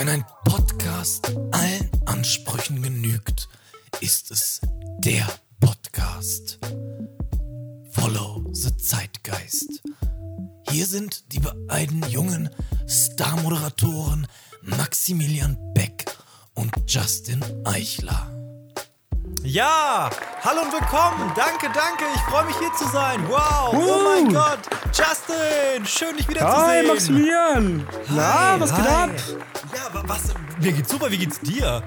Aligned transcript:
Wenn 0.00 0.08
ein 0.08 0.24
Podcast 0.46 1.30
allen 1.50 1.90
Ansprüchen 2.06 2.80
genügt, 2.80 3.50
ist 4.00 4.30
es 4.30 4.62
der 5.00 5.26
Podcast. 5.60 6.58
Follow 7.90 8.42
the 8.50 8.74
Zeitgeist. 8.78 9.82
Hier 10.70 10.86
sind 10.86 11.30
die 11.34 11.40
beiden 11.40 12.02
jungen 12.08 12.48
Star-Moderatoren 12.88 14.26
Maximilian 14.62 15.58
Beck 15.74 16.06
und 16.54 16.72
Justin 16.86 17.44
Eichler. 17.66 18.26
Ja, 19.42 20.08
hallo 20.42 20.62
und 20.62 20.72
willkommen. 20.72 21.30
Danke, 21.36 21.66
danke. 21.74 22.04
Ich 22.14 22.20
freue 22.22 22.46
mich 22.46 22.56
hier 22.58 22.72
zu 22.72 22.88
sein. 22.88 23.22
Wow. 23.28 23.74
Oh 23.74 24.02
mein 24.04 24.32
Gott. 24.32 24.60
Justin, 24.94 25.84
schön 25.84 26.16
dich 26.16 26.26
wiederzusehen. 26.26 26.66
Hi, 26.66 26.86
Maximilian. 26.86 27.86
Na, 28.08 28.58
was 28.58 28.74
geht 28.74 28.84
hi. 28.84 29.04
ab? 29.04 29.10
Mir 30.60 30.72
geht's 30.72 30.90
super. 30.90 31.10
Wie 31.10 31.16
geht's 31.18 31.40
dir? 31.40 31.82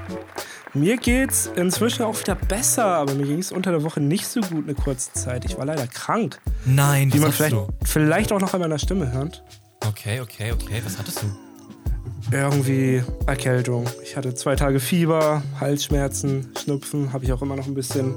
Mir 0.74 0.98
geht's 0.98 1.50
inzwischen 1.56 2.04
auch 2.04 2.20
wieder 2.20 2.34
besser, 2.36 2.86
aber 2.86 3.14
mir 3.14 3.28
ging 3.28 3.38
es 3.38 3.52
unter 3.52 3.70
der 3.72 3.84
Woche 3.84 4.02
nicht 4.02 4.26
so 4.26 4.42
gut 4.42 4.64
eine 4.64 4.74
kurze 4.74 5.14
Zeit. 5.14 5.46
Ich 5.46 5.58
war 5.58 5.66
leider 5.66 5.86
krank. 5.86 6.40
Nein, 6.66 7.14
Wie 7.14 7.20
man 7.20 7.32
vielleicht, 7.32 7.54
du? 7.54 7.68
vielleicht 7.84 8.32
auch 8.32 8.40
noch 8.40 8.54
an 8.56 8.60
meiner 8.62 8.80
Stimme 8.80 9.12
hört. 9.12 9.44
Okay, 9.88 10.22
okay, 10.22 10.52
okay. 10.52 10.82
Was 10.84 10.98
hattest 10.98 11.22
du? 11.22 11.28
Irgendwie 12.32 13.04
Erkältung. 13.28 13.86
Ich 14.02 14.18
hatte 14.18 14.34
zwei 14.34 14.56
Tage 14.56 14.80
Fieber, 14.80 15.44
Halsschmerzen, 15.60 16.50
Schnupfen, 16.60 17.14
habe 17.14 17.26
ich 17.26 17.34
auch 17.34 17.44
immer 17.44 17.56
noch 17.56 17.68
ein 17.68 17.76
bisschen. 17.76 18.16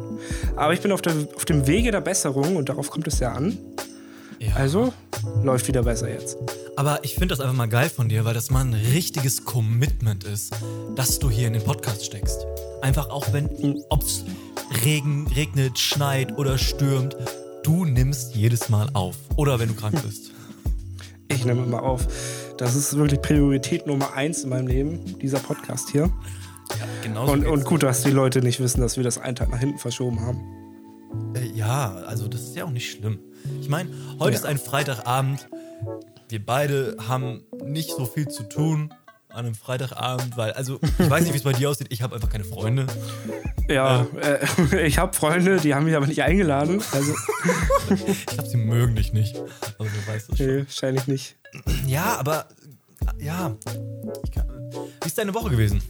Aber 0.54 0.73
ich 0.73 0.80
bin 0.80 0.93
auf, 0.93 1.02
der, 1.02 1.12
auf 1.34 1.45
dem 1.45 1.66
Wege 1.66 1.91
der 1.91 2.01
Besserung 2.01 2.57
und 2.57 2.71
darauf 2.71 2.90
kommt 2.90 3.07
es 3.09 3.18
ja 3.21 3.32
an. 3.32 3.59
Ja. 4.38 4.54
Also 4.54 4.92
läuft 5.42 5.66
wieder 5.68 5.82
besser 5.82 6.10
jetzt. 6.10 6.37
Aber 6.76 7.02
ich 7.04 7.15
finde 7.15 7.29
das 7.29 7.40
einfach 7.40 7.54
mal 7.54 7.68
geil 7.68 7.88
von 7.88 8.09
dir, 8.09 8.24
weil 8.24 8.34
das 8.34 8.51
mal 8.51 8.60
ein 8.60 8.74
richtiges 8.74 9.45
Commitment 9.45 10.24
ist, 10.24 10.54
dass 10.95 11.18
du 11.18 11.30
hier 11.30 11.46
in 11.46 11.54
den 11.54 11.65
Podcast 11.65 12.04
steckst. 12.04 12.46
Einfach 12.82 13.09
auch 13.09 13.32
wenn, 13.32 13.82
ob's 13.88 14.24
Regen, 14.84 15.26
regnet, 15.34 15.78
schneit 15.78 16.37
oder 16.37 16.59
stürmt, 16.59 17.16
du 17.62 17.84
nimmst 17.84 18.34
jedes 18.34 18.68
Mal 18.68 18.88
auf. 18.93 19.16
Oder 19.37 19.59
wenn 19.59 19.68
du 19.68 19.74
krank 19.74 20.01
bist. 20.02 20.32
Ich 21.28 21.45
nehme 21.45 21.62
immer 21.62 21.82
auf. 21.82 22.06
Das 22.59 22.74
ist 22.74 22.96
wirklich 22.96 23.21
Priorität 23.21 23.87
Nummer 23.87 24.15
eins 24.15 24.45
in 24.45 24.50
meinem 24.50 24.66
Leben, 24.66 25.18
dieser 25.18 25.38
Podcast 25.38 25.90
hier. 25.90 26.12
Genau 27.02 27.30
Und, 27.30 27.46
und 27.46 27.65
gut, 27.65 27.82
dass 27.82 28.02
die 28.02 28.10
Leute 28.10 28.40
nicht 28.40 28.60
wissen, 28.60 28.80
dass 28.80 28.96
wir 28.96 29.04
das 29.04 29.18
einen 29.18 29.37
Tag 29.37 29.50
nach 29.50 29.59
hinten 29.59 29.78
verschoben 29.78 30.21
haben. 30.21 30.40
Äh, 31.34 31.46
ja, 31.54 31.95
also 32.06 32.28
das 32.28 32.43
ist 32.43 32.56
ja 32.56 32.65
auch 32.65 32.71
nicht 32.71 32.90
schlimm. 32.90 33.18
Ich 33.61 33.69
meine, 33.69 33.91
heute 34.19 34.33
Ja. 34.33 34.39
ist 34.39 34.47
ein 34.47 34.59
Freitagabend. 34.59 35.49
Wir 36.29 36.45
beide 36.45 36.97
haben 37.09 37.43
nicht 37.65 37.91
so 37.91 38.05
viel 38.05 38.29
zu 38.29 38.43
tun 38.45 38.93
an 39.29 39.45
einem 39.45 39.55
Freitagabend, 39.55 40.37
weil, 40.37 40.52
also, 40.52 40.80
ich 40.99 41.11
weiß 41.11 41.23
nicht, 41.25 41.33
wie 41.35 41.37
es 41.39 41.43
bei 41.45 41.52
dir 41.52 41.69
aussieht. 41.71 41.89
Ich 41.91 42.01
habe 42.02 42.15
einfach 42.15 42.30
keine 42.30 42.45
Freunde. 42.45 42.87
Ja, 43.69 44.07
äh, 44.23 44.87
ich 44.87 44.99
habe 44.99 45.13
Freunde, 45.13 45.59
die 45.61 45.74
haben 45.74 45.85
mich 45.85 45.95
aber 45.95 46.07
nicht 46.07 46.23
eingeladen. 46.23 46.83
Also, 46.93 47.15
Ich 48.07 48.27
glaube, 48.27 48.49
sie 48.49 48.57
mögen 48.57 48.95
dich 48.97 49.13
nicht. 49.13 49.37
Aber 49.79 49.89
du 49.89 50.13
weißt 50.13 50.30
es 50.30 50.39
schon. 50.39 50.47
nee, 50.47 50.59
wahrscheinlich 50.65 51.07
nicht. 51.07 51.37
Ja, 51.87 52.17
aber, 52.19 52.47
ja. 53.19 53.55
Kann, 54.35 54.49
wie 55.02 55.07
ist 55.07 55.19
deine 55.19 55.35
Woche 55.35 55.51
gewesen? 55.51 55.80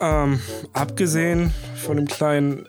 Ähm, 0.00 0.40
abgesehen 0.72 1.52
von 1.76 1.96
dem 1.96 2.06
kleinen, 2.06 2.68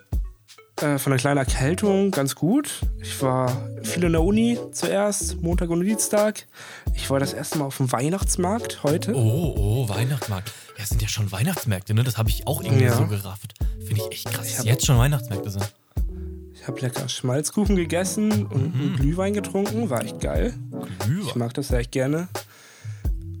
äh, 0.82 0.98
von 0.98 1.10
der 1.10 1.18
kleinen 1.18 1.38
Erkältung, 1.38 2.10
ganz 2.10 2.34
gut. 2.34 2.80
Ich 3.00 3.20
war 3.22 3.50
viel 3.82 4.04
in 4.04 4.12
der 4.12 4.22
Uni 4.22 4.58
zuerst, 4.72 5.40
Montag 5.42 5.70
und 5.70 5.80
Dienstag. 5.82 6.46
Ich 6.94 7.10
war 7.10 7.20
das 7.20 7.32
erste 7.32 7.58
Mal 7.58 7.66
auf 7.66 7.76
dem 7.78 7.90
Weihnachtsmarkt 7.92 8.82
heute. 8.82 9.14
Oh, 9.14 9.54
oh, 9.56 9.88
Weihnachtsmarkt. 9.88 10.52
Ja, 10.76 10.82
es 10.84 10.90
sind 10.90 11.02
ja 11.02 11.08
schon 11.08 11.30
Weihnachtsmärkte, 11.32 11.94
ne? 11.94 12.04
Das 12.04 12.18
habe 12.18 12.30
ich 12.30 12.46
auch 12.46 12.62
irgendwie 12.62 12.84
Ja. 12.84 12.96
so 12.96 13.06
gerafft. 13.06 13.54
Finde 13.86 14.02
ich 14.02 14.12
echt 14.12 14.32
krass, 14.32 14.56
dass 14.56 14.64
jetzt 14.64 14.86
schon 14.86 14.98
Weihnachtsmärkte 14.98 15.50
sind. 15.50 15.72
Ich 16.54 16.66
habe 16.66 16.80
lecker 16.80 17.08
Schmalzkuchen 17.08 17.76
gegessen 17.76 18.44
und 18.46 18.74
einen 18.74 18.96
Glühwein 18.96 19.32
getrunken. 19.32 19.90
War 19.90 20.02
echt 20.04 20.20
geil. 20.20 20.54
Ich 20.92 20.98
Glühwein. 21.06 21.32
mag 21.38 21.54
das 21.54 21.70
ja 21.70 21.78
echt 21.78 21.92
gerne. 21.92 22.28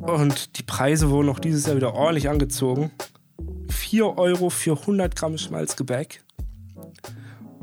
Und 0.00 0.58
die 0.58 0.62
Preise 0.62 1.10
wurden 1.10 1.28
auch 1.28 1.40
dieses 1.40 1.66
Jahr 1.66 1.76
wieder 1.76 1.94
ordentlich 1.94 2.28
angezogen. 2.28 2.90
4 3.70 4.16
Euro 4.16 4.48
für 4.48 4.78
100 4.78 5.14
Gramm 5.16 5.36
Schmalzgebäck. 5.36 6.22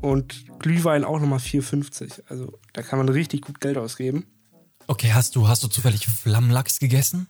Und 0.06 0.46
Glühwein 0.60 1.04
auch 1.04 1.20
nochmal 1.20 1.40
4,50. 1.40 2.24
Also 2.30 2.60
da 2.74 2.82
kann 2.84 3.00
man 3.00 3.10
richtig 3.10 3.42
gut 3.42 3.60
Geld 3.60 3.78
ausgeben. 3.78 4.28
Okay, 4.88 5.12
hast 5.14 5.36
du, 5.36 5.48
hast 5.48 5.64
du 5.64 5.68
zufällig 5.68 6.06
Flammlachs 6.06 6.80
gegessen? 6.80 7.28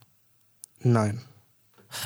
Nein, 0.81 1.21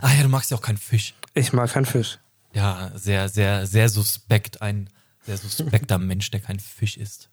Ah 0.01 0.13
ja, 0.13 0.21
du 0.21 0.29
magst 0.29 0.51
ja 0.51 0.57
auch 0.57 0.61
keinen 0.61 0.77
Fisch. 0.77 1.15
ich 1.33 1.51
mag 1.53 1.71
keinen 1.71 1.85
Fisch. 1.87 2.19
Ja, 2.53 2.91
sehr, 2.95 3.27
sehr, 3.29 3.65
sehr 3.65 3.89
suspekt. 3.89 4.61
Ein 4.61 4.89
sehr 5.25 5.37
suspekter 5.37 5.97
Mensch, 6.11 6.29
der 6.29 6.39
kein 6.41 6.59
Fisch 6.59 6.97
isst. 6.97 7.29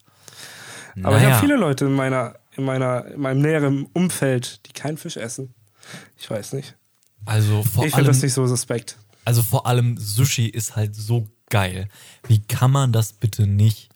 Aber 1.03 1.17
ich 1.17 1.23
Naja. 1.23 1.35
habe 1.35 1.45
viele 1.45 1.57
Leute 1.57 1.85
in, 1.85 1.93
meiner, 1.93 2.39
in, 2.55 2.63
meiner, 2.63 3.05
in 3.05 3.21
meinem 3.21 3.41
näheren 3.41 3.85
Umfeld, 3.93 4.65
die 4.67 4.73
keinen 4.73 4.97
Fisch 4.97 5.17
essen. 5.17 5.53
Ich 6.17 6.29
weiß 6.29 6.53
nicht. 6.53 6.75
Also 7.25 7.61
vor, 7.63 7.85
ich 7.85 7.91
finde 7.93 7.95
allem, 7.97 8.07
das 8.07 8.21
nicht 8.23 8.33
so 8.33 8.47
suspekt. 8.47 8.97
also 9.25 9.43
vor 9.43 9.67
allem 9.67 9.97
Sushi 9.99 10.47
ist 10.47 10.75
halt 10.75 10.95
so 10.95 11.27
geil. 11.49 11.87
Wie 12.27 12.41
kann 12.41 12.71
man 12.71 12.91
das 12.91 13.13
bitte 13.13 13.47
nicht 13.47 13.89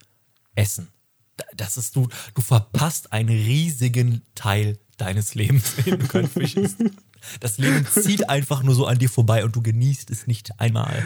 essen? 0.56 0.88
Da- 1.38 1.46
Das 1.56 1.78
ist 1.78 1.96
du, 1.96 2.08
du 2.36 2.42
verpasst 2.42 3.12
einen 3.14 3.30
riesigen 3.30 4.22
Teil 4.36 4.78
deines 4.98 5.36
Lebens, 5.36 5.74
wenn 5.86 6.00
du 6.00 6.08
kein 6.08 6.28
Fisch 6.30 6.56
isst. 6.56 6.78
Das 7.40 7.58
Leben 7.58 7.86
zieht 7.86 8.30
einfach 8.30 8.64
nur 8.64 8.74
so 8.76 8.86
an 8.88 8.98
dir 8.98 9.10
vorbei 9.10 9.44
und 9.46 9.56
du 9.56 9.62
genießt 9.62 10.10
es 10.12 10.28
nicht 10.28 10.60
einmal. 10.60 11.04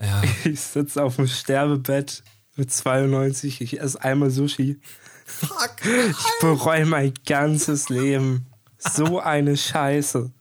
Ja, 0.00 0.22
Ich 0.44 0.60
sitze 0.60 1.02
auf 1.02 1.16
dem 1.16 1.28
Sterbebett 1.28 2.22
mit 2.56 2.72
92, 2.72 3.60
ich 3.60 3.80
esse 3.80 4.02
einmal 4.02 4.30
Sushi. 4.30 4.80
fuck. 5.24 5.76
Ich 6.10 6.40
bereue 6.40 6.86
mein 6.86 7.14
ganzes 7.24 7.88
Leben. 7.88 8.46
So 8.78 9.20
eine 9.20 9.56
Scheiße. 9.56 10.32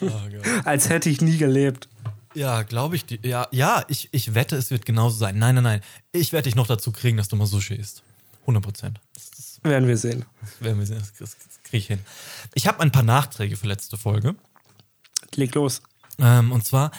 Oh. 0.00 0.08
Als 0.64 0.88
hätte 0.88 1.10
ich 1.10 1.20
nie 1.20 1.36
gelebt. 1.36 1.88
Ja, 2.34 2.62
glaube 2.62 2.96
ich. 2.96 3.04
Ja, 3.22 3.48
ja 3.50 3.84
ich, 3.88 4.08
ich 4.12 4.34
wette, 4.34 4.56
es 4.56 4.70
wird 4.70 4.84
genauso 4.84 5.16
sein. 5.16 5.38
Nein, 5.38 5.54
nein, 5.56 5.64
nein. 5.64 5.80
Ich 6.12 6.32
werde 6.32 6.44
dich 6.44 6.56
noch 6.56 6.66
dazu 6.66 6.92
kriegen, 6.92 7.16
dass 7.16 7.28
du 7.28 7.36
mal 7.36 7.46
Sushi 7.46 7.74
isst. 7.74 8.02
100 8.42 8.62
Prozent. 8.62 9.00
Werden 9.62 9.88
wir 9.88 9.96
sehen. 9.96 10.24
werden 10.60 10.78
wir 10.78 10.86
sehen. 10.86 10.98
Das, 10.98 11.12
das, 11.14 11.36
das 11.38 11.62
kriege 11.62 11.78
ich 11.78 11.86
hin. 11.86 12.00
Ich 12.54 12.66
habe 12.66 12.80
ein 12.80 12.92
paar 12.92 13.02
Nachträge 13.02 13.56
für 13.56 13.66
letzte 13.66 13.96
Folge. 13.96 14.34
Leg 15.34 15.54
los. 15.54 15.80
Ähm, 16.18 16.52
und 16.52 16.66
zwar, 16.66 16.90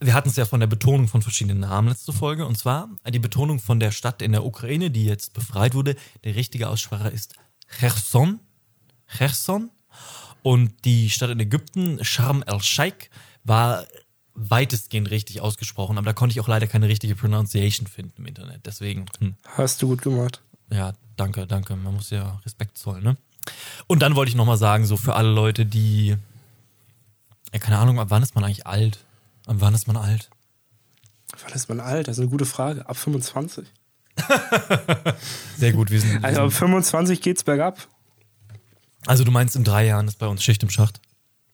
wir 0.00 0.12
hatten 0.14 0.28
es 0.28 0.36
ja 0.36 0.44
von 0.44 0.60
der 0.60 0.66
Betonung 0.66 1.08
von 1.08 1.22
verschiedenen 1.22 1.60
Namen 1.60 1.88
letzte 1.88 2.12
Folge. 2.12 2.44
Und 2.44 2.58
zwar 2.58 2.90
die 3.08 3.18
Betonung 3.18 3.60
von 3.60 3.80
der 3.80 3.92
Stadt 3.92 4.20
in 4.20 4.32
der 4.32 4.44
Ukraine, 4.44 4.90
die 4.90 5.04
jetzt 5.04 5.32
befreit 5.32 5.74
wurde. 5.74 5.96
Der 6.24 6.34
richtige 6.34 6.68
Aussprache 6.68 7.08
ist 7.08 7.34
Cherson. 7.78 8.40
Cherson. 9.06 9.70
Und 10.42 10.84
die 10.84 11.08
Stadt 11.08 11.30
in 11.30 11.40
Ägypten, 11.40 12.04
Sharm 12.04 12.42
el-Sheikh, 12.46 13.10
war 13.44 13.86
weitestgehend 14.34 15.10
richtig 15.10 15.40
ausgesprochen. 15.40 15.98
Aber 15.98 16.06
da 16.06 16.12
konnte 16.12 16.32
ich 16.32 16.40
auch 16.40 16.48
leider 16.48 16.66
keine 16.66 16.88
richtige 16.88 17.14
Pronunciation 17.14 17.86
finden 17.86 18.14
im 18.18 18.26
Internet. 18.26 18.66
Deswegen, 18.66 19.06
hm. 19.18 19.34
Hast 19.56 19.82
du 19.82 19.88
gut 19.88 20.02
gemacht. 20.02 20.40
Ja, 20.70 20.92
danke, 21.16 21.46
danke. 21.46 21.76
Man 21.76 21.94
muss 21.94 22.10
ja 22.10 22.40
Respekt 22.44 22.78
zollen, 22.78 23.02
ne? 23.02 23.16
Und 23.86 24.00
dann 24.00 24.14
wollte 24.14 24.30
ich 24.30 24.36
nochmal 24.36 24.56
sagen, 24.56 24.86
so 24.86 24.96
für 24.96 25.14
alle 25.14 25.30
Leute, 25.30 25.66
die. 25.66 26.16
Ja, 27.52 27.58
keine 27.58 27.78
Ahnung, 27.78 27.98
ab 27.98 28.08
wann 28.10 28.22
ist 28.22 28.34
man 28.34 28.44
eigentlich 28.44 28.66
alt? 28.66 29.04
Ab 29.46 29.56
wann 29.58 29.74
ist 29.74 29.86
man 29.86 29.96
alt? 29.96 30.30
Wann 31.42 31.52
ist 31.52 31.68
man 31.68 31.80
alt? 31.80 32.08
Das 32.08 32.16
ist 32.16 32.20
eine 32.20 32.30
gute 32.30 32.46
Frage. 32.46 32.88
Ab 32.88 32.96
25. 32.96 33.66
Sehr 35.56 35.72
gut, 35.72 35.90
wir 35.90 36.00
sind. 36.00 36.24
Also 36.24 36.42
ab 36.42 36.52
25 36.52 37.20
geht's 37.20 37.44
bergab. 37.44 37.88
Also, 39.06 39.24
du 39.24 39.32
meinst, 39.32 39.56
in 39.56 39.64
drei 39.64 39.86
Jahren 39.86 40.06
ist 40.06 40.18
bei 40.18 40.28
uns 40.28 40.44
Schicht 40.44 40.62
im 40.62 40.70
Schacht? 40.70 41.00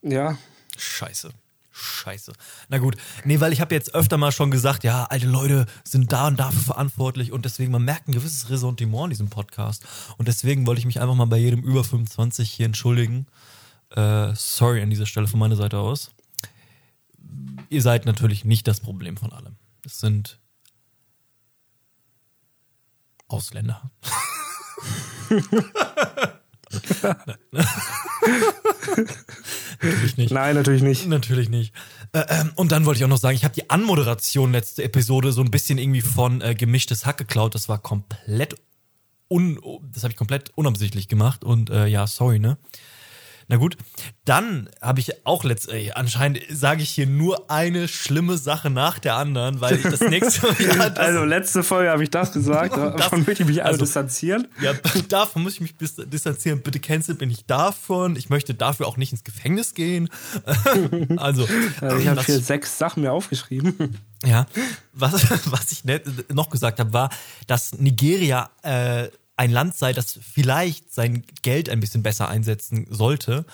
Ja. 0.02 0.36
Scheiße. 0.76 1.30
Scheiße. 1.78 2.32
Na 2.68 2.78
gut. 2.78 2.96
Nee, 3.24 3.38
weil 3.40 3.52
ich 3.52 3.60
habe 3.60 3.74
jetzt 3.74 3.94
öfter 3.94 4.16
mal 4.16 4.32
schon 4.32 4.50
gesagt, 4.50 4.82
ja, 4.82 5.04
alte 5.04 5.26
Leute 5.26 5.66
sind 5.84 6.12
da 6.12 6.26
und 6.26 6.38
dafür 6.38 6.62
verantwortlich 6.62 7.30
und 7.30 7.44
deswegen, 7.44 7.70
man 7.70 7.84
merkt 7.84 8.08
ein 8.08 8.12
gewisses 8.12 8.50
Ressentiment 8.50 9.04
in 9.04 9.10
diesem 9.10 9.30
Podcast. 9.30 9.84
Und 10.16 10.26
deswegen 10.26 10.66
wollte 10.66 10.80
ich 10.80 10.86
mich 10.86 11.00
einfach 11.00 11.14
mal 11.14 11.26
bei 11.26 11.38
jedem 11.38 11.62
über 11.62 11.84
25 11.84 12.50
hier 12.50 12.66
entschuldigen. 12.66 13.26
Äh, 13.90 14.34
sorry 14.34 14.82
an 14.82 14.90
dieser 14.90 15.06
Stelle 15.06 15.28
von 15.28 15.38
meiner 15.38 15.56
Seite 15.56 15.78
aus. 15.78 16.10
Ihr 17.68 17.82
seid 17.82 18.06
natürlich 18.06 18.44
nicht 18.44 18.66
das 18.66 18.80
Problem 18.80 19.16
von 19.16 19.32
allem. 19.32 19.56
Es 19.84 20.00
sind 20.00 20.40
Ausländer. 23.28 23.90
natürlich 29.80 30.16
nicht. 30.16 30.32
Nein, 30.32 30.54
natürlich 30.54 30.82
nicht. 30.82 31.06
Natürlich 31.06 31.48
nicht. 31.48 31.72
Äh, 32.12 32.24
ähm, 32.28 32.52
und 32.56 32.72
dann 32.72 32.84
wollte 32.86 32.98
ich 32.98 33.04
auch 33.04 33.08
noch 33.08 33.18
sagen, 33.18 33.36
ich 33.36 33.44
habe 33.44 33.54
die 33.54 33.70
Anmoderation 33.70 34.52
letzte 34.52 34.84
Episode 34.84 35.32
so 35.32 35.40
ein 35.40 35.50
bisschen 35.50 35.78
irgendwie 35.78 36.02
von 36.02 36.40
äh, 36.40 36.54
gemischtes 36.54 37.06
Hack 37.06 37.18
geklaut. 37.18 37.54
Das 37.54 37.68
war 37.68 37.78
komplett 37.78 38.56
un, 39.30 39.60
das 39.92 40.02
habe 40.02 40.12
ich 40.12 40.16
komplett 40.16 40.50
unabsichtlich 40.54 41.08
gemacht 41.08 41.44
und 41.44 41.70
äh, 41.70 41.86
ja, 41.86 42.06
sorry, 42.06 42.38
ne? 42.38 42.56
Na 43.50 43.56
gut, 43.56 43.78
dann 44.26 44.68
habe 44.82 45.00
ich 45.00 45.26
auch 45.26 45.42
letztlich, 45.42 45.96
anscheinend 45.96 46.40
sage 46.50 46.82
ich 46.82 46.90
hier 46.90 47.06
nur 47.06 47.50
eine 47.50 47.88
schlimme 47.88 48.36
Sache 48.36 48.68
nach 48.68 48.98
der 48.98 49.14
anderen, 49.14 49.62
weil 49.62 49.76
ich 49.76 49.82
das 49.82 50.00
nächste 50.00 50.46
Mal. 50.46 50.92
Also 50.98 51.24
letzte 51.24 51.62
Folge 51.62 51.90
habe 51.90 52.02
ich 52.02 52.10
das 52.10 52.32
gesagt, 52.32 52.76
davon 53.00 53.24
möchte 53.26 53.44
ich 53.44 53.48
mich 53.48 53.64
also 53.64 53.78
distanzieren. 53.78 54.48
ja, 54.60 54.74
davon 55.08 55.42
muss 55.42 55.54
ich 55.54 55.60
mich 55.62 55.76
distanzieren. 55.76 56.60
Bitte 56.60 56.78
cancel 56.78 57.14
bin 57.14 57.30
ich 57.30 57.46
davon. 57.46 58.16
Ich 58.16 58.28
möchte 58.28 58.52
dafür 58.52 58.86
auch 58.86 58.98
nicht 58.98 59.12
ins 59.12 59.24
Gefängnis 59.24 59.72
gehen. 59.72 60.10
also, 61.16 61.48
Also 61.80 61.96
ich 61.96 62.06
habe 62.08 62.22
hier 62.22 62.40
sechs 62.40 62.76
Sachen 62.76 63.02
mir 63.02 63.12
aufgeschrieben. 63.12 63.98
Ja, 64.24 64.46
was, 64.92 65.12
was 65.50 65.72
ich 65.72 65.84
noch 66.28 66.50
gesagt 66.50 66.80
habe, 66.80 66.92
war, 66.92 67.10
dass 67.46 67.72
Nigeria 67.78 68.50
äh, 68.62 69.08
ein 69.38 69.50
Land 69.50 69.76
sei, 69.76 69.92
das 69.92 70.18
vielleicht 70.20 70.92
sein 70.92 71.22
Geld 71.42 71.68
ein 71.68 71.80
bisschen 71.80 72.02
besser 72.02 72.28
einsetzen 72.28 72.86
sollte. 72.90 73.46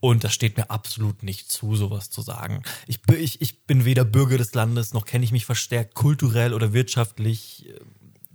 Und 0.00 0.24
das 0.24 0.34
steht 0.34 0.56
mir 0.56 0.70
absolut 0.70 1.22
nicht 1.22 1.50
zu, 1.50 1.74
sowas 1.74 2.10
zu 2.10 2.22
sagen. 2.22 2.62
Ich, 2.86 3.02
bin- 3.02 3.20
ich, 3.20 3.40
ich 3.40 3.64
bin 3.64 3.84
weder 3.84 4.04
Bürger 4.04 4.38
des 4.38 4.54
Landes, 4.54 4.92
noch 4.92 5.04
kenne 5.04 5.24
ich 5.24 5.32
mich 5.32 5.46
verstärkt 5.46 5.94
kulturell 5.94 6.52
oder 6.54 6.72
wirtschaftlich 6.72 7.68
äh, 7.68 7.80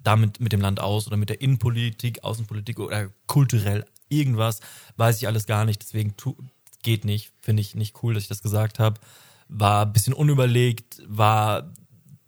damit 0.03 0.39
mit 0.39 0.53
dem 0.53 0.61
Land 0.61 0.79
aus 0.79 1.07
oder 1.07 1.17
mit 1.17 1.29
der 1.29 1.41
Innenpolitik, 1.41 2.23
Außenpolitik 2.23 2.79
oder 2.79 3.09
kulturell 3.27 3.85
irgendwas. 4.09 4.59
Weiß 4.97 5.17
ich 5.17 5.27
alles 5.27 5.45
gar 5.45 5.65
nicht, 5.65 5.81
deswegen 5.81 6.17
tu, 6.17 6.35
geht 6.81 7.05
nicht. 7.05 7.31
Finde 7.41 7.61
ich 7.61 7.75
nicht 7.75 8.03
cool, 8.03 8.13
dass 8.13 8.23
ich 8.23 8.29
das 8.29 8.41
gesagt 8.41 8.79
habe. 8.79 8.99
War 9.47 9.85
ein 9.85 9.93
bisschen 9.93 10.13
unüberlegt, 10.13 11.01
war 11.07 11.71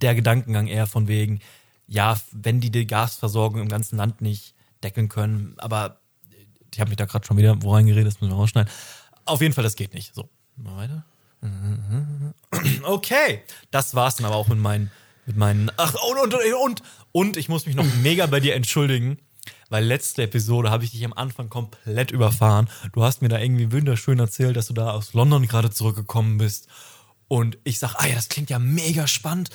der 0.02 0.16
Gedankengang 0.16 0.68
eher 0.68 0.88
von 0.88 1.08
wegen, 1.08 1.40
ja, 1.88 2.20
wenn 2.32 2.60
die 2.60 2.72
die 2.72 2.88
Gasversorgung 2.88 3.62
im 3.62 3.70
ganzen 3.70 3.98
Land 3.98 4.22
nicht 4.22 4.54
deckeln 4.84 5.10
können, 5.10 5.56
aber 5.58 6.00
ich 6.74 6.80
habe 6.80 6.90
mich 6.90 6.98
da 6.98 7.06
gerade 7.06 7.26
schon 7.26 7.38
wieder 7.38 7.62
wo 7.62 7.74
reingeredet, 7.74 8.08
das 8.08 8.22
müssen 8.22 8.32
wir 8.32 8.38
rausschneiden. 8.38 8.72
Auf 9.26 9.42
jeden 9.42 9.54
Fall, 9.54 9.64
das 9.64 9.76
geht 9.76 9.94
nicht. 9.94 10.14
So, 10.14 10.30
mal 10.56 10.78
weiter. 10.78 11.06
Okay, 12.84 13.44
das 13.72 13.96
war's 13.96 14.16
dann 14.16 14.26
aber 14.26 14.36
auch 14.36 14.48
mit 14.48 14.60
meinen, 14.60 14.92
mit 15.26 15.36
meinen. 15.36 15.72
Ach, 15.78 15.94
und, 16.10 16.34
und, 16.34 16.54
und, 16.64 16.84
und 17.12 17.38
ich 17.38 17.50
muss 17.50 17.66
mich 17.66 17.76
noch 17.76 17.86
mega 18.02 18.26
bei 18.26 18.40
dir 18.40 18.56
entschuldigen, 18.56 19.18
weil 19.70 19.84
letzte 19.84 20.24
Episode 20.24 20.72
habe 20.72 20.84
ich 20.84 20.92
dich 20.92 21.04
am 21.04 21.14
Anfang 21.14 21.50
komplett 21.50 22.12
überfahren. 22.12 22.70
Du 22.94 23.04
hast 23.04 23.22
mir 23.22 23.30
da 23.30 23.40
irgendwie 23.40 23.72
wunderschön 23.72 24.20
erzählt, 24.20 24.56
dass 24.56 24.68
du 24.68 24.74
da 24.74 24.92
aus 24.92 25.14
London 25.14 25.48
gerade 25.48 25.70
zurückgekommen 25.70 26.38
bist. 26.38 26.68
Und 27.28 27.58
ich 27.64 27.80
sag, 27.80 27.96
ah 27.96 28.08
ja, 28.08 28.16
das 28.16 28.30
klingt 28.30 28.50
ja 28.50 28.60
mega 28.60 29.08
spannend. 29.08 29.50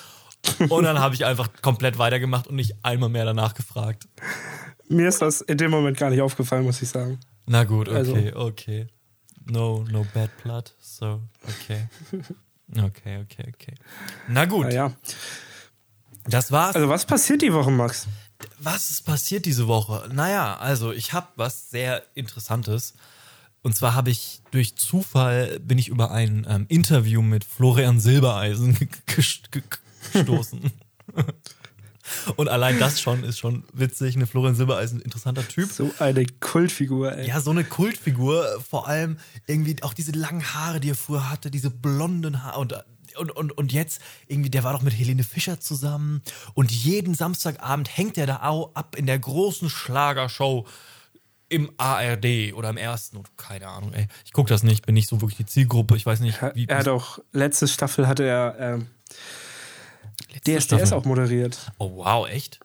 Und 0.69 0.85
dann 0.85 0.99
habe 0.99 1.15
ich 1.15 1.25
einfach 1.25 1.49
komplett 1.63 1.99
weitergemacht 1.99 2.47
und 2.47 2.57
nicht 2.57 2.77
einmal 2.83 3.09
mehr 3.09 3.25
danach 3.25 3.55
gefragt. 3.55 4.09
Mir 4.89 5.09
ist 5.09 5.21
das 5.23 5.41
in 5.43 5.59
dem 5.59 5.71
Moment 5.71 5.97
gar 5.97 6.11
nicht 6.11 6.21
aufgefallen, 6.23 6.65
muss 6.65 6.81
ich 6.83 6.89
sagen. 6.89 7.19
Na 7.47 7.65
gut, 7.65 7.89
okay, 7.89 7.97
Also- 7.99 8.15
okay. 8.37 8.87
No, 9.51 9.85
no 9.91 10.07
bad 10.13 10.31
blood, 10.43 10.75
so, 10.81 11.21
okay. 11.47 11.89
Okay, 12.77 13.23
okay, 13.23 13.47
okay. 13.55 13.75
Na 14.29 14.45
gut, 14.45 14.67
Naja. 14.67 14.93
das 16.25 16.53
war's. 16.53 16.77
Also 16.77 16.91
was 16.91 17.07
passiert 17.07 17.41
die 17.41 17.53
Woche, 17.55 17.71
Max? 17.71 18.07
was 18.59 18.91
ist 18.91 19.07
passiert 19.07 19.47
diese 19.47 19.67
Woche? 19.69 20.07
Naja, 20.13 20.57
also 20.59 20.93
ich 20.93 21.15
habe 21.15 21.29
was 21.37 21.71
sehr 21.71 22.03
Interessantes. 22.15 22.93
Und 23.63 23.75
zwar 23.75 23.95
habe 23.95 24.11
ich 24.11 24.43
durch 24.51 24.77
Zufall 24.77 25.59
bin 25.61 25.79
ich 25.79 25.89
über 25.89 26.11
ein 26.11 26.47
ähm, 26.49 26.67
Interview 26.69 27.23
mit 27.23 27.43
Florian 27.45 28.01
Silbereisen 28.01 28.77
gest- 29.07 29.51
ge- 29.51 29.63
gestoßen. 30.13 30.71
Und 32.37 32.49
allein 32.49 32.79
das 32.79 33.01
schon 33.01 33.25
ist 33.25 33.39
schon 33.39 33.65
witzig. 33.73 34.17
Eine 34.17 34.27
Florian 34.27 34.55
Silbereisen, 34.55 35.01
interessanter 35.01 35.47
Typ. 35.47 35.71
So 35.71 35.93
eine 35.99 36.27
Kultfigur, 36.27 37.17
ey. 37.17 37.29
Ja, 37.29 37.41
so 37.41 37.51
eine 37.51 37.65
Kultfigur, 37.65 38.61
vor 38.69 38.89
allem 38.89 39.19
irgendwie 39.47 39.83
auch 39.83 39.95
diese 39.95 40.13
langen 40.13 40.55
Haare, 40.55 40.81
die 40.81 40.91
er 40.91 40.95
früher 40.95 41.31
hatte, 41.31 41.51
diese 41.51 41.71
blonden 41.71 42.43
Haare 42.43 42.59
und, 42.59 42.75
und, 43.17 43.31
und, 43.31 43.57
und 43.57 43.73
jetzt 43.73 44.01
irgendwie, 44.27 44.51
der 44.51 44.65
war 44.65 44.73
doch 44.73 44.83
mit 44.83 44.95
Helene 44.95 45.25
Fischer 45.25 45.61
zusammen 45.61 46.23
und 46.55 46.71
jeden 46.71 47.15
Samstagabend 47.15 47.97
hängt 47.97 48.19
er 48.19 48.27
da 48.27 48.43
auch 48.43 48.75
ab 48.75 48.97
in 48.97 49.07
der 49.07 49.19
großen 49.19 49.71
Schlagershow 49.71 50.67
im 51.49 51.73
ARD 51.79 52.53
oder 52.55 52.71
im 52.71 52.77
ersten, 52.77 53.17
oder 53.17 53.29
keine 53.37 53.69
Ahnung, 53.69 53.93
ey. 53.95 54.07
Ich 54.25 54.33
gucke 54.33 54.51
das 54.51 54.63
nicht, 54.63 54.85
bin 54.85 54.95
nicht 54.95 55.09
so 55.09 55.21
wirklich 55.21 55.39
die 55.39 55.47
Zielgruppe, 55.47 55.97
ich 55.97 56.05
weiß 56.05 56.21
nicht, 56.21 56.39
wie. 56.55 56.67
Er 56.67 56.79
hat 56.79 56.89
auch, 56.89 57.19
letzte 57.33 57.69
Staffel 57.69 58.07
hatte 58.07 58.25
er 58.25 58.57
ähm, 58.59 58.87
letzte 60.33 60.53
DSDS 60.59 60.65
Staffel. 60.65 60.95
auch 60.99 61.05
moderiert. 61.05 61.59
Oh, 61.79 61.97
wow, 61.97 62.29
echt? 62.29 62.61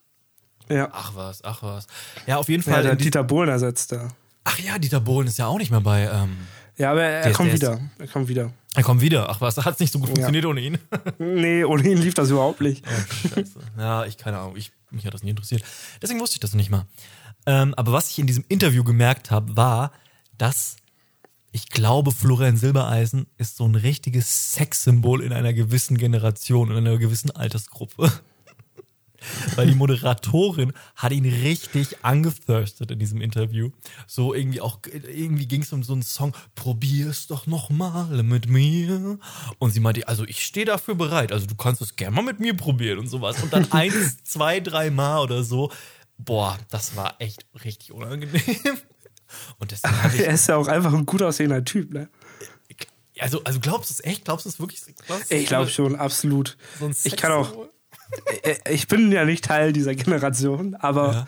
Ja. 0.70 0.90
Ach 0.92 1.12
was, 1.16 1.44
ach 1.44 1.62
was. 1.64 1.88
Ja, 2.26 2.38
auf 2.38 2.48
jeden 2.50 2.64
Ja, 2.66 2.74
Fall. 2.74 2.84
der 2.84 2.92
in 2.94 2.98
die- 2.98 3.04
Dieter 3.06 3.24
Bohlen 3.24 3.50
ersetzt 3.50 3.92
da. 3.92 4.10
ach 4.46 4.60
ja, 4.60 4.78
Dieter 4.80 5.00
Bohlen 5.02 5.28
ist 5.28 5.38
ja 5.38 5.48
auch 5.48 5.58
nicht 5.58 5.72
mehr 5.72 5.82
bei. 5.82 6.04
Ähm, 6.12 6.38
Ja, 6.78 6.92
aber 6.92 7.04
er, 7.04 7.22
DSDS. 7.24 7.38
kommt 7.38 7.54
wieder. 7.54 7.80
Er 8.00 8.08
kommt 8.08 8.28
wieder. 8.30 8.52
er 8.76 8.84
kommt 8.84 9.02
wieder. 9.02 9.30
Ach 9.30 9.42
was, 9.42 9.58
hat 9.66 9.74
es 9.76 9.80
nicht 9.80 9.92
so 9.94 10.00
gut 10.00 10.10
funktioniert 10.10 10.46
ohne 10.46 10.62
ihn. 10.62 10.78
Nee, 11.20 11.64
ohne 11.64 11.84
ihn 11.88 11.98
lief 11.98 12.14
das 12.14 12.30
überhaupt 12.30 12.62
nicht. 12.62 12.84
Oh, 12.88 13.28
Scheiße. 13.36 13.60
Ja, 13.78 14.06
ich 14.06 14.18
keine 14.18 14.40
Ahnung. 14.40 14.56
Ich, 14.56 14.72
mich 14.90 15.06
hat 15.06 15.14
das 15.14 15.24
nie 15.24 15.30
interessiert. 15.32 15.64
Deswegen 16.02 16.20
wusste 16.20 16.36
ich 16.36 16.40
das 16.40 16.54
nicht 16.54 16.70
mal. 16.72 16.86
Ähm, 17.46 17.74
aber 17.76 17.92
was 17.92 18.10
ich 18.10 18.20
in 18.20 18.26
diesem 18.28 18.46
Interview 18.48 18.84
gemerkt 18.86 19.30
habe, 19.32 19.56
war, 19.58 19.92
dass 20.38 20.78
ich 21.56 21.70
glaube, 21.70 22.12
Florian 22.12 22.58
Silbereisen 22.58 23.28
ist 23.38 23.58
so 23.58 23.66
ein 23.66 23.76
richtiges 23.76 24.54
Sexsymbol 24.54 25.22
in 25.22 25.32
einer 25.32 25.54
gewissen 25.54 26.00
Generation, 26.00 26.72
in 26.72 26.78
einer 26.78 26.98
gewissen 26.98 27.30
Altersgruppe. 27.30 28.12
Weil 29.56 29.68
die 29.68 29.76
Moderatorin 29.76 30.74
hat 30.96 31.12
ihn 31.12 31.26
richtig 31.26 32.04
angethirstet 32.04 32.90
in 32.90 32.98
diesem 32.98 33.22
Interview. 33.22 33.70
So 34.08 34.34
irgendwie 34.34 34.62
auch, 34.62 34.80
irgendwie 34.92 35.48
ging 35.48 35.62
es 35.62 35.72
um 35.72 35.84
so 35.84 35.94
einen 35.94 36.02
Song, 36.02 36.34
probier's 36.56 37.28
doch 37.28 37.46
noch 37.46 37.70
mal 37.70 38.24
mit 38.24 38.50
mir. 38.50 39.20
Und 39.60 39.72
sie 39.72 39.80
meinte, 39.80 40.08
also 40.08 40.26
ich 40.26 40.44
stehe 40.44 40.66
dafür 40.66 40.96
bereit. 40.96 41.32
Also 41.32 41.46
du 41.46 41.56
kannst 41.56 41.84
es 41.84 41.96
gerne 41.96 42.16
mal 42.16 42.24
mit 42.24 42.40
mir 42.40 42.58
probieren 42.58 42.98
und 42.98 43.08
sowas. 43.08 43.42
Und 43.44 43.54
dann 43.54 43.72
eins, 43.72 44.18
zwei, 44.24 44.60
drei 44.60 44.90
Mal 44.90 45.20
oder 45.20 45.44
so. 45.44 45.72
Boah, 46.18 46.58
das 46.70 46.96
war 46.96 47.16
echt 47.20 47.46
richtig 47.64 47.92
unangenehm. 47.92 48.42
Und 49.60 49.72
ich 49.72 49.80
Er 49.84 50.34
ist 50.34 50.48
ja 50.48 50.56
auch 50.56 50.68
einfach 50.68 50.94
ein 50.94 51.06
gut 51.06 51.22
aussehender 51.22 51.64
Typ, 51.64 51.94
ne? 51.94 52.10
also, 53.20 53.44
also 53.44 53.60
glaubst 53.60 53.90
du 53.90 53.94
es 53.94 54.04
echt? 54.04 54.26
Glaubst 54.26 54.46
du 54.46 54.50
es 54.50 54.60
wirklich? 54.60 54.82
Glaubst 55.06 55.32
Ich 55.32 55.48
glaube 55.48 55.70
schon, 55.70 55.96
absolut. 55.96 56.58
so 56.80 56.92
Ich 57.04 57.16
kann 57.16 57.32
auch, 57.32 57.54
ich 58.70 58.88
bin 58.88 59.12
ja 59.12 59.24
nicht 59.26 59.46
Teil 59.46 59.72
dieser 59.74 59.96
Generation, 59.96 60.76
aber 60.76 61.14
Ja. 61.14 61.26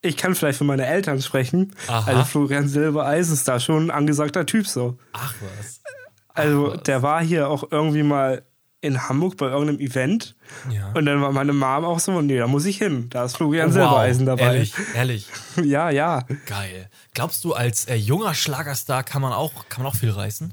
ich 0.00 0.16
kann 0.16 0.34
vielleicht 0.34 0.58
für 0.58 0.64
meine 0.64 0.86
Eltern 0.86 1.20
sprechen. 1.20 1.74
Aha. 1.88 2.04
Also 2.10 2.24
Florian 2.24 2.68
Silbereisen 2.68 3.34
ist 3.34 3.46
da 3.48 3.60
schon 3.60 3.86
ein 3.86 3.90
angesagter 3.90 4.46
Typ 4.46 4.66
so. 4.66 4.96
Ach 5.12 5.34
was. 5.58 5.80
Also 6.28 6.72
was. 6.72 6.82
der 6.84 7.02
war 7.02 7.22
hier 7.22 7.48
auch 7.48 7.64
irgendwie 7.70 8.04
mal 8.04 8.42
in 8.80 9.08
Hamburg 9.08 9.36
bei 9.36 9.46
irgendeinem 9.46 9.80
Event 9.80 10.36
Ja. 10.70 10.92
und 10.92 11.04
dann 11.06 11.20
war 11.20 11.32
meine 11.32 11.52
Mom 11.52 11.84
auch 11.84 11.98
so, 11.98 12.20
nee, 12.22 12.38
da 12.38 12.46
muss 12.46 12.64
ich 12.64 12.78
hin. 12.78 13.08
Da 13.10 13.24
ist 13.24 13.36
Florian 13.36 13.70
Oh, 13.70 13.72
Silbereisen 13.72 14.26
dabei. 14.26 14.42
Ehrlich, 14.54 14.74
ehrlich. 14.94 15.26
Ja, 15.64 15.90
ja. 15.90 16.24
Geil. 16.46 16.88
Glaubst 17.14 17.42
du, 17.44 17.54
als 17.54 17.86
äh, 17.86 17.96
junger 17.96 18.34
Schlagerstar 18.34 19.02
kann 19.02 19.20
man 19.22 19.32
auch, 19.32 19.68
kann 19.68 19.82
man 19.82 19.92
auch 19.92 19.96
viel 19.96 20.10
reißen? 20.10 20.52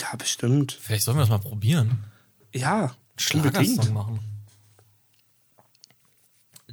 Ja, 0.00 0.14
bestimmt. 0.16 0.78
Vielleicht 0.80 1.02
sollen 1.04 1.16
wir 1.16 1.22
das 1.22 1.30
mal 1.30 1.38
probieren. 1.38 2.04
Ja, 2.54 2.94
Schlagersong 3.18 3.92
machen. 3.92 4.20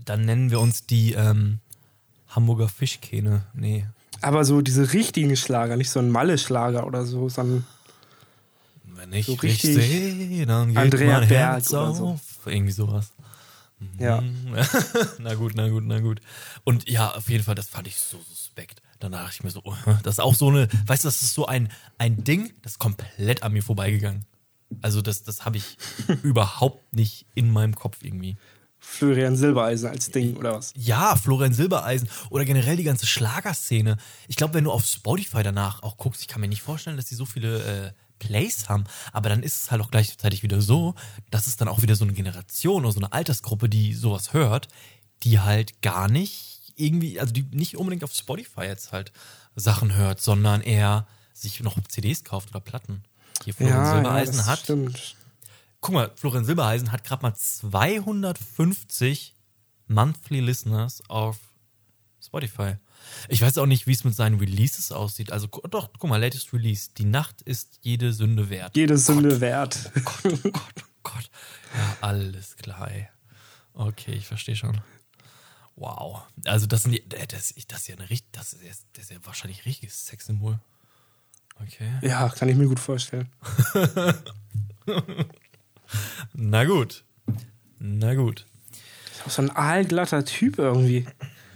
Dann 0.05 0.25
nennen 0.25 0.51
wir 0.51 0.59
uns 0.59 0.85
die 0.85 1.13
ähm, 1.13 1.59
Hamburger 2.29 2.69
Fischkähne. 2.69 3.43
Nee. 3.53 3.85
Aber 4.21 4.45
so 4.45 4.61
diese 4.61 4.93
richtigen 4.93 5.35
Schlager, 5.35 5.77
nicht 5.77 5.89
so 5.89 5.99
ein 5.99 6.09
Malle-Schlager 6.11 6.85
oder 6.85 7.05
so, 7.05 7.29
sondern 7.29 7.65
Wenn 8.99 9.13
ich 9.13 9.25
So 9.27 9.33
dich 9.35 9.43
richtig 9.63 9.75
sehe, 9.75 10.45
dann 10.45 10.69
geht 10.69 10.77
Andrea 10.77 11.19
mein 11.19 11.29
Berg 11.29 11.53
Herz 11.53 11.73
auf. 11.73 11.97
so. 11.97 12.19
Irgendwie 12.45 12.71
sowas. 12.73 13.13
ja. 13.97 14.21
na 15.19 15.35
gut, 15.35 15.53
na 15.55 15.69
gut, 15.69 15.83
na 15.85 15.99
gut. 15.99 16.19
Und 16.65 16.89
ja, 16.89 17.15
auf 17.15 17.29
jeden 17.29 17.43
Fall, 17.43 17.55
das 17.55 17.69
fand 17.69 17.87
ich 17.87 17.95
so 17.97 18.17
suspekt. 18.27 18.81
Dann 18.99 19.13
dachte 19.13 19.31
ich 19.33 19.43
mir 19.43 19.51
so, 19.51 19.61
oh, 19.63 19.73
das 20.03 20.15
ist 20.15 20.19
auch 20.19 20.35
so 20.35 20.49
eine, 20.49 20.67
weißt 20.87 21.05
du, 21.05 21.07
das 21.07 21.21
ist 21.21 21.33
so 21.33 21.45
ein, 21.45 21.69
ein 21.97 22.23
Ding, 22.25 22.51
das 22.61 22.73
ist 22.73 22.79
komplett 22.79 23.41
an 23.43 23.53
mir 23.53 23.63
vorbeigegangen. 23.63 24.25
Also 24.81 25.01
das, 25.01 25.23
das 25.23 25.45
habe 25.45 25.57
ich 25.57 25.77
überhaupt 26.23 26.93
nicht 26.93 27.25
in 27.35 27.49
meinem 27.51 27.75
Kopf 27.75 27.99
irgendwie. 28.01 28.35
Florian 28.81 29.35
Silbereisen 29.35 29.89
als 29.89 30.09
Ding 30.11 30.35
oder 30.37 30.55
was? 30.55 30.73
Ja, 30.75 31.15
Florian 31.15 31.53
Silbereisen 31.53 32.09
oder 32.29 32.45
generell 32.45 32.77
die 32.77 32.83
ganze 32.83 33.05
Schlagerszene. 33.05 33.97
Ich 34.27 34.35
glaube, 34.35 34.53
wenn 34.53 34.63
du 34.65 34.71
auf 34.71 34.85
Spotify 34.85 35.43
danach 35.43 35.83
auch 35.83 35.97
guckst, 35.97 36.21
ich 36.21 36.27
kann 36.27 36.41
mir 36.41 36.47
nicht 36.47 36.61
vorstellen, 36.61 36.95
dass 36.97 37.05
die 37.05 37.15
so 37.15 37.25
viele 37.25 37.59
äh, 37.87 37.91
Plays 38.19 38.69
haben, 38.69 38.85
aber 39.11 39.29
dann 39.29 39.43
ist 39.43 39.63
es 39.63 39.71
halt 39.71 39.81
auch 39.81 39.91
gleichzeitig 39.91 40.43
wieder 40.43 40.61
so, 40.61 40.95
dass 41.31 41.47
es 41.47 41.57
dann 41.57 41.67
auch 41.67 41.81
wieder 41.81 41.95
so 41.95 42.03
eine 42.03 42.13
Generation 42.13 42.83
oder 42.83 42.93
so 42.93 42.99
eine 42.99 43.13
Altersgruppe, 43.13 43.69
die 43.69 43.93
sowas 43.93 44.33
hört, 44.33 44.67
die 45.23 45.39
halt 45.39 45.81
gar 45.81 46.07
nicht 46.07 46.73
irgendwie, 46.75 47.19
also 47.19 47.33
die 47.33 47.43
nicht 47.51 47.77
unbedingt 47.77 48.03
auf 48.03 48.13
Spotify 48.13 48.61
jetzt 48.61 48.91
halt 48.91 49.11
Sachen 49.55 49.95
hört, 49.95 50.21
sondern 50.21 50.61
eher 50.61 51.07
sich 51.33 51.59
noch 51.61 51.77
CDs 51.87 52.23
kauft 52.23 52.49
oder 52.49 52.59
Platten. 52.59 53.03
Hier 53.43 53.53
Florian 53.53 53.85
Silbereisen 53.85 54.37
das 54.37 54.47
hat 54.47 54.59
Stimmt. 54.59 55.15
guck 55.81 55.93
mal, 55.93 56.11
Florian 56.15 56.45
Silbereisen 56.45 56.91
hat 56.91 57.03
gerade 57.03 57.23
mal 57.23 57.35
250 57.35 59.35
Monthly 59.87 60.41
Listeners 60.41 61.01
auf 61.07 61.37
Spotify. 62.23 62.75
Ich 63.27 63.41
weiß 63.41 63.57
auch 63.57 63.65
nicht, 63.65 63.87
wie 63.87 63.91
es 63.91 64.03
mit 64.03 64.15
seinen 64.15 64.39
Releases 64.39 64.91
aussieht. 64.91 65.31
Also 65.31 65.47
doch, 65.47 65.89
guck 65.97 66.09
mal, 66.09 66.17
latest 66.21 66.53
Release. 66.53 66.89
Die 66.97 67.05
Nacht 67.05 67.41
ist 67.41 67.79
jede 67.81 68.13
Sünde 68.13 68.49
wert. 68.49 68.75
Jede 68.75 68.97
Sünde 68.97 69.41
wert. 69.41 69.91
Gott, 70.05 70.25
oh 70.25 70.49
Gott, 70.51 70.73
oh 70.79 70.83
Gott. 71.03 71.29
Ja, 71.75 71.97
alles 72.01 72.55
klar. 72.57 72.89
Ey. 72.91 73.07
Okay, 73.73 74.13
ich 74.13 74.25
verstehe 74.27 74.55
schon. 74.55 74.81
Wow. 75.75 76.23
Also 76.45 76.65
das 76.67 76.83
sind 76.83 76.91
die, 76.93 77.01
äh, 77.11 77.27
das, 77.27 77.53
das 77.67 77.81
ist 77.81 77.87
ja 77.87 77.95
eine 77.95 78.09
richtig, 78.09 78.31
das 78.33 78.53
ist, 78.53 78.63
ja- 78.63 78.69
das 78.93 79.03
ist 79.05 79.11
ja 79.11 79.17
wahrscheinlich 79.23 79.59
ein 79.59 79.63
richtiges 79.65 80.05
Sexsymbol. 80.07 80.59
Okay. 81.61 81.89
Ja, 82.01 82.27
kann 82.29 82.47
ich 82.49 82.55
mir 82.55 82.67
gut 82.67 82.79
vorstellen. 82.79 83.29
Na 86.33 86.65
gut. 86.65 87.03
Na 87.79 88.13
gut. 88.15 88.45
Ist 89.11 89.25
auch 89.27 89.31
so 89.31 89.41
ein 89.41 89.55
aalglatter 89.55 90.23
Typ 90.25 90.57
irgendwie. 90.57 91.05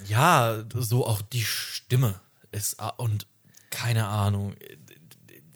Ja, 0.08 0.64
so 0.76 1.06
auch 1.06 1.22
die 1.22 1.44
Stimme 1.44 2.20
ist 2.52 2.80
ah, 2.80 2.90
und 2.90 3.28
keine 3.70 4.08
Ahnung. 4.08 4.56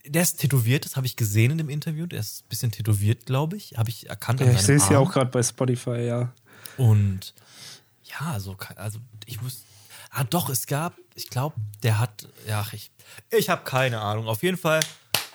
Der 0.06 0.22
ist 0.22 0.38
tätowiert, 0.40 0.86
das 0.86 0.96
habe 0.96 1.06
ich 1.06 1.16
gesehen 1.16 1.52
in 1.52 1.58
dem 1.58 1.70
Interview. 1.70 2.06
Der 2.06 2.20
ist 2.20 2.44
ein 2.44 2.50
bisschen 2.50 2.72
tätowiert, 2.72 3.26
glaube 3.26 3.58
ich. 3.58 3.78
Habe 3.78 3.90
ich 3.90 4.10
erkannt. 4.10 4.42
an 4.42 4.48
Ja, 4.48 4.54
ich 4.54 4.62
sehe 4.62 4.78
es 4.78 4.90
ja 4.90 5.00
auch 5.00 5.12
gerade 5.12 5.30
bei 5.30 5.44
Spotify, 5.44 6.06
ja. 6.06 6.34
Und 6.78 7.34
ja, 8.04 8.32
also, 8.32 8.56
also 8.76 9.00
ich 9.26 9.42
wusste. 9.42 9.64
Ah, 10.10 10.24
doch, 10.24 10.50
es 10.50 10.66
gab, 10.66 10.98
ich 11.16 11.30
glaube, 11.30 11.56
der 11.84 12.00
hat, 12.00 12.28
ja, 12.48 12.66
ich, 12.72 12.92
ich 13.30 13.50
habe 13.50 13.64
keine 13.66 14.00
Ahnung. 14.00 14.28
Auf 14.28 14.42
jeden 14.42 14.58
Fall, 14.58 14.80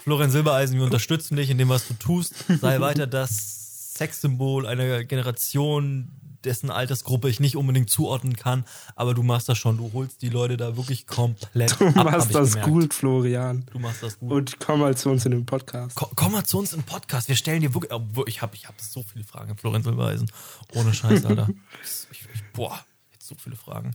Florian 0.03 0.31
Silbereisen, 0.31 0.77
wir 0.77 0.85
unterstützen 0.85 1.37
dich 1.37 1.51
in 1.51 1.59
dem, 1.59 1.69
was 1.69 1.87
du 1.87 1.95
tust. 1.95 2.35
Sei 2.61 2.81
weiter 2.81 3.07
das 3.07 3.62
Sexsymbol 4.03 4.67
einer 4.67 5.05
Generation, 5.05 6.09
dessen 6.43 6.71
Altersgruppe 6.71 7.29
ich 7.31 7.39
nicht 7.39 7.57
unbedingt 7.57 7.89
zuordnen 7.89 8.35
kann. 8.35 8.65
Aber 8.97 9.15
du 9.15 9.23
machst 9.23 9.49
das 9.49 9.59
schon. 9.59 9.77
Du 9.77 9.93
holst 9.93 10.23
die 10.23 10.29
Leute 10.29 10.57
da 10.57 10.77
wirklich 10.77 11.07
komplett 11.07 11.79
Du 11.81 11.87
ab. 11.87 11.95
machst 12.11 12.35
das 12.35 12.55
gemerkt. 12.55 12.69
gut, 12.73 12.95
Florian. 12.95 13.65
Du 13.73 13.79
machst 13.79 14.03
das 14.03 14.19
gut. 14.19 14.33
Und 14.33 14.59
komm 14.59 14.81
mal 14.81 14.97
zu 14.97 15.11
uns 15.11 15.25
in 15.25 15.31
den 15.31 15.47
Podcast. 15.47 15.95
Komm, 15.95 16.09
komm 16.17 16.33
mal 16.33 16.45
zu 16.45 16.59
uns 16.59 16.73
im 16.73 16.83
Podcast. 16.83 17.29
Wir 17.29 17.37
stellen 17.37 17.61
dir 17.61 17.73
wirklich. 17.75 17.93
Ich 18.27 18.43
habe 18.43 18.57
ich 18.57 18.67
hab 18.67 18.81
so 18.81 19.05
viele 19.05 19.23
Fragen, 19.25 19.57
Florian 19.57 19.85
Silbereisen. 19.85 20.33
Ohne 20.75 20.93
Scheiß, 20.93 21.25
Alter. 21.27 21.49
Ich, 22.11 22.21
ich, 22.35 22.43
boah, 22.53 22.77
jetzt 23.13 23.29
so 23.29 23.37
viele 23.37 23.55
Fragen. 23.55 23.95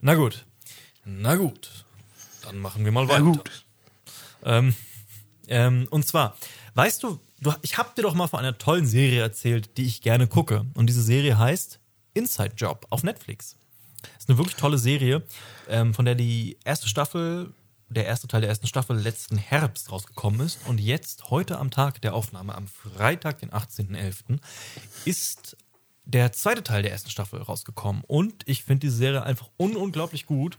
Na 0.00 0.14
gut. 0.14 0.44
Na 1.04 1.34
gut. 1.34 1.84
Dann 2.42 2.58
machen 2.58 2.84
wir 2.84 2.92
mal 2.92 3.06
Na 3.06 3.14
weiter. 3.14 3.22
gut. 3.24 3.64
Ähm, 4.44 4.72
ähm, 5.48 5.88
und 5.90 6.06
zwar, 6.06 6.36
weißt 6.74 7.02
du, 7.02 7.18
du 7.40 7.52
ich 7.62 7.78
habe 7.78 7.90
dir 7.96 8.02
doch 8.02 8.14
mal 8.14 8.28
von 8.28 8.40
einer 8.40 8.58
tollen 8.58 8.86
Serie 8.86 9.20
erzählt, 9.20 9.76
die 9.76 9.84
ich 9.84 10.00
gerne 10.00 10.26
gucke. 10.26 10.66
Und 10.74 10.86
diese 10.86 11.02
Serie 11.02 11.38
heißt 11.38 11.80
Inside 12.14 12.54
Job 12.56 12.86
auf 12.90 13.02
Netflix. 13.02 13.56
Ist 14.18 14.28
eine 14.28 14.38
wirklich 14.38 14.56
tolle 14.56 14.78
Serie, 14.78 15.22
ähm, 15.68 15.94
von 15.94 16.04
der 16.04 16.14
die 16.14 16.58
erste 16.64 16.88
Staffel, 16.88 17.52
der 17.88 18.06
erste 18.06 18.28
Teil 18.28 18.40
der 18.40 18.50
ersten 18.50 18.66
Staffel 18.66 18.96
letzten 18.96 19.36
Herbst 19.36 19.90
rausgekommen 19.92 20.40
ist. 20.40 20.58
Und 20.66 20.80
jetzt, 20.80 21.30
heute 21.30 21.58
am 21.58 21.70
Tag 21.70 22.00
der 22.00 22.14
Aufnahme, 22.14 22.54
am 22.54 22.66
Freitag, 22.68 23.40
den 23.40 23.50
18.11., 23.50 24.38
ist 25.04 25.56
der 26.04 26.32
zweite 26.32 26.62
Teil 26.62 26.82
der 26.82 26.92
ersten 26.92 27.10
Staffel 27.10 27.42
rausgekommen. 27.42 28.02
Und 28.06 28.48
ich 28.48 28.62
finde 28.62 28.86
die 28.86 28.92
Serie 28.92 29.24
einfach 29.24 29.48
un 29.58 29.76
unglaublich 29.76 30.26
gut. 30.26 30.56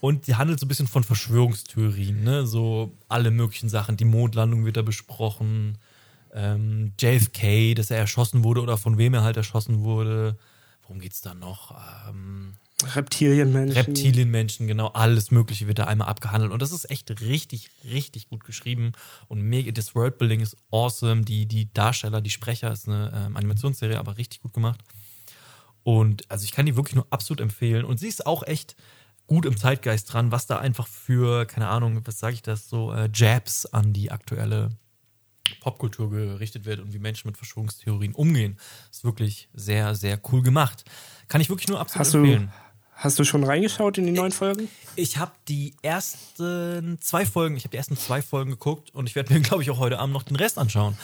Und 0.00 0.26
die 0.26 0.36
handelt 0.36 0.60
so 0.60 0.66
ein 0.66 0.68
bisschen 0.68 0.86
von 0.86 1.04
Verschwörungstheorien, 1.04 2.22
ne? 2.22 2.46
So 2.46 2.92
alle 3.08 3.30
möglichen 3.30 3.68
Sachen. 3.68 3.96
Die 3.96 4.04
Mondlandung 4.04 4.64
wird 4.64 4.76
da 4.76 4.82
besprochen. 4.82 5.78
Ähm, 6.34 6.92
JFK, 7.00 7.74
dass 7.74 7.90
er 7.90 7.98
erschossen 7.98 8.44
wurde 8.44 8.60
oder 8.60 8.76
von 8.76 8.98
wem 8.98 9.14
er 9.14 9.22
halt 9.22 9.36
erschossen 9.36 9.80
wurde. 9.82 10.36
Worum 10.82 11.00
geht's 11.00 11.20
da 11.20 11.34
noch? 11.34 11.74
Ähm, 12.08 12.56
Reptilienmenschen. 12.82 13.76
Reptilienmenschen, 13.76 14.66
genau, 14.66 14.88
alles 14.88 15.30
Mögliche 15.30 15.66
wird 15.66 15.78
da 15.78 15.84
einmal 15.84 16.08
abgehandelt. 16.08 16.52
Und 16.52 16.60
das 16.60 16.72
ist 16.72 16.90
echt 16.90 17.20
richtig, 17.20 17.70
richtig 17.84 18.28
gut 18.28 18.44
geschrieben. 18.44 18.92
Und 19.28 19.42
mega, 19.42 19.70
das 19.70 19.94
Worldbuilding 19.94 20.40
ist 20.40 20.56
awesome. 20.70 21.22
Die, 21.22 21.46
die 21.46 21.72
Darsteller, 21.72 22.20
die 22.20 22.30
Sprecher, 22.30 22.72
ist 22.72 22.88
eine 22.88 23.12
ähm, 23.14 23.36
Animationsserie, 23.36 23.98
aber 23.98 24.18
richtig 24.18 24.42
gut 24.42 24.52
gemacht. 24.52 24.80
Und 25.82 26.30
also 26.30 26.44
ich 26.44 26.52
kann 26.52 26.66
die 26.66 26.76
wirklich 26.76 26.96
nur 26.96 27.06
absolut 27.10 27.40
empfehlen. 27.40 27.84
Und 27.84 27.98
sie 28.00 28.08
ist 28.08 28.26
auch 28.26 28.42
echt 28.42 28.74
gut 29.26 29.46
im 29.46 29.56
Zeitgeist 29.56 30.12
dran, 30.12 30.32
was 30.32 30.46
da 30.46 30.58
einfach 30.58 30.86
für, 30.86 31.46
keine 31.46 31.68
Ahnung, 31.68 32.02
was 32.04 32.18
sage 32.18 32.34
ich 32.34 32.42
das, 32.42 32.68
so 32.68 32.92
äh, 32.92 33.08
Jabs 33.12 33.66
an 33.66 33.92
die 33.92 34.10
aktuelle 34.10 34.70
Popkultur 35.60 36.10
gerichtet 36.10 36.64
wird 36.64 36.80
und 36.80 36.92
wie 36.92 36.98
Menschen 36.98 37.28
mit 37.28 37.36
Verschwörungstheorien 37.36 38.14
umgehen. 38.14 38.58
Ist 38.90 39.04
wirklich 39.04 39.48
sehr, 39.54 39.94
sehr 39.94 40.20
cool 40.32 40.42
gemacht. 40.42 40.84
Kann 41.28 41.40
ich 41.40 41.48
wirklich 41.48 41.68
nur 41.68 41.80
absolut 41.80 42.00
Hast 42.00 42.14
du, 42.14 42.18
empfehlen. 42.18 42.52
hast 42.94 43.18
du 43.18 43.24
schon 43.24 43.44
reingeschaut 43.44 43.98
in 43.98 44.06
die 44.06 44.12
neuen 44.12 44.32
Folgen? 44.32 44.68
Ich 44.96 45.18
habe 45.18 45.32
die 45.48 45.74
ersten 45.82 46.98
zwei 47.00 47.26
Folgen, 47.26 47.56
ich 47.56 47.64
habe 47.64 47.70
die 47.70 47.76
ersten 47.78 47.96
zwei 47.96 48.22
Folgen 48.22 48.50
geguckt 48.50 48.94
und 48.94 49.08
ich 49.08 49.14
werde 49.14 49.32
mir, 49.32 49.40
glaube 49.42 49.62
ich, 49.62 49.70
auch 49.70 49.78
heute 49.78 49.98
Abend 49.98 50.12
noch 50.12 50.22
den 50.22 50.36
Rest 50.36 50.58
anschauen. 50.58 50.96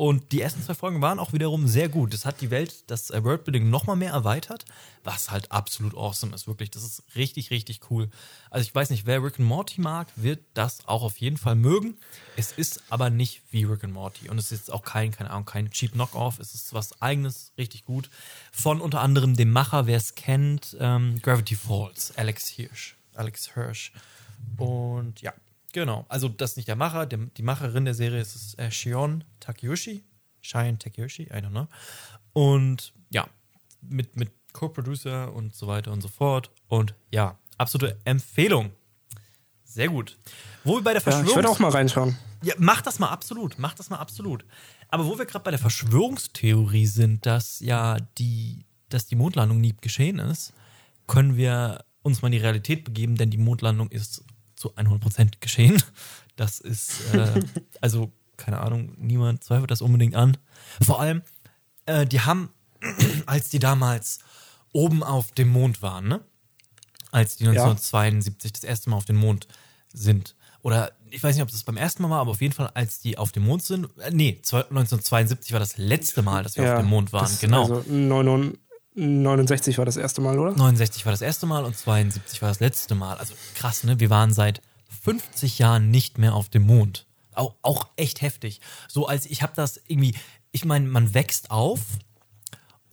Und 0.00 0.32
die 0.32 0.40
ersten 0.40 0.62
zwei 0.62 0.72
Folgen 0.72 1.02
waren 1.02 1.18
auch 1.18 1.34
wiederum 1.34 1.68
sehr 1.68 1.90
gut. 1.90 2.14
Das 2.14 2.24
hat 2.24 2.40
die 2.40 2.50
Welt, 2.50 2.84
das 2.90 3.10
äh, 3.10 3.22
Worldbuilding 3.22 3.68
noch 3.68 3.84
mal 3.84 3.96
mehr 3.96 4.12
erweitert, 4.12 4.64
was 5.04 5.30
halt 5.30 5.52
absolut 5.52 5.94
awesome 5.94 6.34
ist, 6.34 6.46
wirklich. 6.46 6.70
Das 6.70 6.82
ist 6.82 7.02
richtig, 7.16 7.50
richtig 7.50 7.82
cool. 7.90 8.08
Also 8.48 8.66
ich 8.66 8.74
weiß 8.74 8.88
nicht, 8.88 9.04
wer 9.04 9.22
Rick 9.22 9.38
and 9.38 9.46
Morty 9.46 9.78
mag, 9.82 10.08
wird 10.16 10.40
das 10.54 10.88
auch 10.88 11.02
auf 11.02 11.18
jeden 11.18 11.36
Fall 11.36 11.54
mögen. 11.54 11.98
Es 12.34 12.50
ist 12.50 12.82
aber 12.88 13.10
nicht 13.10 13.42
wie 13.50 13.64
Rick 13.64 13.84
and 13.84 13.92
Morty 13.92 14.30
und 14.30 14.38
es 14.38 14.52
ist 14.52 14.72
auch 14.72 14.84
kein, 14.84 15.10
keine 15.10 15.28
Ahnung, 15.32 15.44
kein 15.44 15.70
cheap 15.70 15.92
Knockoff. 15.92 16.38
Es 16.38 16.54
ist 16.54 16.72
was 16.72 17.02
eigenes, 17.02 17.52
richtig 17.58 17.84
gut. 17.84 18.08
Von 18.52 18.80
unter 18.80 19.02
anderem 19.02 19.36
dem 19.36 19.52
Macher, 19.52 19.86
wer 19.86 19.98
es 19.98 20.14
kennt, 20.14 20.78
ähm, 20.80 21.20
Gravity 21.20 21.56
Falls, 21.56 22.16
Alex 22.16 22.48
Hirsch. 22.48 22.96
Alex 23.12 23.52
Hirsch. 23.52 23.92
Und 24.56 25.20
ja, 25.20 25.34
genau. 25.72 26.06
Also 26.08 26.28
das 26.28 26.52
ist 26.52 26.56
nicht 26.56 26.68
der 26.68 26.76
Macher, 26.76 27.06
der, 27.06 27.18
die 27.36 27.42
Macherin 27.42 27.84
der 27.84 27.94
Serie 27.94 28.20
ist 28.20 28.58
äh, 28.58 28.70
Shion 28.70 29.24
Takeyoshi. 29.40 30.04
Shion 30.40 30.78
Takeyoshi, 30.78 31.24
I 31.24 31.34
don't 31.34 31.50
know. 31.50 31.68
Und 32.32 32.92
ja, 33.10 33.28
mit, 33.82 34.16
mit 34.16 34.30
Co-Producer 34.52 35.32
und 35.32 35.54
so 35.54 35.66
weiter 35.66 35.92
und 35.92 36.00
so 36.00 36.08
fort. 36.08 36.50
Und 36.68 36.94
ja, 37.10 37.38
absolute 37.58 37.98
Empfehlung. 38.04 38.70
Sehr 39.64 39.88
gut. 39.88 40.18
Wo 40.64 40.76
wir 40.76 40.82
bei 40.82 40.92
der 40.92 41.02
Ja, 41.02 41.08
ich 41.08 41.14
Verschwörung. 41.14 41.36
würde 41.36 41.48
auch 41.48 41.58
mal 41.58 41.70
reinschauen. 41.70 42.16
Ja, 42.42 42.54
mach 42.58 42.80
das 42.82 42.98
mal 42.98 43.08
absolut, 43.08 43.58
mach 43.58 43.74
das 43.74 43.90
mal 43.90 43.98
absolut. 43.98 44.44
Aber 44.88 45.06
wo 45.06 45.18
wir 45.18 45.26
gerade 45.26 45.44
bei 45.44 45.50
der 45.50 45.60
Verschwörungstheorie 45.60 46.86
sind, 46.86 47.26
dass 47.26 47.60
ja 47.60 47.98
die, 48.18 48.64
dass 48.88 49.06
die 49.06 49.14
Mondlandung 49.14 49.60
nie 49.60 49.74
geschehen 49.80 50.18
ist, 50.18 50.52
können 51.06 51.36
wir 51.36 51.84
uns 52.02 52.22
mal 52.22 52.28
in 52.28 52.32
die 52.32 52.38
Realität 52.38 52.84
begeben, 52.84 53.16
denn 53.16 53.30
die 53.30 53.38
Mondlandung 53.38 53.90
ist 53.90 54.24
zu 54.60 54.74
100% 54.76 55.40
geschehen. 55.40 55.82
Das 56.36 56.60
ist, 56.60 57.12
äh, 57.14 57.42
also, 57.80 58.12
keine 58.36 58.60
Ahnung, 58.60 58.94
niemand 58.98 59.42
zweifelt 59.42 59.70
das 59.70 59.82
unbedingt 59.82 60.14
an. 60.14 60.36
Vor 60.82 61.00
allem, 61.00 61.22
äh, 61.86 62.06
die 62.06 62.20
haben, 62.20 62.50
als 63.26 63.48
die 63.48 63.58
damals 63.58 64.18
oben 64.72 65.02
auf 65.02 65.32
dem 65.32 65.48
Mond 65.48 65.82
waren, 65.82 66.06
ne? 66.08 66.20
Als 67.10 67.36
die 67.36 67.44
1972 67.48 68.52
das 68.52 68.62
erste 68.64 68.90
Mal 68.90 68.96
auf 68.96 69.04
den 69.04 69.16
Mond 69.16 69.48
sind. 69.92 70.36
Oder 70.62 70.92
ich 71.10 71.22
weiß 71.22 71.34
nicht, 71.34 71.42
ob 71.42 71.50
das 71.50 71.64
beim 71.64 71.76
ersten 71.76 72.02
Mal 72.02 72.10
war, 72.10 72.20
aber 72.20 72.30
auf 72.30 72.40
jeden 72.40 72.54
Fall, 72.54 72.70
als 72.74 73.00
die 73.00 73.18
auf 73.18 73.32
dem 73.32 73.44
Mond 73.44 73.64
sind. 73.64 73.88
Äh, 73.98 74.10
nee, 74.12 74.38
zwei- 74.42 74.60
1972 74.60 75.52
war 75.52 75.58
das 75.58 75.76
letzte 75.78 76.22
Mal, 76.22 76.44
dass 76.44 76.56
wir 76.56 76.64
auf 76.74 76.80
dem 76.80 76.88
Mond 76.88 77.12
waren. 77.12 77.28
genau. 77.40 77.62
Also 77.62 77.84
99 77.90 78.58
69 79.00 79.78
war 79.78 79.86
das 79.86 79.96
erste 79.96 80.20
Mal, 80.20 80.38
oder? 80.38 80.52
69 80.52 81.06
war 81.06 81.12
das 81.12 81.22
erste 81.22 81.46
Mal 81.46 81.64
und 81.64 81.76
72 81.76 82.42
war 82.42 82.48
das 82.48 82.60
letzte 82.60 82.94
Mal. 82.94 83.16
Also 83.16 83.34
krass, 83.54 83.84
ne? 83.84 83.98
Wir 83.98 84.10
waren 84.10 84.32
seit 84.32 84.60
50 85.02 85.58
Jahren 85.58 85.90
nicht 85.90 86.18
mehr 86.18 86.34
auf 86.34 86.48
dem 86.48 86.62
Mond. 86.62 87.06
Auch, 87.32 87.54
auch 87.62 87.88
echt 87.96 88.20
heftig. 88.20 88.60
So 88.88 89.06
als 89.06 89.26
ich 89.26 89.42
habe 89.42 89.52
das 89.56 89.80
irgendwie, 89.86 90.14
ich 90.52 90.64
meine, 90.64 90.86
man 90.86 91.14
wächst 91.14 91.50
auf 91.50 91.80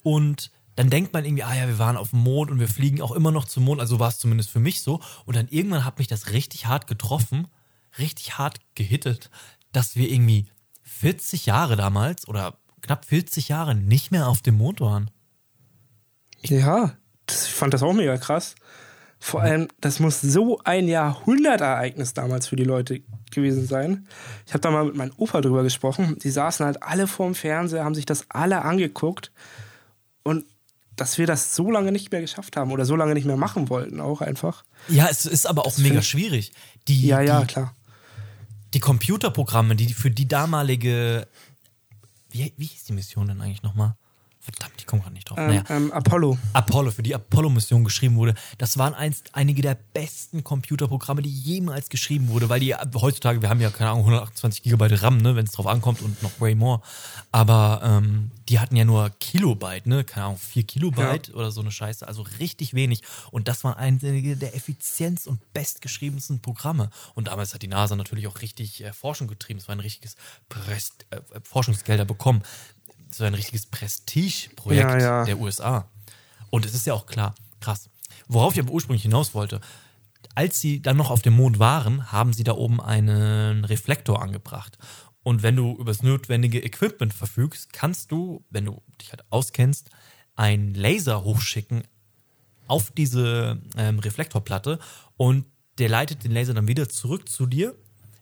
und 0.03 0.51
dann 0.75 0.89
denkt 0.89 1.11
man 1.11 1.25
irgendwie, 1.25 1.43
ah 1.43 1.55
ja, 1.55 1.67
wir 1.67 1.79
waren 1.79 1.97
auf 1.97 2.11
dem 2.11 2.19
Mond 2.19 2.51
und 2.51 2.59
wir 2.59 2.67
fliegen 2.67 3.01
auch 3.01 3.11
immer 3.11 3.31
noch 3.31 3.45
zum 3.45 3.65
Mond. 3.65 3.81
Also 3.81 3.99
war 3.99 4.09
es 4.09 4.19
zumindest 4.19 4.51
für 4.51 4.59
mich 4.59 4.81
so. 4.81 5.01
Und 5.25 5.35
dann 5.35 5.47
irgendwann 5.49 5.83
hat 5.83 5.97
mich 5.97 6.07
das 6.07 6.31
richtig 6.31 6.67
hart 6.67 6.87
getroffen, 6.87 7.47
richtig 7.97 8.37
hart 8.37 8.59
gehittet, 8.75 9.31
dass 9.71 9.95
wir 9.95 10.09
irgendwie 10.09 10.45
40 10.83 11.47
Jahre 11.47 11.75
damals 11.75 12.27
oder 12.27 12.59
knapp 12.81 13.05
40 13.05 13.49
Jahre 13.49 13.75
nicht 13.75 14.11
mehr 14.11 14.27
auf 14.27 14.41
dem 14.41 14.55
Mond 14.55 14.79
waren. 14.79 15.09
Ja, 16.41 16.93
das, 17.25 17.47
ich 17.47 17.53
fand 17.53 17.73
das 17.73 17.83
auch 17.83 17.93
mega 17.93 18.17
krass. 18.17 18.55
Vor 19.19 19.41
allem, 19.41 19.67
das 19.81 19.99
muss 19.99 20.21
so 20.21 20.59
ein 20.63 20.87
Jahrhundertereignis 20.87 22.13
damals 22.13 22.47
für 22.47 22.55
die 22.55 22.63
Leute 22.63 23.01
gewesen 23.31 23.65
sein. 23.65 24.07
Ich 24.45 24.53
habe 24.53 24.61
da 24.61 24.69
mal 24.69 24.85
mit 24.85 24.95
meinem 24.95 25.11
Opa 25.17 25.41
drüber 25.41 25.63
gesprochen. 25.63 26.19
Die 26.19 26.29
saßen 26.29 26.65
halt 26.65 26.83
alle 26.83 27.07
vorm 27.07 27.33
Fernseher, 27.33 27.83
haben 27.83 27.95
sich 27.95 28.05
das 28.05 28.25
alle 28.29 28.61
angeguckt. 28.61 29.31
Und 30.23 30.45
dass 30.95 31.17
wir 31.17 31.25
das 31.25 31.55
so 31.55 31.71
lange 31.71 31.91
nicht 31.91 32.11
mehr 32.11 32.21
geschafft 32.21 32.57
haben 32.57 32.71
oder 32.71 32.85
so 32.85 32.95
lange 32.95 33.15
nicht 33.15 33.25
mehr 33.25 33.37
machen 33.37 33.69
wollten, 33.69 33.99
auch 33.99 34.21
einfach. 34.21 34.63
Ja, 34.87 35.07
es 35.09 35.25
ist 35.25 35.47
aber 35.47 35.65
auch 35.65 35.77
mega 35.77 36.01
schwierig. 36.01 36.51
Die, 36.87 37.07
Ja, 37.07 37.21
ja, 37.21 37.41
die, 37.41 37.47
klar. 37.47 37.73
die 38.73 38.79
Computerprogramme, 38.79 39.75
die 39.75 39.93
für 39.93 40.11
die 40.11 40.27
damalige. 40.27 41.27
Wie, 42.29 42.53
wie 42.57 42.65
hieß 42.65 42.85
die 42.85 42.93
Mission 42.93 43.27
denn 43.27 43.41
eigentlich 43.41 43.63
nochmal? 43.63 43.95
Verdammt, 44.53 44.75
ich 44.77 44.85
komme 44.85 45.01
gerade 45.01 45.13
nicht 45.13 45.29
drauf. 45.29 45.37
Ähm, 45.37 45.47
naja, 45.47 45.63
ähm, 45.69 45.91
Apollo. 45.91 46.37
Apollo, 46.53 46.91
für 46.91 47.03
die 47.03 47.13
Apollo-Mission 47.13 47.83
geschrieben 47.83 48.15
wurde. 48.15 48.33
Das 48.57 48.77
waren 48.77 48.93
einst 48.93 49.31
einige 49.33 49.61
der 49.61 49.75
besten 49.75 50.43
Computerprogramme, 50.43 51.21
die 51.21 51.31
jemals 51.31 51.89
geschrieben 51.89 52.29
wurde, 52.29 52.47
weil 52.49 52.59
die 52.59 52.73
heutzutage, 52.73 53.41
wir 53.41 53.49
haben 53.49 53.59
ja 53.59 53.69
keine 53.69 53.91
Ahnung, 53.91 54.01
128 54.05 54.63
Gigabyte 54.63 55.01
RAM, 55.03 55.17
ne, 55.17 55.35
wenn 55.35 55.45
es 55.45 55.51
drauf 55.51 55.67
ankommt 55.67 56.01
und 56.01 56.21
noch 56.23 56.39
way 56.39 56.55
more. 56.55 56.81
Aber 57.31 57.81
ähm, 57.83 58.31
die 58.47 58.59
hatten 58.59 58.75
ja 58.75 58.85
nur 58.85 59.09
Kilobyte, 59.19 59.85
ne, 59.85 60.03
keine 60.03 60.27
Ahnung, 60.27 60.37
4 60.37 60.63
Kilobyte 60.63 61.33
oder 61.33 61.51
so 61.51 61.61
eine 61.61 61.71
Scheiße, 61.71 62.07
also 62.07 62.21
richtig 62.39 62.73
wenig. 62.73 63.01
Und 63.31 63.47
das 63.47 63.63
waren 63.63 63.75
einige 63.75 64.37
der 64.37 64.55
effizienz- 64.55 65.27
und 65.27 65.53
bestgeschriebensten 65.53 66.41
Programme. 66.41 66.89
Und 67.15 67.27
damals 67.27 67.53
hat 67.53 67.61
die 67.61 67.67
NASA 67.67 67.95
natürlich 67.95 68.27
auch 68.27 68.41
richtig 68.41 68.83
äh, 68.83 68.93
Forschung 68.93 69.27
getrieben. 69.27 69.59
Es 69.59 69.67
war 69.67 69.75
ein 69.75 69.81
richtiges 69.81 70.15
Prest 70.47 71.05
äh, 71.09 71.19
Forschungsgelder 71.43 72.05
bekommen 72.05 72.43
so 73.17 73.23
ein 73.23 73.33
richtiges 73.33 73.65
Prestigeprojekt 73.65 74.89
Ja, 74.91 74.99
ja. 74.99 75.25
der 75.25 75.39
USA. 75.39 75.89
Und 76.49 76.65
es 76.65 76.73
ist 76.73 76.85
ja 76.87 76.93
auch 76.93 77.05
klar, 77.05 77.35
krass. 77.59 77.89
Worauf 78.27 78.53
ich 78.53 78.59
aber 78.59 78.71
ursprünglich 78.71 79.03
hinaus 79.03 79.33
wollte, 79.33 79.61
als 80.35 80.59
sie 80.61 80.81
dann 80.81 80.97
noch 80.97 81.09
auf 81.09 81.21
dem 81.21 81.33
Mond 81.33 81.59
waren, 81.59 82.11
haben 82.11 82.33
sie 82.33 82.43
da 82.43 82.53
oben 82.53 82.79
einen 82.79 83.65
Reflektor 83.65 84.21
angebracht. 84.21 84.77
Und 85.23 85.43
wenn 85.43 85.55
du 85.55 85.73
über 85.73 85.91
das 85.91 86.03
notwendige 86.03 86.63
Equipment 86.63 87.13
verfügst, 87.13 87.73
kannst 87.73 88.11
du, 88.11 88.45
wenn 88.49 88.65
du 88.65 88.81
dich 89.01 89.11
halt 89.11 89.25
auskennst, 89.29 89.89
einen 90.35 90.73
Laser 90.73 91.23
hochschicken 91.23 91.83
auf 92.67 92.91
diese 92.91 93.61
ähm, 93.75 93.99
Reflektorplatte 93.99 94.79
und 95.17 95.45
der 95.79 95.89
leitet 95.89 96.23
den 96.23 96.31
Laser 96.31 96.53
dann 96.53 96.67
wieder 96.67 96.87
zurück 96.87 97.27
zu 97.27 97.45
dir 97.45 97.75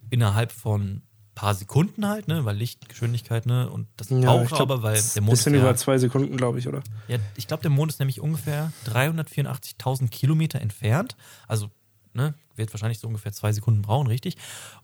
innerhalb 0.10 0.52
von 0.52 1.02
paar 1.36 1.54
Sekunden 1.54 2.08
halt, 2.08 2.28
ne, 2.28 2.46
weil 2.46 2.56
Lichtgeschwindigkeit, 2.56 3.46
ne, 3.46 3.70
und 3.70 3.88
das 3.98 4.10
Ja, 4.10 4.20
braucht 4.22 4.44
ich 4.44 4.50
glaub, 4.50 4.62
aber, 4.72 4.84
weil 4.84 4.96
ist 4.96 5.16
der 5.16 5.22
Mond 5.22 5.34
ist 5.34 5.40
bisschen 5.40 5.56
ja, 5.56 5.62
über 5.62 5.76
zwei 5.76 5.98
Sekunden, 5.98 6.38
glaube 6.38 6.60
ich, 6.60 6.68
oder? 6.68 6.82
ja, 7.08 7.18
ich 7.36 7.48
glaube, 7.48 7.62
der 7.62 7.72
Mond 7.72 7.92
ist 7.92 8.00
nämlich 8.00 8.22
ungefähr 8.22 8.72
384.000 8.86 10.10
Kilometer 10.10 10.62
entfernt. 10.62 11.16
Also, 11.48 11.70
ne, 12.14 12.34
wird 12.56 12.74
wahrscheinlich 12.74 13.00
so 13.00 13.08
ungefähr 13.08 13.34
zwei 13.34 13.52
Sekunden 13.52 13.82
brauchen, 13.82 14.08
richtig? 14.08 14.38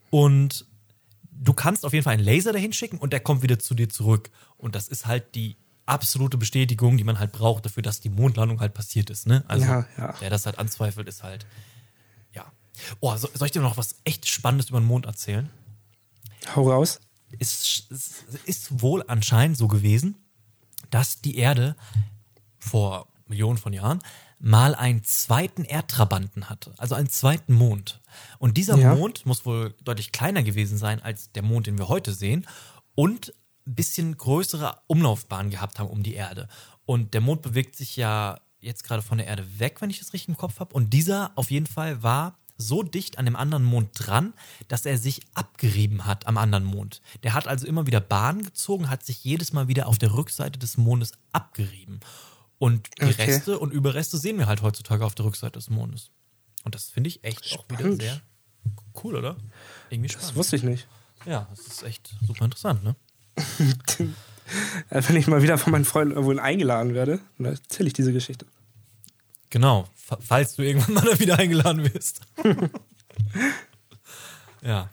Und 0.10 0.66
du 1.32 1.54
kannst 1.54 1.86
auf 1.86 1.94
jeden 1.94 2.04
Fall 2.04 2.14
einen 2.14 2.24
Laser 2.24 2.52
dahin 2.54 2.74
schicken 2.74 2.98
und 2.98 3.14
der 3.14 3.22
kommt 3.22 3.42
wieder 3.44 3.58
zu 3.60 3.74
dir 3.74 3.90
zurück. 3.90 4.30
Und 4.58 4.76
das 4.76 4.88
ist 4.90 5.06
halt 5.08 5.36
die 5.36 5.56
absolute 5.86 6.38
Bestätigung, 6.38 6.98
die 6.98 7.04
man 7.04 7.18
halt 7.20 7.32
braucht 7.32 7.66
dafür, 7.66 7.82
dass 7.84 8.00
die 8.02 8.10
Mondlandung 8.10 8.60
halt 8.60 8.74
passiert 8.74 9.10
ist, 9.10 9.26
ne? 9.26 9.44
Also, 9.48 9.66
Ja, 9.66 9.86
ja. 9.98 10.14
wer 10.20 10.30
das 10.30 10.46
halt 10.46 10.60
anzweifelt, 10.60 11.08
ist 11.08 11.24
halt, 11.24 11.46
ja. 12.34 12.46
Oh, 13.00 13.16
so, 13.16 13.30
soll 13.34 13.46
ich 13.48 13.52
dir 13.52 13.62
noch 13.62 13.78
was 13.78 13.96
echt 14.04 14.28
Spannendes 14.28 14.70
über 14.70 14.80
den 14.80 14.86
Mond 14.88 15.06
erzählen? 15.06 15.50
Hau 16.56 16.70
raus. 16.70 17.00
es, 17.40 17.88
es 17.90 18.24
ist 18.46 18.82
wohl 18.82 19.04
anscheinend 19.08 19.58
so 19.58 19.68
gewesen, 19.68 20.16
dass 20.90 21.22
die 21.22 21.38
Erde 21.38 21.76
vor 22.60 23.08
Millionen 23.28 23.58
von 23.58 23.74
Jahren 23.74 24.00
mal 24.40 24.74
einen 24.76 25.04
zweiten 25.04 25.64
Erdtrabanten 25.64 26.50
hatte, 26.50 26.74
also 26.78 26.96
einen 26.96 27.10
zweiten 27.10 27.54
Mond. 27.54 28.02
Und 28.40 28.58
dieser 28.58 28.76
Ja. 28.78 28.96
Mond 28.96 29.26
muss 29.26 29.46
wohl 29.46 29.76
deutlich 29.84 30.12
kleiner 30.12 30.44
gewesen 30.44 30.78
sein 30.78 31.02
als 31.02 31.32
der 31.32 31.44
Mond, 31.44 31.68
den 31.68 31.78
wir 31.78 31.88
heute 31.88 32.14
sehen 32.14 32.48
und 32.96 33.34
ein 33.68 33.76
bisschen 33.76 34.18
größere 34.18 34.82
Umlaufbahn 34.88 35.52
gehabt 35.52 35.78
haben 35.80 35.90
um 35.90 36.02
die 36.02 36.16
Erde. 36.16 36.50
Und 36.86 37.14
der 37.14 37.22
Mond 37.22 37.44
bewegt 37.44 37.76
sich 37.76 37.96
ja 37.96 38.40
jetzt 38.60 38.84
gerade 38.84 39.04
von 39.04 39.20
der 39.20 39.28
Erde 39.28 39.60
weg, 39.60 39.80
wenn 39.82 39.92
ich 39.92 40.00
das 40.00 40.14
richtig 40.14 40.30
im 40.30 40.38
Kopf 40.38 40.60
habe. 40.60 40.74
Und 40.74 40.92
dieser 40.92 41.32
auf 41.36 41.52
jeden 41.52 41.68
Fall 41.68 42.02
war 42.04 42.40
so 42.62 42.84
dicht 42.84 43.18
an 43.18 43.26
dem 43.26 43.36
anderen 43.36 43.64
Mond 43.64 43.90
dran, 43.94 44.34
dass 44.70 44.86
er 44.86 44.98
sich 44.98 45.22
abgerieben 45.34 46.06
hat 46.06 46.28
am 46.28 46.38
anderen 46.38 46.64
Mond. 46.64 47.02
Der 47.24 47.34
hat 47.34 47.48
also 47.48 47.68
immer 47.68 47.88
wieder 47.88 48.00
Bahn 48.00 48.44
gezogen, 48.44 48.90
hat 48.90 49.04
sich 49.06 49.24
jedes 49.24 49.52
Mal 49.54 49.68
wieder 49.68 49.88
auf 49.88 49.98
der 49.98 50.14
Rückseite 50.14 50.58
des 50.60 50.78
Mondes 50.78 51.12
abgerieben. 51.34 52.00
Und 52.58 52.88
die 53.02 53.06
Okay. 53.06 53.24
Reste 53.24 53.60
und 53.60 53.74
Überreste 53.74 54.18
sehen 54.18 54.38
wir 54.38 54.46
halt 54.48 54.62
heutzutage 54.62 55.04
auf 55.06 55.16
der 55.16 55.26
Rückseite 55.26 55.54
des 55.60 55.70
Mondes. 55.70 56.12
Und 56.64 56.76
das 56.76 56.90
finde 56.90 57.08
ich 57.10 57.24
echt 57.24 57.52
auch 57.58 57.66
wieder 57.70 57.80
Spannend. 57.80 58.02
sehr 58.04 58.22
cool, 59.04 59.16
oder? 59.16 59.36
Irgendwie 59.90 60.08
Das 60.10 60.22
spannend. 60.22 60.36
wusste 60.38 60.56
ich 60.56 60.64
nicht. 60.64 60.88
Ja, 61.26 61.48
das 61.50 61.66
ist 61.66 61.84
echt 61.84 62.14
super 62.26 62.46
interessant, 62.46 62.84
ne? 62.84 62.96
Wenn 64.90 65.16
ich 65.16 65.28
mal 65.28 65.42
wieder 65.42 65.58
von 65.58 65.72
meinen 65.72 65.86
Freunden 65.86 66.16
irgendwo 66.16 66.40
eingeladen 66.40 66.94
werde, 66.94 67.20
dann 67.38 67.54
erzähle 67.54 67.88
ich 67.88 67.94
diese 67.94 68.12
Geschichte. 68.14 68.46
Genau, 69.52 69.88
fa- 69.96 70.18
falls 70.20 70.56
du 70.56 70.64
irgendwann 70.64 70.94
mal 71.06 71.20
wieder 71.20 71.38
eingeladen 71.38 71.94
wirst. 71.94 72.22
ja. 74.62 74.90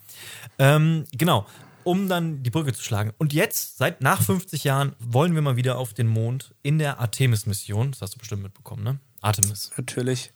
Ähm, 0.59 1.05
genau, 1.13 1.47
um 1.85 2.09
dann 2.09 2.43
die 2.43 2.51
Brücke 2.51 2.73
zu 2.73 2.83
schlagen. 2.83 3.13
Und 3.19 3.33
jetzt, 3.33 3.79
seit 3.79 4.01
nach 4.03 4.21
50 4.23 4.65
Jahren, 4.65 4.95
wollen 4.99 5.35
wir 5.35 5.43
mal 5.43 5.57
wieder 5.57 5.79
auf 5.79 5.95
den 5.95 6.09
Mond 6.09 6.55
in 6.63 6.79
der 6.79 6.99
Artemis-Mission. 7.01 7.93
Das 7.93 8.03
hast 8.03 8.15
du 8.15 8.19
bestimmt 8.19 8.43
mitbekommen, 8.43 8.83
ne? 8.83 8.99
Artemis. 9.21 9.71
Natürlich. 9.77 10.33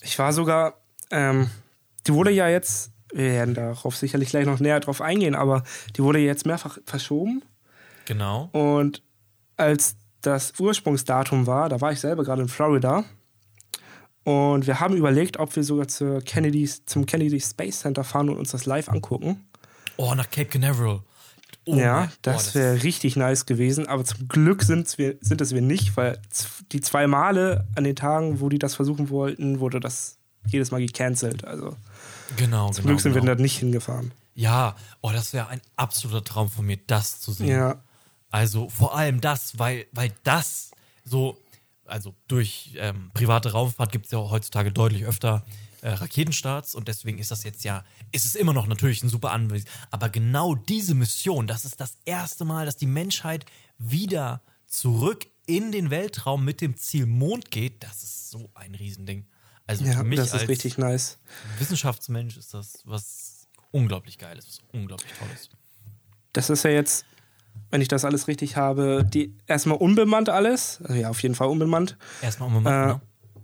Ich 0.00 0.18
war 0.18 0.32
sogar, 0.32 0.74
ähm, 1.10 1.50
die 2.06 2.14
wurde 2.14 2.30
ja 2.30 2.48
jetzt, 2.48 2.90
wir 3.12 3.24
werden 3.30 3.54
darauf 3.54 3.96
sicherlich 3.96 4.30
gleich 4.30 4.46
noch 4.46 4.60
näher 4.60 4.80
drauf 4.80 5.00
eingehen, 5.00 5.34
aber 5.34 5.62
die 5.96 6.02
wurde 6.02 6.18
jetzt 6.18 6.46
mehrfach 6.46 6.78
verschoben. 6.86 7.42
Genau. 8.06 8.48
Und 8.52 9.02
als 9.56 9.96
das 10.22 10.52
Ursprungsdatum 10.58 11.46
war, 11.46 11.68
da 11.68 11.80
war 11.80 11.92
ich 11.92 12.00
selber 12.00 12.24
gerade 12.24 12.42
in 12.42 12.48
Florida. 12.48 13.04
Und 14.24 14.66
wir 14.66 14.80
haben 14.80 14.96
überlegt, 14.96 15.38
ob 15.38 15.54
wir 15.56 15.64
sogar 15.64 15.88
zur 15.88 16.20
Kennedy, 16.20 16.68
zum 16.86 17.06
Kennedy 17.06 17.40
Space 17.40 17.80
Center 17.80 18.04
fahren 18.04 18.28
und 18.28 18.38
uns 18.38 18.52
das 18.52 18.66
live 18.66 18.88
angucken. 18.88 19.44
Oh, 19.96 20.14
nach 20.14 20.30
Cape 20.30 20.46
Canaveral. 20.46 21.00
Oh 21.64 21.76
ja, 21.76 22.10
das 22.22 22.50
oh, 22.50 22.54
wäre 22.58 22.82
richtig 22.82 23.16
nice 23.16 23.46
gewesen. 23.46 23.86
Aber 23.86 24.04
zum 24.04 24.28
Glück 24.28 24.62
sind's 24.62 24.98
wir, 24.98 25.16
sind 25.20 25.40
es 25.40 25.54
wir 25.54 25.62
nicht, 25.62 25.96
weil 25.96 26.20
die 26.72 26.80
zwei 26.80 27.06
Male 27.06 27.66
an 27.76 27.84
den 27.84 27.96
Tagen, 27.96 28.40
wo 28.40 28.48
die 28.48 28.58
das 28.58 28.74
versuchen 28.74 29.10
wollten, 29.10 29.60
wurde 29.60 29.80
das 29.80 30.18
jedes 30.46 30.70
Mal 30.70 30.80
gecancelt. 30.80 31.44
Also 31.44 31.76
Genau, 32.36 32.70
zum 32.70 32.82
genau. 32.82 32.86
Glück 32.88 33.00
sind 33.00 33.12
genau. 33.12 33.26
wir 33.26 33.36
da 33.36 33.42
nicht 33.42 33.58
hingefahren. 33.58 34.12
Ja, 34.34 34.76
oh, 35.00 35.10
das 35.12 35.32
wäre 35.32 35.48
ein 35.48 35.60
absoluter 35.76 36.24
Traum 36.24 36.48
von 36.48 36.66
mir, 36.66 36.78
das 36.86 37.20
zu 37.20 37.32
sehen. 37.32 37.48
Ja, 37.48 37.82
Also 38.30 38.68
vor 38.68 38.96
allem 38.96 39.20
das, 39.20 39.58
weil, 39.58 39.86
weil 39.92 40.12
das 40.24 40.70
so, 41.04 41.36
also 41.92 42.14
durch 42.26 42.74
ähm, 42.78 43.10
private 43.12 43.52
Raumfahrt 43.52 43.92
gibt 43.92 44.06
es 44.06 44.12
ja 44.12 44.18
heutzutage 44.18 44.72
deutlich 44.72 45.04
öfter 45.04 45.44
äh, 45.82 45.90
Raketenstarts 45.90 46.74
und 46.74 46.88
deswegen 46.88 47.18
ist 47.18 47.30
das 47.30 47.44
jetzt 47.44 47.64
ja, 47.64 47.84
ist 48.12 48.24
es 48.24 48.34
immer 48.34 48.54
noch 48.54 48.66
natürlich 48.66 49.02
ein 49.02 49.10
super 49.10 49.30
Anwesen. 49.30 49.68
Aber 49.90 50.08
genau 50.08 50.54
diese 50.54 50.94
Mission, 50.94 51.46
das 51.46 51.66
ist 51.66 51.80
das 51.80 51.98
erste 52.06 52.46
Mal, 52.46 52.64
dass 52.64 52.76
die 52.76 52.86
Menschheit 52.86 53.44
wieder 53.76 54.40
zurück 54.66 55.26
in 55.44 55.70
den 55.70 55.90
Weltraum 55.90 56.46
mit 56.46 56.62
dem 56.62 56.78
Ziel 56.78 57.04
Mond 57.04 57.50
geht. 57.50 57.82
Das 57.82 58.02
ist 58.02 58.30
so 58.30 58.50
ein 58.54 58.74
Riesending. 58.74 59.26
Also 59.66 59.84
ja 59.84 59.92
für 59.92 60.04
mich 60.04 60.18
das 60.18 60.32
als 60.32 60.44
ist 60.44 60.48
richtig 60.48 60.78
nice. 60.78 61.18
Wissenschaftsmensch 61.58 62.38
ist 62.38 62.54
das 62.54 62.80
was 62.84 63.48
unglaublich 63.70 64.16
Geiles, 64.16 64.46
was 64.46 64.60
unglaublich 64.72 65.12
Tolles. 65.18 65.50
Das 66.32 66.48
ist 66.48 66.64
ja 66.64 66.70
jetzt, 66.70 67.04
wenn 67.70 67.80
ich 67.80 67.88
das 67.88 68.04
alles 68.04 68.28
richtig 68.28 68.56
habe, 68.56 69.04
die 69.06 69.34
erstmal 69.46 69.78
unbemannt 69.78 70.28
alles. 70.28 70.80
Also 70.82 70.94
ja, 70.94 71.08
auf 71.08 71.22
jeden 71.22 71.34
Fall 71.34 71.48
unbemannt. 71.48 71.96
Erstmal 72.20 72.50
mal 72.50 72.60
Äh, 72.66 72.86
ne? 72.88 73.00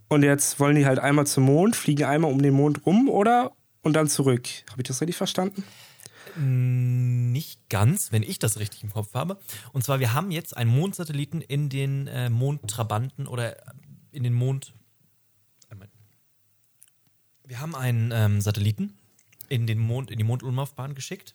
und 0.08 0.22
jetzt 0.22 0.60
wollen 0.60 0.76
die 0.76 0.86
halt 0.86 0.98
einmal 0.98 1.26
zum 1.26 1.44
Mond, 1.44 1.76
fliegen 1.76 2.04
einmal 2.04 2.30
um 2.30 2.42
den 2.42 2.54
Mond 2.54 2.84
rum, 2.86 3.08
oder? 3.08 3.52
Und 3.82 3.94
dann 3.94 4.08
zurück. 4.08 4.48
Habe 4.70 4.82
ich 4.82 4.88
das 4.88 5.00
richtig 5.00 5.16
verstanden? 5.16 5.64
Nicht 6.36 7.68
ganz, 7.68 8.12
wenn 8.12 8.22
ich 8.22 8.38
das 8.38 8.58
richtig 8.58 8.84
im 8.84 8.92
Kopf 8.92 9.14
habe. 9.14 9.38
Und 9.72 9.82
zwar, 9.82 9.98
wir 9.98 10.12
haben 10.14 10.30
jetzt 10.30 10.56
einen 10.56 10.70
Mondsatelliten 10.70 11.40
in 11.40 11.68
den 11.68 12.06
äh, 12.06 12.28
Mondtrabanten 12.28 13.26
oder 13.26 13.56
in 14.12 14.22
den 14.24 14.34
Mond. 14.34 14.74
Wir 17.44 17.60
haben 17.60 17.74
einen 17.74 18.12
ähm, 18.12 18.40
Satelliten 18.42 18.98
in 19.48 19.66
den 19.66 19.78
Mond, 19.78 20.10
in 20.10 20.18
die 20.18 20.24
Mondumlaufbahn 20.24 20.94
geschickt. 20.94 21.34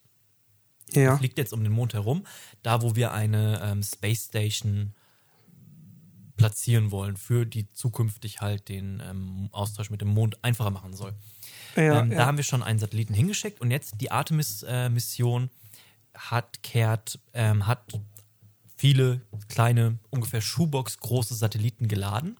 Ja. 0.95 1.17
Fliegt 1.17 1.37
jetzt 1.37 1.53
um 1.53 1.63
den 1.63 1.71
Mond 1.71 1.93
herum, 1.93 2.25
da 2.61 2.81
wo 2.81 2.95
wir 2.95 3.11
eine 3.11 3.61
ähm, 3.63 3.83
Space 3.83 4.25
Station 4.25 4.93
platzieren 6.35 6.91
wollen, 6.91 7.15
für 7.15 7.45
die 7.45 7.71
zukünftig 7.71 8.41
halt 8.41 8.69
den 8.69 9.01
ähm, 9.07 9.49
Austausch 9.51 9.89
mit 9.89 10.01
dem 10.01 10.09
Mond 10.09 10.43
einfacher 10.43 10.71
machen 10.71 10.93
soll. 10.93 11.13
Ja, 11.75 12.01
ähm, 12.01 12.09
Da 12.09 12.15
ja. 12.17 12.25
haben 12.25 12.37
wir 12.37 12.43
schon 12.43 12.63
einen 12.63 12.79
Satelliten 12.79 13.13
hingeschickt 13.13 13.61
und 13.61 13.71
jetzt 13.71 14.01
die 14.01 14.11
Artemis-Mission 14.11 15.49
hat 16.15 16.61
kehrt, 16.63 17.19
ähm, 17.33 17.67
hat 17.67 17.99
viele 18.75 19.21
kleine, 19.47 19.99
ungefähr 20.09 20.41
Schuhbox 20.41 20.97
große 20.97 21.35
Satelliten 21.35 21.87
geladen, 21.87 22.37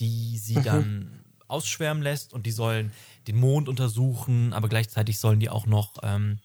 die 0.00 0.38
sie 0.38 0.54
dann 0.54 1.24
ausschwärmen 1.46 2.02
lässt 2.02 2.32
und 2.32 2.46
die 2.46 2.50
sollen 2.50 2.92
den 3.28 3.36
Mond 3.36 3.68
untersuchen, 3.68 4.52
aber 4.52 4.68
gleichzeitig 4.68 5.18
sollen 5.18 5.40
die 5.40 5.50
auch 5.50 5.66
noch 5.66 5.98
ähm, 6.02 6.38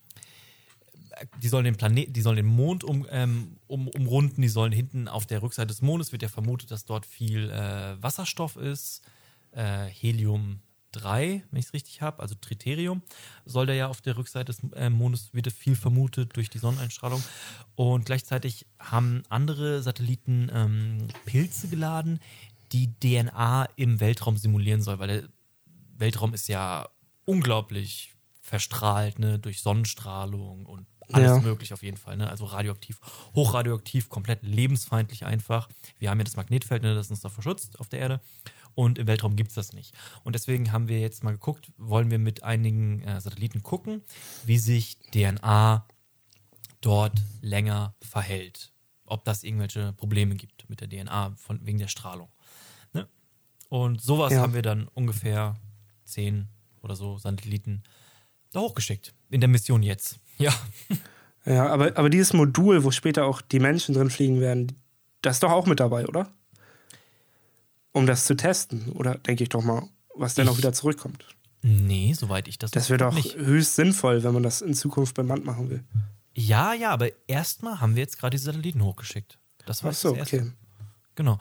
die 1.41 1.47
sollen 1.47 1.65
den 1.65 1.75
Planet, 1.75 2.15
die 2.15 2.21
sollen 2.21 2.37
den 2.37 2.45
Mond 2.45 2.83
um, 2.83 3.05
ähm, 3.09 3.57
um, 3.67 3.87
umrunden, 3.87 4.41
die 4.41 4.49
sollen 4.49 4.71
hinten 4.71 5.07
auf 5.07 5.25
der 5.25 5.41
Rückseite 5.41 5.67
des 5.67 5.81
Mondes, 5.81 6.11
wird 6.11 6.21
ja 6.21 6.29
vermutet, 6.29 6.71
dass 6.71 6.85
dort 6.85 7.05
viel 7.05 7.49
äh, 7.49 8.01
Wasserstoff 8.01 8.55
ist, 8.55 9.01
äh, 9.51 9.85
Helium 9.85 10.61
3, 10.91 11.43
wenn 11.51 11.59
ich 11.59 11.67
es 11.67 11.73
richtig 11.73 12.01
habe, 12.01 12.21
also 12.21 12.35
Triterium, 12.35 13.01
soll 13.45 13.67
der 13.67 13.75
ja 13.75 13.87
auf 13.87 14.01
der 14.01 14.17
Rückseite 14.17 14.51
des 14.51 14.59
äh, 14.73 14.89
Mondes 14.89 15.33
wieder 15.33 15.51
viel 15.51 15.75
vermutet 15.75 16.35
durch 16.35 16.49
die 16.49 16.57
Sonneneinstrahlung. 16.57 17.23
Und 17.75 18.05
gleichzeitig 18.05 18.65
haben 18.79 19.23
andere 19.29 19.83
Satelliten 19.83 20.49
ähm, 20.53 21.07
Pilze 21.25 21.67
geladen, 21.67 22.19
die 22.71 22.93
DNA 22.99 23.67
im 23.75 23.99
Weltraum 23.99 24.37
simulieren 24.37 24.81
soll, 24.81 24.99
weil 24.99 25.07
der 25.07 25.23
Weltraum 25.97 26.33
ist 26.33 26.47
ja 26.47 26.89
unglaublich 27.25 28.13
verstrahlt, 28.41 29.19
ne, 29.19 29.37
durch 29.37 29.61
Sonnenstrahlung 29.61 30.65
und 30.65 30.87
alles 31.11 31.31
Ja. 31.31 31.39
möglich 31.41 31.73
auf 31.73 31.83
jeden 31.83 31.97
Fall, 31.97 32.17
ne? 32.17 32.29
Also 32.29 32.45
radioaktiv, 32.45 32.99
hochradioaktiv, 33.35 34.09
komplett 34.09 34.43
lebensfeindlich 34.43 35.25
einfach. 35.25 35.69
Wir 35.99 36.09
haben 36.09 36.19
ja 36.19 36.23
das 36.23 36.35
Magnetfeld, 36.35 36.83
ne, 36.83 36.95
das 36.95 37.09
uns 37.09 37.21
davor 37.21 37.43
schützt 37.43 37.79
auf 37.79 37.87
der 37.89 37.99
Erde. 37.99 38.21
Und 38.75 38.97
im 38.99 39.07
Weltraum 39.07 39.35
gibt 39.35 39.49
es 39.49 39.55
das 39.55 39.73
nicht. 39.73 39.93
Und 40.23 40.33
deswegen 40.35 40.71
haben 40.71 40.87
wir 40.87 40.99
jetzt 40.99 41.23
mal 41.23 41.31
geguckt, 41.31 41.71
wollen 41.77 42.11
wir 42.11 42.19
mit 42.19 42.43
einigen 42.43 43.01
äh, 43.01 43.19
Satelliten 43.19 43.61
gucken, 43.63 44.03
wie 44.45 44.57
sich 44.57 44.99
DNA 45.11 45.85
dort 46.81 47.19
länger 47.41 47.95
verhält. 48.01 48.71
Ob 49.05 49.25
das 49.25 49.43
irgendwelche 49.43 49.91
Probleme 49.93 50.35
gibt 50.35 50.69
mit 50.69 50.81
der 50.81 50.87
DNA 50.89 51.31
von, 51.35 51.65
wegen 51.65 51.79
der 51.79 51.87
Strahlung. 51.87 52.29
Ne? 52.93 53.07
Und 53.69 54.01
sowas 54.01 54.33
Ja. 54.33 54.41
haben 54.41 54.53
wir 54.53 54.61
dann 54.61 54.87
ungefähr 54.89 55.57
zehn 56.05 56.47
oder 56.81 56.95
so 56.95 57.17
Satelliten 57.17 57.83
da 58.51 58.61
hochgeschickt. 58.61 59.13
In 59.29 59.41
der 59.41 59.49
Mission 59.49 59.83
jetzt. 59.83 60.19
Ja. 60.39 60.53
Ja, 61.45 61.67
aber, 61.67 61.97
aber 61.97 62.09
dieses 62.09 62.33
Modul, 62.33 62.83
wo 62.83 62.91
später 62.91 63.25
auch 63.25 63.41
die 63.41 63.59
Menschen 63.59 63.95
drin 63.95 64.09
fliegen 64.09 64.39
werden, 64.41 64.73
das 65.21 65.37
ist 65.37 65.43
doch 65.43 65.51
auch 65.51 65.65
mit 65.67 65.79
dabei, 65.79 66.05
oder? 66.07 66.29
Um 67.91 68.05
das 68.05 68.25
zu 68.25 68.35
testen, 68.35 68.91
oder 68.93 69.15
denke 69.15 69.43
ich 69.43 69.49
doch 69.49 69.63
mal, 69.63 69.87
was 70.15 70.35
dann 70.35 70.47
auch 70.47 70.53
Ich- 70.53 70.57
wieder 70.59 70.73
zurückkommt. 70.73 71.25
Nee, 71.61 72.13
soweit 72.13 72.47
ich 72.47 72.57
das 72.57 72.71
Das 72.71 72.89
wäre 72.89 72.99
doch 72.99 73.13
nicht. 73.13 73.35
höchst 73.35 73.75
sinnvoll, 73.75 74.23
wenn 74.23 74.33
man 74.33 74.43
das 74.43 74.61
in 74.61 74.73
Zukunft 74.73 75.15
beim 75.15 75.27
Band 75.27 75.43
machen 75.43 75.69
will. 75.69 75.83
Ja, 76.33 76.73
ja, 76.73 76.91
aber 76.91 77.09
erstmal 77.27 77.81
haben 77.81 77.95
wir 77.95 78.03
jetzt 78.03 78.17
gerade 78.17 78.37
die 78.37 78.41
Satelliten 78.43 78.81
hochgeschickt. 78.83 79.39
Das 79.65 79.83
war 79.83 79.91
Ach 79.91 79.95
so, 79.95 80.09
das 80.11 80.19
erste. 80.19 80.37
okay. 80.37 80.51
Genau. 81.15 81.37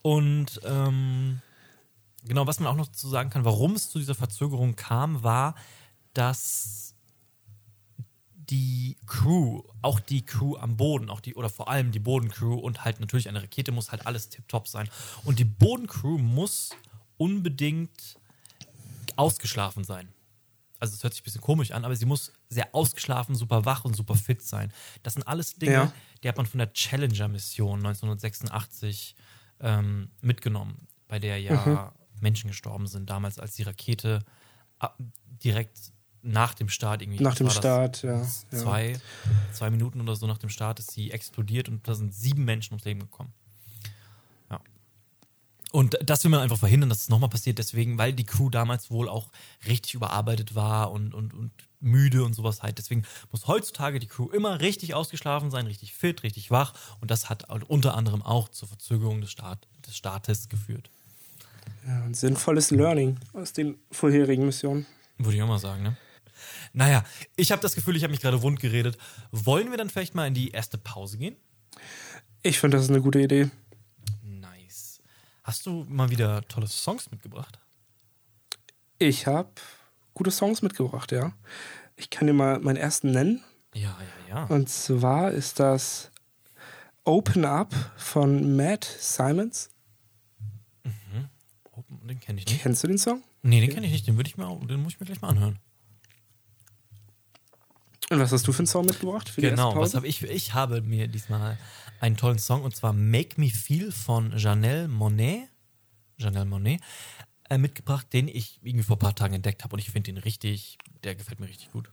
Und 0.00 0.60
ähm, 0.64 1.40
genau, 2.24 2.46
was 2.46 2.60
man 2.60 2.68
auch 2.72 2.76
noch 2.76 2.90
zu 2.92 3.08
sagen 3.08 3.28
kann, 3.28 3.44
warum 3.44 3.74
es 3.74 3.90
zu 3.90 3.98
dieser 3.98 4.14
Verzögerung 4.14 4.74
kam, 4.74 5.22
war, 5.22 5.54
dass 6.14 6.87
die 8.50 8.96
Crew, 9.06 9.62
auch 9.82 10.00
die 10.00 10.24
Crew 10.24 10.56
am 10.56 10.76
Boden, 10.76 11.10
auch 11.10 11.20
die, 11.20 11.34
oder 11.34 11.48
vor 11.50 11.68
allem 11.68 11.92
die 11.92 11.98
Bodencrew 11.98 12.54
und 12.54 12.84
halt 12.84 13.00
natürlich 13.00 13.28
eine 13.28 13.42
Rakete 13.42 13.72
muss 13.72 13.90
halt 13.92 14.06
alles 14.06 14.28
tipptopp 14.30 14.68
sein. 14.68 14.88
Und 15.24 15.38
die 15.38 15.44
Bodencrew 15.44 16.16
muss 16.18 16.70
unbedingt 17.18 18.18
ausgeschlafen 19.16 19.84
sein. 19.84 20.08
Also 20.80 20.94
es 20.94 21.02
hört 21.02 21.12
sich 21.12 21.22
ein 21.22 21.24
bisschen 21.24 21.40
komisch 21.40 21.72
an, 21.72 21.84
aber 21.84 21.96
sie 21.96 22.06
muss 22.06 22.32
sehr 22.48 22.74
ausgeschlafen, 22.74 23.34
super 23.34 23.64
wach 23.64 23.84
und 23.84 23.94
super 23.96 24.14
fit 24.14 24.42
sein. 24.42 24.72
Das 25.02 25.14
sind 25.14 25.24
alles 25.24 25.56
Dinge, 25.56 25.72
Ja. 25.72 25.92
die 26.22 26.28
hat 26.28 26.36
man 26.36 26.46
von 26.46 26.58
der 26.58 26.72
Challenger-Mission 26.72 27.80
1986 27.80 29.16
ähm, 29.60 30.10
mitgenommen, 30.20 30.86
bei 31.08 31.18
der 31.18 31.38
ja 31.40 31.92
Menschen 32.20 32.48
gestorben 32.48 32.86
sind, 32.86 33.10
damals 33.10 33.38
als 33.40 33.56
die 33.56 33.62
Rakete 33.64 34.24
ab, 34.78 34.96
direkt 35.44 35.92
nach 36.22 36.54
dem 36.54 36.68
Start 36.68 37.02
irgendwie. 37.02 37.22
Nach 37.22 37.34
dem 37.34 37.50
Start, 37.50 38.02
ja. 38.02 38.20
ja. 38.20 38.26
Zwei, 38.50 38.98
zwei 39.52 39.70
Minuten 39.70 40.00
oder 40.00 40.16
so 40.16 40.26
nach 40.26 40.38
dem 40.38 40.50
Start 40.50 40.78
ist 40.78 40.90
sie 40.90 41.10
explodiert 41.10 41.68
und 41.68 41.86
da 41.86 41.94
sind 41.94 42.14
sieben 42.14 42.44
Menschen 42.44 42.74
ums 42.74 42.84
Leben 42.84 43.00
gekommen. 43.00 43.32
Ja. 44.50 44.60
Und 45.72 45.98
das 46.04 46.24
will 46.24 46.30
man 46.30 46.40
einfach 46.40 46.58
verhindern, 46.58 46.90
dass 46.90 47.02
es 47.02 47.08
nochmal 47.08 47.30
passiert, 47.30 47.58
deswegen, 47.58 47.98
weil 47.98 48.12
die 48.12 48.24
Crew 48.24 48.50
damals 48.50 48.90
wohl 48.90 49.08
auch 49.08 49.28
richtig 49.66 49.94
überarbeitet 49.94 50.54
war 50.54 50.90
und, 50.90 51.14
und, 51.14 51.34
und 51.34 51.52
müde 51.80 52.24
und 52.24 52.34
sowas 52.34 52.62
halt. 52.62 52.78
Deswegen 52.78 53.04
muss 53.30 53.46
heutzutage 53.46 54.00
die 54.00 54.06
Crew 54.06 54.28
immer 54.30 54.60
richtig 54.60 54.94
ausgeschlafen 54.94 55.50
sein, 55.50 55.66
richtig 55.66 55.94
fit, 55.94 56.22
richtig 56.22 56.50
wach. 56.50 56.74
Und 57.00 57.10
das 57.10 57.30
hat 57.30 57.44
unter 57.68 57.94
anderem 57.94 58.22
auch 58.22 58.48
zur 58.48 58.68
Verzögerung 58.68 59.20
des, 59.20 59.30
Start, 59.30 59.66
des 59.86 59.96
Startes 59.96 60.48
geführt. 60.48 60.90
Ja, 61.86 62.02
ein 62.02 62.14
sinnvolles 62.14 62.70
Learning 62.70 63.18
aus 63.32 63.52
den 63.52 63.78
vorherigen 63.90 64.44
Missionen. 64.44 64.86
Würde 65.18 65.36
ich 65.36 65.42
auch 65.42 65.48
mal 65.48 65.58
sagen, 65.58 65.82
ne? 65.82 65.96
Naja, 66.72 67.04
ich 67.36 67.52
habe 67.52 67.62
das 67.62 67.74
Gefühl, 67.74 67.96
ich 67.96 68.02
habe 68.02 68.10
mich 68.10 68.20
gerade 68.20 68.42
wund 68.42 68.60
geredet. 68.60 68.98
Wollen 69.30 69.70
wir 69.70 69.78
dann 69.78 69.90
vielleicht 69.90 70.14
mal 70.14 70.26
in 70.26 70.34
die 70.34 70.50
erste 70.50 70.78
Pause 70.78 71.18
gehen? 71.18 71.36
Ich 72.42 72.58
finde, 72.58 72.76
das 72.76 72.84
ist 72.84 72.90
eine 72.90 73.02
gute 73.02 73.20
Idee. 73.20 73.50
Nice. 74.22 75.00
Hast 75.42 75.66
du 75.66 75.84
mal 75.88 76.10
wieder 76.10 76.42
tolle 76.48 76.66
Songs 76.66 77.10
mitgebracht? 77.10 77.58
Ich 78.98 79.26
habe 79.26 79.50
gute 80.14 80.30
Songs 80.30 80.62
mitgebracht, 80.62 81.12
ja. 81.12 81.32
Ich 81.96 82.10
kann 82.10 82.26
dir 82.26 82.32
mal 82.32 82.58
meinen 82.60 82.76
ersten 82.76 83.10
nennen. 83.10 83.42
Ja, 83.74 83.96
ja, 84.28 84.34
ja. 84.34 84.44
Und 84.44 84.68
zwar 84.68 85.30
ist 85.30 85.60
das 85.60 86.10
Open 87.04 87.44
Up 87.44 87.74
von 87.96 88.56
Matt 88.56 88.84
Simons. 88.84 89.70
Oh, 91.72 91.82
den 92.04 92.20
kenne 92.20 92.40
ich 92.40 92.46
nicht. 92.46 92.60
Kennst 92.60 92.82
du 92.82 92.88
den 92.88 92.98
Song? 92.98 93.22
Nee, 93.42 93.60
den 93.60 93.70
kenne 93.70 93.86
ich 93.86 93.92
nicht. 93.92 94.06
Den 94.06 94.16
würde 94.16 94.28
ich 94.28 94.36
mir, 94.36 94.46
den 94.66 94.82
muss 94.82 94.94
ich 94.94 95.00
mir 95.00 95.06
gleich 95.06 95.20
mal 95.20 95.28
anhören. 95.28 95.58
Und 98.10 98.20
was 98.20 98.32
hast 98.32 98.46
du 98.46 98.52
für 98.52 98.60
einen 98.60 98.66
Song 98.66 98.86
mitgebracht? 98.86 99.32
Genau, 99.36 99.76
was 99.76 99.94
habe 99.94 100.06
ich? 100.06 100.22
Ich 100.22 100.54
habe 100.54 100.80
mir 100.80 101.08
diesmal 101.08 101.58
einen 102.00 102.16
tollen 102.16 102.38
Song 102.38 102.62
und 102.62 102.74
zwar 102.74 102.92
Make 102.92 103.40
Me 103.40 103.50
Feel 103.50 103.92
von 103.92 104.36
Janelle 104.36 104.88
Monet, 104.88 105.48
Janelle 106.16 106.46
Monet, 106.46 106.80
äh, 107.50 107.58
mitgebracht, 107.58 108.06
den 108.12 108.28
ich 108.28 108.60
irgendwie 108.62 108.84
vor 108.84 108.96
ein 108.96 109.00
paar 109.00 109.14
Tagen 109.14 109.34
entdeckt 109.34 109.64
habe 109.64 109.74
und 109.74 109.80
ich 109.80 109.90
finde 109.90 110.12
den 110.12 110.18
richtig, 110.18 110.78
der 111.04 111.14
gefällt 111.14 111.40
mir 111.40 111.48
richtig 111.48 111.70
gut. 111.70 111.90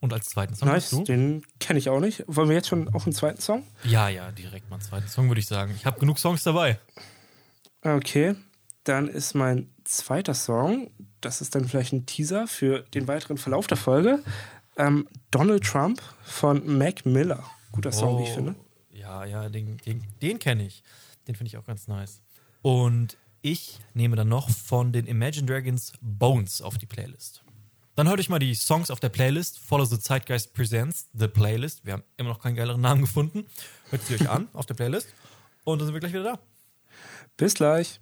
Und 0.00 0.14
als 0.14 0.26
zweiten 0.30 0.54
Song 0.54 0.68
Nice, 0.68 0.84
hast 0.84 0.92
du? 0.92 1.04
den 1.04 1.42
kenne 1.58 1.78
ich 1.78 1.90
auch 1.90 2.00
nicht. 2.00 2.24
Wollen 2.26 2.48
wir 2.48 2.56
jetzt 2.56 2.68
schon 2.68 2.88
auf 2.94 3.04
den 3.04 3.12
zweiten 3.12 3.40
Song? 3.40 3.66
Ja, 3.84 4.08
ja, 4.08 4.32
direkt 4.32 4.70
mal 4.70 4.76
einen 4.76 4.84
zweiten 4.84 5.08
Song 5.08 5.28
würde 5.28 5.40
ich 5.40 5.46
sagen. 5.46 5.74
Ich 5.76 5.84
habe 5.84 6.00
genug 6.00 6.18
Songs 6.18 6.42
dabei. 6.42 6.78
Okay, 7.82 8.34
dann 8.84 9.08
ist 9.08 9.34
mein 9.34 9.70
zweiter 9.84 10.32
Song, 10.32 10.90
das 11.20 11.42
ist 11.42 11.54
dann 11.54 11.66
vielleicht 11.66 11.92
ein 11.92 12.06
Teaser 12.06 12.46
für 12.46 12.80
den 12.94 13.08
weiteren 13.08 13.36
Verlauf 13.36 13.66
der 13.66 13.76
Folge, 13.76 14.22
ähm, 14.76 15.08
Donald 15.30 15.64
Trump 15.64 16.00
von 16.24 16.78
Mac 16.78 17.04
Miller. 17.06 17.44
Guter 17.72 17.92
Song, 17.92 18.18
wie 18.18 18.24
ich 18.24 18.30
finde. 18.30 18.54
Oh, 18.58 18.64
Ja, 18.96 19.24
ja, 19.24 19.48
den, 19.48 19.78
den, 19.78 20.04
den 20.20 20.38
kenne 20.38 20.66
ich. 20.66 20.82
Den 21.28 21.34
finde 21.34 21.48
ich 21.48 21.56
auch 21.56 21.66
ganz 21.66 21.86
nice. 21.88 22.20
Und 22.62 23.16
ich 23.42 23.78
nehme 23.94 24.16
dann 24.16 24.28
noch 24.28 24.50
von 24.50 24.92
den 24.92 25.06
Imagine 25.06 25.46
Dragons 25.46 25.92
Bones 26.00 26.60
auf 26.60 26.78
die 26.78 26.86
Playlist. 26.86 27.42
Dann 27.96 28.08
hört 28.08 28.20
euch 28.20 28.28
mal 28.28 28.38
die 28.38 28.54
Songs 28.54 28.90
auf 28.90 29.00
der 29.00 29.08
Playlist. 29.08 29.58
Follow 29.58 29.84
the 29.84 29.98
Zeitgeist 29.98 30.54
Presents 30.54 31.08
The 31.12 31.28
Playlist. 31.28 31.84
Wir 31.84 31.94
haben 31.94 32.02
immer 32.16 32.30
noch 32.30 32.40
keinen 32.40 32.56
geileren 32.56 32.80
Namen 32.80 33.02
gefunden. 33.02 33.44
Hört 33.90 34.02
sie 34.02 34.14
euch 34.14 34.28
an 34.28 34.48
auf 34.52 34.66
der 34.66 34.74
Playlist. 34.74 35.08
Und 35.64 35.78
dann 35.78 35.86
sind 35.86 35.94
wir 35.94 36.00
gleich 36.00 36.12
wieder 36.12 36.24
da. 36.24 36.38
Bis 37.36 37.54
gleich. 37.54 38.00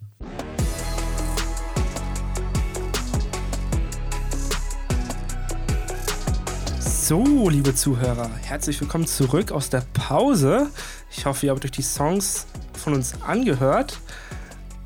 So, 7.09 7.49
liebe 7.49 7.73
Zuhörer, 7.73 8.29
herzlich 8.43 8.79
willkommen 8.79 9.07
zurück 9.07 9.51
aus 9.51 9.71
der 9.71 9.81
Pause. 9.93 10.69
Ich 11.09 11.25
hoffe, 11.25 11.47
ihr 11.47 11.51
habt 11.51 11.65
euch 11.65 11.71
die 11.71 11.81
Songs 11.81 12.45
von 12.73 12.93
uns 12.93 13.19
angehört. 13.23 13.99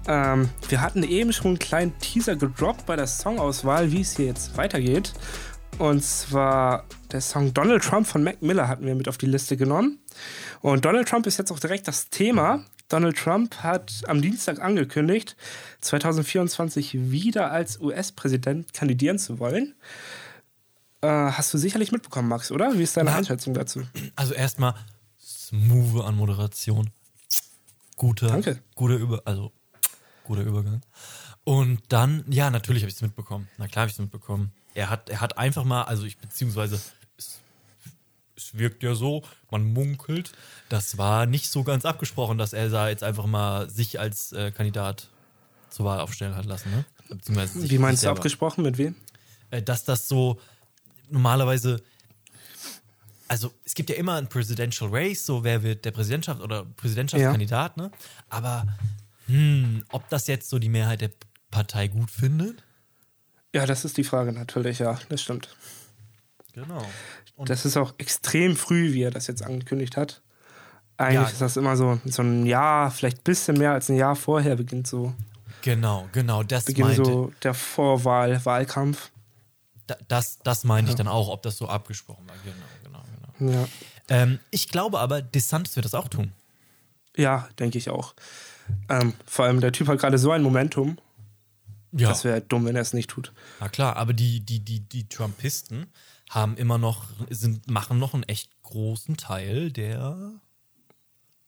Ähm, 0.07 0.47
wir 0.69 0.79
hatten 0.79 1.03
eben 1.03 1.33
schon 1.33 1.47
einen 1.47 1.59
kleinen 1.59 1.99
Teaser 1.99 2.37
gedroppt 2.37 2.85
bei 2.85 2.95
der 2.95 3.07
Songauswahl, 3.07 3.91
wie 3.91 3.99
es 3.99 4.15
hier 4.15 4.27
jetzt 4.27 4.55
weitergeht. 4.55 5.11
Und 5.79 6.01
zwar 6.01 6.85
der 7.11 7.19
Song 7.19 7.53
Donald 7.53 7.83
Trump 7.83 8.07
von 8.07 8.23
Mac 8.23 8.41
Miller 8.41 8.69
hatten 8.69 8.85
wir 8.85 8.95
mit 8.95 9.09
auf 9.09 9.17
die 9.17 9.25
Liste 9.25 9.57
genommen. 9.57 9.99
Und 10.61 10.85
Donald 10.85 11.09
Trump 11.09 11.27
ist 11.27 11.39
jetzt 11.39 11.51
auch 11.51 11.59
direkt 11.59 11.89
das 11.89 12.09
Thema. 12.09 12.63
Donald 12.87 13.17
Trump 13.17 13.57
hat 13.57 14.01
am 14.07 14.21
Dienstag 14.21 14.61
angekündigt, 14.61 15.35
2024 15.81 17.11
wieder 17.11 17.51
als 17.51 17.81
US-Präsident 17.81 18.73
kandidieren 18.73 19.19
zu 19.19 19.39
wollen. 19.39 19.75
Äh, 21.03 21.07
hast 21.07 21.53
du 21.53 21.57
sicherlich 21.57 21.91
mitbekommen, 21.91 22.29
Max, 22.29 22.49
oder? 22.49 22.77
Wie 22.77 22.83
ist 22.83 22.95
deine 22.95 23.09
Nein. 23.09 23.19
Einschätzung 23.19 23.53
dazu? 23.53 23.83
Also 24.15 24.33
erstmal 24.33 24.73
smooth 25.21 26.01
an 26.01 26.15
Moderation. 26.15 26.91
Guter, 27.97 28.27
Danke. 28.27 28.59
guter 28.75 28.95
Über, 28.95 29.21
also 29.25 29.51
guter 30.23 30.43
Übergang. 30.43 30.81
Und 31.43 31.81
dann, 31.89 32.23
ja, 32.29 32.49
natürlich 32.49 32.83
habe 32.83 32.89
ich 32.89 32.95
es 32.95 33.01
mitbekommen. 33.01 33.49
Na 33.57 33.67
klar 33.67 33.81
habe 33.81 33.89
ich 33.89 33.95
es 33.95 33.99
mitbekommen. 33.99 34.53
Er 34.75 34.89
hat, 34.89 35.09
er 35.09 35.19
hat 35.19 35.37
einfach 35.37 35.65
mal, 35.65 35.83
also 35.83 36.05
ich, 36.05 36.17
beziehungsweise 36.17 36.75
es, 37.17 37.39
es 38.37 38.57
wirkt 38.57 38.81
ja 38.81 38.95
so, 38.95 39.23
man 39.51 39.73
munkelt, 39.73 40.31
das 40.69 40.97
war 40.97 41.25
nicht 41.25 41.49
so 41.49 41.65
ganz 41.65 41.83
abgesprochen, 41.83 42.37
dass 42.37 42.53
er 42.53 42.69
da 42.69 42.87
jetzt 42.87 43.03
einfach 43.03 43.25
mal 43.25 43.69
sich 43.69 43.99
als 43.99 44.31
äh, 44.31 44.51
Kandidat 44.51 45.09
zur 45.69 45.85
Wahl 45.85 45.99
aufstellen 45.99 46.35
hat 46.35 46.45
lassen, 46.45 46.71
ne? 46.71 46.85
Wie 47.55 47.77
meinst 47.77 48.05
du 48.05 48.09
abgesprochen? 48.09 48.63
Mit 48.63 48.77
wem? 48.77 48.95
äh, 49.53 49.61
dass 49.61 49.83
das 49.83 50.07
so 50.07 50.39
normalerweise, 51.13 51.81
also 53.27 53.53
es 53.65 53.73
gibt 53.73 53.89
ja 53.89 53.95
immer 53.95 54.15
ein 54.15 54.27
Presidential 54.27 54.89
Race, 54.91 55.25
so 55.25 55.43
wer 55.43 55.63
wird 55.63 55.85
der 55.85 55.91
Präsidentschaft 55.91 56.41
oder 56.41 56.65
Präsidentschaftskandidat, 56.65 57.77
ne? 57.77 57.91
Aber 58.29 58.65
hm, 59.27 59.83
ob 59.91 60.07
das 60.09 60.27
jetzt 60.27 60.49
so 60.49 60.59
die 60.59 60.69
Mehrheit 60.69 61.01
der 61.01 61.11
Partei 61.51 61.87
gut 61.87 62.11
findet, 62.11 62.63
Ja, 63.53 63.65
das 63.65 63.85
ist 63.85 63.97
die 63.97 64.03
Frage 64.03 64.33
natürlich, 64.33 64.79
ja, 64.79 64.99
das 65.09 65.21
stimmt. 65.21 65.55
Genau. 66.53 66.85
Und 67.35 67.49
Das 67.49 67.65
ist 67.65 67.77
auch 67.77 67.93
extrem 67.97 68.55
früh, 68.55 68.93
wie 68.93 69.03
er 69.03 69.11
das 69.11 69.27
jetzt 69.27 69.41
angekündigt 69.43 69.95
hat. 69.97 70.21
Eigentlich 70.97 71.15
Ja. 71.15 71.29
ist 71.29 71.41
das 71.41 71.57
immer 71.57 71.75
so, 71.77 71.99
so 72.05 72.21
ein 72.21 72.45
Jahr, 72.45 72.91
vielleicht 72.91 73.19
ein 73.19 73.23
bisschen 73.23 73.57
mehr 73.57 73.71
als 73.71 73.89
ein 73.89 73.95
Jahr 73.95 74.15
vorher 74.15 74.55
beginnt 74.55 74.85
so, 74.87 75.13
genau, 75.61 76.07
genau, 76.11 76.43
das 76.43 76.65
beginnt 76.65 76.89
meinte, 76.89 77.05
so 77.05 77.31
der 77.41 77.53
Vorwahl, 77.55 78.43
Wahlkampf. 78.45 79.09
da- 79.09 79.12
das, 80.07 80.39
das 80.43 80.63
meinte 80.63 80.91
ich 80.91 80.95
dann 80.97 81.07
auch, 81.07 81.27
ob 81.29 81.41
das 81.43 81.57
so 81.57 81.67
abgesprochen 81.67 82.27
war. 82.27 82.35
Genau, 82.43 82.65
genau, 82.83 83.03
genau. 83.39 83.53
Ja, 83.61 83.67
Ähm, 84.09 84.39
ich 84.51 84.69
glaube 84.69 84.99
aber, 84.99 85.21
DeSantis 85.21 85.75
wird 85.75 85.85
das 85.85 85.93
auch 85.93 86.07
tun. 86.07 86.31
ja 87.15 87.47
denke 87.59 87.77
ich 87.77 87.89
auch. 87.89 88.13
Ähm, 88.89 89.13
vor 89.25 89.45
allem 89.45 89.59
der 89.61 89.71
Typ 89.71 89.87
hat 89.87 89.99
gerade 89.99 90.17
so 90.17 90.31
ein 90.31 90.41
Momentum, 90.41 90.97
Ja. 91.91 92.09
das 92.09 92.23
wäre 92.23 92.41
dumm, 92.41 92.65
wenn 92.65 92.75
er 92.75 92.81
es 92.81 92.93
nicht 92.93 93.09
tut. 93.09 93.33
Na 93.59 93.67
klar, 93.69 93.97
aber 93.97 94.13
die, 94.13 94.39
die, 94.39 94.59
die, 94.59 94.79
die 94.79 95.07
Trumpisten 95.09 95.87
haben 96.29 96.55
immer 96.57 96.77
noch, 96.77 97.05
sind, 97.29 97.69
machen 97.69 97.99
noch 97.99 98.13
einen 98.13 98.23
echt 98.23 98.49
großen 98.63 99.17
Teil 99.17 99.71
der. 99.71 100.31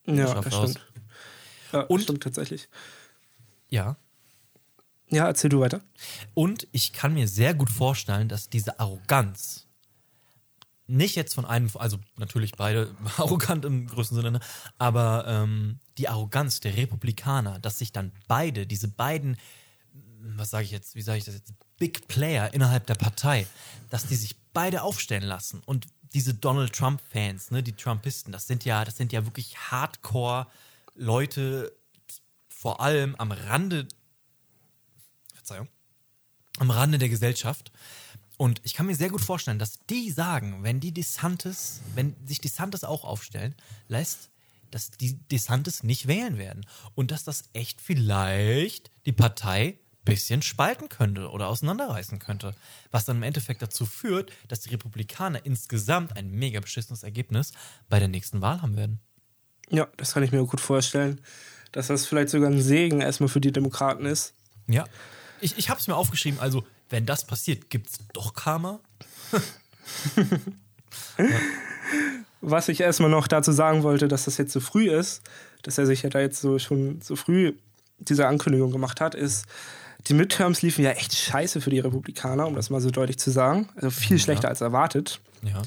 Ja, 0.06 0.34
das 0.42 0.54
stimmt. 0.56 0.86
Ja, 1.72 1.82
Und- 1.82 2.02
stimmt 2.04 2.22
tatsächlich. 2.24 2.68
Ja. 3.70 3.96
Ja, 5.10 5.26
erzähl 5.28 5.50
du 5.50 5.60
weiter. 5.60 5.82
Und 6.34 6.68
ich 6.72 6.94
kann 6.94 7.14
mir 7.14 7.28
sehr 7.28 7.54
gut 7.54 7.70
vorstellen, 7.70 8.28
dass 8.28 8.50
diese 8.50 8.80
Arroganz 8.80 9.68
nicht 10.88 11.16
jetzt 11.16 11.34
von 11.34 11.46
einem, 11.46 11.70
also 11.76 11.98
natürlich 12.18 12.54
beide 12.54 12.94
arrogant 13.18 13.66
im 13.66 13.88
größten 13.88 14.18
Sinne, 14.18 14.32
ne? 14.32 14.40
aber 14.78 15.26
ähm, 15.28 15.80
die 15.98 16.10
Arroganz 16.10 16.60
der 16.60 16.78
Republikaner, 16.78 17.60
dass 17.60 17.80
sich 17.80 17.92
dann 17.92 18.12
beide, 18.28 18.68
diese 18.68 18.88
beiden, 18.88 19.38
was 20.20 20.52
sage 20.52 20.66
ich 20.66 20.72
jetzt, 20.72 20.96
wie 20.96 21.02
sage 21.02 21.18
ich 21.18 21.26
das 21.26 21.36
jetzt, 21.36 21.54
Big 21.78 22.08
Player 22.08 22.54
innerhalb 22.54 22.86
der 22.88 22.96
Partei, 22.96 23.48
dass 23.90 24.08
die 24.08 24.16
sich 24.16 24.36
beide 24.54 24.84
aufstellen 24.84 25.24
lassen 25.24 25.62
und 25.66 25.88
diese 26.14 26.34
Donald 26.34 26.74
Trump 26.74 27.02
Fans, 27.12 27.52
ne, 27.52 27.62
die 27.62 27.74
Trumpisten, 27.74 28.32
das 28.32 28.48
sind 28.48 28.64
ja, 28.64 28.86
das 28.86 28.96
sind 28.96 29.12
ja 29.12 29.26
wirklich 29.26 29.58
Hardcore 29.58 30.48
Leute, 30.94 31.76
vor 32.48 32.80
allem 32.80 33.16
am 33.16 33.32
Rande 33.32 33.88
Verzeihung, 35.46 35.68
am 36.58 36.72
Rande 36.72 36.98
der 36.98 37.10
Gesellschaft. 37.10 37.72
Und 38.38 38.60
ich 38.64 38.74
kann 38.74 38.88
mir 38.88 38.96
sehr 38.96 39.10
gut 39.10 39.22
vorstellen, 39.22 39.60
dass 39.60 39.80
die 39.90 40.12
sagen, 40.12 40.64
wenn 40.64 40.80
die 40.80 40.92
DeSantis, 40.92 41.82
wenn 41.94 42.16
sich 42.26 42.42
DeSantis 42.42 42.84
auch 42.84 43.06
aufstellen 43.06 43.56
lässt, 43.88 44.30
dass 44.72 44.92
die 44.92 45.14
DeSantis 45.14 45.84
nicht 45.84 46.08
wählen 46.08 46.38
werden. 46.38 46.66
Und 46.96 47.12
dass 47.12 47.24
das 47.24 47.44
echt 47.54 47.80
vielleicht 47.80 48.90
die 49.06 49.14
Partei 49.14 49.80
bisschen 50.04 50.42
spalten 50.42 50.90
könnte 50.90 51.30
oder 51.30 51.48
auseinanderreißen 51.48 52.20
könnte. 52.20 52.54
Was 52.92 53.06
dann 53.06 53.18
im 53.18 53.24
Endeffekt 53.24 53.62
dazu 53.62 53.86
führt, 53.86 54.32
dass 54.48 54.62
die 54.62 54.70
Republikaner 54.70 55.46
insgesamt 55.46 56.16
ein 56.16 56.30
mega 56.30 56.60
beschissenes 56.60 57.04
Ergebnis 57.04 57.54
bei 57.90 58.00
der 58.00 58.08
nächsten 58.08 58.42
Wahl 58.42 58.62
haben 58.62 58.76
werden. 58.76 59.00
Ja, 59.70 59.88
das 59.98 60.14
kann 60.14 60.22
ich 60.22 60.32
mir 60.32 60.46
gut 60.46 60.62
vorstellen, 60.62 61.22
dass 61.72 61.88
das 61.88 62.06
vielleicht 62.06 62.30
sogar 62.30 62.52
ein 62.52 62.62
Segen 62.62 63.02
erstmal 63.02 63.30
für 63.30 63.42
die 63.42 63.52
Demokraten 63.52 64.06
ist. 64.06 64.36
Ja. 64.68 64.86
Ich, 65.42 65.58
ich 65.58 65.70
habe 65.70 65.80
es 65.80 65.88
mir 65.88 65.96
aufgeschrieben, 65.96 66.40
also 66.40 66.66
wenn 66.90 67.06
das 67.06 67.26
passiert, 67.26 67.70
gibt 67.70 67.88
es 67.88 67.98
doch 68.14 68.34
Karma? 68.34 68.80
Was 72.42 72.70
ich 72.70 72.80
erstmal 72.82 73.10
noch 73.10 73.28
dazu 73.28 73.52
sagen 73.52 73.84
wollte, 73.84 74.08
dass 74.08 74.26
das 74.26 74.38
jetzt 74.38 74.54
so 74.54 74.60
früh 74.60 74.90
ist, 74.90 75.22
dass 75.64 75.78
er 75.78 75.86
sich 75.86 76.04
ja 76.04 76.10
da 76.10 76.20
jetzt 76.20 76.42
so 76.42 76.60
schon 76.60 77.02
so 77.02 77.16
früh 77.16 77.54
diese 77.98 78.28
Ankündigung 78.28 78.72
gemacht 78.72 79.02
hat, 79.02 79.16
ist, 79.16 79.46
die 80.08 80.14
Midterms 80.14 80.62
liefen 80.62 80.84
ja 80.84 80.92
echt 80.92 81.16
scheiße 81.16 81.62
für 81.62 81.72
die 81.72 81.80
Republikaner, 81.80 82.46
um 82.46 82.56
das 82.56 82.70
mal 82.70 82.82
so 82.82 82.92
deutlich 82.92 83.18
zu 83.18 83.32
sagen. 83.32 83.70
Also 83.76 83.90
viel 83.90 84.20
schlechter 84.20 84.50
als 84.50 84.62
erwartet. 84.62 85.20
Ja, 85.42 85.62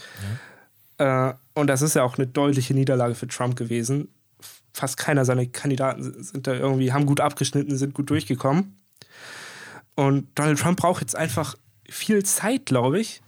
ja. 0.99 1.31
Äh, 1.31 1.35
und 1.55 1.67
das 1.67 1.83
ist 1.83 1.95
ja 1.95 2.05
auch 2.05 2.19
eine 2.19 2.27
deutliche 2.27 2.75
Niederlage 2.75 3.15
für 3.15 3.27
Trump 3.27 3.57
gewesen. 3.57 4.09
Fast 4.73 4.97
keiner 4.97 5.25
seiner 5.25 5.47
Kandidaten 5.47 6.23
sind 6.23 6.47
da 6.47 6.55
irgendwie, 6.55 6.93
haben 6.93 7.07
gut 7.07 7.21
abgeschnitten, 7.21 7.77
sind 7.77 7.95
gut 7.95 8.11
durchgekommen. 8.11 8.77
Und 9.99 10.29
Donald 10.37 10.61
Trump 10.61 10.79
braucht 10.79 11.01
jetzt 11.01 11.17
einfach 11.17 11.57
viel 11.89 12.25
Zeit, 12.25 12.67
glaube 12.67 13.01
ich, 13.01 13.21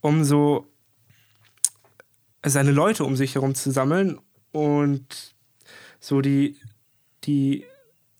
um 0.00 0.24
so 0.24 0.66
seine 2.44 2.72
Leute 2.72 3.04
um 3.04 3.14
sich 3.14 3.36
herum 3.36 3.54
zu 3.54 3.70
sammeln 3.70 4.18
und 4.50 5.36
so 6.00 6.20
die, 6.20 6.56
die 7.22 7.66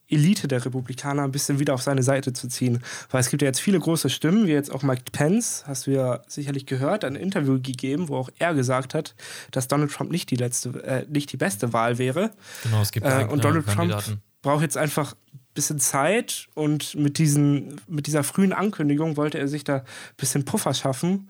Elite 0.06 0.46
der 0.46 0.64
Republikaner 0.64 1.24
ein 1.24 1.32
bisschen 1.32 1.58
wieder 1.58 1.74
auf 1.74 1.82
seine 1.82 2.04
Seite 2.04 2.32
zu 2.32 2.46
ziehen. 2.46 2.84
Weil 3.11 3.20
es 3.20 3.30
gibt 3.30 3.42
ja 3.42 3.48
jetzt 3.48 3.61
viele 3.61 3.80
große 3.80 4.11
Stimmen, 4.11 4.46
wie 4.46 4.52
jetzt 4.52 4.70
auch 4.70 4.84
Mike 4.84 5.02
Pence, 5.11 5.64
hast 5.66 5.88
du 5.88 5.90
ja 5.90 6.22
sicherlich 6.28 6.66
gehört, 6.66 7.02
ein 7.04 7.16
Interview 7.16 7.54
gegeben, 7.54 8.08
wo 8.08 8.16
auch 8.16 8.30
er 8.38 8.54
gesagt 8.54 8.94
hat, 8.94 9.16
dass 9.50 9.66
Donald 9.66 9.90
Trump 9.90 10.12
nicht 10.12 10.30
die 10.30 10.37
letzte, 10.37 10.84
äh, 10.84 11.04
nicht 11.08 11.32
die 11.32 11.37
beste 11.37 11.72
Wahl 11.72 11.98
wäre. 11.98 12.30
Genau, 12.62 12.80
es 12.80 12.92
gibt 12.92 13.06
Äh, 13.06 13.24
und 13.24 13.42
Donald. 13.42 13.66
Trump 13.66 14.20
braucht 14.40 14.62
jetzt 14.62 14.76
einfach 14.76 15.16
ein 15.34 15.47
bisschen 15.59 15.81
Zeit 15.81 16.49
und 16.55 16.94
mit, 16.94 17.18
diesen, 17.18 17.81
mit 17.88 18.07
dieser 18.07 18.23
frühen 18.23 18.53
Ankündigung 18.53 19.16
wollte 19.16 19.38
er 19.38 19.49
sich 19.49 19.64
da 19.64 19.79
ein 19.79 19.85
bisschen 20.16 20.44
Puffer 20.44 20.73
schaffen, 20.73 21.29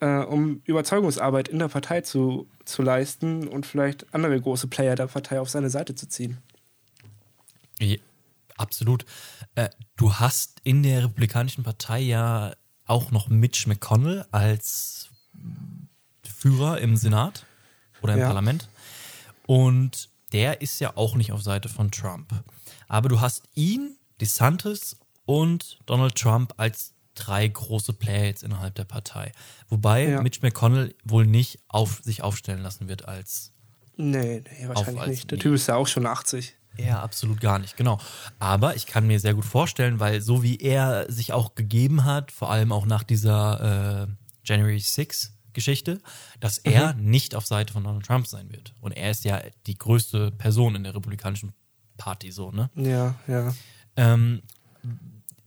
äh, 0.00 0.18
um 0.20 0.62
Überzeugungsarbeit 0.64 1.48
in 1.48 1.58
der 1.58 1.68
Partei 1.68 2.02
zu, 2.02 2.46
zu 2.64 2.82
leisten 2.82 3.48
und 3.48 3.66
vielleicht 3.66 4.14
andere 4.14 4.40
große 4.40 4.68
Player 4.68 4.94
der 4.94 5.08
Partei 5.08 5.40
auf 5.40 5.50
seine 5.50 5.70
Seite 5.70 5.94
zu 5.94 6.08
ziehen. 6.08 6.38
Ja, 7.80 7.96
absolut. 8.56 9.04
Äh, 9.56 9.70
du 9.96 10.14
hast 10.14 10.60
in 10.62 10.82
der 10.84 11.04
Republikanischen 11.04 11.64
Partei 11.64 12.00
ja 12.00 12.54
auch 12.86 13.10
noch 13.10 13.28
Mitch 13.28 13.68
McConnell 13.68 14.24
als 14.30 15.08
Führer 16.24 16.80
im 16.80 16.96
Senat 16.96 17.44
oder 18.02 18.14
im 18.14 18.20
Ja. 18.20 18.26
Parlament. 18.26 18.68
Und 19.46 20.10
der 20.32 20.60
ist 20.62 20.80
ja 20.80 20.96
auch 20.96 21.14
nicht 21.16 21.32
auf 21.32 21.42
Seite 21.42 21.68
von 21.68 21.90
Trump. 21.90 22.32
Aber 22.92 23.08
du 23.08 23.22
hast 23.22 23.42
ihn, 23.54 23.96
DeSantis 24.20 24.98
und 25.24 25.78
Donald 25.86 26.14
Trump 26.14 26.52
als 26.58 26.92
drei 27.14 27.48
große 27.48 27.94
Player 27.94 28.26
jetzt 28.26 28.42
innerhalb 28.42 28.74
der 28.74 28.84
Partei. 28.84 29.32
Wobei 29.68 30.10
Ja. 30.10 30.20
Mitch 30.20 30.40
McConnell 30.42 30.94
wohl 31.02 31.26
nicht 31.26 31.60
auf 31.68 32.02
sich 32.04 32.22
aufstellen 32.22 32.60
lassen 32.60 32.88
wird 32.88 33.08
als 33.08 33.54
Nee, 33.96 34.42
nee, 34.44 34.68
wahrscheinlich 34.68 35.06
nicht. 35.06 35.30
Der. 35.30 35.38
Typ 35.38 35.54
ist 35.54 35.68
ja 35.68 35.76
auch 35.76 35.86
schon 35.86 36.04
80. 36.06 36.54
Ja, 36.76 37.00
absolut 37.02 37.40
gar 37.40 37.58
nicht, 37.58 37.78
genau. 37.78 37.98
Aber 38.38 38.76
ich 38.76 38.84
kann 38.84 39.06
mir 39.06 39.20
sehr 39.20 39.34
gut 39.34 39.46
vorstellen, 39.46 39.98
weil 39.98 40.20
so 40.20 40.42
wie 40.42 40.58
er 40.58 41.10
sich 41.10 41.32
auch 41.32 41.54
gegeben 41.54 42.04
hat, 42.04 42.30
vor 42.30 42.50
allem 42.50 42.72
auch 42.72 42.84
nach 42.84 43.04
dieser 43.04 44.02
äh, 44.02 44.06
January 44.44 44.80
6 44.80 45.32
Geschichte, 45.54 46.00
dass 46.40 46.58
er 46.58 46.92
nicht 46.94 47.34
auf 47.34 47.46
Seite 47.46 47.72
von 47.72 47.84
Donald 47.84 48.04
Trump 48.04 48.26
sein 48.26 48.50
wird. 48.52 48.74
Und 48.80 48.92
er 48.92 49.10
ist 49.10 49.24
ja 49.24 49.40
die 49.66 49.78
größte 49.78 50.30
Person 50.32 50.74
in 50.74 50.84
der 50.84 50.94
Republikanischen 50.94 51.54
Party, 52.02 52.32
so, 52.32 52.50
ne? 52.50 52.68
Ja, 52.74 53.14
ja. 53.28 53.52
Ähm, 53.96 54.42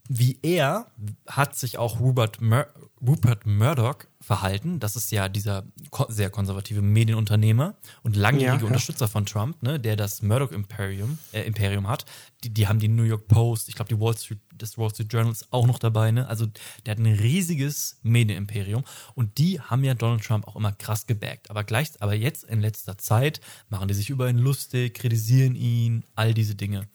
wie 0.08 0.38
er 0.42 0.86
hat 1.26 1.56
sich 1.56 1.78
auch 1.78 2.00
Rupert, 2.00 2.40
Mur 2.40 2.66
Rupert 3.06 3.46
Murdoch 3.46 3.98
verhalten. 4.20 4.80
Das 4.80 4.96
ist 4.96 5.12
ja 5.12 5.28
dieser 5.28 5.64
ko 5.90 6.06
sehr 6.08 6.30
konservative 6.30 6.80
Medienunternehmer 6.80 7.76
und 8.02 8.16
langjährige 8.16 8.56
Ja, 8.56 8.60
ja. 8.62 8.66
Unterstützer 8.66 9.06
von 9.06 9.26
Trump, 9.26 9.62
ne, 9.62 9.78
der 9.78 9.96
das 9.96 10.22
Murdoch 10.22 10.50
Imperium, 10.50 11.18
äh, 11.32 11.42
Imperium 11.42 11.88
hat. 11.88 12.06
Die, 12.42 12.50
die 12.50 12.66
haben 12.66 12.78
die 12.78 12.88
New 12.88 13.02
York 13.02 13.28
Post, 13.28 13.68
ich 13.68 13.74
glaube 13.74 13.88
die 13.94 14.00
Wall 14.00 14.16
Street, 14.16 14.40
das 14.54 14.78
Wall 14.78 14.90
Street 14.90 15.12
Journal 15.12 15.30
ist 15.30 15.52
auch 15.52 15.66
noch 15.66 15.78
dabei. 15.78 16.10
Ne? 16.10 16.26
Also 16.26 16.46
der 16.86 16.92
hat 16.92 16.98
ein 16.98 17.06
riesiges 17.06 17.98
Medienimperium 18.02 18.82
und 19.14 19.36
die 19.38 19.60
haben 19.60 19.84
ja 19.84 19.94
Donald 19.94 20.24
Trump 20.24 20.48
auch 20.48 20.56
immer 20.56 20.72
krass 20.72 21.06
gebackt. 21.06 21.50
Aber 21.50 21.64
gleich, 21.64 21.90
aber 22.00 22.14
jetzt 22.14 22.44
in 22.44 22.60
letzter 22.60 22.96
Zeit 22.98 23.40
machen 23.68 23.88
die 23.88 23.94
sich 23.94 24.10
über 24.10 24.28
ihn 24.28 24.38
lustig, 24.38 24.94
kritisieren 24.94 25.54
ihn, 25.54 26.04
all 26.14 26.32
diese 26.32 26.54
Dinge. 26.54 26.88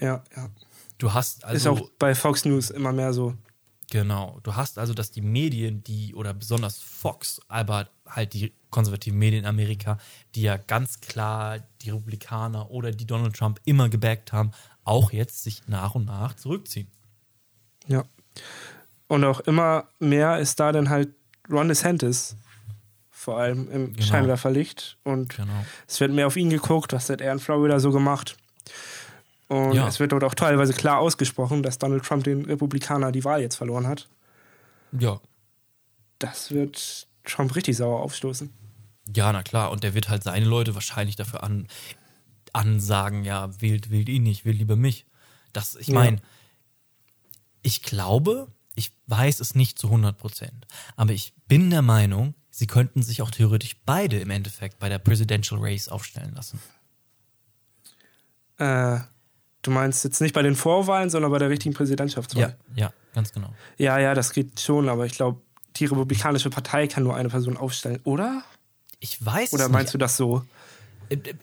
Ja, 0.00 0.22
ja. 0.36 0.50
Du 1.04 1.12
hast 1.12 1.44
also 1.44 1.56
ist 1.56 1.66
auch 1.66 1.90
bei 1.98 2.14
Fox 2.14 2.46
News 2.46 2.70
immer 2.70 2.90
mehr 2.90 3.12
so. 3.12 3.34
Genau. 3.90 4.40
Du 4.42 4.56
hast 4.56 4.78
also, 4.78 4.94
dass 4.94 5.10
die 5.10 5.20
Medien, 5.20 5.84
die, 5.84 6.14
oder 6.14 6.32
besonders 6.32 6.78
Fox, 6.78 7.42
aber 7.46 7.90
halt 8.08 8.32
die 8.32 8.54
konservativen 8.70 9.18
Medien 9.18 9.42
in 9.42 9.46
Amerika, 9.46 9.98
die 10.34 10.40
ja 10.40 10.56
ganz 10.56 11.02
klar 11.02 11.58
die 11.82 11.90
Republikaner 11.90 12.70
oder 12.70 12.90
die 12.90 13.06
Donald 13.06 13.36
Trump 13.36 13.60
immer 13.66 13.90
gebackt 13.90 14.32
haben, 14.32 14.52
auch 14.82 15.12
jetzt 15.12 15.44
sich 15.44 15.68
nach 15.68 15.94
und 15.94 16.06
nach 16.06 16.36
zurückziehen. 16.36 16.88
Ja. 17.86 18.04
Und 19.06 19.24
auch 19.24 19.40
immer 19.40 19.88
mehr 19.98 20.38
ist 20.38 20.58
da 20.58 20.72
dann 20.72 20.88
halt 20.88 21.10
Ron 21.50 21.68
DeSantis. 21.68 22.34
Vor 23.10 23.38
allem 23.38 23.70
im 23.70 23.92
Genau. 23.92 24.06
Scheinwerferlicht. 24.06 24.96
Und 25.04 25.36
Genau. 25.36 25.66
es 25.86 26.00
wird 26.00 26.12
mehr 26.12 26.28
auf 26.28 26.36
ihn 26.36 26.48
geguckt, 26.48 26.94
was 26.94 27.10
hat 27.10 27.20
er 27.20 27.32
in 27.32 27.40
Florida 27.40 27.78
so 27.78 27.90
gemacht. 27.92 28.38
Und 29.48 29.74
Ja. 29.74 29.86
es 29.88 30.00
wird 30.00 30.12
dort 30.12 30.24
auch 30.24 30.34
teilweise 30.34 30.72
klar 30.72 30.98
ausgesprochen, 30.98 31.62
dass 31.62 31.78
Donald 31.78 32.04
Trump 32.04 32.24
den 32.24 32.44
Republikaner 32.44 33.12
die 33.12 33.24
Wahl 33.24 33.40
jetzt 33.40 33.56
verloren 33.56 33.86
hat. 33.86 34.08
Ja. 34.98 35.20
Das 36.18 36.50
wird 36.50 37.06
Trump 37.24 37.54
richtig 37.54 37.76
sauer 37.76 38.00
aufstoßen. 38.00 38.52
Ja, 39.14 39.32
na 39.32 39.42
klar. 39.42 39.70
Und 39.70 39.82
der 39.84 39.92
wird 39.94 40.08
halt 40.08 40.22
seine 40.22 40.46
Leute 40.46 40.74
wahrscheinlich 40.74 41.16
dafür 41.16 41.42
an, 41.42 41.66
ansagen, 42.52 43.24
ja, 43.24 43.50
wählt, 43.60 43.90
wählt 43.90 44.08
ihn 44.08 44.22
nicht, 44.22 44.44
wählt 44.44 44.56
lieber 44.58 44.76
mich. 44.76 45.04
Das, 45.52 45.76
ich 45.76 45.88
Ja. 45.88 45.94
meine, 45.94 46.20
ich 47.62 47.82
glaube, 47.82 48.48
Ich 48.76 48.90
weiß 49.06 49.38
es 49.38 49.54
nicht 49.54 49.78
zu 49.78 49.88
100 49.88 50.18
Prozent. 50.18 50.66
Aber 50.96 51.12
ich 51.12 51.32
bin 51.46 51.70
der 51.70 51.80
Meinung, 51.82 52.34
sie 52.50 52.66
könnten 52.66 53.04
sich 53.04 53.22
auch 53.22 53.30
theoretisch 53.30 53.76
beide 53.86 54.18
im 54.18 54.30
Endeffekt 54.30 54.80
bei 54.80 54.88
der 54.88 54.98
Presidential 54.98 55.60
Race 55.62 55.88
aufstellen 55.88 56.34
lassen. 56.34 56.58
Äh, 58.58 58.98
du 59.64 59.70
meinst 59.70 60.04
jetzt 60.04 60.20
nicht 60.20 60.34
bei 60.34 60.42
den 60.42 60.54
Vorwahlen, 60.54 61.10
sondern 61.10 61.30
bei 61.32 61.38
der 61.38 61.50
richtigen 61.50 61.74
Präsidentschaftswahl? 61.74 62.56
Ja, 62.76 62.86
ja, 62.86 62.92
ganz 63.14 63.32
genau. 63.32 63.48
Ja, 63.78 63.98
ja, 63.98 64.14
das 64.14 64.32
geht 64.32 64.60
schon, 64.60 64.88
aber 64.88 65.06
ich 65.06 65.14
glaube, 65.14 65.40
die 65.76 65.86
Republikanische 65.86 66.50
Partei 66.50 66.86
kann 66.86 67.02
nur 67.02 67.16
eine 67.16 67.28
Person 67.28 67.56
aufstellen, 67.56 68.00
oder? 68.04 68.44
Ich 69.00 69.24
weiß 69.24 69.52
Oder 69.52 69.68
meinst 69.68 69.88
nicht. 69.88 69.94
du 69.94 69.98
das 69.98 70.16
so? 70.16 70.44
Äh, 71.08 71.16
äh, 71.16 71.34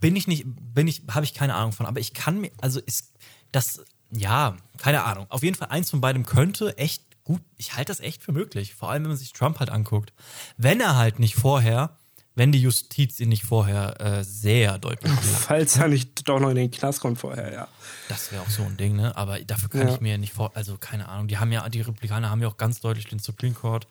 bin 0.00 0.16
ich 0.16 0.26
nicht, 0.26 0.44
bin 0.46 0.86
ich, 0.86 1.02
habe 1.10 1.24
ich 1.24 1.34
keine 1.34 1.54
Ahnung 1.54 1.72
von, 1.72 1.86
aber 1.86 2.00
ich 2.00 2.14
kann 2.14 2.40
mir, 2.40 2.50
also 2.60 2.80
ist 2.80 3.14
das, 3.52 3.82
ja, 4.10 4.56
keine 4.78 5.04
Ahnung. 5.04 5.26
Auf 5.28 5.42
jeden 5.42 5.56
Fall 5.56 5.68
eins 5.68 5.90
von 5.90 6.00
beidem 6.00 6.26
könnte 6.26 6.76
echt 6.78 7.04
gut, 7.24 7.42
ich 7.56 7.76
halte 7.76 7.90
das 7.90 8.00
echt 8.00 8.22
für 8.22 8.32
möglich. 8.32 8.74
Vor 8.74 8.90
allem, 8.90 9.04
wenn 9.04 9.10
man 9.10 9.16
sich 9.16 9.32
Trump 9.32 9.60
halt 9.60 9.70
anguckt. 9.70 10.12
Wenn 10.56 10.80
er 10.80 10.96
halt 10.96 11.18
nicht 11.18 11.36
vorher, 11.36 11.96
wenn 12.40 12.52
die 12.52 12.60
Justiz 12.62 13.20
ihn 13.20 13.28
nicht 13.28 13.42
vorher 13.44 14.00
äh, 14.00 14.24
sehr 14.24 14.78
deutlich 14.78 15.12
macht. 15.14 15.24
Falls 15.24 15.76
er 15.76 15.88
nicht 15.88 16.26
doch 16.26 16.40
noch 16.40 16.48
in 16.48 16.56
den 16.56 16.70
Knast 16.70 17.00
kommt 17.00 17.18
vorher, 17.18 17.52
ja. 17.52 17.68
Das 18.08 18.32
wäre 18.32 18.40
auch 18.42 18.48
so 18.48 18.62
ein 18.62 18.78
Ding, 18.78 18.96
ne? 18.96 19.14
Aber 19.14 19.38
dafür 19.40 19.68
kann 19.68 19.86
Ja. 19.88 19.94
ich 19.94 20.00
mir 20.00 20.16
nicht 20.16 20.32
vor, 20.32 20.50
also 20.54 20.78
keine 20.78 21.06
Ahnung. 21.08 21.28
Die 21.28 21.36
haben 21.36 21.52
ja, 21.52 21.68
die 21.68 21.80
Republikaner 21.82 22.30
haben 22.30 22.40
ja 22.40 22.48
auch 22.48 22.56
ganz 22.56 22.80
deutlich 22.80 23.06
den 23.06 23.18
Supreme 23.18 23.52
Court. 23.54 23.86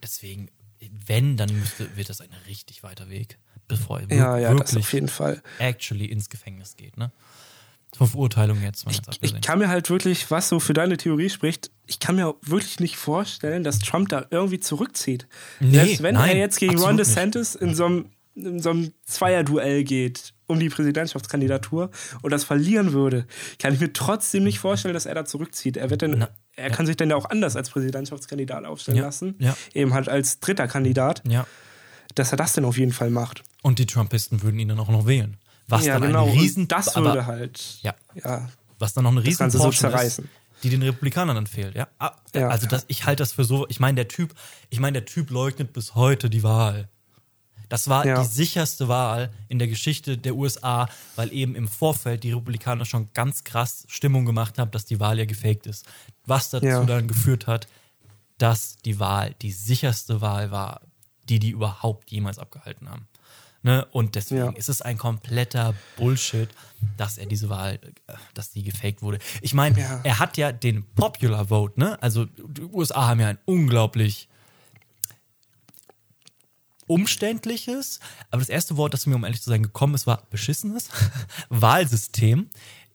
Deswegen, 0.00 0.48
wenn, 1.06 1.36
dann 1.36 1.52
müsste, 1.58 1.96
wird 1.96 2.08
das 2.08 2.20
ein 2.20 2.30
richtig 2.46 2.84
weiter 2.84 3.10
Weg, 3.10 3.36
bevor 3.66 3.98
er 4.00 4.16
Ja, 4.16 4.38
ja, 4.38 4.50
das 4.54 4.58
wirklich 4.74 4.84
auf 4.84 4.92
jeden 4.92 5.08
Fall. 5.08 5.42
actually 5.58 6.04
ins 6.06 6.28
Gefängnis 6.30 6.76
geht, 6.76 6.96
ne? 6.96 7.10
Von 7.96 8.08
Verurteilung 8.08 8.62
jetzt 8.62 8.84
mal 8.84 8.92
ganz 8.94 9.18
Ich 9.20 9.40
kann 9.40 9.58
mir 9.58 9.68
halt 9.68 9.88
wirklich, 9.88 10.30
was 10.30 10.48
so 10.48 10.60
für 10.60 10.74
deine 10.74 10.96
Theorie 10.98 11.30
spricht, 11.30 11.70
ich 11.86 11.98
kann 11.98 12.16
mir 12.16 12.34
wirklich 12.42 12.78
nicht 12.78 12.96
vorstellen, 12.96 13.64
dass 13.64 13.78
Trump 13.78 14.10
da 14.10 14.26
irgendwie 14.30 14.60
zurückzieht. 14.60 15.26
Nee, 15.60 15.72
Selbst 15.72 16.02
wenn 16.02 16.14
nein, 16.14 16.30
er 16.30 16.36
jetzt 16.36 16.58
gegen 16.58 16.76
Ron 16.78 16.96
nicht. 16.96 17.08
DeSantis 17.08 17.54
in 17.54 17.74
so 17.74 17.86
einem, 17.86 18.06
in 18.34 18.60
so 18.60 18.70
einem 18.70 18.92
Zweierduell 19.04 19.84
geht 19.84 20.34
um 20.46 20.60
die 20.60 20.68
Präsidentschaftskandidatur 20.68 21.90
und 22.22 22.30
das 22.30 22.44
verlieren 22.44 22.92
würde, 22.92 23.26
kann 23.58 23.72
ich 23.72 23.80
mir 23.80 23.92
trotzdem 23.92 24.44
nicht 24.44 24.58
vorstellen, 24.58 24.94
dass 24.94 25.06
er 25.06 25.14
da 25.14 25.24
zurückzieht. 25.24 25.76
Er 25.76 25.88
wird 25.90 26.02
dann, 26.02 26.18
Na, 26.18 26.28
er 26.54 26.70
kann 26.70 26.86
sich 26.86 26.96
dann 26.96 27.08
ja 27.10 27.16
auch 27.16 27.30
anders 27.30 27.56
als 27.56 27.70
Präsidentschaftskandidat 27.70 28.64
aufstellen 28.64 28.98
Ja, 28.98 29.04
lassen, 29.04 29.36
ja. 29.38 29.56
eben 29.74 29.94
halt 29.94 30.08
als 30.08 30.38
dritter 30.40 30.68
Kandidat, 30.68 31.22
ja. 31.26 31.46
dass 32.14 32.30
er 32.32 32.36
das 32.36 32.52
dann 32.52 32.64
auf 32.64 32.76
jeden 32.78 32.92
Fall 32.92 33.10
macht. 33.10 33.42
Und 33.62 33.78
die 33.78 33.86
Trumpisten 33.86 34.42
würden 34.42 34.58
ihn 34.60 34.68
dann 34.68 34.78
auch 34.78 34.90
noch 34.90 35.06
wählen. 35.06 35.38
Was 35.68 35.84
ja, 35.84 35.94
dann 35.98 36.08
genau. 36.08 36.26
ein 36.26 36.38
Riesen, 36.38 36.68
das 36.68 36.94
aber, 36.94 37.06
würde 37.10 37.26
halt, 37.26 37.78
Ja. 37.82 37.94
ja, 38.14 38.48
was 38.78 38.92
dann 38.94 39.04
noch 39.04 39.10
eine 39.10 39.24
riesen 39.24 39.50
so 39.50 39.68
ist, 39.68 40.22
die 40.62 40.70
den 40.70 40.82
Republikanern 40.82 41.34
dann 41.34 41.46
fehlt, 41.46 41.74
ja. 41.74 41.88
Ah, 41.98 42.12
Ja. 42.34 42.48
Also 42.48 42.66
das, 42.66 42.84
ich 42.88 43.04
halte 43.04 43.22
das 43.22 43.32
für 43.32 43.44
so, 43.44 43.66
ich 43.68 43.80
meine, 43.80 43.96
der 43.96 44.08
Typ, 44.08 44.34
ich 44.70 44.78
meine, 44.80 45.00
der 45.00 45.04
Typ 45.06 45.30
leugnet 45.30 45.72
bis 45.72 45.94
heute 45.94 46.30
die 46.30 46.42
Wahl. 46.42 46.88
Das 47.68 47.88
war 47.88 48.06
Ja. 48.06 48.22
die 48.22 48.28
sicherste 48.28 48.86
Wahl 48.86 49.32
in 49.48 49.58
der 49.58 49.66
Geschichte 49.66 50.16
der 50.16 50.36
USA, 50.36 50.88
weil 51.16 51.32
eben 51.32 51.56
im 51.56 51.66
Vorfeld 51.66 52.22
die 52.22 52.30
Republikaner 52.32 52.84
schon 52.84 53.08
ganz 53.12 53.42
krass 53.42 53.84
Stimmung 53.88 54.24
gemacht 54.24 54.58
haben, 54.58 54.70
dass 54.70 54.84
die 54.84 55.00
Wahl 55.00 55.18
ja 55.18 55.24
gefaked 55.24 55.66
ist. 55.66 55.84
Was 56.26 56.50
dazu 56.50 56.66
Ja. 56.66 56.84
dann 56.84 57.08
geführt 57.08 57.48
hat, 57.48 57.66
dass 58.38 58.76
die 58.76 59.00
Wahl 59.00 59.34
die 59.42 59.50
sicherste 59.50 60.20
Wahl 60.20 60.50
war, 60.52 60.80
die 61.28 61.40
die 61.40 61.50
überhaupt 61.50 62.10
jemals 62.12 62.38
abgehalten 62.38 62.88
haben. 62.88 63.08
Ne? 63.66 63.84
Und 63.90 64.14
deswegen 64.14 64.44
Ja. 64.44 64.50
ist 64.52 64.68
es 64.68 64.80
ein 64.80 64.96
kompletter 64.96 65.74
Bullshit, 65.96 66.48
dass 66.96 67.18
er 67.18 67.26
diese 67.26 67.48
Wahl, 67.48 67.80
äh, 68.06 68.12
dass 68.32 68.52
die 68.52 68.62
gefaked 68.62 69.02
wurde. 69.02 69.18
Ich 69.42 69.54
meine, 69.54 69.80
Ja. 69.80 70.00
er 70.04 70.20
hat 70.20 70.36
ja 70.36 70.52
den 70.52 70.84
Popular 70.94 71.46
Vote, 71.48 71.80
ne? 71.80 72.00
Also 72.00 72.26
die 72.26 72.62
USA 72.62 73.08
haben 73.08 73.18
ja 73.18 73.26
ein 73.26 73.38
unglaublich 73.44 74.28
umständliches, 76.86 77.98
aber 78.30 78.38
das 78.40 78.48
erste 78.48 78.76
Wort, 78.76 78.94
das 78.94 79.06
mir, 79.06 79.16
um 79.16 79.24
ehrlich 79.24 79.42
zu 79.42 79.50
sein, 79.50 79.64
gekommen 79.64 79.94
ist, 79.96 80.06
war 80.06 80.22
beschissenes 80.30 80.88
Wahlsystem. 81.48 82.48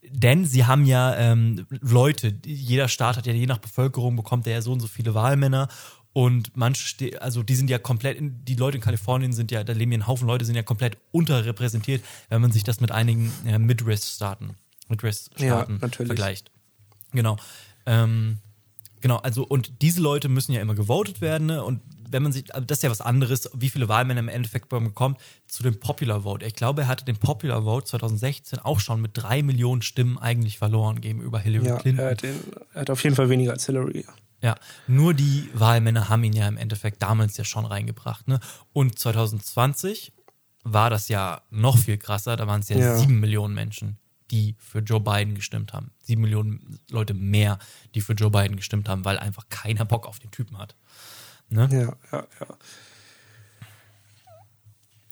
Denn 0.10 0.46
sie 0.46 0.66
haben 0.66 0.86
ja 0.86 1.16
ähm, 1.18 1.68
Leute, 1.70 2.34
jeder 2.46 2.88
Staat 2.88 3.18
hat 3.18 3.28
ja 3.28 3.34
je 3.34 3.46
nach 3.46 3.58
Bevölkerung 3.60 4.16
bekommt 4.16 4.48
er 4.48 4.54
ja 4.54 4.62
so 4.62 4.72
und 4.72 4.80
so 4.80 4.88
viele 4.88 5.14
Wahlmänner 5.14 5.68
und 6.14 6.56
manche, 6.56 7.22
also 7.22 7.44
die 7.44 7.56
sind 7.56 7.70
ja 7.70 7.80
komplett, 7.80 8.18
die 8.20 8.56
Leute 8.56 8.78
in 8.78 8.84
Kalifornien 8.84 9.34
sind 9.34 9.52
ja, 9.52 9.64
da 9.64 9.74
leben 9.74 9.92
ja 9.92 10.00
ein 10.00 10.08
Haufen 10.08 10.28
Leute, 10.28 10.46
sind 10.46 10.56
ja 10.56 10.64
komplett 10.64 10.98
unterrepräsentiert, 11.12 12.04
wenn 12.30 12.42
man 12.42 12.52
sich 12.52 12.64
das 12.64 12.82
mit 12.82 12.92
einigen 12.92 13.32
äh, 13.46 13.58
Midwest-Staaten, 13.60 14.56
Midwest-Staaten 14.90 15.80
Ja, 15.82 15.90
vergleicht. 15.90 16.52
Genau. 17.14 17.38
Ähm, 17.86 18.40
Genau, 19.02 19.18
also 19.18 19.44
und 19.44 19.82
diese 19.82 20.00
Leute 20.00 20.30
müssen 20.30 20.54
ja 20.54 20.62
immer 20.62 20.76
gewotet 20.76 21.22
werden, 21.22 21.48
ne? 21.48 21.64
Und 21.64 21.82
wenn 22.10 22.24
man 22.24 22.32
sich, 22.32 22.54
also 22.54 22.66
das 22.66 22.80
ist 22.80 22.84
ja 22.84 22.92
was 22.92 23.02
anderes, 23.02 23.50
wie 23.56 23.70
viele 23.70 23.88
Wahlmänner 23.88 24.20
im 24.20 24.28
Endeffekt 24.28 24.70
bekommt, 24.70 25.20
zu 25.48 25.64
dem 25.64 25.80
Popular 25.80 26.22
Vote. 26.22 26.46
Ich 26.46 26.56
glaube, 26.56 26.82
er 26.82 26.88
hatte 26.88 27.06
den 27.06 27.18
Popular 27.18 27.64
Vote 27.64 27.86
2016 27.86 28.60
auch 28.60 28.80
schon 28.80 29.02
mit 29.02 29.12
drei 29.14 29.42
Millionen 29.42 29.82
Stimmen 29.82 30.18
eigentlich 30.20 30.58
verloren 30.58 31.02
gegenüber 31.02 31.40
Hillary 31.40 31.68
ja, 31.68 31.78
Clinton. 31.78 32.06
er 32.06 32.12
hat, 32.12 32.22
den, 32.22 32.36
er 32.74 32.82
hat 32.82 32.90
auf 32.90 33.04
jeden 33.04 33.16
Fall 33.16 33.30
weniger 33.30 33.54
als 33.54 33.66
Hillary. 33.66 34.06
Ja, 34.42 34.56
nur 34.88 35.14
die 35.14 35.50
Wahlmänner 35.54 36.10
haben 36.10 36.24
ihn 36.24 36.34
ja 36.34 36.48
im 36.48 36.58
Endeffekt 36.58 37.02
damals 37.02 37.38
ja 37.38 37.44
schon 37.44 37.66
reingebracht. 37.66 38.28
Ne? 38.28 38.40
Und 38.74 38.98
2020 38.98 40.14
war 40.64 40.90
das 40.90 41.08
ja 41.10 41.42
noch 41.50 41.78
viel 41.78 41.98
krasser, 41.98 42.36
da 42.36 42.48
waren 42.48 42.62
es 42.62 42.70
ja, 42.70 42.78
Ja. 42.78 42.98
sieben 42.98 43.20
Millionen 43.20 43.54
Menschen, 43.54 43.98
die 44.32 44.56
für 44.60 44.80
Joe 44.80 45.00
Biden 45.00 45.36
gestimmt 45.36 45.74
haben. 45.74 45.92
Sieben 46.04 46.22
Millionen 46.22 46.80
Leute 46.90 47.14
mehr, 47.14 47.60
die 47.94 48.02
für 48.02 48.14
Joe 48.14 48.32
Biden 48.32 48.56
gestimmt 48.56 48.90
haben, 48.90 49.06
weil 49.06 49.20
einfach 49.20 49.48
keiner 49.50 49.86
Bock 49.86 50.08
auf 50.08 50.20
den 50.20 50.32
Typen 50.32 50.58
hat. 50.58 50.76
Ne? 51.50 51.68
Ja, 51.72 51.96
ja, 52.12 52.28
ja. 52.40 52.58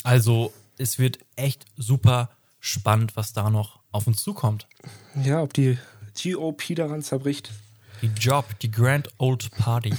Also 0.04 0.54
es 0.78 0.98
wird 0.98 1.20
echt 1.36 1.66
super 1.76 2.30
spannend, 2.60 3.16
was 3.16 3.34
da 3.34 3.50
noch 3.50 3.80
auf 3.92 4.08
uns 4.08 4.24
zukommt. 4.24 4.68
Ja, 5.24 5.42
ob 5.42 5.54
die 5.54 5.78
GOP 6.24 6.76
daran 6.76 7.02
zerbricht. 7.02 7.52
Die 8.02 8.08
Job, 8.08 8.46
die 8.62 8.72
Grand 8.72 9.10
Old 9.18 9.52
Party. 9.52 9.94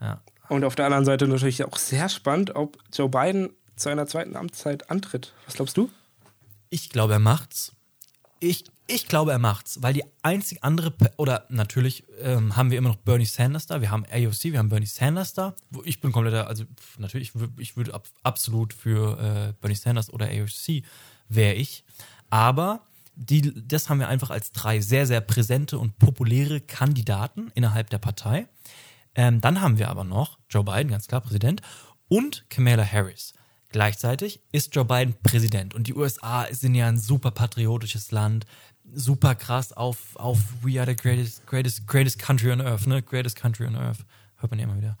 Ja. 0.00 0.20
Und 0.48 0.64
auf 0.64 0.74
der 0.74 0.86
anderen 0.86 1.04
Seite 1.04 1.26
natürlich 1.26 1.64
auch 1.64 1.76
sehr 1.76 2.08
spannend, 2.08 2.54
ob 2.54 2.78
Joe 2.92 3.08
Biden 3.08 3.50
zu 3.76 3.88
einer 3.88 4.06
zweiten 4.06 4.36
Amtszeit 4.36 4.90
antritt. 4.90 5.32
Was 5.44 5.54
glaubst 5.54 5.76
du? 5.76 5.90
Ich 6.70 6.90
glaube, 6.90 7.14
er 7.14 7.18
macht's. 7.18 7.72
Ich, 8.40 8.64
ich 8.86 9.08
glaube, 9.08 9.32
er 9.32 9.38
macht's, 9.38 9.82
weil 9.82 9.94
die 9.94 10.04
einzig 10.22 10.62
andere, 10.62 10.92
oder 11.16 11.46
natürlich 11.48 12.04
ähm, 12.20 12.56
haben 12.56 12.70
wir 12.70 12.78
immer 12.78 12.90
noch 12.90 12.96
Bernie 12.96 13.24
Sanders 13.24 13.66
da, 13.66 13.80
wir 13.80 13.90
haben 13.90 14.04
AOC, 14.04 14.44
wir 14.44 14.58
haben 14.58 14.68
Bernie 14.68 14.86
Sanders 14.86 15.32
da. 15.32 15.54
Ich 15.84 16.00
bin 16.00 16.12
kompletter, 16.12 16.46
also 16.46 16.64
natürlich, 16.98 17.32
ich 17.58 17.76
würde 17.76 17.94
ab, 17.94 18.06
absolut 18.22 18.72
für 18.72 19.18
äh, 19.18 19.52
Bernie 19.60 19.76
Sanders 19.76 20.10
oder 20.12 20.26
AOC 20.26 20.82
wäre 21.28 21.54
ich. 21.54 21.84
Aber 22.30 22.82
die, 23.16 23.52
das 23.66 23.88
haben 23.88 23.98
wir 23.98 24.08
einfach 24.08 24.30
als 24.30 24.52
drei 24.52 24.80
sehr, 24.80 25.06
sehr 25.06 25.20
präsente 25.20 25.78
und 25.78 25.98
populäre 25.98 26.60
Kandidaten 26.60 27.50
innerhalb 27.54 27.90
der 27.90 27.98
Partei. 27.98 28.46
Ähm, 29.14 29.40
dann 29.40 29.60
haben 29.60 29.78
wir 29.78 29.88
aber 29.88 30.04
noch 30.04 30.38
Joe 30.50 30.62
Biden, 30.62 30.88
ganz 30.88 31.08
klar 31.08 31.22
Präsident, 31.22 31.62
und 32.08 32.48
Kamala 32.50 32.84
Harris. 32.84 33.32
Gleichzeitig 33.70 34.40
ist 34.52 34.74
Joe 34.74 34.84
Biden 34.84 35.14
Präsident 35.22 35.74
und 35.74 35.86
die 35.86 35.94
USA 35.94 36.46
sind 36.50 36.74
ja 36.74 36.86
ein 36.86 36.98
super 36.98 37.30
patriotisches 37.30 38.10
Land, 38.12 38.46
super 38.92 39.34
krass 39.34 39.72
auf, 39.72 40.14
auf 40.16 40.38
We 40.62 40.80
are 40.80 40.88
the 40.88 40.94
greatest, 40.94 41.46
greatest, 41.46 41.86
greatest 41.86 42.18
country 42.18 42.52
on 42.52 42.60
earth, 42.60 42.86
ne? 42.86 43.02
Greatest 43.02 43.36
country 43.36 43.66
on 43.66 43.74
earth. 43.74 44.04
Hört 44.36 44.50
man 44.50 44.60
ja 44.60 44.66
immer 44.66 44.76
wieder. 44.76 44.96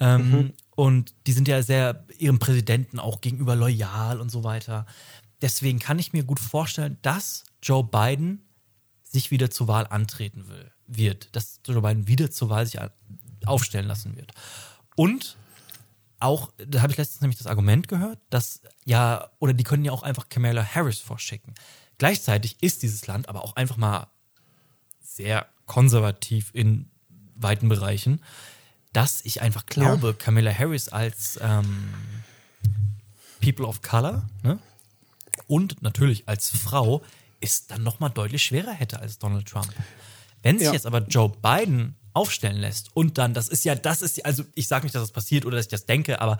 Ähm, 0.00 0.52
Und 0.74 1.14
die 1.26 1.32
sind 1.32 1.46
ja 1.48 1.62
sehr 1.62 2.04
ihrem 2.18 2.38
Präsidenten 2.38 2.98
auch 2.98 3.20
gegenüber 3.20 3.54
loyal 3.54 4.20
und 4.20 4.30
so 4.30 4.42
weiter. 4.42 4.86
Deswegen 5.44 5.78
kann 5.78 5.98
ich 5.98 6.14
mir 6.14 6.24
gut 6.24 6.40
vorstellen, 6.40 6.96
dass 7.02 7.44
Joe 7.62 7.84
Biden 7.84 8.40
sich 9.02 9.30
wieder 9.30 9.50
zur 9.50 9.68
Wahl 9.68 9.86
antreten 9.86 10.48
will, 10.48 10.72
wird, 10.86 11.36
dass 11.36 11.60
Joe 11.66 11.82
Biden 11.82 12.08
wieder 12.08 12.30
zur 12.30 12.48
Wahl 12.48 12.64
sich 12.64 12.80
aufstellen 13.44 13.86
lassen 13.86 14.16
wird. 14.16 14.32
Und 14.96 15.36
auch, 16.18 16.50
da 16.56 16.80
habe 16.80 16.92
ich 16.92 16.96
letztens 16.96 17.20
nämlich 17.20 17.36
das 17.36 17.46
Argument 17.46 17.88
gehört, 17.88 18.18
dass 18.30 18.62
ja, 18.86 19.30
oder 19.38 19.52
die 19.52 19.64
können 19.64 19.84
ja 19.84 19.92
auch 19.92 20.02
einfach 20.02 20.30
Kamala 20.30 20.64
Harris 20.64 21.00
vorschicken. 21.00 21.52
Gleichzeitig 21.98 22.56
ist 22.62 22.82
dieses 22.82 23.06
Land 23.06 23.28
aber 23.28 23.44
auch 23.44 23.54
einfach 23.54 23.76
mal 23.76 24.06
sehr 25.02 25.46
konservativ 25.66 26.52
in 26.54 26.88
weiten 27.34 27.68
Bereichen, 27.68 28.22
dass 28.94 29.22
ich 29.26 29.42
einfach 29.42 29.66
glaube, 29.66 30.14
Kamala 30.14 30.58
Harris 30.58 30.88
als 30.88 31.38
ähm, 31.42 31.92
People 33.42 33.66
of 33.66 33.82
Color 33.82 34.26
ne? 34.42 34.58
Und 35.46 35.82
natürlich 35.82 36.28
als 36.28 36.50
Frau 36.50 37.02
ist 37.40 37.70
dann 37.70 37.82
nochmal 37.82 38.10
deutlich 38.10 38.42
schwerer 38.42 38.72
hätte 38.72 39.00
als 39.00 39.18
Donald 39.18 39.46
Trump. 39.46 39.72
Wenn 40.42 40.58
sich 40.58 40.66
Ja. 40.66 40.72
jetzt 40.72 40.86
aber 40.86 41.00
Joe 41.06 41.30
Biden 41.42 41.94
aufstellen 42.12 42.56
lässt 42.56 42.94
und 42.96 43.18
dann, 43.18 43.34
das 43.34 43.48
ist 43.48 43.64
ja, 43.64 43.74
das 43.74 44.02
ist, 44.02 44.24
also 44.24 44.44
ich 44.54 44.68
sage 44.68 44.84
nicht, 44.84 44.94
dass 44.94 45.02
das 45.02 45.10
passiert 45.12 45.44
oder 45.46 45.56
dass 45.56 45.66
ich 45.66 45.70
das 45.70 45.86
denke, 45.86 46.20
aber 46.20 46.38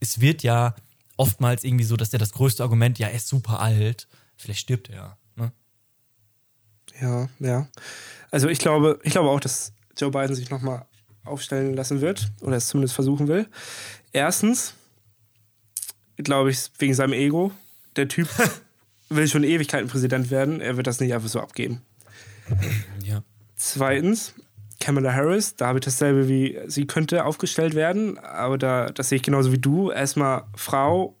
es 0.00 0.20
wird 0.20 0.42
ja 0.42 0.74
oftmals 1.16 1.64
irgendwie 1.64 1.84
so, 1.84 1.96
dass 1.96 2.10
der 2.10 2.18
das 2.18 2.32
größte 2.32 2.62
Argument, 2.62 2.98
ja, 2.98 3.08
er 3.08 3.14
ist 3.14 3.28
super 3.28 3.60
alt, 3.60 4.06
vielleicht 4.36 4.60
stirbt 4.60 4.90
er. 4.90 5.16
Ne? 5.36 5.52
Ja, 7.00 7.28
ja. 7.38 7.68
Also 8.30 8.48
ich 8.48 8.58
glaube, 8.58 8.98
ich 9.02 9.12
glaube 9.12 9.30
auch, 9.30 9.40
dass 9.40 9.72
Joe 9.96 10.10
Biden 10.10 10.34
sich 10.34 10.50
nochmal 10.50 10.86
aufstellen 11.24 11.74
lassen 11.74 12.00
wird 12.00 12.30
oder 12.42 12.56
es 12.56 12.66
zumindest 12.68 12.94
versuchen 12.94 13.28
will. 13.28 13.48
Erstens, 14.12 14.74
glaube 16.16 16.50
ich, 16.50 16.58
wegen 16.78 16.94
seinem 16.94 17.12
Ego. 17.14 17.52
Der 17.96 18.08
Typ 18.08 18.28
will 19.08 19.28
schon 19.28 19.44
Ewigkeiten 19.44 19.88
Präsident 19.88 20.30
werden. 20.30 20.60
Er 20.60 20.76
wird 20.76 20.86
das 20.86 21.00
nicht 21.00 21.14
einfach 21.14 21.28
so 21.28 21.40
abgeben. 21.40 21.82
Ja. 23.02 23.22
Zweitens, 23.56 24.34
Kamala 24.80 25.12
Harris, 25.12 25.56
da 25.56 25.68
habe 25.68 25.78
ich 25.78 25.84
dasselbe 25.84 26.28
wie 26.28 26.58
sie 26.66 26.86
könnte 26.86 27.24
aufgestellt 27.24 27.74
werden, 27.74 28.18
aber 28.18 28.58
da, 28.58 28.86
das 28.90 29.08
sehe 29.08 29.16
ich 29.16 29.22
genauso 29.22 29.52
wie 29.52 29.58
du. 29.58 29.90
Erstmal 29.90 30.44
Frau 30.54 31.16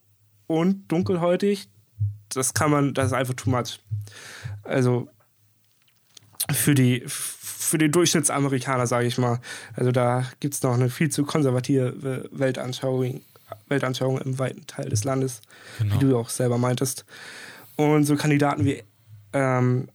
und 0.46 0.88
dunkelhäutig, 0.88 1.68
das 2.28 2.52
kann 2.52 2.70
man, 2.70 2.94
das 2.94 3.06
ist 3.06 3.12
einfach 3.12 3.34
too 3.34 3.50
much. 3.50 3.80
Also 4.62 5.08
für 6.52 6.74
die 6.74 7.04
für 7.64 7.78
den 7.78 7.92
Durchschnittsamerikaner, 7.92 8.86
sage 8.86 9.06
ich 9.06 9.16
mal. 9.16 9.40
Also 9.74 9.90
da 9.90 10.26
gibt 10.40 10.54
es 10.54 10.62
noch 10.62 10.74
eine 10.74 10.90
viel 10.90 11.08
zu 11.08 11.24
konservative 11.24 12.28
Weltanschauung, 12.30 13.22
Weltanschauung 13.68 14.18
im 14.20 14.38
weiten 14.38 14.66
Teil 14.66 14.88
des 14.88 15.04
Landes, 15.04 15.40
Genau. 15.78 15.94
wie 15.94 15.98
du 16.00 16.18
auch 16.18 16.28
selber 16.30 16.58
meintest. 16.58 17.04
Und 17.76 18.04
so 18.04 18.16
Kandidaten 18.16 18.64
wie 18.64 18.82
ähm, 19.32 19.88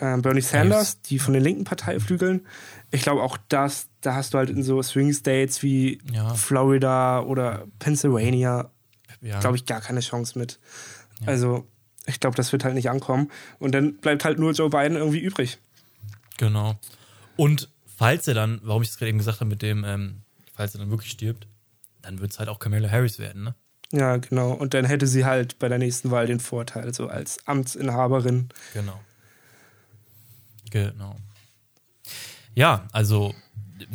ähm, 0.00 0.22
Bernie 0.22 0.40
Sanders, 0.40 1.00
die 1.02 1.18
von 1.18 1.34
den 1.34 1.42
linken 1.42 1.64
Parteiflügeln, 1.64 2.46
ich 2.90 3.02
glaube 3.02 3.22
auch 3.22 3.36
das, 3.48 3.86
da 4.00 4.14
hast 4.14 4.34
du 4.34 4.38
halt 4.38 4.50
in 4.50 4.62
so 4.62 4.82
Swing 4.82 5.12
States 5.12 5.62
wie 5.62 6.00
Ja. 6.12 6.34
Florida 6.34 7.20
oder 7.22 7.66
Pennsylvania, 7.78 8.70
ja. 9.20 9.40
glaube 9.40 9.56
ich, 9.56 9.66
gar 9.66 9.80
keine 9.80 10.00
Chance 10.00 10.38
mit. 10.38 10.58
Also 11.26 11.66
ich 12.06 12.20
glaube, 12.20 12.36
das 12.36 12.52
wird 12.52 12.64
halt 12.64 12.74
nicht 12.74 12.90
ankommen. 12.90 13.30
Und 13.58 13.72
dann 13.72 13.94
bleibt 13.96 14.24
halt 14.24 14.38
nur 14.38 14.52
Joe 14.52 14.68
Biden 14.70 14.96
irgendwie 14.96 15.20
übrig. 15.20 15.58
Genau. 16.36 16.74
Und 17.36 17.70
falls 17.96 18.28
er 18.28 18.34
dann, 18.34 18.60
warum 18.62 18.82
ich 18.82 18.90
es 18.90 18.98
gerade 18.98 19.08
eben 19.08 19.18
gesagt 19.18 19.40
habe, 19.40 19.48
mit 19.50 19.62
dem, 19.62 19.84
ähm, 19.84 20.20
falls 20.54 20.74
er 20.74 20.80
dann 20.80 20.90
wirklich 20.90 21.12
stirbt, 21.12 21.46
dann 22.04 22.20
wird 22.20 22.32
es 22.32 22.38
halt 22.38 22.48
auch 22.48 22.58
Kamala 22.58 22.90
Harris 22.90 23.18
werden, 23.18 23.44
ne? 23.44 23.54
Ja, 23.92 24.16
genau. 24.16 24.52
Und 24.52 24.74
dann 24.74 24.84
hätte 24.84 25.06
sie 25.06 25.24
halt 25.24 25.58
bei 25.58 25.68
der 25.68 25.78
nächsten 25.78 26.10
Wahl 26.10 26.26
den 26.26 26.40
Vorteil, 26.40 26.92
so 26.92 27.06
als 27.06 27.38
Amtsinhaberin. 27.46 28.48
Genau. 28.72 29.00
Genau. 30.70 31.16
Ja, 32.54 32.88
also, 32.92 33.34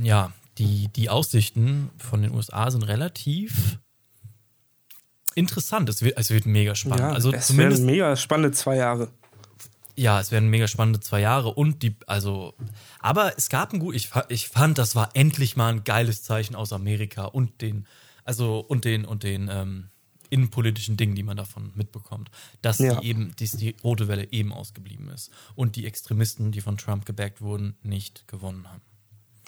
ja, 0.01 0.31
die, 0.57 0.87
die 0.89 1.09
Aussichten 1.09 1.89
von 1.97 2.21
den 2.21 2.33
USA 2.33 2.71
sind 2.71 2.83
relativ 2.83 3.79
interessant. 5.35 5.89
Es 5.89 6.01
wird, 6.01 6.17
es 6.17 6.29
wird 6.29 6.45
mega 6.45 6.75
spannend. 6.75 6.99
Ja, 6.99 7.11
also 7.11 7.31
es 7.33 7.47
zumindest, 7.47 7.81
werden 7.81 7.91
mega 7.91 8.15
spannende 8.15 8.51
zwei 8.51 8.75
Jahre. 8.75 9.09
Ja, 9.99 10.19
es 10.19 10.31
werden 10.31 10.49
mega 10.49 10.67
spannende 10.67 10.99
zwei 11.01 11.19
Jahre 11.19 11.49
und 11.53 11.83
die, 11.83 11.95
also, 12.07 12.53
aber 12.99 13.37
es 13.37 13.49
gab 13.49 13.73
ein 13.73 13.79
gut, 13.79 13.95
ich, 13.95 14.09
ich 14.29 14.47
fand, 14.47 14.77
das 14.77 14.95
war 14.95 15.09
endlich 15.13 15.55
mal 15.57 15.69
ein 15.73 15.83
geiles 15.83 16.23
Zeichen 16.23 16.55
aus 16.55 16.71
Amerika 16.73 17.25
und 17.25 17.61
den, 17.61 17.85
also, 18.23 18.59
und 18.59 18.85
den, 18.85 19.05
und 19.05 19.23
den, 19.23 19.49
ähm, 19.51 19.89
innenpolitischen 20.31 20.95
Dingen, 20.95 21.15
die 21.15 21.23
man 21.23 21.37
davon 21.37 21.71
mitbekommt, 21.73 22.29
dass 22.61 22.77
Ja. 22.77 22.99
die 22.99 23.07
eben, 23.07 23.33
dass 23.39 23.51
die 23.53 23.75
rote 23.83 24.07
Welle 24.07 24.31
eben 24.31 24.53
ausgeblieben 24.53 25.09
ist 25.09 25.31
und 25.55 25.75
die 25.75 25.87
Extremisten, 25.87 26.51
die 26.51 26.61
von 26.61 26.77
Trump 26.77 27.05
gebackt 27.05 27.41
wurden, 27.41 27.75
nicht 27.81 28.27
gewonnen 28.27 28.67
haben. 28.69 28.81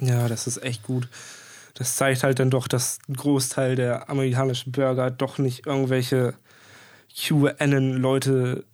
Ja, 0.02 0.28
das 0.28 0.48
ist 0.48 0.58
echt 0.64 0.82
gut. 0.82 1.08
Das 1.76 1.96
zeigt 1.96 2.24
halt 2.24 2.40
dann 2.40 2.50
doch, 2.50 2.68
dass 2.68 2.98
ein 3.08 3.14
Großteil 3.14 3.76
der 3.76 4.10
amerikanischen 4.10 4.72
Bürger 4.72 5.12
doch 5.12 5.38
nicht 5.38 5.68
irgendwelche 5.68 6.34
QAnon-Leute 7.16 8.66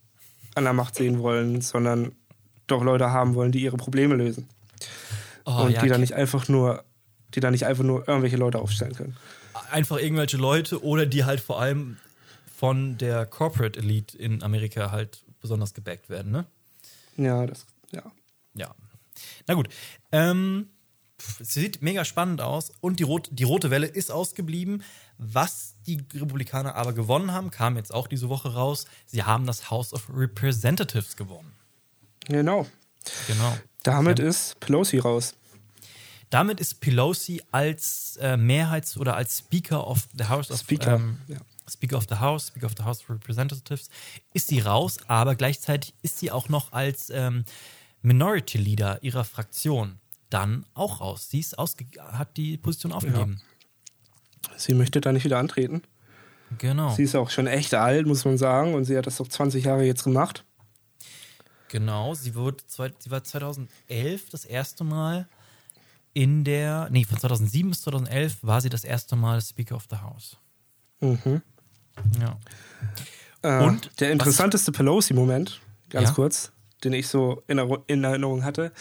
an 0.57 0.63
der 0.63 0.73
Macht 0.73 0.95
sehen 0.95 1.19
wollen, 1.19 1.61
sondern 1.61 2.11
doch 2.67 2.83
Leute 2.83 3.11
haben 3.11 3.35
wollen, 3.35 3.51
die 3.51 3.61
ihre 3.61 3.77
Probleme 3.77 4.15
lösen. 4.15 4.49
Oh, 5.45 5.63
und 5.63 5.71
ja, 5.71 5.81
die 5.81 5.89
dann 5.89 6.01
nicht 6.01 6.13
einfach 6.13 6.47
nur, 6.49 6.83
die 7.33 7.39
dann 7.39 7.53
nicht 7.53 7.65
einfach 7.65 7.83
nur 7.83 8.07
irgendwelche 8.07 8.37
Leute 8.37 8.59
aufstellen 8.59 8.93
können. 8.93 9.15
einfach 9.71 9.97
irgendwelche 9.97 10.37
Leute 10.37 10.83
oder 10.83 11.05
die 11.05 11.23
halt 11.23 11.39
vor 11.39 11.61
allem 11.61 11.97
von 12.57 12.97
der 12.97 13.25
Corporate 13.25 13.79
Elite 13.79 14.17
in 14.17 14.43
Amerika 14.43 14.91
halt 14.91 15.23
besonders 15.39 15.73
gebackt 15.73 16.09
werden, 16.09 16.31
ne? 16.31 16.45
Ja, 17.15 17.45
das, 17.45 17.65
ja. 17.91 18.03
Ja. 18.55 18.75
Na 19.47 19.53
gut. 19.53 19.69
Ähm, 20.11 20.67
sieht 21.39 21.81
mega 21.81 22.05
spannend 22.05 22.41
aus 22.41 22.71
und 22.81 22.99
die, 22.99 23.03
Rot, 23.03 23.29
die 23.31 23.43
rote 23.43 23.71
Welle 23.71 23.87
ist 23.87 24.11
ausgeblieben. 24.11 24.83
Was 25.17 25.75
die 25.87 26.03
Republikaner 26.13 26.75
aber 26.75 26.93
gewonnen 26.93 27.31
haben, 27.31 27.49
kam 27.49 27.75
jetzt 27.75 27.93
auch 27.93 28.07
diese 28.07 28.29
Woche 28.29 28.53
raus. 28.53 28.85
Sie 29.05 29.23
haben 29.23 29.45
das 29.45 29.71
House 29.71 29.93
of 29.93 30.09
Representatives 30.13 31.15
gewonnen. 31.15 31.53
Genau. 32.25 32.67
Genau. 33.27 33.57
Damit 33.83 34.19
ist 34.19 34.59
Pelosi 34.59 34.99
raus. 34.99 35.33
Damit 36.29 36.59
ist 36.59 36.81
Pelosi 36.81 37.41
als 37.51 38.17
äh, 38.21 38.35
Mehrheits- 38.35 38.97
oder 38.97 39.15
als 39.15 39.39
Speaker 39.39 39.87
of 39.87 40.07
the 40.13 40.25
House 40.25 40.51
of 40.51 40.59
Speaker, 40.59 40.95
ähm, 40.95 41.19
ja. 41.27 41.37
Speaker 41.69 41.97
of 41.97 42.05
the 42.09 42.15
House, 42.15 42.47
Speaker 42.47 42.65
of 42.65 42.73
the 42.77 42.83
House 42.83 43.01
of 43.01 43.09
Representatives, 43.09 43.89
ist 44.33 44.49
sie 44.49 44.59
raus, 44.59 44.97
aber 45.07 45.35
gleichzeitig 45.35 45.93
ist 46.01 46.19
sie 46.19 46.31
auch 46.31 46.49
noch 46.49 46.73
als 46.73 47.09
ähm, 47.09 47.45
Minority 48.01 48.57
Leader 48.57 49.01
ihrer 49.03 49.23
Fraktion 49.23 49.99
dann 50.29 50.65
auch 50.73 50.99
raus. 50.99 51.29
Sie 51.29 51.39
ist 51.39 51.57
ausge 51.57 51.85
hat 51.97 52.35
die 52.35 52.57
Position 52.57 52.91
aufgegeben. 52.91 53.41
Sie 54.55 54.73
möchte 54.73 55.01
da 55.01 55.11
nicht 55.11 55.25
wieder 55.25 55.39
antreten. 55.39 55.81
Genau. 56.57 56.93
Sie 56.95 57.03
ist 57.03 57.15
auch 57.15 57.29
schon 57.29 57.47
echt 57.47 57.73
alt, 57.73 58.07
muss 58.07 58.23
man 58.25 58.37
sagen. 58.37 58.73
Und 58.73 58.85
sie 58.85 58.97
hat 58.97 59.05
das 59.05 59.17
doch 59.17 59.27
20 59.27 59.65
Jahre 59.65 59.83
jetzt 59.83 60.03
gemacht. 60.03 60.45
Genau, 61.69 62.13
sie, 62.13 62.33
wurde, 62.35 62.57
zwei- 62.67 62.93
sie 62.97 63.11
war 63.11 63.23
2011 63.23 64.29
das 64.29 64.45
erste 64.45 64.83
Mal 64.85 65.27
in 66.13 66.43
der, 66.45 66.87
nee, 66.91 67.03
von 67.03 67.19
2007 67.19 67.69
bis 67.71 67.81
2011 67.81 68.37
war 68.41 68.61
sie 68.61 68.69
das 68.69 68.83
erste 68.85 69.15
Mal 69.17 69.41
Speaker 69.41 69.75
of 69.75 69.85
the 69.89 69.97
House. 69.97 70.37
Mhm. 71.01 71.41
Ja. 72.21 72.37
Äh, 73.41 73.63
Und 73.65 73.99
der 73.99 74.11
interessanteste 74.11 74.71
Pelosi-Moment, 74.71 75.59
ganz 75.89 76.09
Ja? 76.09 76.15
kurz, 76.15 76.51
den 76.83 76.93
ich 76.93 77.07
so 77.09 77.43
in 77.47 77.57
Erinnerung 78.03 78.43
hatte, 78.45 78.71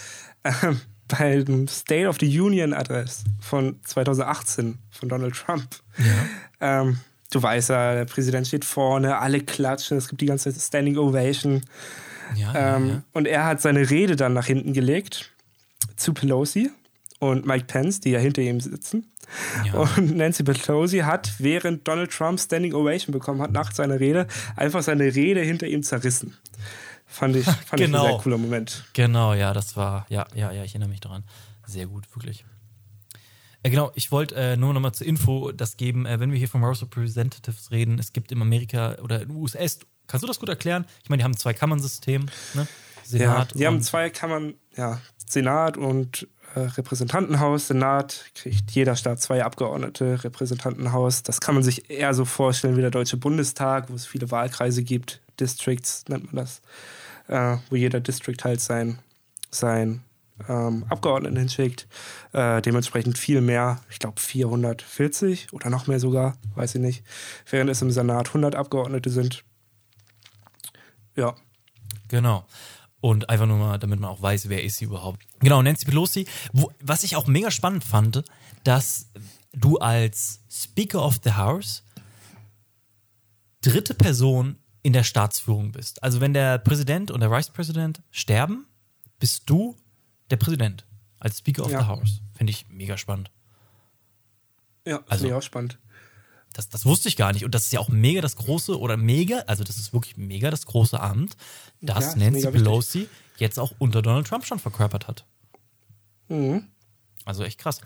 ähm, 0.45 0.81
beim 1.09 1.69
State 1.69 2.09
of 2.09 2.17
the 2.21 2.41
Union 2.41 2.73
Address 2.73 3.25
von 3.41 3.79
2018 3.85 4.79
von 4.91 5.09
Donald 5.09 5.35
Trump. 5.35 5.67
Ähm, 6.61 6.99
du 7.31 7.43
weißt 7.43 7.71
ja, 7.71 7.95
der 7.95 8.05
Präsident 8.05 8.47
steht 8.47 8.65
vorne, 8.65 9.19
alle 9.19 9.41
klatschen, 9.41 9.99
es 9.99 10.09
gibt 10.09 10.21
die 10.21 10.27
ganze 10.27 10.53
Standing 10.53 10.97
Ovation. 10.97 11.63
Ja, 12.35 12.53
ja, 12.53 12.77
Ähm, 12.77 12.89
ja. 12.89 13.03
Und 13.13 13.27
er 13.27 13.45
hat 13.45 13.61
seine 13.61 13.89
Rede 13.89 14.17
dann 14.17 14.33
nach 14.33 14.47
hinten 14.47 14.73
gelegt 14.73 15.31
zu 15.97 16.13
Pelosi 16.13 16.71
und 17.19 17.47
Mike 17.47 17.67
Pence, 17.67 18.01
die 18.01 18.11
ja 18.11 18.19
hinter 18.19 18.43
ihm 18.43 18.61
sitzen. 18.61 19.07
Ja. 19.65 19.75
Und 19.75 20.17
Nancy 20.17 20.45
Pelosi 20.45 20.99
hat, 20.99 21.33
während 21.39 21.87
Donald 21.87 22.11
Trump 22.11 22.39
Standing 22.39 22.75
Ovation 22.75 23.13
bekommen 23.13 23.43
hat, 23.43 23.53
nach 23.53 23.73
seiner 23.73 24.01
Rede, 24.01 24.27
einfach 24.55 24.83
seine 24.83 25.15
Rede 25.15 25.41
hinter 25.41 25.67
ihm 25.67 25.83
zerrissen. 25.83 26.37
Fand 27.19 27.37
ich, 27.37 27.45
fand 27.45 27.59
ich 27.81 27.87
ein 27.87 27.93
Genau. 27.93 28.05
sehr 28.07 28.19
cooler 28.19 28.39
Moment. 28.39 28.85
Genau, 28.93 29.35
ja, 29.35 29.53
das 29.53 29.77
war, 29.77 30.07
ja, 30.09 30.27
ja, 30.35 30.53
ja, 30.53 30.65
ich 30.65 30.73
erinnere 30.73 30.89
mich 30.91 31.01
daran. 31.01 31.25
Sehr 31.67 31.87
gut, 31.87 32.05
wirklich. 32.15 32.45
Äh, 33.63 33.71
genau, 33.71 33.91
ich 33.95 34.13
wollte 34.13 34.35
äh, 34.37 34.57
nur 34.57 34.73
nochmal 34.75 34.93
zur 34.93 35.07
Info 35.07 35.51
das 35.53 35.77
geben, 35.77 36.07
äh, 36.07 36.21
wenn 36.21 36.31
wir 36.31 36.39
hier 36.39 36.49
vom 36.49 36.63
House 36.65 36.83
of 36.83 36.91
Representatives 36.97 37.71
reden, 37.71 37.99
es 37.99 38.13
gibt 38.13 38.31
in 38.33 38.41
Amerika 38.41 38.97
oder 39.03 39.23
in 39.23 39.29
den 39.29 39.37
USA, 39.37 39.59
kannst 40.07 40.23
du 40.23 40.27
das 40.29 40.39
gut 40.39 40.49
erklären? 40.49 40.85
Ich 41.03 41.09
meine, 41.11 41.21
die 41.21 41.25
haben 41.25 41.33
ein 41.33 41.37
Zwei-Kammern-System, 41.37 42.27
ne? 42.55 42.67
Senat. 43.05 43.53
ja, 43.53 43.59
die 43.59 43.67
haben 43.67 43.77
und- 43.77 43.83
zwei 43.83 44.11
Kammern, 44.11 44.55
ja, 44.77 45.01
Senat 45.29 45.77
und 45.77 46.27
äh, 46.55 46.61
Repräsentantenhaus. 46.61 47.69
Senat 47.69 48.25
kriegt 48.35 48.71
jeder 48.73 48.97
Staat 48.97 49.21
zwei 49.21 49.45
Abgeordnete, 49.45 50.23
Repräsentantenhaus. 50.25 51.23
Das 51.23 51.41
kann 51.41 51.55
man 51.55 51.63
sich 51.65 51.89
eher 51.91 52.15
so 52.15 52.25
vorstellen 52.25 52.77
wie 52.77 52.81
der 52.81 52.91
Deutsche 52.91 53.17
Bundestag, 53.17 53.91
wo 53.91 53.95
es 53.95 54.07
viele 54.07 54.31
Wahlkreise 54.33 54.83
gibt. 54.83 55.21
Districts 55.39 56.05
nennt 56.09 56.33
man 56.33 56.45
das, 56.45 56.63
äh, 57.29 57.57
wo 57.71 57.77
jeder 57.77 58.01
District 58.01 58.37
halt 58.43 58.61
sein, 58.61 58.99
sein 59.51 60.03
ähm, 60.49 60.85
Abgeordneten 60.89 61.37
hinschickt. 61.37 61.89
Äh, 62.33 62.63
dementsprechend 62.63 63.19
viel 63.19 63.41
mehr, 63.41 63.81
ich 63.91 63.99
glaube 63.99 64.21
440 64.21 65.53
oder 65.53 65.71
noch 65.71 65.87
mehr 65.87 66.01
sogar, 66.01 66.37
weiß 66.55 66.75
ich 66.77 66.81
nicht. 66.81 67.05
Während 67.51 67.71
es 67.71 67.83
im 67.83 67.91
Senat 67.91 68.29
100 68.29 68.55
Abgeordnete 68.55 69.11
sind. 69.11 69.45
Ja, 71.15 71.35
Genau. 72.09 72.47
Und 73.01 73.29
einfach 73.31 73.47
nur 73.47 73.59
mal, 73.59 73.79
damit 73.79 74.01
man 74.01 74.11
auch 74.11 74.23
weiß, 74.23 74.49
wer 74.49 74.65
ist 74.65 74.79
sie 74.79 74.87
überhaupt. 74.87 75.23
Genau, 75.41 75.63
Nancy 75.63 75.85
Pelosi. 75.85 76.27
Wo, 76.53 76.71
was 76.81 77.05
ich 77.05 77.17
auch 77.17 77.27
mega 77.27 77.51
spannend 77.51 77.85
fand, 77.85 78.25
dass 78.65 79.11
du 79.53 79.79
als 79.79 80.41
Speaker 80.51 81.05
of 81.05 81.21
the 81.23 81.33
House 81.33 81.85
dritte 83.61 83.95
Person 83.95 84.59
in 84.87 84.93
der 84.93 85.03
Staatsführung 85.03 85.73
bist. 85.73 86.01
Also 86.05 86.21
wenn 86.21 86.33
der 86.33 86.59
Präsident 86.59 87.11
und 87.11 87.19
der 87.19 87.29
Vice 87.33 87.51
President 87.51 88.03
sterben, 88.13 88.67
bist 89.19 89.43
du 89.47 89.77
der 90.31 90.37
Präsident 90.37 90.87
als 91.19 91.39
Speaker 91.39 91.65
of 91.65 91.73
Ja. 91.73 91.81
the 91.81 91.87
House. 91.89 92.21
Finde 92.35 92.53
ich 92.53 92.69
mega 92.69 92.97
spannend. 92.97 93.31
ja, 94.85 94.99
Also- 95.09 95.23
finde 95.23 95.27
ich 95.29 95.33
auch 95.35 95.43
spannend. 95.43 95.79
Das, 96.53 96.69
das 96.69 96.85
wusste 96.87 97.09
ich 97.09 97.17
gar 97.17 97.33
nicht. 97.33 97.45
Und 97.45 97.53
das 97.55 97.65
ist 97.65 97.73
ja 97.73 97.81
auch 97.81 97.89
mega 97.89 98.21
das 98.21 98.37
große 98.37 98.79
oder 98.79 98.97
mega, 98.97 99.41
also 99.49 99.65
das 99.65 99.77
ist 99.77 99.93
wirklich 99.93 100.17
mega 100.17 100.51
das 100.53 100.65
große 100.67 101.01
Amt, 101.01 101.37
Ja, 101.81 101.95
dass 101.95 102.07
ist 102.11 102.17
Nancy 102.17 102.31
mega 102.31 102.49
wichtig. 102.53 102.63
Pelosi 102.63 103.09
jetzt 103.39 103.59
auch 103.59 103.73
unter 103.79 104.01
Donald 104.03 104.29
Trump 104.29 104.47
schon 104.47 104.61
verkörpert 104.61 105.09
hat. 105.09 105.27
Also 107.25 107.43
echt 107.43 107.59
krass. 107.59 107.81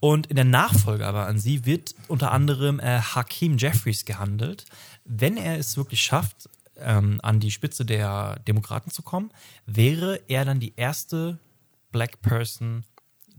Und 0.00 0.28
in 0.28 0.36
der 0.36 0.44
Nachfolge 0.44 1.04
aber 1.06 1.26
an 1.26 1.38
sie 1.40 1.64
wird 1.66 1.94
unter 2.08 2.30
anderem 2.32 2.78
äh, 2.80 3.00
Hakeem 3.00 3.58
Jeffries 3.58 4.04
gehandelt. 4.04 4.64
Wenn 5.04 5.36
er 5.36 5.58
es 5.58 5.76
wirklich 5.76 6.02
schafft, 6.02 6.48
ähm, 6.76 7.20
an 7.22 7.40
die 7.40 7.50
Spitze 7.50 7.84
der 7.84 8.40
Demokraten 8.46 8.90
zu 8.90 9.02
kommen, 9.02 9.30
wäre 9.66 10.20
er 10.28 10.44
dann 10.44 10.60
die 10.60 10.74
erste 10.76 11.38
Black 11.92 12.20
Person, 12.22 12.84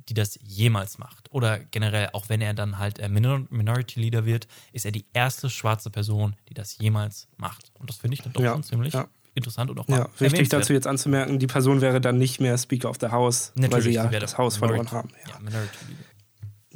die 0.07 0.13
das 0.13 0.39
jemals 0.43 0.97
macht. 0.97 1.31
Oder 1.31 1.59
generell, 1.59 2.09
auch 2.13 2.29
wenn 2.29 2.41
er 2.41 2.53
dann 2.53 2.77
halt 2.77 2.99
äh, 2.99 3.09
Minor 3.09 3.45
Minority 3.49 3.99
Leader 3.99 4.25
wird, 4.25 4.47
ist 4.71 4.85
er 4.85 4.91
die 4.91 5.05
erste 5.13 5.49
schwarze 5.49 5.89
Person, 5.89 6.35
die 6.47 6.53
das 6.53 6.77
jemals 6.77 7.27
macht. 7.37 7.71
Und 7.73 7.89
das 7.89 7.97
finde 7.97 8.13
ich 8.13 8.21
dann 8.21 8.33
doch 8.33 8.41
Ja, 8.41 8.53
schon 8.53 8.63
ziemlich 8.63 8.93
ja. 8.93 9.07
interessant 9.33 9.71
und 9.71 9.79
auch 9.79 9.87
mal 9.87 9.99
Ja, 9.99 10.09
wichtig 10.19 10.49
dazu 10.49 10.73
jetzt 10.73 10.87
anzumerken, 10.87 11.39
die 11.39 11.47
Person 11.47 11.81
wäre 11.81 11.99
dann 11.99 12.17
nicht 12.17 12.39
mehr 12.39 12.57
Speaker 12.57 12.89
of 12.89 12.97
the 13.01 13.07
House, 13.07 13.51
weil 13.55 13.63
sie 13.63 13.69
Natürlich, 13.69 13.95
ja 13.95 14.19
das 14.19 14.37
Haus 14.37 14.57
verloren 14.57 14.91
haben. 14.91 15.09
Ja, 15.27 15.39
Minority 15.39 15.85
Leader. 15.87 16.03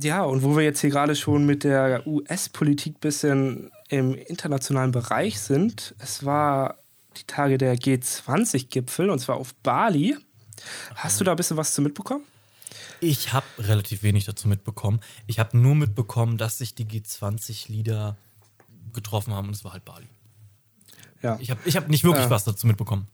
Ja, 0.02 0.24
und 0.24 0.44
wo 0.44 0.56
wir 0.56 0.64
jetzt 0.64 0.80
hier 0.80 0.90
gerade 0.90 1.16
schon 1.16 1.46
mit 1.46 1.64
der 1.64 2.08
US-Politik 2.08 3.02
bisschen 3.02 3.70
im 3.90 4.14
internationalen 4.14 4.92
Bereich 4.92 5.40
sind, 5.42 5.94
es 6.00 6.24
war 6.24 6.76
die 7.18 7.24
Tage 7.24 7.58
der 7.58 7.76
G20-Gipfel 7.76 9.10
und 9.10 9.20
zwar 9.20 9.36
auf 9.36 9.54
Bali. 9.56 10.16
Hast 10.96 11.20
du 11.20 11.26
da 11.26 11.32
ein 11.32 11.38
bisschen 11.38 11.58
was 11.58 11.74
zu 11.74 11.82
mitbekommen? 11.82 12.24
Ich 13.02 13.34
habe 13.34 13.46
relativ 13.58 14.04
wenig 14.04 14.26
dazu 14.26 14.48
mitbekommen. 14.48 15.02
Ich 15.28 15.40
habe 15.40 15.58
nur 15.58 15.76
mitbekommen, 15.76 16.38
dass 16.38 16.58
sich 16.60 16.76
die 16.76 16.86
G20-Leader 16.86 18.16
getroffen 18.94 19.34
haben 19.34 19.48
und 19.48 19.56
es 19.56 19.64
war 19.66 19.74
halt 19.74 19.84
Bali. 19.86 20.08
Ja. 21.22 21.38
Ich 21.42 21.52
habe 21.52 21.60
ich 21.66 21.76
hab 21.76 21.90
nicht 21.90 22.06
wirklich 22.06 22.26
Äh. 22.26 22.30
was 22.30 22.46
dazu 22.46 22.68
mitbekommen. 22.68 23.08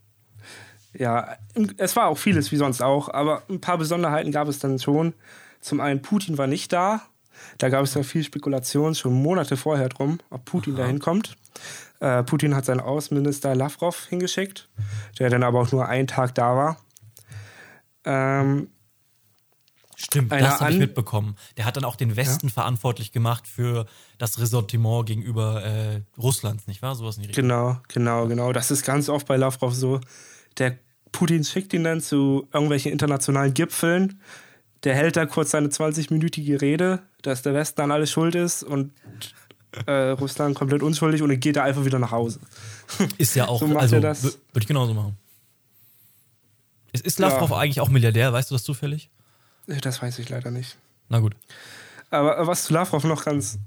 Ja, 0.93 1.35
es 1.77 1.95
war 1.95 2.07
auch 2.07 2.17
vieles 2.17 2.51
wie 2.51 2.57
sonst 2.57 2.81
auch, 2.81 3.09
aber 3.09 3.43
ein 3.49 3.59
paar 3.59 3.77
Besonderheiten 3.77 4.31
gab 4.31 4.47
es 4.47 4.59
dann 4.59 4.79
schon. 4.79 5.13
Zum 5.65 5.79
einen, 5.79 6.03
Putin 6.03 6.37
war 6.37 6.45
nicht 6.45 6.71
da. 6.71 7.01
Da 7.57 7.69
gab 7.69 7.83
es 7.83 7.95
ja 7.95 8.03
viel 8.03 8.23
Spekulation 8.23 8.93
schon 8.93 9.13
Monate 9.13 9.57
vorher 9.57 9.89
drum, 9.89 10.19
ob 10.29 10.45
Putin 10.45 10.75
da 10.75 10.85
hinkommt. 10.85 11.35
Äh, 11.99 12.21
Putin 12.21 12.55
hat 12.55 12.65
seinen 12.65 12.81
Außenminister 12.81 13.55
Lavrov 13.55 14.05
hingeschickt, 14.05 14.69
der 15.17 15.31
dann 15.31 15.41
aber 15.41 15.59
auch 15.61 15.71
nur 15.71 15.87
einen 15.87 16.05
Tag 16.05 16.35
da 16.35 16.55
war. 16.55 16.77
Ähm, 18.03 18.67
Stimmt, 19.95 20.31
das 20.31 20.61
habe 20.61 20.73
ich 20.73 20.77
mitbekommen. 20.77 21.35
Der 21.57 21.65
hat 21.65 21.77
dann 21.77 21.83
auch 21.83 21.95
den 21.95 22.15
Westen 22.15 22.51
verantwortlich 22.51 23.11
gemacht 23.11 23.47
für 23.47 23.87
das 24.19 24.39
Ressentiment 24.39 25.07
gegenüber 25.07 25.63
äh, 25.63 26.01
Russlands, 26.15 26.67
nicht 26.67 26.83
wahr? 26.83 26.93
Sowas 26.93 27.15
in 27.15 27.23
die 27.23 27.29
Richtung. 27.29 27.45
Genau, 27.45 27.77
genau, 27.87 28.27
genau. 28.27 28.53
Das 28.53 28.69
ist 28.69 28.85
ganz 28.85 29.09
oft 29.09 29.25
bei 29.25 29.35
Lavrov 29.35 29.73
so. 29.73 29.99
Der 30.59 30.77
Putin 31.11 31.43
schickt 31.43 31.73
ihn 31.73 31.85
dann 31.85 32.01
zu 32.01 32.47
irgendwelchen 32.53 32.91
internationalen 32.91 33.55
Gipfeln. 33.55 34.21
Der 34.85 34.95
hält 34.95 35.17
da 35.17 35.25
kurz 35.25 35.51
seine 35.51 35.67
20-minütige 35.67 36.61
Rede, 36.61 36.99
dass 37.21 37.41
der 37.41 37.53
Westen 37.53 37.81
an 37.81 37.91
alles 37.91 38.11
schuld 38.11 38.35
ist 38.35 38.63
und 38.63 38.91
äh, 39.87 40.09
Russland 40.11 40.55
komplett 40.55 40.81
unschuldig 40.83 41.21
und 41.21 41.29
dann 41.29 41.39
geht 41.39 41.57
er 41.57 41.63
einfach 41.63 41.83
wieder 41.83 41.99
nach 41.99 42.11
Hause. 42.11 42.39
Ist 43.17 43.35
ja 43.35 43.47
auch, 43.47 43.59
So 43.59 43.77
also 43.77 43.99
das. 43.99 44.23
würde 44.23 44.39
ich 44.59 44.67
genauso 44.67 44.93
machen. 44.93 45.17
Ist, 46.93 47.05
ist 47.05 47.19
Lavrov 47.19 47.49
Ja. 47.49 47.57
eigentlich 47.57 47.81
auch 47.81 47.89
Milliardär? 47.89 48.31
Weißt 48.31 48.51
du 48.51 48.55
das 48.55 48.63
zufällig? 48.63 49.09
Das 49.67 50.01
weiß 50.01 50.19
ich 50.19 50.29
leider 50.29 50.49
nicht. 50.51 50.77
Na 51.09 51.19
gut. 51.19 51.35
Aber 52.09 52.47
was 52.47 52.63
zu 52.65 52.73
Lavrov 52.73 53.03
noch 53.03 53.25
ganz 53.25 53.57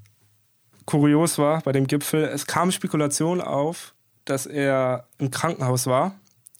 kurios 0.86 1.36
war 1.36 1.60
bei 1.60 1.72
dem 1.72 1.86
Gipfel, 1.86 2.24
es 2.24 2.46
kam 2.46 2.72
Spekulation 2.72 3.40
auf, 3.42 3.92
dass 4.24 4.46
er 4.46 5.06
im 5.18 5.30
Krankenhaus 5.30 5.86
war. 5.86 6.14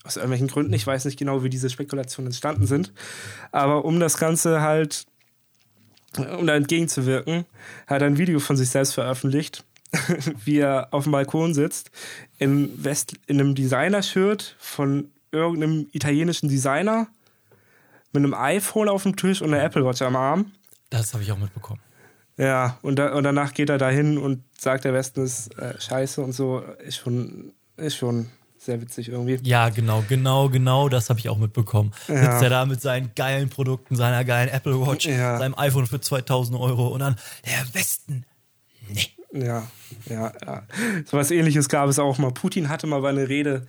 Aus 0.09 0.17
irgendwelchen 0.17 0.49
Gründen. 0.49 0.73
Ich 0.73 0.87
weiß 0.87 1.05
nicht 1.05 1.19
genau, 1.19 1.45
wie 1.45 1.51
diese 1.51 1.69
Spekulationen 1.69 2.29
entstanden 2.29 2.67
sind. 2.67 2.95
Aber 3.53 3.85
um 3.85 4.01
das 4.01 4.17
Ganze 4.17 4.63
halt, 4.63 5.05
um 6.17 6.47
da 6.47 6.57
entgegenzuwirken, 6.57 7.45
hat 7.87 8.01
er 8.01 8.07
ein 8.07 8.17
Video 8.17 8.41
von 8.41 8.57
sich 8.57 8.71
selbst 8.71 8.95
veröffentlicht, 8.95 9.67
wie 10.47 10.61
er 10.61 10.89
auf 10.93 11.03
dem 11.03 11.13
Balkon 11.13 11.53
sitzt, 11.53 11.91
in, 12.39 12.83
West, 12.83 13.17
in 13.27 13.39
einem 13.39 13.55
Designer-Shirt 13.55 14.57
von 14.59 15.11
irgendeinem 15.31 15.89
italienischen 15.93 16.49
Designer, 16.49 17.09
mit 18.15 18.25
einem 18.25 18.33
iPhone 18.33 18.89
auf 18.89 19.03
dem 19.03 19.15
Tisch 19.15 19.43
und 19.43 19.53
einer 19.53 19.63
Apple 19.63 19.85
Watch 19.85 20.01
am 20.01 20.17
Arm. 20.17 20.53
Das 20.89 21.13
habe 21.13 21.23
ich 21.23 21.31
auch 21.33 21.39
mitbekommen. 21.39 21.83
Ja, 22.39 22.79
und, 22.81 22.99
da, 22.99 23.13
und 23.13 23.25
danach 23.25 23.53
geht 23.53 23.69
er 23.69 23.77
dahin 23.77 24.17
und 24.17 24.43
sagt, 24.59 24.87
der 24.87 24.95
Westen 24.95 25.23
ist 25.23 25.55
äh, 25.59 25.79
scheiße 25.79 26.23
und 26.23 26.33
so. 26.33 26.61
Ist 26.83 26.97
schon, 26.97 27.53
ist 27.77 27.97
schon 27.97 28.31
sehr 28.59 28.81
witzig 28.81 29.09
irgendwie. 29.09 29.39
Ja, 29.43 29.69
genau, 29.69 30.05
genau, 30.09 30.49
genau, 30.49 30.89
das 30.89 31.09
habe 31.11 31.19
ich 31.21 31.29
auch 31.29 31.39
mitbekommen. 31.39 31.93
Ja. 32.09 32.33
Sitzt 32.33 32.43
er 32.43 32.51
da 32.51 32.67
mit 32.67 32.81
seinen 32.81 33.13
geilen 33.15 33.49
Produkten, 33.49 33.97
seiner 33.97 34.25
geilen 34.25 34.49
Apple 34.49 34.81
Watch, 34.87 35.07
Ja. 35.07 35.39
seinem 35.39 35.55
iPhone 35.57 35.87
für 35.87 36.01
2000 36.01 36.59
Euro 36.59 36.89
und 36.89 37.01
dann 37.01 37.17
der 37.47 37.75
Westen. 37.75 38.25
Nee. 38.89 39.07
Ja, 39.47 39.67
ja, 40.07 40.33
ja. 40.45 40.63
So 41.05 41.17
was 41.19 41.31
ähnliches 41.31 41.69
gab 41.69 41.89
es 41.89 41.99
auch 41.99 42.17
mal. 42.19 42.33
Putin 42.33 42.69
hatte 42.71 42.87
mal 42.87 43.01
bei 43.03 43.11
einer 43.11 43.29
Rede, 43.29 43.67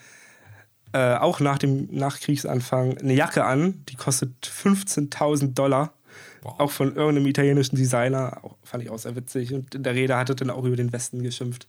äh, 0.93 1.15
auch 1.15 1.39
nach 1.41 1.57
dem 1.57 1.87
Nachkriegsanfang, 1.91 2.97
eine 2.97 3.13
Jacke 3.13 3.43
an, 3.43 3.83
die 3.89 3.95
kostet 3.95 4.31
15.000 4.45 5.53
Dollar. 5.53 5.93
Wow. 6.41 6.59
Auch 6.59 6.71
von 6.71 6.95
irgendeinem 6.95 7.27
italienischen 7.27 7.75
Designer. 7.75 8.39
Auch, 8.43 8.55
fand 8.63 8.83
ich 8.83 8.89
auch 8.89 8.97
sehr 8.97 9.15
witzig. 9.17 9.53
Und 9.53 9.75
in 9.75 9.83
der 9.83 9.93
Rede 9.93 10.15
hat 10.15 10.29
er 10.29 10.35
dann 10.35 10.49
auch 10.49 10.63
über 10.63 10.77
den 10.77 10.93
Westen 10.93 11.21
geschimpft. 11.21 11.67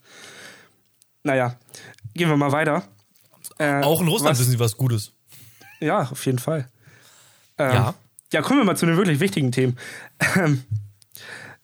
Naja, 1.24 1.56
gehen 2.14 2.28
wir 2.28 2.36
mal 2.36 2.52
weiter. 2.52 2.84
Äh, 3.60 3.82
Auch 3.82 4.00
in 4.00 4.08
Russland 4.08 4.32
was- 4.32 4.40
wissen 4.40 4.52
sie 4.52 4.58
was 4.58 4.76
Gutes. 4.76 5.12
Ja, 5.80 6.00
auf 6.10 6.24
jeden 6.26 6.38
Fall. 6.38 6.66
Ähm, 7.58 7.72
Ja. 7.74 7.94
Ja, 8.32 8.42
kommen 8.42 8.60
wir 8.60 8.64
mal 8.64 8.76
zu 8.76 8.86
den 8.86 8.96
wirklich 8.96 9.20
wichtigen 9.20 9.50
Themen. 9.52 9.76
Ähm, 10.36 10.62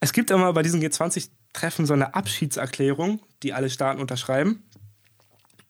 es 0.01 0.13
gibt 0.13 0.31
immer 0.31 0.53
bei 0.53 0.63
diesen 0.63 0.83
G20-Treffen 0.83 1.87
so 1.87 1.93
eine 1.95 2.15
Abschiedserklärung, 2.15 3.21
die 3.43 3.53
alle 3.53 3.71
Staaten 3.71 4.01
unterschreiben. 4.01 4.63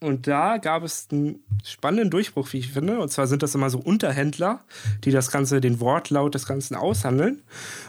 Und 0.01 0.27
da 0.27 0.57
gab 0.59 0.83
es 0.83 1.09
einen 1.12 1.41
spannenden 1.64 2.11
Durchbruch, 2.11 2.53
wie 2.53 2.59
ich 2.59 2.72
finde. 2.72 2.99
Und 3.01 3.11
zwar 3.11 3.27
sind 3.27 3.43
das 3.43 3.55
immer 3.55 3.70
so 3.70 3.79
Unterhändler, 3.79 4.64
die 5.05 5.11
das 5.11 5.31
Ganze, 5.31 5.61
den 5.61 5.81
Wortlaut 5.81 6.35
des 6.35 6.47
Ganzen 6.47 6.74
aushandeln. 6.77 7.43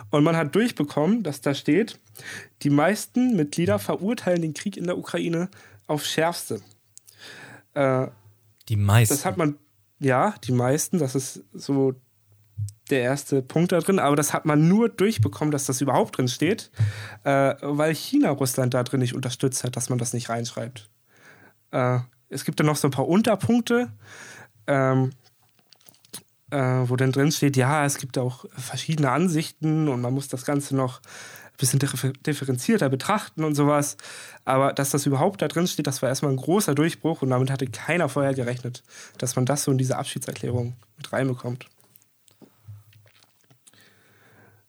Und 0.10 0.24
man 0.24 0.36
hat 0.38 0.54
durchbekommen, 0.56 1.24
dass 1.24 1.42
da 1.42 1.54
steht, 1.54 2.00
die 2.64 2.70
meisten 2.70 3.36
Mitglieder 3.36 3.80
verurteilen 3.80 4.42
den 4.42 4.54
Krieg 4.54 4.78
in 4.78 4.86
der 4.86 4.98
Ukraine 4.98 5.50
aufs 5.88 6.10
Schärfste. 6.10 6.62
Äh, 7.74 8.08
Die 8.70 8.76
meisten. 8.76 9.14
das 9.14 9.26
hat 9.26 9.38
man, 9.38 9.58
ja, 10.00 10.36
die 10.44 10.52
meisten, 10.52 11.00
das 11.00 11.16
ist 11.16 11.44
so 11.54 11.96
der 12.90 13.02
erste 13.02 13.42
Punkt 13.42 13.72
da 13.72 13.80
drin, 13.80 14.00
aber 14.00 14.16
das 14.16 14.34
hat 14.34 14.46
man 14.46 14.68
nur 14.68 14.90
durchbekommen, 14.90 15.52
dass 15.52 15.66
das 15.66 15.82
überhaupt 15.82 16.18
drin 16.18 16.28
steht, 16.28 16.72
äh, 17.24 17.56
weil 17.62 17.94
China 17.94 18.32
Russland 18.32 18.74
da 18.74 18.84
drin 18.84 19.02
nicht 19.02 19.14
unterstützt 19.14 19.64
hat, 19.64 19.76
dass 19.76 19.90
man 19.90 20.00
das 20.00 20.14
nicht 20.14 20.30
reinschreibt. 20.30 20.90
Äh, 21.72 22.00
es 22.30 22.46
gibt 22.46 22.60
dann 22.60 22.68
noch 22.68 22.76
so 22.76 22.88
ein 22.88 22.92
paar 22.92 23.08
Unterpunkte, 23.08 23.92
ähm, 24.68 25.12
äh, 26.50 26.58
wo 26.58 26.96
dann 26.96 27.12
drin 27.12 27.32
steht, 27.32 27.58
ja, 27.58 27.86
es 27.86 27.98
gibt 27.98 28.18
auch 28.18 28.46
verschiedene 28.52 29.12
Ansichten 29.12 29.88
und 29.88 30.02
man 30.02 30.14
muss 30.14 30.28
das 30.28 30.46
Ganze 30.46 30.76
noch 30.76 31.02
bisschen 31.58 31.80
differ- 31.80 32.14
differenzierter 32.26 32.88
betrachten 32.90 33.44
und 33.44 33.56
sowas. 33.56 33.98
Aber 34.46 34.74
dass 34.74 34.92
das 34.92 35.06
überhaupt 35.06 35.42
da 35.42 35.48
drin 35.48 35.68
steht, 35.68 35.88
das 35.88 36.02
war 36.02 36.10
erstmal 36.10 36.32
ein 36.32 36.38
großer 36.38 36.76
Durchbruch 36.76 37.22
und 37.24 37.32
damit 37.32 37.50
hatte 37.52 37.68
keiner 37.68 38.10
vorher 38.10 38.34
gerechnet, 38.34 38.84
dass 39.18 39.36
man 39.36 39.46
das 39.46 39.64
so 39.64 39.72
in 39.72 39.78
diese 39.78 39.98
Abschiedserklärung 39.98 40.76
mit 40.98 41.12
reinbekommt. 41.12 41.66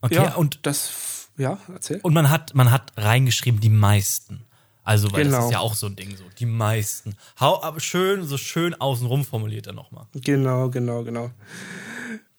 okay, 0.01 0.15
ja, 0.15 0.35
und, 0.35 0.61
das, 0.67 1.29
ja, 1.37 1.59
erzähl. 1.73 2.01
und 2.03 2.15
man 2.15 2.31
hat, 2.31 2.55
man 2.55 2.71
hat 2.71 2.93
reingeschrieben, 2.97 3.61
die 3.61 3.69
meisten. 3.71 4.45
Also, 4.85 5.13
weil 5.13 5.25
das 5.25 5.33
Genau. 5.35 5.47
ist 5.47 5.53
ja 5.53 5.59
auch 5.59 5.75
so 5.75 5.87
ein 5.87 5.97
Ding, 5.97 6.17
so, 6.17 6.25
die 6.39 6.47
meisten. 6.47 7.15
Hau, 7.39 7.63
aber 7.63 7.79
schön, 7.81 8.25
so 8.25 8.39
schön 8.39 8.75
außenrum 8.75 9.23
formuliert 9.27 9.67
er 9.67 9.75
nochmal. 9.75 10.07
Genau, 10.15 10.71
genau, 10.71 11.03
genau. 11.05 11.31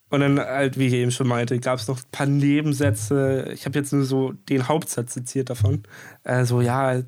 Und 0.09 0.21
dann 0.21 0.39
halt, 0.39 0.77
wie 0.79 0.87
ich 0.87 0.93
eben 0.93 1.11
schon 1.11 1.27
meinte, 1.27 1.59
gab 1.59 1.79
es 1.79 1.87
noch 1.87 1.99
ein 1.99 2.09
paar 2.11 2.25
Nebensätze. 2.25 3.51
Ich 3.53 3.65
habe 3.65 3.77
jetzt 3.77 3.93
nur 3.93 4.05
so 4.05 4.31
den 4.31 4.67
Hauptsatz 4.67 5.13
zitiert 5.13 5.49
davon. 5.49 5.83
Äh, 6.23 6.45
so, 6.45 6.61
ja, 6.61 7.03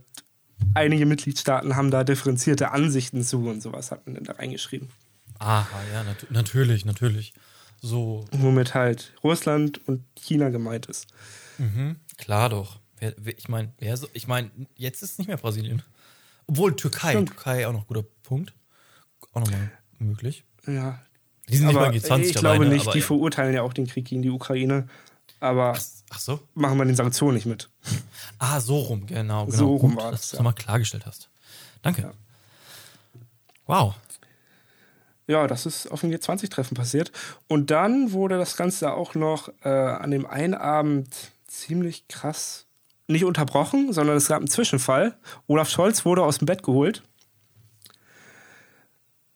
einige 0.76 1.06
Mitgliedstaaten 1.08 1.76
haben 1.76 1.89
da 1.89 2.04
differenzierte 2.04 2.72
Ansichten 2.72 3.24
zu 3.24 3.47
und 3.47 3.62
sowas 3.62 3.91
hat 3.91 4.06
man 4.06 4.16
dann 4.16 4.24
da 4.26 4.34
reingeschrieben. 4.34 4.89
Aha, 5.39 5.68
ja, 5.91 6.04
nat 6.04 6.28
natürlich, 6.30 6.86
natürlich. 6.86 7.34
So, 7.82 8.26
Womit 8.32 8.76
halt 8.76 9.14
Russland 9.24 9.82
und 9.88 10.04
China 10.16 10.49
gemeint 10.49 10.86
ist. 10.86 11.08
klar 12.18 12.49
doch. 12.49 12.80
Ich 13.26 13.49
meine, 13.49 13.74
ich 14.14 14.28
meine, 14.28 14.52
jetzt 14.76 15.02
ist 15.02 15.14
es 15.14 15.18
nicht 15.18 15.28
mehr 15.28 15.38
Brasilien. 15.38 15.82
Obwohl 16.45 16.76
Türkei, 16.76 17.12
Stimmt. 17.12 17.30
Türkei 17.30 17.68
auch 17.68 17.74
noch 17.74 17.88
guter 17.88 18.04
Punkt. 18.22 18.54
Auch 19.34 19.39
nochmal 19.39 19.72
möglich. 19.97 20.43
Ja. 20.68 21.02
Die 21.50 21.58
sind 21.58 21.68
nicht 21.68 21.76
Aber 21.76 21.88
mal 21.88 21.96
G20 21.96 22.20
ich 22.22 22.36
glaube 22.36 22.66
ne? 22.66 22.72
nicht, 22.72 22.84
aber 22.84 22.94
die 22.94 23.00
ja. 23.00 23.06
verurteilen 23.06 23.54
ja 23.54 23.62
auch 23.62 23.74
den 23.74 23.88
Krieg 23.88 24.06
gegen 24.06 24.22
die 24.22 24.30
Ukraine. 24.30 24.88
Aber 25.39 25.74
Ach 26.10 26.20
so? 26.20 26.39
machen 26.54 26.78
wir 26.78 26.86
den 26.86 26.96
Sanktionen 26.96 27.36
nicht 27.36 27.46
mit. 27.46 27.70
Ah, 28.44 28.60
so 28.60 28.80
rum, 28.80 29.06
genau. 29.06 29.46
genau. 29.46 29.56
So 29.56 29.76
rum 29.76 29.92
Gut, 29.96 30.04
war 30.04 30.12
dass 30.12 30.22
das, 30.22 30.22
du 30.22 30.26
es 30.26 30.32
ja. 30.32 30.38
nochmal 30.39 30.54
klargestellt 30.56 31.06
hast. 31.06 31.30
Danke. 31.84 32.12
Wow. 33.68 33.94
ja, 35.28 35.46
das 35.46 35.68
ist 35.68 35.92
auf 35.92 36.02
dem 36.02 36.10
G20-Treffen 36.10 36.76
passiert. 36.76 37.12
Und 37.48 37.70
dann 37.70 38.14
wurde 38.14 38.39
das 38.39 38.58
Ganze 38.58 38.94
auch 38.94 39.14
noch 39.14 39.50
äh, 39.64 39.70
an 39.70 40.10
dem 40.10 40.26
einen 40.26 40.56
Abend 40.56 41.14
ziemlich 41.46 42.08
krass 42.08 42.66
nicht 43.08 43.26
unterbrochen, 43.26 43.94
sondern 43.94 44.18
es 44.18 44.28
gab 44.28 44.39
einen 44.39 44.50
Zwischenfall. 44.50 45.16
Olaf 45.48 45.70
Scholz 45.70 46.04
wurde 46.06 46.24
aus 46.24 46.39
dem 46.39 46.48
Bett 46.48 46.64
geholt. 46.64 47.04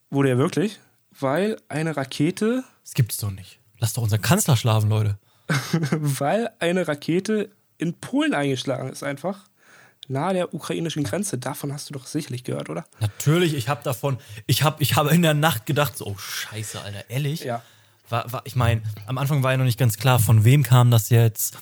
Wurde 0.10 0.30
er 0.30 0.38
wirklich, 0.38 0.80
weil 1.20 1.58
eine 1.70 1.96
Rakete, 1.96 2.64
Das 2.84 2.94
gibt's 2.94 3.18
doch 3.18 3.32
nicht. 3.32 3.60
Lass 3.80 3.94
doch 3.94 4.04
unseren 4.04 4.22
Kanzler 4.22 4.58
schlafen, 4.58 4.90
Leute. 4.90 5.18
weil 5.92 6.50
eine 6.60 6.88
Rakete 6.88 7.52
in 7.78 7.94
Polen 7.94 8.34
eingeschlagen 8.34 8.90
ist 8.90 9.04
einfach. 9.04 9.46
Nahe 10.08 10.34
der 10.34 10.54
ukrainischen 10.54 11.04
Grenze. 11.04 11.38
Davon 11.38 11.74
hast 11.74 11.90
du 11.90 11.94
doch 11.94 12.06
sicherlich 12.06 12.44
gehört, 12.44 12.70
oder? 12.70 12.86
Natürlich, 13.00 13.56
ich 13.56 13.70
habe 13.70 13.84
davon, 13.84 14.18
ich 14.46 14.64
habe 14.64 14.82
ich 14.82 14.96
hab 14.96 15.12
in 15.12 15.24
der 15.24 15.34
Nacht 15.34 15.66
gedacht, 15.66 15.98
so, 15.98 16.06
oh 16.06 16.18
Scheiße, 16.18 16.80
Alter, 16.82 17.10
ehrlich? 17.10 17.44
Ja. 17.44 17.64
War, 18.10 18.32
war, 18.32 18.42
ich 18.46 18.56
meine, 18.56 18.84
am 19.08 19.18
Anfang 19.18 19.42
war 19.42 19.52
ja 19.52 19.58
noch 19.58 19.66
nicht 19.66 19.80
ganz 19.80 19.98
klar, 19.98 20.20
von 20.20 20.44
wem 20.44 20.62
kam 20.62 20.92
das 20.92 21.10
jetzt. 21.10 21.58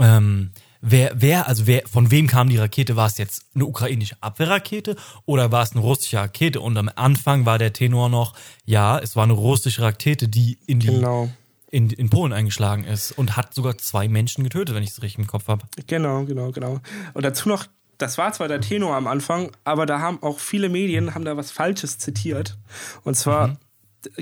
Ähm, 0.00 0.50
wer, 0.84 1.12
wer, 1.14 1.48
also 1.48 1.66
wer, 1.66 1.82
von 1.90 2.10
wem 2.10 2.26
kam 2.26 2.48
die 2.48 2.58
Rakete? 2.58 2.96
War 2.96 3.06
es 3.06 3.18
jetzt 3.18 3.46
eine 3.54 3.64
ukrainische 3.64 4.16
Abwehrrakete 4.20 4.96
oder 5.24 5.50
war 5.50 5.62
es 5.62 5.72
eine 5.72 5.80
russische 5.80 6.18
Rakete? 6.18 6.60
Und 6.60 6.76
am 6.76 6.90
Anfang 6.94 7.46
war 7.46 7.58
der 7.58 7.72
Tenor 7.72 8.08
noch, 8.08 8.34
ja, 8.64 8.98
es 8.98 9.16
war 9.16 9.24
eine 9.24 9.32
russische 9.32 9.82
Rakete, 9.82 10.28
die 10.28 10.58
in 10.66 10.80
die 10.80 10.88
Genau. 10.88 11.30
in, 11.70 11.90
in 11.90 12.10
Polen 12.10 12.32
eingeschlagen 12.32 12.84
ist 12.84 13.12
und 13.12 13.36
hat 13.36 13.54
sogar 13.54 13.78
zwei 13.78 14.08
Menschen 14.08 14.44
getötet, 14.44 14.74
wenn 14.74 14.82
ich 14.82 14.90
es 14.90 15.02
richtig 15.02 15.20
im 15.20 15.26
Kopf 15.26 15.48
habe. 15.48 15.64
Genau, 15.86 16.24
genau, 16.24 16.50
genau. 16.52 16.80
Und 17.14 17.24
dazu 17.24 17.48
noch, 17.48 17.66
das 17.98 18.18
war 18.18 18.32
zwar 18.32 18.48
der 18.48 18.60
Tenor 18.60 18.94
am 18.94 19.06
Anfang, 19.06 19.50
aber 19.64 19.86
da 19.86 20.00
haben 20.00 20.22
auch 20.22 20.38
viele 20.38 20.68
Medien 20.68 21.14
haben 21.14 21.24
da 21.24 21.36
was 21.36 21.50
Falsches 21.50 21.98
zitiert. 21.98 22.58
Und 23.04 23.16
zwar 23.16 23.56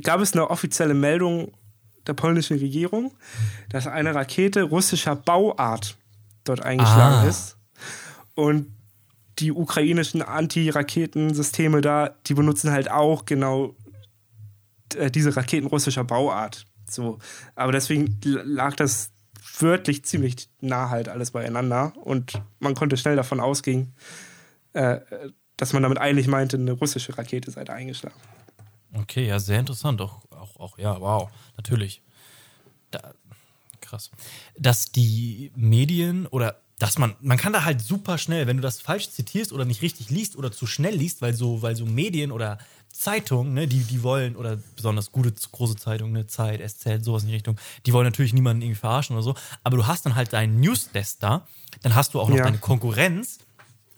gab 0.02 0.20
es 0.20 0.32
eine 0.32 0.48
offizielle 0.48 0.94
Meldung 0.94 1.52
der 2.06 2.14
polnischen 2.14 2.58
Regierung, 2.58 3.12
dass 3.70 3.86
eine 3.86 4.14
Rakete 4.14 4.62
russischer 4.64 5.16
Bauart 5.16 5.96
dort 6.44 6.62
eingeschlagen 6.62 7.26
Ah. 7.26 7.28
ist. 7.28 7.56
Und 8.34 8.66
die 9.38 9.52
ukrainischen 9.52 10.22
Anti-Raketensysteme 10.22 11.80
da, 11.80 12.10
die 12.26 12.34
benutzen 12.34 12.70
halt 12.70 12.90
auch 12.90 13.24
genau 13.24 13.74
äh, 14.96 15.10
diese 15.10 15.36
Raketen 15.36 15.66
russischer 15.66 16.04
Bauart. 16.04 16.64
So. 16.88 17.18
Aber 17.54 17.72
deswegen 17.72 18.18
lag 18.24 18.76
das 18.76 19.10
wörtlich 19.58 20.04
ziemlich 20.04 20.48
nah 20.60 20.90
halt 20.90 21.08
alles 21.08 21.30
beieinander 21.32 21.92
und 22.04 22.40
man 22.58 22.74
konnte 22.74 22.96
schnell 22.96 23.16
davon 23.16 23.40
ausgehen, 23.40 23.94
äh, 24.72 25.00
dass 25.56 25.72
man 25.72 25.82
damit 25.82 25.98
eigentlich 25.98 26.26
meinte, 26.28 26.56
eine 26.56 26.72
russische 26.72 27.16
Rakete 27.16 27.50
sei 27.50 27.64
da 27.64 27.72
eingeschlagen. 27.74 28.16
Okay, 28.94 29.26
ja, 29.26 29.38
sehr 29.38 29.58
interessant. 29.60 30.00
Auch, 30.00 30.22
auch, 30.30 30.56
auch 30.56 30.78
ja, 30.78 31.00
wow, 31.00 31.30
natürlich. 31.56 32.02
Da, 32.90 33.12
krass. 33.92 34.10
Dass 34.58 34.90
die 34.90 35.52
Medien 35.54 36.26
oder 36.26 36.60
dass 36.78 36.98
man, 36.98 37.14
man 37.20 37.36
kann 37.38 37.52
da 37.52 37.64
halt 37.64 37.80
super 37.80 38.18
schnell, 38.18 38.48
wenn 38.48 38.56
du 38.56 38.62
das 38.62 38.80
falsch 38.80 39.10
zitierst 39.10 39.52
oder 39.52 39.64
nicht 39.64 39.82
richtig 39.82 40.10
liest 40.10 40.34
oder 40.34 40.50
zu 40.50 40.66
schnell 40.66 40.94
liest, 40.96 41.22
weil 41.22 41.32
so, 41.34 41.62
weil 41.62 41.76
so 41.76 41.86
Medien 41.86 42.32
oder 42.32 42.58
Zeitungen, 42.92 43.54
ne, 43.54 43.68
die, 43.68 43.84
die 43.84 44.02
wollen, 44.02 44.34
oder 44.34 44.58
besonders 44.74 45.12
gute, 45.12 45.32
große 45.32 45.76
Zeitungen, 45.76 46.12
ne, 46.12 46.26
Zeit, 46.26 46.60
SZ, 46.60 47.04
sowas 47.04 47.22
in 47.22 47.28
die 47.28 47.34
Richtung, 47.34 47.56
die 47.86 47.92
wollen 47.92 48.06
natürlich 48.06 48.32
niemanden 48.32 48.62
irgendwie 48.62 48.80
verarschen 48.80 49.14
oder 49.14 49.22
so, 49.22 49.34
aber 49.62 49.76
du 49.76 49.86
hast 49.86 50.04
dann 50.06 50.16
halt 50.16 50.32
deinen 50.32 50.60
Newsdesk 50.60 51.20
da, 51.20 51.46
dann 51.82 51.94
hast 51.94 52.14
du 52.14 52.20
auch 52.20 52.28
noch 52.28 52.38
Ja. 52.38 52.44
deine 52.44 52.58
Konkurrenz, 52.58 53.38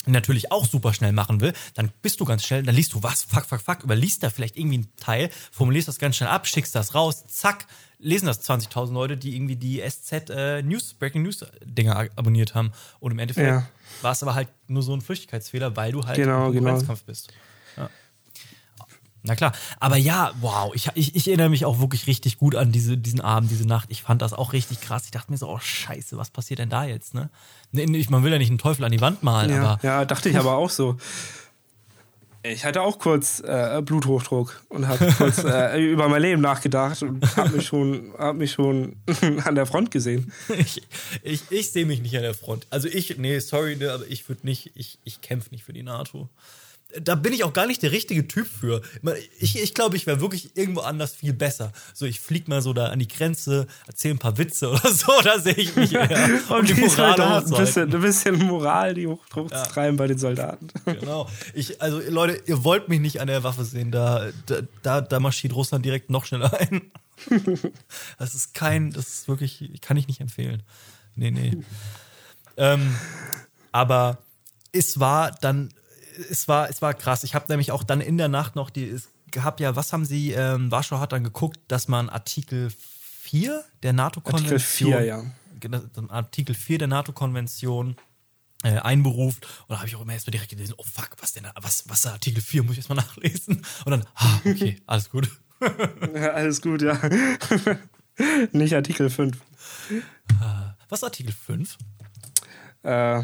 die 0.06 0.10
natürlich 0.10 0.52
auch 0.52 0.66
super 0.66 0.92
schnell 0.92 1.12
machen 1.12 1.40
will, 1.40 1.54
dann 1.74 1.90
bist 2.02 2.20
du 2.20 2.26
ganz 2.26 2.44
schnell, 2.44 2.62
dann 2.64 2.74
liest 2.74 2.92
du 2.92 3.02
was, 3.02 3.22
fuck, 3.22 3.46
fuck, 3.46 3.62
fuck, 3.62 3.82
überliest 3.82 4.22
da 4.22 4.28
vielleicht 4.28 4.58
irgendwie 4.58 4.76
einen 4.76 4.96
Teil, 4.96 5.30
formulierst 5.52 5.88
das 5.88 5.98
ganz 5.98 6.16
schnell 6.16 6.28
ab, 6.28 6.46
schickst 6.46 6.74
das 6.74 6.94
raus, 6.94 7.24
zack, 7.28 7.66
lesen 8.04 8.26
das 8.26 8.48
20.000 8.48 8.92
Leute, 8.92 9.16
die 9.16 9.34
irgendwie 9.34 9.56
die 9.56 9.80
SZ 9.80 10.30
äh, 10.30 10.62
News, 10.62 10.94
Breaking 10.94 11.22
News 11.22 11.44
Dinger 11.64 12.06
abonniert 12.16 12.54
haben. 12.54 12.70
Und 13.00 13.12
im 13.12 13.18
Endeffekt 13.18 13.46
Ja. 13.48 13.66
war 14.02 14.12
es 14.12 14.22
aber 14.22 14.34
halt 14.34 14.48
nur 14.68 14.82
so 14.82 14.94
ein 14.94 15.00
Flüchtigkeitsfehler, 15.00 15.74
weil 15.76 15.92
du 15.92 16.04
halt 16.04 16.16
Genau, 16.16 16.46
im 16.46 16.52
genau. 16.52 16.64
Konkurrenzkampf 16.66 17.04
bist. 17.04 17.32
Ja. 17.76 17.90
Na 19.26 19.34
klar, 19.34 19.52
aber 19.80 19.96
ja, 19.96 20.32
wow, 20.42 20.70
ich, 20.74 20.90
ich, 20.94 21.16
ich 21.16 21.28
erinnere 21.28 21.48
mich 21.48 21.64
auch 21.64 21.78
wirklich 21.80 22.06
richtig 22.06 22.36
gut 22.36 22.54
an 22.54 22.72
diese, 22.72 22.98
diesen 22.98 23.22
Abend, 23.22 23.50
diese 23.50 23.66
Nacht. 23.66 23.88
Ich 23.90 24.02
fand 24.02 24.20
das 24.20 24.34
auch 24.34 24.52
richtig 24.52 24.82
krass. 24.82 25.06
Ich 25.06 25.12
dachte 25.12 25.32
mir 25.32 25.38
so, 25.38 25.48
oh 25.48 25.58
Scheiße, 25.58 26.18
was 26.18 26.28
passiert 26.28 26.58
denn 26.58 26.68
da 26.68 26.84
jetzt, 26.84 27.14
ne? 27.14 27.30
Nee, 27.72 27.86
Man 28.10 28.22
will 28.22 28.32
ja 28.32 28.36
nicht 28.38 28.50
einen 28.50 28.58
Teufel 28.58 28.84
an 28.84 28.92
die 28.92 29.00
Wand 29.00 29.22
malen, 29.22 29.50
Ja, 29.50 29.62
aber 29.62 29.78
ja, 29.82 30.04
dachte 30.04 30.28
ich 30.28 30.38
aber 30.38 30.56
auch 30.56 30.68
so. 30.68 30.98
Ich 32.46 32.66
hatte 32.66 32.82
auch 32.82 32.98
kurz 32.98 33.40
äh, 33.40 33.80
Bluthochdruck 33.82 34.62
und 34.68 34.86
habe 34.86 35.10
kurz 35.16 35.38
äh, 35.44 35.80
über 35.80 36.08
mein 36.08 36.20
Leben 36.20 36.42
nachgedacht 36.42 37.02
und 37.02 37.36
habe 37.38 37.56
mich 37.56 37.66
schon, 37.66 38.12
hab 38.18 38.36
mich 38.36 38.52
schon 38.52 38.96
an 39.44 39.54
der 39.54 39.64
Front 39.64 39.90
gesehen. 39.90 40.30
ich, 40.58 40.82
ich, 41.22 41.40
ich 41.48 41.72
sehe 41.72 41.86
mich 41.86 42.02
nicht 42.02 42.14
an 42.16 42.22
der 42.22 42.34
Front. 42.34 42.66
Also 42.68 42.86
ich, 42.86 43.16
nee, 43.16 43.38
sorry, 43.38 43.76
ne, 43.76 43.92
aber 43.92 44.06
ich 44.08 44.28
würde 44.28 44.44
nicht, 44.44 44.72
ich, 44.74 44.98
ich 45.04 45.22
kämpfe 45.22 45.50
nicht 45.52 45.64
für 45.64 45.72
die 45.72 45.82
NATO. 45.82 46.28
Da 47.02 47.16
bin 47.16 47.32
ich 47.32 47.42
auch 47.44 47.52
gar 47.52 47.66
nicht 47.66 47.82
der 47.82 47.92
richtige 47.92 48.28
Typ 48.28 48.46
für. 48.46 48.80
Ich, 49.40 49.60
ich 49.60 49.74
glaube, 49.74 49.96
ich 49.96 50.06
wäre 50.06 50.20
wirklich 50.20 50.56
irgendwo 50.56 50.80
anders 50.80 51.14
viel 51.14 51.32
besser. 51.32 51.72
So, 51.92 52.06
ich 52.06 52.20
flieg 52.20 52.46
mal 52.46 52.62
so 52.62 52.72
da 52.72 52.86
an 52.86 52.98
die 53.00 53.08
Grenze, 53.08 53.66
erzähle 53.86 54.14
ein 54.14 54.18
paar 54.18 54.38
Witze 54.38 54.70
oder 54.70 54.90
so, 54.90 55.12
da 55.22 55.40
sehe 55.40 55.54
ich 55.54 55.74
mich 55.74 55.92
eher. 55.92 56.40
Und 56.48 56.68
die, 56.68 56.74
Moral 56.74 56.90
Soldaten, 56.90 57.54
ein 57.54 57.60
bisschen, 57.60 57.94
ein 57.94 58.00
bisschen 58.00 58.38
Moral, 58.38 58.94
die 58.94 59.06
hoch, 59.06 59.20
hochzutreiben 59.34 59.96
bei 59.96 60.06
den 60.06 60.18
Soldaten. 60.18 60.68
Genau. 60.84 61.28
Ich, 61.54 61.82
also 61.82 62.00
Leute, 62.08 62.40
ihr 62.46 62.62
wollt 62.62 62.88
mich 62.88 63.00
nicht 63.00 63.20
an 63.20 63.26
der 63.26 63.42
Waffe 63.42 63.64
sehen, 63.64 63.90
da, 63.90 64.28
da, 64.46 64.60
da, 64.82 65.00
da 65.00 65.20
marschiert 65.20 65.54
Russland 65.54 65.84
direkt 65.84 66.08
noch 66.08 66.24
schneller 66.24 66.52
ein. 66.58 66.92
Das 68.18 68.34
ist 68.34 68.54
kein, 68.54 68.90
das 68.92 69.08
ist 69.08 69.28
wirklich, 69.28 69.80
kann 69.80 69.96
ich 69.96 70.06
nicht 70.06 70.20
empfehlen. 70.20 70.62
Nee, 71.16 71.30
nee. 71.30 71.56
ähm, 72.56 72.94
aber 73.72 74.18
es 74.72 75.00
war 75.00 75.30
dann, 75.40 75.70
es 76.30 76.48
war, 76.48 76.68
es 76.68 76.80
war 76.82 76.94
krass. 76.94 77.24
Ich 77.24 77.34
habe 77.34 77.46
nämlich 77.48 77.70
auch 77.72 77.82
dann 77.84 78.00
in 78.00 78.18
der 78.18 78.28
Nacht 78.28 78.56
noch 78.56 78.70
die, 78.70 78.88
es 78.88 79.08
gab 79.30 79.60
ja, 79.60 79.74
was 79.76 79.92
haben 79.92 80.04
sie, 80.04 80.32
ähm, 80.32 80.70
Warschau 80.70 80.98
hat 81.00 81.12
dann 81.12 81.24
geguckt, 81.24 81.58
dass 81.68 81.88
man 81.88 82.08
Artikel 82.08 82.70
4 83.22 83.64
der 83.82 83.92
NATO-Konvention. 83.92 84.92
Artikel 84.92 85.00
4, 85.00 85.04
ja. 85.04 86.08
Artikel 86.08 86.54
4 86.54 86.78
der 86.78 86.88
NATO-Konvention 86.88 87.96
äh, 88.62 88.78
einberuft. 88.78 89.46
Und 89.62 89.70
da 89.70 89.78
habe 89.78 89.88
ich 89.88 89.96
auch 89.96 90.02
immer 90.02 90.12
erstmal 90.12 90.32
direkt 90.32 90.50
gelesen, 90.50 90.74
oh 90.76 90.84
fuck, 90.84 91.10
was 91.20 91.32
denn, 91.32 91.42
da- 91.44 91.52
was, 91.60 91.84
was 91.88 92.00
ist 92.04 92.06
Artikel 92.10 92.42
4, 92.42 92.62
muss 92.62 92.72
ich 92.72 92.78
erstmal 92.78 92.96
nachlesen. 93.04 93.62
Und 93.84 93.90
dann, 93.90 94.04
ah, 94.14 94.38
okay, 94.44 94.76
alles 94.86 95.10
gut. 95.10 95.28
Ja, 96.14 96.30
alles 96.32 96.60
gut, 96.60 96.82
ja. 96.82 97.00
Nicht 98.52 98.74
Artikel 98.74 99.08
5. 99.08 99.36
Was 100.88 100.98
ist 100.98 101.04
Artikel 101.04 101.32
5? 101.32 101.78
Äh, 102.82 103.22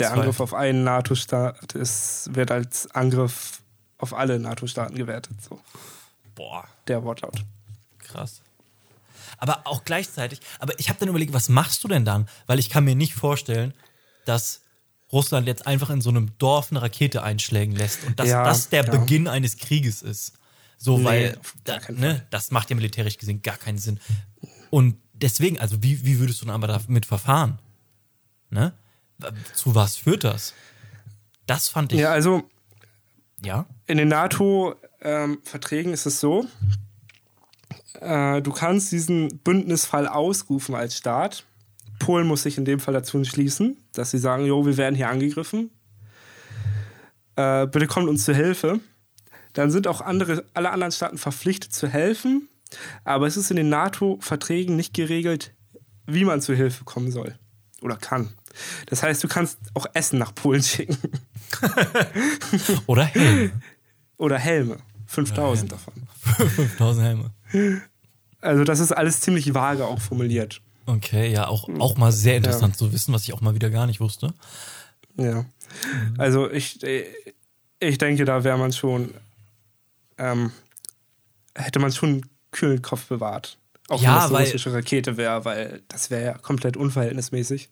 der. 0.00 0.12
Angriff 0.12 0.40
auf 0.40 0.54
einen 0.54 0.84
NATO-Staat 0.84 1.74
wird 2.34 2.50
als 2.50 2.90
Angriff 2.94 3.60
auf 3.98 4.14
alle 4.14 4.38
NATO-Staaten 4.38 4.94
gewertet. 4.96 5.36
So, 5.48 5.60
Boah, 6.34 6.64
der 6.88 7.02
Wortlaut. 7.04 7.44
krass. 7.98 8.40
Aber 9.38 9.62
auch 9.66 9.84
gleichzeitig, 9.84 10.40
aber 10.60 10.78
ich 10.78 10.88
habe 10.88 10.98
dann 11.00 11.08
überlegt, 11.08 11.32
was 11.32 11.48
machst 11.48 11.82
du 11.82 11.88
denn 11.88 12.04
dann? 12.04 12.28
Weil 12.46 12.58
ich 12.58 12.70
kann 12.70 12.84
mir 12.84 12.94
nicht 12.94 13.14
vorstellen, 13.14 13.74
dass 14.24 14.60
Russland 15.10 15.46
jetzt 15.46 15.66
einfach 15.66 15.90
in 15.90 16.00
so 16.00 16.10
einem 16.10 16.30
Dorf 16.38 16.70
eine 16.70 16.80
Rakete 16.80 17.22
einschlägen 17.22 17.74
lässt 17.74 18.04
und 18.04 18.18
dass 18.20 18.28
Ja, 18.28 18.44
das 18.44 18.68
der 18.68 18.84
ja. 18.84 18.90
Beginn 18.90 19.26
eines 19.28 19.56
Krieges 19.56 20.00
ist. 20.02 20.32
So, 20.78 20.98
Nee, 20.98 21.04
weil 21.04 21.38
da, 21.64 21.78
ne, 21.90 22.26
das 22.30 22.50
macht 22.50 22.70
ja 22.70 22.76
militärisch 22.76 23.18
gesehen 23.18 23.42
gar 23.42 23.56
keinen 23.56 23.78
Sinn. 23.78 24.00
Und 24.70 24.96
deswegen, 25.12 25.58
also 25.60 25.82
wie, 25.82 26.04
wie 26.04 26.18
würdest 26.18 26.40
du 26.40 26.46
dann 26.46 26.54
aber 26.54 26.66
damit 26.68 27.04
verfahren? 27.06 27.58
Ne? 28.50 28.72
Zu 29.54 29.74
was 29.74 29.96
führt 29.96 30.24
das? 30.24 30.54
Das 31.46 31.68
fand 31.68 31.92
ich. 31.92 32.00
Ja, 32.00 32.10
also 32.12 32.42
ja? 33.44 33.66
in 33.86 33.98
den 33.98 34.08
NATO-Verträgen 34.08 35.92
ist 35.92 36.06
es 36.06 36.20
so, 36.20 36.46
äh, 38.00 38.42
du 38.42 38.52
kannst 38.52 38.92
diesen 38.92 39.38
Bündnisfall 39.38 40.06
ausrufen 40.08 40.74
als 40.74 40.96
Staat. 40.96 41.44
Polen 41.98 42.26
muss 42.26 42.42
sich 42.42 42.58
in 42.58 42.64
dem 42.64 42.80
Fall 42.80 42.94
dazu 42.94 43.16
entschließen, 43.16 43.76
dass 43.92 44.10
sie 44.10 44.18
sagen, 44.18 44.44
jo, 44.44 44.66
wir 44.66 44.76
werden 44.76 44.96
hier 44.96 45.08
angegriffen. 45.08 45.70
Äh, 47.36 47.66
bitte 47.66 47.86
kommt 47.86 48.08
uns 48.08 48.24
zu 48.24 48.34
Hilfe. 48.34 48.80
Dann 49.52 49.70
sind 49.70 49.86
auch 49.86 50.00
andere, 50.00 50.44
alle 50.54 50.70
anderen 50.70 50.92
Staaten 50.92 51.18
verpflichtet 51.18 51.72
zu 51.72 51.88
helfen. 51.88 52.48
Aber 53.04 53.26
es 53.26 53.36
ist 53.36 53.50
in 53.50 53.56
den 53.56 53.68
NATO-Verträgen 53.68 54.76
nicht 54.76 54.94
geregelt, 54.94 55.54
wie 56.06 56.24
man 56.24 56.40
zu 56.40 56.54
Hilfe 56.54 56.84
kommen 56.84 57.12
soll 57.12 57.36
oder 57.82 57.96
kann. 57.96 58.32
Das 58.86 59.02
heißt, 59.02 59.22
du 59.22 59.28
kannst 59.28 59.58
auch 59.74 59.86
Essen 59.94 60.18
nach 60.18 60.34
Polen 60.34 60.62
schicken 60.62 60.96
Oder 62.86 63.04
Helme. 63.04 63.52
oder 64.16 64.38
Helme. 64.38 64.78
5000 65.06 65.72
davon. 65.72 65.94
5000 66.48 67.06
Helme. 67.06 67.30
Also 68.40 68.64
das 68.64 68.80
ist 68.80 68.92
alles 68.92 69.20
ziemlich 69.20 69.52
vage 69.54 69.84
auch 69.86 70.00
formuliert. 70.00 70.60
Okay, 70.86 71.30
ja, 71.30 71.46
auch, 71.46 71.68
auch 71.78 71.96
mal 71.96 72.10
sehr 72.12 72.36
interessant 72.38 72.76
zu 72.76 72.92
wissen, 72.92 73.12
was 73.12 73.22
ich 73.24 73.32
auch 73.34 73.40
mal 73.40 73.54
wieder 73.54 73.70
gar 73.70 73.86
nicht 73.86 74.00
wusste. 74.00 74.34
Ja. 75.16 75.44
Also 76.18 76.50
ich, 76.50 76.80
ich 77.78 77.98
denke, 77.98 78.24
da 78.24 78.42
wäre 78.44 78.58
man 78.58 78.72
schon 78.72 79.14
ähm, 80.18 80.52
hätte 81.54 81.78
man 81.78 81.92
schon 81.92 82.08
einen 82.10 82.26
kühlen 82.50 82.82
Kopf 82.82 83.06
bewahrt. 83.06 83.58
Auch 83.88 84.00
Ja, 84.00 84.08
wenn 84.08 84.20
das 84.22 84.30
eine 84.30 84.38
russische 84.46 84.72
Rakete 84.72 85.16
wäre, 85.16 85.44
weil 85.44 85.82
das 85.88 86.10
wäre 86.10 86.24
ja 86.24 86.38
komplett 86.38 86.76
unverhältnismäßig. 86.76 87.68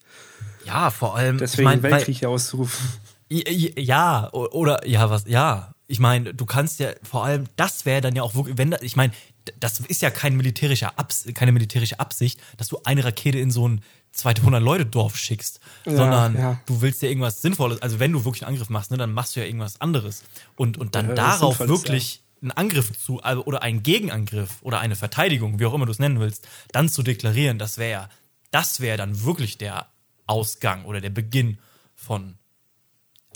Ja, 0.66 0.90
vor 0.90 1.16
allem. 1.16 1.38
Deswegen 1.38 1.62
ich 1.62 1.74
mein, 1.74 1.82
weil- 1.82 1.92
Weltkrieg 1.92 2.18
hier 2.18 2.30
auszurufen. 2.30 2.86
Ja, 3.32 4.28
oder 4.32 4.86
ja, 4.88 5.08
was, 5.10 5.24
ja. 5.26 5.72
Ich 5.86 5.98
meine, 5.98 6.34
du 6.34 6.46
kannst 6.46 6.78
ja 6.80 6.90
vor 7.02 7.24
allem, 7.24 7.46
das 7.56 7.84
wäre 7.86 8.00
dann 8.00 8.14
ja 8.14 8.22
auch 8.22 8.34
wirklich, 8.34 8.58
wenn, 8.58 8.76
ich 8.80 8.96
meine, 8.96 9.12
das 9.58 9.80
ist 9.80 10.02
ja 10.02 10.10
kein 10.10 10.36
militärischer 10.36 10.96
Abs 10.98 11.26
keine 11.34 11.50
militärische 11.52 11.98
Absicht, 11.98 12.40
dass 12.58 12.68
du 12.68 12.80
eine 12.84 13.04
Rakete 13.04 13.38
in 13.38 13.50
so 13.50 13.66
ein 13.68 13.82
200-Leute-Dorf 14.16 15.16
schickst, 15.16 15.60
Ja, 15.86 15.96
sondern 15.96 16.34
ja. 16.36 16.60
du 16.66 16.80
willst 16.80 17.02
ja 17.02 17.08
irgendwas 17.08 17.42
Sinnvolles, 17.42 17.80
also 17.82 17.98
wenn 18.00 18.12
du 18.12 18.24
wirklich 18.24 18.44
einen 18.44 18.54
Angriff 18.54 18.68
machst, 18.68 18.90
ne, 18.90 18.96
dann 18.98 19.12
machst 19.12 19.34
du 19.36 19.40
ja 19.40 19.46
irgendwas 19.46 19.80
anderes. 19.80 20.22
Und, 20.56 20.78
und 20.78 20.94
dann 20.94 21.08
Ja, 21.10 21.14
darauf 21.14 21.58
wirklich 21.60 22.22
einen 22.42 22.50
Angriff 22.52 22.92
zu, 22.98 23.20
also, 23.22 23.44
oder 23.44 23.62
einen 23.62 23.82
Gegenangriff 23.82 24.58
oder 24.62 24.80
eine 24.80 24.96
Verteidigung, 24.96 25.58
wie 25.58 25.66
auch 25.66 25.74
immer 25.74 25.86
du 25.86 25.92
es 25.92 25.98
nennen 25.98 26.20
willst, 26.20 26.46
dann 26.72 26.88
zu 26.88 27.02
deklarieren, 27.02 27.58
das 27.58 27.78
wäre, 27.78 28.08
das 28.50 28.80
wäre 28.80 28.96
dann 28.96 29.22
wirklich 29.24 29.58
der 29.58 29.86
Ausgang 30.30 30.84
oder 30.84 31.00
der 31.00 31.10
Beginn 31.10 31.58
von 31.96 32.36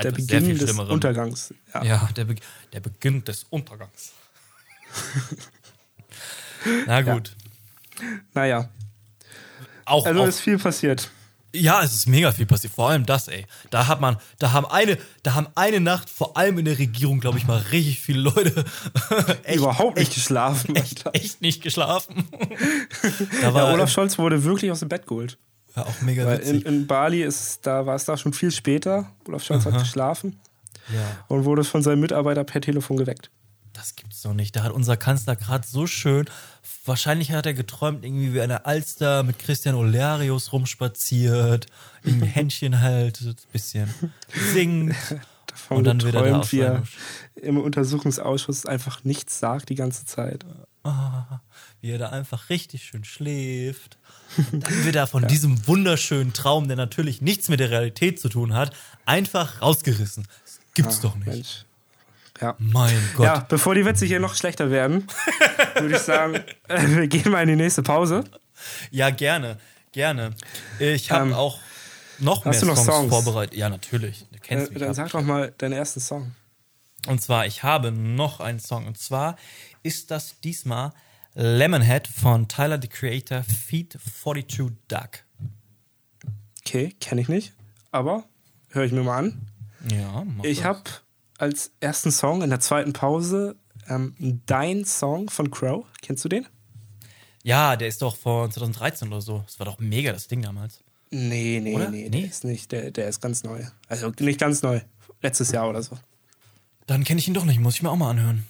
Der 0.02 0.12
Beginn 0.12 0.48
des 0.48 0.62
Schlimmerem. 0.62 0.90
Untergangs. 0.92 1.52
Ja. 1.74 1.82
Ja, 1.84 2.08
der, 2.16 2.24
Be 2.26 2.36
der 2.72 2.80
Beginn 2.80 3.24
des 3.24 3.44
Untergangs. 3.50 4.12
Na 6.86 7.02
gut. 7.02 7.34
Naja, 8.32 8.68
Auch, 9.84 10.06
also 10.06 10.22
auch, 10.22 10.26
ist 10.26 10.40
viel 10.40 10.58
passiert. 10.58 11.10
ja, 11.52 11.82
es 11.82 11.92
ist 11.94 12.06
mega 12.08 12.32
viel 12.32 12.46
passiert. 12.46 12.72
Vor 12.72 12.88
allem 12.90 13.04
das, 13.06 13.28
ey. 13.28 13.46
Da 13.70 13.86
hat 13.86 14.00
man, 14.00 14.16
da 14.38 14.52
haben 14.52 14.66
eine, 14.66 14.98
da 15.22 15.34
haben 15.34 15.46
eine 15.54 15.80
Nacht, 15.80 16.08
vor 16.10 16.36
allem 16.36 16.58
in 16.58 16.64
der 16.64 16.78
Regierung, 16.78 17.20
glaube 17.20 17.38
ich 17.38 17.46
mal, 17.46 17.58
richtig 17.70 18.00
viele 18.00 18.20
Leute 18.20 18.64
echt, 19.44 19.58
Überhaupt 19.58 19.96
nicht 19.98 20.14
geschlafen. 20.14 20.74
echt, 20.76 21.04
echt 21.12 21.42
nicht 21.42 21.62
geschlafen. 21.62 22.28
da 23.40 23.48
Ja, 23.48 23.54
war 23.54 23.72
Olaf 23.72 23.90
Scholz 23.90 24.18
wurde 24.18 24.42
wirklich 24.44 24.70
aus 24.70 24.80
dem 24.80 24.88
Bett 24.88 25.06
geholt. 25.06 25.38
Ja, 25.76 25.84
auch 25.84 26.00
mega 26.02 26.24
Weil 26.26 26.38
in, 26.40 26.56
witzig. 26.56 26.66
in 26.66 26.86
Bali 26.86 27.22
ist, 27.22 27.66
da 27.66 27.86
war 27.86 27.96
es 27.96 28.04
da 28.04 28.16
schon 28.16 28.32
viel 28.32 28.50
später. 28.50 29.10
Olaf 29.26 29.44
Scholz 29.44 29.64
hat 29.64 29.78
geschlafen 29.78 30.38
ja. 30.92 31.24
und 31.28 31.44
wurde 31.44 31.64
von 31.64 31.82
seinem 31.82 32.00
Mitarbeiter 32.00 32.44
per 32.44 32.60
Telefon 32.60 32.96
geweckt. 32.96 33.30
Das 33.72 33.96
gibt's 33.96 34.22
doch 34.22 34.34
nicht. 34.34 34.54
Da 34.54 34.62
hat 34.62 34.72
unser 34.72 34.96
Kanzler 34.96 35.34
gerade 35.34 35.66
so 35.66 35.88
schön. 35.88 36.26
Wahrscheinlich 36.84 37.32
hat 37.32 37.44
er 37.44 37.54
geträumt, 37.54 38.04
irgendwie 38.04 38.32
wie 38.32 38.40
eine 38.40 38.66
Alster 38.66 39.24
mit 39.24 39.40
Christian 39.40 39.74
Olarius 39.74 40.52
rumspaziert, 40.52 41.66
irgendwie 42.04 42.28
Händchen 42.28 42.80
haltet, 42.80 43.50
bisschen 43.52 43.92
singt 44.52 44.94
Davon 45.46 45.78
und 45.78 45.84
dann 45.84 46.00
wieder 46.00 46.12
da 46.12 46.22
geträumt, 46.22 46.52
wie 46.52 46.60
er 46.60 46.82
im 47.34 47.58
Untersuchungsausschuss 47.58 48.64
einfach 48.64 49.02
nichts 49.04 49.40
sagt 49.40 49.68
die 49.68 49.74
ganze 49.74 50.06
Zeit. 50.06 50.44
Ah, 50.84 51.40
wie 51.84 51.90
er 51.90 51.98
da 51.98 52.08
einfach 52.08 52.48
richtig 52.48 52.82
schön 52.84 53.04
schläft. 53.04 53.98
Und 54.50 54.66
dann 54.66 54.84
wird 54.86 54.96
er 54.96 55.06
von 55.06 55.28
diesem 55.28 55.66
wunderschönen 55.66 56.32
Traum, 56.32 56.66
der 56.66 56.78
natürlich 56.78 57.20
nichts 57.20 57.50
mit 57.50 57.60
der 57.60 57.68
Realität 57.70 58.18
zu 58.18 58.30
tun 58.30 58.54
hat, 58.54 58.74
einfach 59.04 59.60
rausgerissen. 59.60 60.26
Das 60.44 60.60
gibt's 60.72 61.00
doch 61.00 61.14
nicht. 61.16 61.26
Mensch. 61.28 61.64
Ja. 62.40 62.54
Mein 62.58 62.98
Gott. 63.16 63.26
ja, 63.26 63.38
bevor 63.50 63.74
die 63.74 63.84
Witze 63.84 64.06
hier 64.06 64.18
noch 64.18 64.34
schlechter 64.34 64.70
werden, 64.70 65.06
würde 65.74 65.94
ich 65.96 66.00
sagen, 66.02 66.36
äh, 66.68 66.86
wir 66.88 67.06
gehen 67.06 67.30
mal 67.30 67.42
in 67.42 67.48
die 67.50 67.56
nächste 67.56 67.82
Pause. 67.82 68.24
Ja, 68.90 69.10
gerne, 69.10 69.58
gerne. 69.92 70.30
Ich 70.78 71.10
habe 71.10 71.26
Ähm, 71.28 71.34
auch 71.34 71.58
noch 72.18 72.46
mehr 72.46 72.54
noch 72.64 72.76
Songs, 72.76 72.86
Songs? 72.86 73.10
vorbereitet. 73.10 73.58
Ja, 73.58 73.68
natürlich. 73.68 74.24
Du 74.30 74.36
Äh, 74.36 74.40
kennst 74.40 74.70
mich. 74.70 74.78
dann 74.78 74.88
ja. 74.88 74.94
sag 74.94 75.10
doch 75.10 75.20
mal 75.22 75.52
deinen 75.58 75.72
ersten 75.74 76.00
Song. 76.00 76.34
Und 77.08 77.20
zwar, 77.20 77.44
ich 77.44 77.62
habe 77.62 77.92
noch 77.92 78.40
einen 78.40 78.58
Song. 78.58 78.86
Und 78.86 78.96
zwar 78.98 79.36
ist 79.82 80.10
das 80.10 80.40
diesmal 80.40 80.94
Lemonhead 81.34 82.06
von 82.06 82.48
Tyler 82.48 82.78
the 82.80 82.88
Creator 82.88 83.42
Feed 83.42 83.98
42 84.22 84.70
Duck. 84.88 85.24
Okay, 86.60 86.94
kenne 87.00 87.20
ich 87.20 87.28
nicht, 87.28 87.52
aber 87.90 88.24
höre 88.70 88.84
ich 88.84 88.92
mir 88.92 89.02
mal 89.02 89.18
an. 89.18 89.50
Ja, 89.90 90.24
mach 90.24 90.44
Ich 90.44 90.64
habe 90.64 90.82
als 91.38 91.72
ersten 91.80 92.10
Song 92.10 92.42
in 92.42 92.50
der 92.50 92.60
zweiten 92.60 92.92
Pause 92.92 93.56
ähm, 93.88 94.14
Dein 94.46 94.84
Song 94.84 95.28
von 95.28 95.50
Crow. 95.50 95.84
Kennst 96.00 96.24
du 96.24 96.28
den? 96.28 96.46
Ja, 97.42 97.76
der 97.76 97.88
ist 97.88 98.00
doch 98.00 98.16
von 98.16 98.50
2013 98.50 99.08
oder 99.08 99.20
so. 99.20 99.42
Das 99.44 99.58
war 99.58 99.66
doch 99.66 99.78
mega 99.78 100.12
das 100.12 100.28
Ding 100.28 100.40
damals. 100.40 100.82
Nee, 101.10 101.60
nee, 101.62 101.74
Oder? 101.74 101.90
nee, 101.90 102.08
Nee? 102.08 102.20
der 102.22 102.30
ist 102.30 102.44
nicht, 102.44 102.72
der, 102.72 102.90
der 102.90 103.08
ist 103.08 103.20
ganz 103.20 103.44
neu. 103.44 103.62
Also 103.88 104.10
nicht 104.18 104.40
ganz 104.40 104.62
neu, 104.62 104.80
letztes 105.20 105.52
Jahr 105.52 105.68
oder 105.68 105.82
so. 105.82 105.98
Dann 106.86 107.04
kenne 107.04 107.20
ich 107.20 107.28
ihn 107.28 107.34
doch 107.34 107.44
nicht, 107.44 107.60
muss 107.60 107.74
ich 107.74 107.82
mir 107.82 107.90
auch 107.90 107.96
mal 107.96 108.10
anhören. 108.10 108.46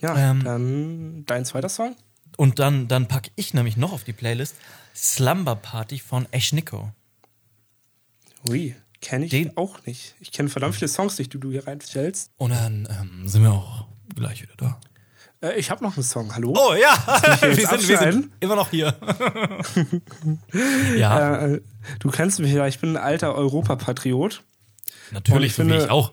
Ja, 0.00 0.16
Ähm. 0.30 0.44
dann 0.44 1.24
dein 1.26 1.44
zweiter 1.44 1.68
Song? 1.68 1.96
Und 2.36 2.58
dann, 2.58 2.86
dann 2.88 3.08
packe 3.08 3.30
ich 3.36 3.54
nämlich 3.54 3.76
noch 3.76 3.92
auf 3.92 4.04
die 4.04 4.12
Playlist 4.12 4.56
Slumber 4.94 5.56
Party 5.56 5.98
von 5.98 6.26
Ash 6.32 6.52
Nico. 6.52 6.92
Ui, 8.48 8.74
kenne 9.00 9.24
ich 9.24 9.30
Den- 9.30 9.56
auch 9.56 9.84
nicht. 9.86 10.14
Ich 10.20 10.32
kenne 10.32 10.48
verdammt 10.48 10.74
viele 10.74 10.88
Songs, 10.88 11.16
die 11.16 11.28
du 11.28 11.50
hier 11.50 11.66
reinstellst. 11.66 12.30
Und 12.36 12.50
dann 12.50 12.86
ähm, 12.90 13.26
sind 13.28 13.42
wir 13.42 13.52
auch 13.52 13.86
gleich 14.14 14.42
wieder 14.42 14.54
da. 14.56 14.80
Äh, 15.40 15.58
ich 15.58 15.70
habe 15.70 15.82
noch 15.82 15.96
einen 15.96 16.02
Song, 16.04 16.34
hallo? 16.34 16.54
Oh 16.56 16.74
ja, 16.74 16.94
wir 17.42 17.54
sind, 17.66 17.88
wir 17.88 17.98
sind 17.98 18.30
immer 18.40 18.56
noch 18.56 18.70
hier. 18.70 18.94
ja, 20.96 21.38
Äh, 21.46 21.60
du 22.00 22.10
kennst 22.10 22.38
mich 22.40 22.52
ja, 22.52 22.66
ich 22.66 22.78
bin 22.80 22.96
ein 22.96 23.02
alter 23.02 23.34
Europapatriot. 23.34 24.42
natürlich, 25.10 25.50
ich 25.52 25.56
so 25.56 25.64
wie 25.64 25.70
finde- 25.70 25.84
ich 25.84 25.90
auch. 25.90 26.12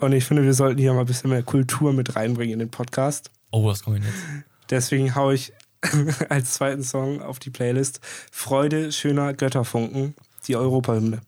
Und 0.00 0.12
ich 0.12 0.24
finde, 0.24 0.44
wir 0.44 0.54
sollten 0.54 0.78
hier 0.78 0.92
mal 0.92 1.00
ein 1.00 1.06
bisschen 1.06 1.30
mehr 1.30 1.42
Kultur 1.42 1.92
mit 1.92 2.16
reinbringen 2.16 2.54
in 2.54 2.58
den 2.58 2.70
Podcast. 2.70 3.30
Oh, 3.50 3.64
was 3.64 3.82
kommt 3.82 3.96
denn 3.96 4.04
jetzt? 4.04 4.46
Deswegen 4.70 5.14
haue 5.14 5.34
ich 5.34 5.52
als 6.28 6.54
zweiten 6.54 6.82
Song 6.82 7.22
auf 7.22 7.38
die 7.38 7.50
Playlist 7.50 8.00
Freude 8.30 8.92
schöner 8.92 9.32
Götterfunken, 9.34 10.14
die 10.46 10.56
Europahymne. 10.56 11.20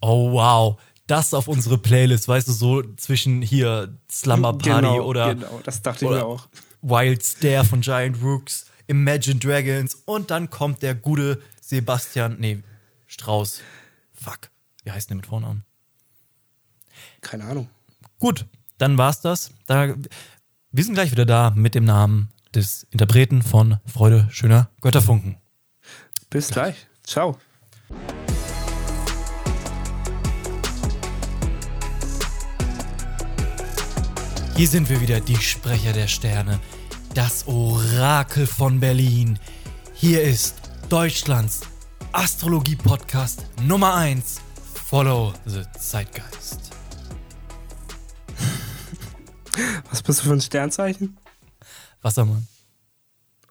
Oh 0.00 0.32
wow, 0.32 0.80
das 1.06 1.34
auf 1.34 1.48
unsere 1.48 1.78
Playlist, 1.78 2.28
weißt 2.28 2.48
du, 2.48 2.52
so 2.52 2.82
zwischen 2.96 3.42
hier 3.42 3.96
Slumber 4.10 4.52
Party 4.52 4.86
genau, 4.86 5.02
oder, 5.02 5.34
Genau, 5.34 5.60
das 5.64 5.82
dachte 5.82 6.04
ich 6.04 6.10
mir 6.10 6.24
auch. 6.24 6.48
Wild 6.82 7.22
Stare 7.24 7.64
von 7.64 7.80
Giant 7.80 8.22
Rooks, 8.22 8.66
Imagine 8.86 9.38
Dragons 9.38 10.02
und 10.04 10.30
dann 10.30 10.50
kommt 10.50 10.82
der 10.82 10.94
gute 10.94 11.40
Sebastian, 11.60 12.36
nee, 12.38 12.62
Strauß. 13.06 13.60
Fuck, 14.12 14.50
wie 14.84 14.90
heißt 14.90 15.10
der 15.10 15.16
mit 15.16 15.26
Vornamen? 15.26 15.64
Keine 17.20 17.44
Ahnung. 17.44 17.68
Gut, 18.18 18.46
dann 18.78 18.98
war's 18.98 19.20
das. 19.20 19.50
Da, 19.66 19.94
wir 20.70 20.84
sind 20.84 20.94
gleich 20.94 21.10
wieder 21.10 21.26
da 21.26 21.50
mit 21.54 21.74
dem 21.74 21.84
Namen 21.84 22.30
des 22.54 22.86
Interpreten 22.90 23.42
von 23.42 23.78
Freude 23.86 24.28
schöner 24.30 24.70
Götterfunken. 24.80 25.36
Bis 26.30 26.48
gleich. 26.48 26.86
Ciao. 27.04 27.36
Hier 34.56 34.68
sind 34.68 34.88
wir 34.90 35.00
wieder, 35.00 35.20
die 35.20 35.36
Sprecher 35.36 35.92
der 35.92 36.06
Sterne, 36.06 36.60
das 37.14 37.46
Orakel 37.46 38.46
von 38.46 38.80
Berlin. 38.80 39.38
Hier 39.94 40.22
ist 40.22 40.56
Deutschlands 40.88 41.62
Astrologie-Podcast 42.12 43.46
Nummer 43.62 43.94
1. 43.94 44.40
Follow 44.86 45.32
the 45.46 45.62
Zeitgeist. 45.78 46.81
Was 49.90 50.02
bist 50.02 50.20
du 50.20 50.24
für 50.24 50.32
ein 50.32 50.40
Sternzeichen? 50.40 51.16
Wassermann. 52.00 52.46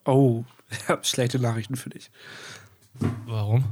Oh, 0.04 0.44
ich 0.70 0.88
habe 0.88 1.04
schlechte 1.04 1.38
Nachrichten 1.38 1.76
für 1.76 1.90
dich. 1.90 2.10
Warum? 3.26 3.64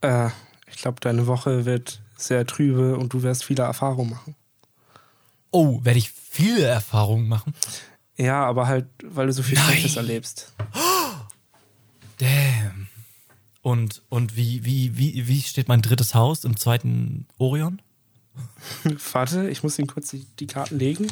Äh, 0.00 0.28
ich 0.66 0.76
glaube, 0.76 1.00
deine 1.00 1.26
Woche 1.26 1.64
wird 1.64 2.00
sehr 2.16 2.46
trübe 2.46 2.96
und 2.96 3.12
du 3.12 3.22
wirst 3.22 3.44
viele 3.44 3.64
Erfahrungen 3.64 4.10
machen. 4.10 4.34
Oh, 5.50 5.80
werde 5.84 5.98
ich 5.98 6.10
viele 6.10 6.64
Erfahrungen 6.64 7.28
machen? 7.28 7.54
Ja, 8.16 8.44
aber 8.44 8.66
halt, 8.66 8.86
weil 9.02 9.26
du 9.26 9.32
so 9.32 9.42
viel. 9.42 9.58
Schlechtes 9.58 9.96
erlebst. 9.96 10.54
Damn. 12.18 12.88
Und, 13.62 14.02
und 14.08 14.36
wie, 14.36 14.64
wie, 14.64 14.96
wie, 14.96 15.26
wie 15.26 15.40
steht 15.40 15.68
mein 15.68 15.82
drittes 15.82 16.14
Haus 16.14 16.44
im 16.44 16.56
zweiten 16.56 17.26
Orion? 17.38 17.82
Warte, 19.12 19.48
ich 19.50 19.62
muss 19.62 19.78
ihn 19.78 19.86
kurz 19.86 20.10
die, 20.10 20.26
die 20.38 20.46
Karten 20.46 20.78
legen. 20.78 21.06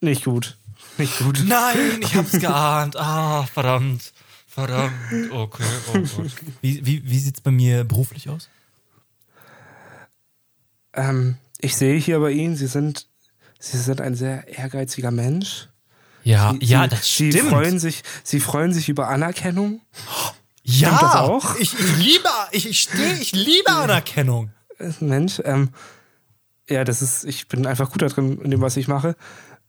Nicht 0.00 0.24
gut. 0.24 0.56
Nicht 0.98 1.18
gut. 1.18 1.42
Nein, 1.46 2.00
ich 2.00 2.14
hab's 2.14 2.32
geahnt. 2.40 2.96
Ah, 2.96 3.44
verdammt. 3.46 4.12
Verdammt. 4.46 4.92
Okay, 5.32 5.64
oh 5.92 5.98
Gott. 5.98 6.30
Wie, 6.60 6.84
wie, 6.86 7.04
wie 7.04 7.18
sieht's 7.18 7.40
bei 7.40 7.50
mir 7.50 7.82
beruflich 7.84 8.28
aus? 8.28 8.48
Ähm, 10.92 11.38
ich 11.58 11.76
sehe 11.76 11.98
hier 11.98 12.20
bei 12.20 12.30
Ihnen, 12.30 12.56
Sie 12.56 12.68
sind, 12.68 13.06
Sie 13.58 13.78
sind 13.78 14.00
ein 14.00 14.14
sehr 14.14 14.46
ehrgeiziger 14.46 15.10
Mensch. 15.10 15.68
Ja, 16.22 16.52
Sie, 16.52 16.64
ja, 16.66 16.82
Sie, 16.84 16.88
das 16.90 17.16
Sie 17.16 17.32
stimmt. 17.32 17.48
freuen 17.50 17.78
sich, 17.80 18.02
Sie 18.22 18.38
freuen 18.40 18.72
sich 18.72 18.88
über 18.88 19.08
Anerkennung. 19.08 19.80
ja, 20.62 20.88
Stimmt 20.88 21.02
das 21.02 21.14
auch? 21.16 21.56
Ich, 21.56 21.74
ich 21.74 21.96
liebe, 21.96 22.28
ich, 22.52 22.68
ich 22.68 22.80
stehe, 22.82 23.14
ich 23.18 23.32
liebe 23.32 23.70
Anerkennung. 23.72 24.50
Mensch, 25.00 25.40
ähm, 25.44 25.70
ja, 26.68 26.84
das 26.84 27.02
ist, 27.02 27.24
ich 27.24 27.48
bin 27.48 27.66
einfach 27.66 27.90
gut 27.90 28.02
da 28.02 28.06
drin 28.06 28.40
in 28.40 28.50
dem, 28.50 28.60
was 28.60 28.76
ich 28.76 28.88
mache. 28.88 29.16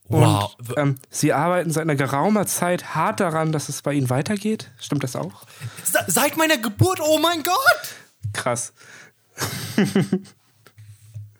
Wow. 0.07 0.55
Und 0.59 0.77
ähm, 0.77 0.95
sie 1.09 1.33
arbeiten 1.33 1.71
seit 1.71 1.81
einer 1.81 1.95
geraumer 1.95 2.45
Zeit 2.45 2.93
hart 2.95 3.19
daran, 3.19 3.51
dass 3.51 3.69
es 3.69 3.81
bei 3.81 3.93
ihnen 3.93 4.09
weitergeht. 4.09 4.71
Stimmt 4.79 5.03
das 5.03 5.15
auch? 5.15 5.43
Se- 5.83 6.05
Seit 6.07 6.37
meiner 6.37 6.57
Geburt, 6.57 6.99
oh 7.01 7.17
mein 7.17 7.41
Gott! 7.43 7.55
Krass. 8.33 8.73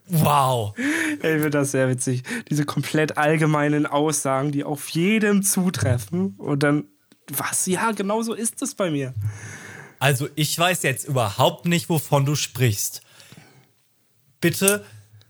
Wow. 0.07 0.73
Ich 0.77 1.19
finde 1.21 1.49
das 1.49 1.71
sehr 1.71 1.89
witzig. 1.89 2.23
Diese 2.49 2.65
komplett 2.65 3.17
allgemeinen 3.17 3.85
Aussagen, 3.85 4.51
die 4.51 4.63
auf 4.63 4.89
jedem 4.89 5.43
zutreffen. 5.43 6.35
Und 6.37 6.63
dann, 6.63 6.85
was? 7.27 7.65
Ja, 7.67 7.91
genau 7.91 8.21
so 8.23 8.33
ist 8.33 8.61
es 8.61 8.75
bei 8.75 8.91
mir. 8.91 9.13
Also, 9.99 10.27
ich 10.35 10.57
weiß 10.57 10.83
jetzt 10.83 11.07
überhaupt 11.07 11.65
nicht, 11.65 11.89
wovon 11.89 12.25
du 12.25 12.35
sprichst. 12.35 13.01
Bitte 14.41 14.85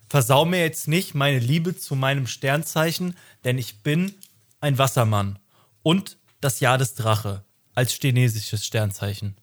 versau 0.09 0.45
mir 0.45 0.59
jetzt 0.59 0.87
nicht 0.87 1.15
meine 1.15 1.39
Liebe 1.39 1.75
zu 1.77 1.95
meinem 1.95 2.27
Sternzeichen, 2.27 3.15
denn 3.43 3.57
ich 3.57 3.81
bin 3.83 4.13
ein 4.61 4.77
Wassermann. 4.77 5.39
Und 5.83 6.17
das 6.41 6.59
Jahr 6.59 6.77
des 6.77 6.95
Drache 6.95 7.43
als 7.73 7.93
chinesisches 7.93 8.65
Sternzeichen. 8.65 9.35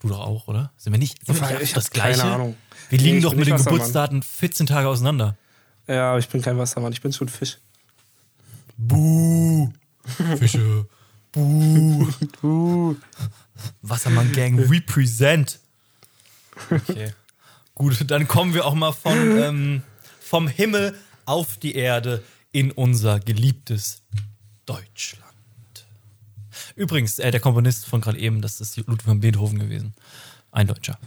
Du 0.00 0.08
doch 0.08 0.20
auch, 0.20 0.48
oder? 0.48 0.72
Sind 0.76 0.92
wir 0.92 0.98
nicht, 0.98 1.24
sind 1.26 1.40
wir 1.40 1.50
nicht 1.50 1.62
Ich 1.62 1.72
das 1.72 1.86
hab 1.86 1.94
keine 1.94 2.14
gleiche? 2.14 2.32
Ahnung. 2.32 2.56
Wir 2.90 2.98
Nee, 2.98 3.04
liegen 3.04 3.16
ich 3.18 3.24
doch 3.24 3.34
mit 3.34 3.46
den 3.46 3.54
Wassermann. 3.54 3.74
Geburtsdaten 3.78 4.22
14 4.22 4.66
Tage 4.66 4.88
auseinander. 4.88 5.36
Ja, 5.88 6.10
aber 6.10 6.18
ich 6.18 6.28
bin 6.28 6.42
kein 6.42 6.58
Wassermann, 6.58 6.92
ich 6.92 7.00
bin 7.00 7.12
schon 7.12 7.28
Fisch. 7.28 7.58
Buh. 8.76 9.72
Fische. 10.38 10.86
Buh. 11.32 12.08
Uh, 12.42 12.96
Wassermann 13.82 14.32
Gang 14.32 14.58
represent. 14.70 15.60
Okay. 16.70 17.12
Gut, 17.76 18.10
dann 18.10 18.26
kommen 18.26 18.54
wir 18.54 18.64
auch 18.64 18.74
mal 18.74 18.92
von, 18.92 19.12
ähm, 19.38 19.82
vom 20.18 20.48
Himmel 20.48 20.96
auf 21.26 21.58
die 21.58 21.74
Erde 21.74 22.24
in 22.50 22.72
unser 22.72 23.20
geliebtes 23.20 24.02
Deutschland. 24.64 25.22
Übrigens, 26.74 27.18
äh, 27.18 27.30
der 27.30 27.40
Komponist 27.40 27.84
von 27.86 28.00
gerade 28.00 28.18
eben, 28.18 28.40
das 28.40 28.62
ist 28.62 28.78
Ludwig 28.78 29.06
van 29.06 29.20
Beethoven 29.20 29.58
gewesen. 29.58 29.94
Ein 30.52 30.66
Deutscher. 30.66 30.98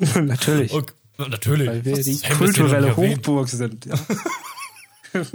natürlich. 0.22 0.72
Okay, 0.72 0.94
natürlich. 1.18 1.68
Weil 1.68 1.84
wir 1.84 1.98
Was 1.98 2.04
die 2.06 2.18
kulturelle? 2.28 2.96
Hochburg 2.96 3.48
sind. 3.48 3.86
Ja. 3.86 3.94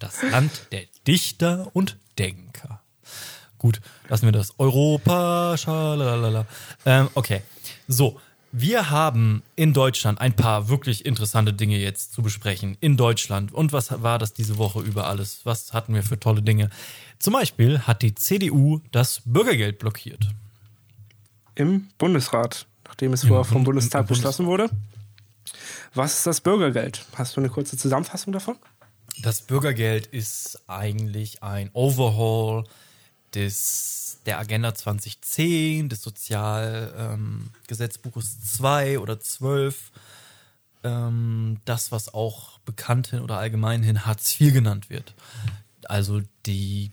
Das 0.00 0.22
Land 0.22 0.50
der 0.72 0.82
Dichter 1.06 1.70
und 1.72 1.96
Denker. 2.18 2.82
Gut, 3.58 3.80
lassen 4.08 4.26
wir 4.26 4.32
das. 4.32 4.58
Europa, 4.58 5.56
schalalala. 5.56 6.46
Ähm, 6.84 7.08
okay, 7.14 7.42
so. 7.88 8.20
Wir 8.56 8.90
haben 8.90 9.42
in 9.56 9.72
Deutschland 9.72 10.20
ein 10.20 10.36
paar 10.36 10.68
wirklich 10.68 11.04
interessante 11.04 11.52
Dinge 11.52 11.76
jetzt 11.76 12.12
zu 12.12 12.22
besprechen. 12.22 12.76
In 12.80 12.96
Deutschland. 12.96 13.52
Und 13.52 13.72
was 13.72 13.90
war 14.02 14.20
das 14.20 14.32
diese 14.32 14.58
Woche 14.58 14.78
über 14.80 15.08
alles? 15.08 15.40
Was 15.42 15.72
hatten 15.72 15.92
wir 15.92 16.04
für 16.04 16.20
tolle 16.20 16.40
Dinge? 16.40 16.70
Zum 17.18 17.32
Beispiel 17.32 17.80
hat 17.80 18.02
die 18.02 18.14
CDU 18.14 18.80
das 18.92 19.22
Bürgergeld 19.24 19.80
blockiert. 19.80 20.28
Im 21.56 21.88
Bundesrat, 21.98 22.66
nachdem 22.86 23.12
es 23.12 23.24
vorher 23.24 23.44
vom 23.44 23.64
Bund- 23.64 23.64
Bundestag 23.76 24.06
Bundes- 24.06 24.18
beschlossen 24.18 24.46
wurde. 24.46 24.70
Was 25.94 26.18
ist 26.18 26.26
das 26.28 26.40
Bürgergeld? 26.40 27.04
Hast 27.16 27.36
du 27.36 27.40
eine 27.40 27.48
kurze 27.50 27.76
Zusammenfassung 27.76 28.32
davon? 28.32 28.56
Das 29.20 29.42
Bürgergeld 29.42 30.06
ist 30.06 30.60
eigentlich 30.68 31.42
ein 31.42 31.70
Overhaul 31.72 32.64
des, 33.34 34.03
der 34.26 34.38
Agenda 34.38 34.74
2010, 34.74 35.88
des 35.88 36.02
Sozialgesetzbuches 36.02 38.56
2 38.56 38.98
oder 38.98 39.18
12. 39.20 39.92
Ähm, 40.82 41.60
das, 41.64 41.92
was 41.92 42.12
auch 42.12 42.58
bekannthin 42.60 43.20
oder 43.20 43.38
allgemeinhin 43.38 44.04
Hartz 44.06 44.40
IV 44.40 44.52
genannt 44.52 44.90
wird. 44.90 45.14
Also 45.84 46.22
die 46.46 46.90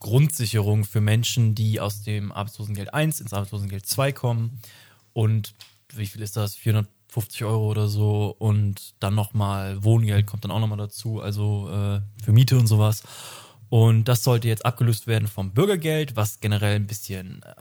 Grundsicherung 0.00 0.84
für 0.84 1.00
Menschen, 1.00 1.54
die 1.54 1.80
aus 1.80 2.02
dem 2.02 2.32
Arbeitslosengeld 2.32 2.92
1 2.92 3.20
ins 3.20 3.32
Arbeitslosengeld 3.32 3.86
2 3.86 4.12
kommen. 4.12 4.60
Und 5.12 5.54
wie 5.94 6.06
viel 6.06 6.22
ist 6.22 6.36
das? 6.36 6.56
450 6.56 7.44
Euro 7.44 7.70
oder 7.70 7.86
so. 7.86 8.34
Und 8.38 8.94
dann 8.98 9.14
nochmal 9.14 9.84
Wohngeld 9.84 10.26
kommt 10.26 10.42
dann 10.44 10.50
auch 10.50 10.58
nochmal 10.58 10.78
dazu, 10.78 11.20
also 11.20 11.70
äh, 11.70 12.00
für 12.24 12.32
Miete 12.32 12.58
und 12.58 12.66
sowas. 12.66 13.04
Und 13.72 14.04
das 14.04 14.22
sollte 14.22 14.48
jetzt 14.48 14.66
abgelöst 14.66 15.06
werden 15.06 15.26
vom 15.28 15.54
Bürgergeld, 15.54 16.14
was 16.14 16.40
generell 16.40 16.76
ein 16.76 16.86
bisschen 16.86 17.42
äh, 17.42 17.54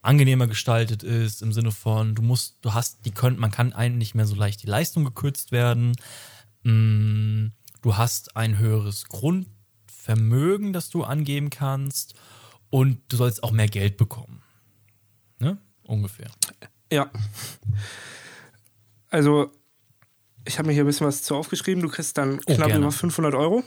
angenehmer 0.00 0.46
gestaltet 0.46 1.02
ist, 1.02 1.42
im 1.42 1.52
Sinne 1.52 1.70
von, 1.70 2.14
du 2.14 2.22
musst, 2.22 2.56
du 2.62 2.72
hast, 2.72 3.04
die 3.04 3.10
können, 3.10 3.38
man 3.38 3.50
kann 3.50 3.74
einem 3.74 3.98
nicht 3.98 4.14
mehr 4.14 4.24
so 4.24 4.34
leicht 4.34 4.62
die 4.62 4.66
Leistung 4.66 5.04
gekürzt 5.04 5.52
werden. 5.52 5.96
Mm, 6.62 7.48
Du 7.82 7.98
hast 7.98 8.34
ein 8.38 8.56
höheres 8.56 9.04
Grundvermögen, 9.08 10.72
das 10.72 10.88
du 10.88 11.04
angeben 11.04 11.50
kannst 11.50 12.14
und 12.70 13.02
du 13.08 13.18
sollst 13.18 13.42
auch 13.42 13.50
mehr 13.50 13.68
Geld 13.68 13.98
bekommen. 13.98 14.40
Ne? 15.40 15.58
Ungefähr. 15.82 16.30
Ja. 16.90 17.10
Also, 19.10 19.52
ich 20.46 20.56
habe 20.58 20.68
mir 20.68 20.72
hier 20.72 20.84
ein 20.84 20.86
bisschen 20.86 21.06
was 21.06 21.22
zu 21.22 21.34
aufgeschrieben. 21.36 21.82
Du 21.82 21.90
kriegst 21.90 22.16
dann 22.16 22.40
Oh, 22.46 22.54
knapp 22.54 22.68
gerne. 22.68 22.84
über 22.84 22.92
500 22.92 23.34
Euro. 23.34 23.62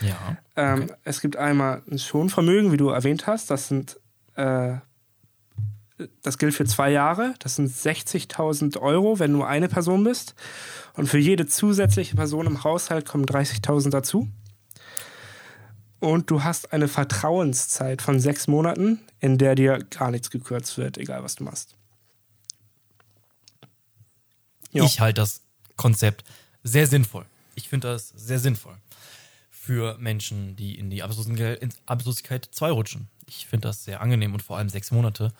Ja. 0.00 0.36
Ähm, 0.56 0.90
Es 1.04 1.20
gibt 1.20 1.36
einmal 1.36 1.82
ein 1.90 1.98
Schonvermögen, 1.98 2.72
wie 2.72 2.76
du 2.76 2.88
erwähnt 2.88 3.26
hast. 3.26 3.50
Das 3.50 3.68
sind, 3.68 3.98
äh, 4.34 4.76
das 6.22 6.38
gilt 6.38 6.54
für 6.54 6.64
zwei 6.64 6.90
Jahre. 6.90 7.34
Das 7.40 7.56
sind 7.56 7.68
60.000 7.68 8.78
Euro, 8.78 9.18
wenn 9.18 9.32
du 9.32 9.42
eine 9.42 9.68
Person 9.68 10.04
bist. 10.04 10.34
Und 10.94 11.08
für 11.08 11.18
jede 11.18 11.46
zusätzliche 11.46 12.16
Person 12.16 12.46
im 12.46 12.64
Haushalt 12.64 13.06
kommen 13.06 13.24
30.000 13.24 13.90
dazu. 13.90 14.28
Und 16.00 16.30
du 16.30 16.44
hast 16.44 16.72
eine 16.72 16.86
Vertrauenszeit 16.86 18.02
von 18.02 18.20
sechs 18.20 18.46
Monaten, 18.46 19.00
in 19.18 19.36
der 19.36 19.56
dir 19.56 19.78
gar 19.90 20.12
nichts 20.12 20.30
gekürzt 20.30 20.78
wird, 20.78 20.96
egal 20.96 21.24
was 21.24 21.34
du 21.34 21.44
machst. 21.44 21.74
Ja. 24.70 24.84
Ich 24.84 25.00
halte 25.00 25.22
das 25.22 25.40
Konzept 25.76 26.22
sehr 26.62 26.86
sinnvoll. 26.86 27.24
Ich 27.56 27.68
finde 27.68 27.88
das 27.88 28.10
sehr 28.10 28.38
sinnvoll 28.38 28.76
für 29.68 29.98
Menschen, 29.98 30.56
die 30.56 30.78
in 30.78 30.88
die 30.88 31.02
Arbeitslosigkeit 31.02 32.48
2 32.50 32.70
rutschen. 32.70 33.06
Ich 33.26 33.46
finde 33.46 33.68
das 33.68 33.84
sehr 33.84 34.00
angenehm 34.00 34.32
und 34.32 34.40
vor 34.42 34.56
allem 34.56 34.70
sechs 34.70 34.90
Monate. 34.90 35.30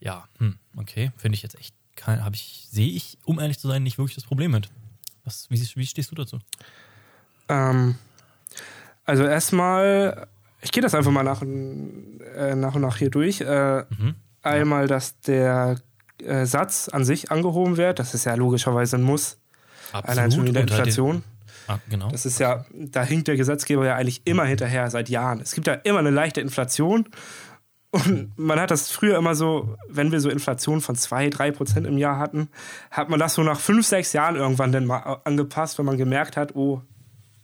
Ja, 0.00 0.26
hm, 0.38 0.58
okay, 0.76 1.12
finde 1.16 1.36
ich 1.36 1.42
jetzt 1.44 1.54
echt, 1.56 1.76
kein- 1.94 2.24
habe 2.24 2.34
ich, 2.34 2.66
sehe 2.72 2.88
ich, 2.90 3.18
um 3.24 3.38
ehrlich 3.38 3.60
zu 3.60 3.68
sein, 3.68 3.84
nicht 3.84 3.96
wirklich 3.96 4.16
das 4.16 4.24
Problem 4.24 4.50
mit. 4.50 4.68
Was, 5.24 5.46
wie, 5.48 5.60
wie 5.76 5.86
stehst 5.86 6.10
du 6.10 6.16
dazu? 6.16 6.40
Ähm, 7.48 7.94
also 9.04 9.22
erstmal, 9.22 10.26
ich 10.60 10.72
gehe 10.72 10.82
das 10.82 10.96
einfach 10.96 11.12
mal 11.12 11.22
nach, 11.22 11.40
und- 11.42 12.20
äh, 12.34 12.56
nach 12.56 12.74
und 12.74 12.82
nach 12.82 12.96
hier 12.96 13.10
durch. 13.10 13.40
Äh, 13.40 13.84
Einmal, 14.42 14.88
dass 14.88 15.20
der 15.20 15.80
äh, 16.20 16.46
Satz 16.46 16.88
an 16.88 17.04
sich 17.04 17.30
angehoben 17.30 17.76
wird. 17.76 18.00
Das 18.00 18.12
ist 18.14 18.24
ja 18.24 18.34
logischerweise 18.34 18.96
ein 18.96 19.02
Muss. 19.02 19.36
Allein 19.92 20.32
schon 20.32 20.44
wegen 20.46 20.54
der 20.54 20.62
unter 20.62 20.74
den- 20.74 20.78
Inflation. 20.80 21.22
Ah, 21.68 21.78
genau. 21.88 22.10
Das 22.10 22.26
ist 22.26 22.40
ja, 22.40 22.64
da 22.72 23.02
hinkt 23.04 23.28
der 23.28 23.36
Gesetzgeber 23.36 23.84
ja 23.86 23.94
eigentlich 23.96 24.22
immer 24.24 24.44
hinterher 24.44 24.90
seit 24.90 25.08
Jahren. 25.08 25.40
Es 25.40 25.52
gibt 25.52 25.66
ja 25.66 25.74
immer 25.74 25.98
eine 26.00 26.10
leichte 26.10 26.40
Inflation. 26.40 27.08
Und 27.90 28.32
man 28.38 28.60
hat 28.60 28.70
das 28.70 28.90
früher 28.90 29.16
immer 29.16 29.34
so, 29.34 29.76
wenn 29.88 30.12
wir 30.12 30.20
so 30.20 30.28
Inflation 30.28 30.80
von 30.82 30.94
2, 30.96 31.30
3 31.30 31.52
Prozent 31.52 31.86
im 31.86 31.96
Jahr 31.96 32.18
hatten, 32.18 32.48
hat 32.90 33.08
man 33.08 33.18
das 33.18 33.34
so 33.34 33.42
nach 33.42 33.60
5, 33.60 33.86
6 33.86 34.12
Jahren 34.12 34.36
irgendwann 34.36 34.72
dann 34.72 34.84
mal 34.86 35.20
angepasst, 35.24 35.78
wenn 35.78 35.86
man 35.86 35.96
gemerkt 35.96 36.36
hat, 36.36 36.54
oh, 36.54 36.82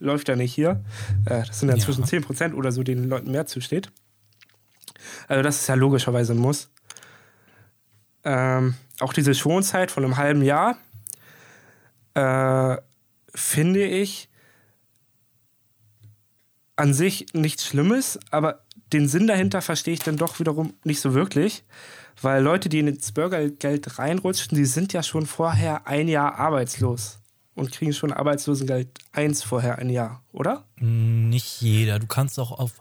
läuft 0.00 0.28
ja 0.28 0.36
nicht 0.36 0.52
hier. 0.54 0.84
Äh, 1.24 1.44
Das 1.46 1.60
sind 1.60 1.70
ja 1.70 1.76
Ja. 1.76 1.82
zwischen 1.82 2.04
10 2.04 2.22
Prozent 2.24 2.54
oder 2.54 2.72
so, 2.72 2.82
denen 2.82 3.02
den 3.02 3.10
Leuten 3.10 3.30
mehr 3.30 3.46
zusteht. 3.46 3.90
Also 5.28 5.42
das 5.42 5.60
ist 5.60 5.66
ja 5.66 5.74
logischerweise 5.76 6.32
ein 6.34 6.38
Muss. 6.38 6.70
Ähm, 8.24 8.74
auch 9.00 9.12
diese 9.12 9.34
Schonzeit 9.34 9.90
von 9.90 10.04
einem 10.04 10.16
halben 10.16 10.42
Jahr 10.42 10.76
äh, 12.14 12.76
finde 13.34 13.84
ich 13.84 14.28
an 16.76 16.92
sich 16.92 17.26
nichts 17.32 17.66
Schlimmes, 17.66 18.18
aber 18.30 18.64
den 18.92 19.08
Sinn 19.08 19.26
dahinter 19.26 19.62
verstehe 19.62 19.94
ich 19.94 20.00
dann 20.00 20.16
doch 20.16 20.40
wiederum 20.40 20.74
nicht 20.84 21.00
so 21.00 21.14
wirklich, 21.14 21.64
weil 22.20 22.42
Leute, 22.42 22.68
die 22.68 22.80
ins 22.80 23.12
Bürgergeld 23.12 23.98
reinrutschen, 23.98 24.56
die 24.56 24.64
sind 24.64 24.92
ja 24.92 25.02
schon 25.02 25.26
vorher 25.26 25.86
ein 25.86 26.08
Jahr 26.08 26.36
arbeitslos 26.36 27.18
und 27.54 27.72
kriegen 27.72 27.92
schon 27.92 28.12
Arbeitslosengeld 28.12 28.88
1 29.12 29.42
vorher 29.42 29.78
ein 29.78 29.90
Jahr, 29.90 30.22
oder? 30.32 30.64
Nicht 30.78 31.60
jeder. 31.60 31.98
Du 31.98 32.06
kannst 32.06 32.38
auch 32.38 32.52
auf, 32.52 32.72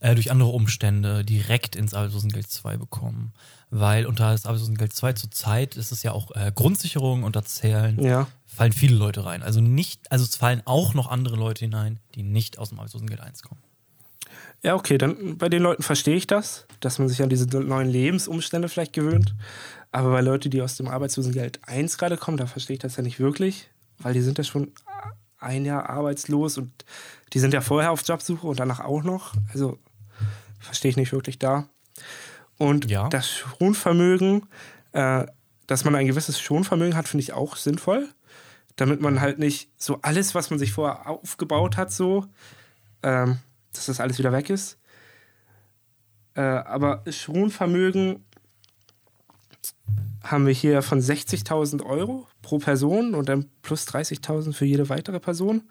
äh, 0.00 0.14
durch 0.14 0.30
andere 0.30 0.50
Umstände 0.50 1.24
direkt 1.24 1.76
ins 1.76 1.94
Arbeitslosengeld 1.94 2.50
2 2.50 2.76
bekommen. 2.76 3.32
Weil 3.70 4.06
unter 4.06 4.30
das 4.32 4.46
Arbeitslosengeld 4.46 4.92
2 4.92 5.12
zur 5.14 5.30
Zeit 5.30 5.76
ist 5.76 5.92
es 5.92 6.02
ja 6.02 6.12
auch 6.12 6.30
äh, 6.36 6.52
Grundsicherung 6.54 7.22
und 7.24 7.34
da 7.36 7.44
zählen, 7.44 8.00
Ja. 8.02 8.28
fallen 8.46 8.72
viele 8.72 8.96
Leute 8.96 9.24
rein. 9.24 9.42
Also 9.42 9.60
nicht, 9.60 10.10
also 10.12 10.24
es 10.24 10.36
fallen 10.36 10.62
auch 10.64 10.94
noch 10.94 11.08
andere 11.10 11.36
Leute 11.36 11.64
hinein, 11.64 11.98
die 12.14 12.22
nicht 12.22 12.58
aus 12.58 12.68
dem 12.70 12.78
Arbeitslosengeld 12.78 13.20
1 13.20 13.42
kommen. 13.42 13.60
Ja, 14.62 14.74
okay, 14.74 14.98
dann 14.98 15.36
bei 15.38 15.48
den 15.48 15.62
Leuten 15.62 15.82
verstehe 15.82 16.16
ich 16.16 16.26
das, 16.26 16.66
dass 16.80 16.98
man 16.98 17.08
sich 17.08 17.22
an 17.22 17.28
diese 17.28 17.46
neuen 17.46 17.88
Lebensumstände 17.88 18.68
vielleicht 18.68 18.92
gewöhnt. 18.92 19.34
Aber 19.92 20.10
bei 20.10 20.20
Leuten, 20.20 20.50
die 20.50 20.62
aus 20.62 20.76
dem 20.76 20.88
Arbeitslosengeld 20.88 21.60
1 21.66 21.98
gerade 21.98 22.16
kommen, 22.16 22.36
da 22.36 22.46
verstehe 22.46 22.74
ich 22.74 22.80
das 22.80 22.96
ja 22.96 23.02
nicht 23.02 23.18
wirklich, 23.20 23.68
weil 23.98 24.14
die 24.14 24.20
sind 24.22 24.38
ja 24.38 24.44
schon 24.44 24.72
ein 25.38 25.64
Jahr 25.64 25.88
arbeitslos 25.88 26.58
und 26.58 26.72
die 27.32 27.38
sind 27.38 27.52
ja 27.54 27.60
vorher 27.60 27.90
auf 27.92 28.06
Jobsuche 28.06 28.46
und 28.46 28.60
danach 28.60 28.80
auch 28.80 29.02
noch. 29.02 29.34
Also 29.52 29.78
verstehe 30.60 30.90
ich 30.90 30.96
nicht 30.96 31.12
wirklich 31.12 31.38
da. 31.38 31.68
Und 32.58 32.90
Ja. 32.90 33.08
das 33.08 33.30
Schonvermögen, 33.30 34.46
äh, 34.92 35.26
dass 35.66 35.84
man 35.84 35.94
ein 35.94 36.06
gewisses 36.06 36.40
Schonvermögen 36.40 36.96
hat, 36.96 37.08
finde 37.08 37.22
ich 37.22 37.32
auch 37.32 37.56
sinnvoll. 37.56 38.08
Damit 38.76 39.00
man 39.00 39.20
halt 39.20 39.38
nicht 39.38 39.70
so 39.76 40.00
alles, 40.02 40.34
was 40.34 40.50
man 40.50 40.58
sich 40.58 40.72
vorher 40.72 41.08
aufgebaut 41.08 41.76
hat, 41.76 41.90
so, 41.92 42.26
ähm, 43.02 43.38
dass 43.72 43.86
das 43.86 44.00
alles 44.00 44.18
wieder 44.18 44.32
weg 44.32 44.50
ist. 44.50 44.78
Äh, 46.34 46.40
aber 46.42 47.02
Schonvermögen 47.08 48.24
haben 50.22 50.46
wir 50.46 50.52
hier 50.52 50.82
von 50.82 51.00
60.000 51.00 51.84
Euro 51.84 52.26
pro 52.42 52.58
Person 52.58 53.14
und 53.14 53.28
dann 53.28 53.48
plus 53.62 53.86
30.000 53.86 54.52
für 54.52 54.64
jede 54.66 54.88
weitere 54.88 55.20
Person. 55.20 55.62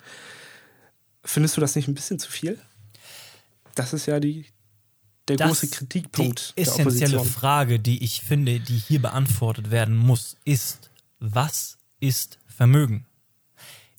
Findest 1.26 1.58
du 1.58 1.62
das 1.62 1.76
nicht 1.76 1.88
ein 1.88 1.96
bisschen 1.96 2.20
zu 2.20 2.32
viel? 2.32 2.60
Das 3.74 3.92
ist 3.94 4.06
ja 4.06 4.20
die, 4.20 4.46
der 5.28 5.38
Das- 5.38 5.48
große 5.50 5.68
Kritikpunkt 5.70 6.54
Die 6.58 6.62
essentielle. 6.62 7.24
Frage, 7.26 7.80
die 7.80 8.04
ich 8.04 8.22
finde, 8.22 8.60
die 8.60 8.78
hier 8.78 9.02
beantwortet 9.02 9.72
werden 9.72 9.98
muss, 9.98 10.38
ist, 10.46 10.92
was 11.20 11.78
ist 12.00 12.40
Vermögen? 12.48 13.06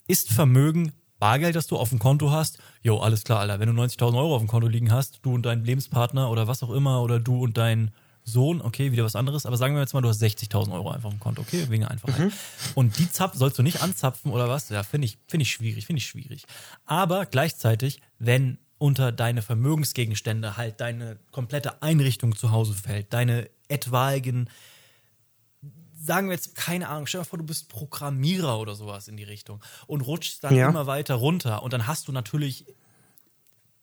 Ist 0.07 0.31
Vermögen 0.31 0.93
Bargeld, 1.19 1.55
das 1.55 1.67
du 1.67 1.77
auf 1.77 1.89
dem 1.89 1.99
Konto 1.99 2.31
hast? 2.31 2.59
Jo, 2.81 2.99
alles 2.99 3.23
klar, 3.23 3.39
Alter. 3.41 3.59
Wenn 3.59 3.67
du 3.75 3.81
90.000 3.81 4.17
Euro 4.17 4.35
auf 4.35 4.41
dem 4.41 4.47
Konto 4.47 4.67
liegen 4.67 4.91
hast, 4.91 5.19
du 5.23 5.33
und 5.33 5.43
dein 5.43 5.65
Lebenspartner 5.65 6.29
oder 6.31 6.47
was 6.47 6.63
auch 6.63 6.69
immer, 6.71 7.01
oder 7.01 7.19
du 7.19 7.43
und 7.43 7.57
dein 7.57 7.91
Sohn, 8.29 8.61
okay, 8.61 8.91
wieder 8.91 9.05
was 9.05 9.15
anderes, 9.15 9.45
aber 9.45 9.55
sagen 9.55 9.73
wir 9.73 9.79
jetzt 9.81 9.93
mal, 9.93 10.01
du 10.01 10.09
hast 10.09 10.21
60.000 10.21 10.73
Euro 10.73 10.91
einfach 10.91 11.09
dem 11.09 11.19
Konto, 11.19 11.41
okay, 11.41 11.69
wegen 11.69 11.81
der 11.81 11.91
Einfachheit. 11.91 12.33
Und 12.75 12.97
die 12.99 13.09
Zap 13.09 13.35
sollst 13.35 13.57
du 13.57 13.63
nicht 13.63 13.81
anzapfen 13.81 14.31
oder 14.33 14.49
was? 14.49 14.67
Ja, 14.67 14.83
finde 14.83 15.05
ich, 15.05 15.17
finde 15.27 15.43
ich 15.43 15.51
schwierig, 15.51 15.85
finde 15.85 15.99
ich 15.99 16.07
schwierig. 16.07 16.43
Aber 16.85 17.25
gleichzeitig, 17.25 18.01
wenn 18.19 18.57
unter 18.79 19.13
deine 19.13 19.41
Vermögensgegenstände 19.41 20.57
halt 20.57 20.81
deine 20.81 21.17
komplette 21.31 21.81
Einrichtung 21.81 22.35
zu 22.35 22.51
Hause 22.51 22.73
fällt, 22.73 23.13
deine 23.13 23.49
etwaigen, 23.69 24.49
sagen 25.97 26.27
wir 26.27 26.33
jetzt, 26.35 26.55
keine 26.55 26.89
Ahnung, 26.89 27.07
stell 27.07 27.21
dir 27.21 27.25
vor, 27.25 27.39
du 27.39 27.45
bist 27.45 27.69
Programmierer 27.69 28.59
oder 28.59 28.75
sowas 28.75 29.07
in 29.07 29.15
die 29.15 29.23
Richtung 29.23 29.63
und 29.87 30.01
rutschst 30.01 30.43
dann 30.43 30.53
Ja. 30.53 30.67
immer 30.69 30.85
weiter 30.85 31.15
runter 31.15 31.63
und 31.63 31.71
dann 31.71 31.87
hast 31.87 32.09
du 32.09 32.11
natürlich 32.11 32.65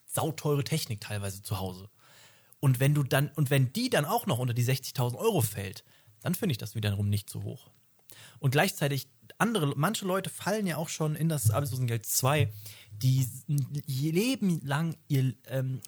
sauteure 0.07 0.63
Technik 0.65 1.01
teilweise 1.01 1.43
zu 1.43 1.59
Hause. 1.59 1.89
Und 2.65 2.81
wenn 2.81 2.95
du 2.95 3.03
dann, 3.03 3.31
und 3.35 3.51
wenn 3.51 3.75
die 3.75 3.91
dann 3.91 4.07
auch 4.07 4.25
noch 4.25 4.39
unter 4.39 4.55
die 4.55 4.65
60.000 4.65 5.17
Euro 5.19 5.43
fällt, 5.43 5.85
dann 6.23 6.35
finde 6.35 6.53
ich 6.53 6.57
das 6.57 6.75
wiederum 6.75 7.11
nicht 7.11 7.29
so 7.29 7.43
hoch. 7.43 7.69
Und 8.39 8.53
gleichzeitig, 8.53 9.07
andere, 9.37 9.75
manche 9.77 10.07
Leute 10.07 10.31
fallen 10.31 10.67
ja 10.67 10.79
auch 10.79 10.89
schon 10.89 11.15
in 11.15 11.29
das 11.29 11.51
Arbeitslosengeld 11.51 12.07
2, 12.07 12.51
die 12.91 13.29
Leben 13.87 14.63
lang 14.65 14.97
ihr 15.09 15.35
ähm, 15.49 15.83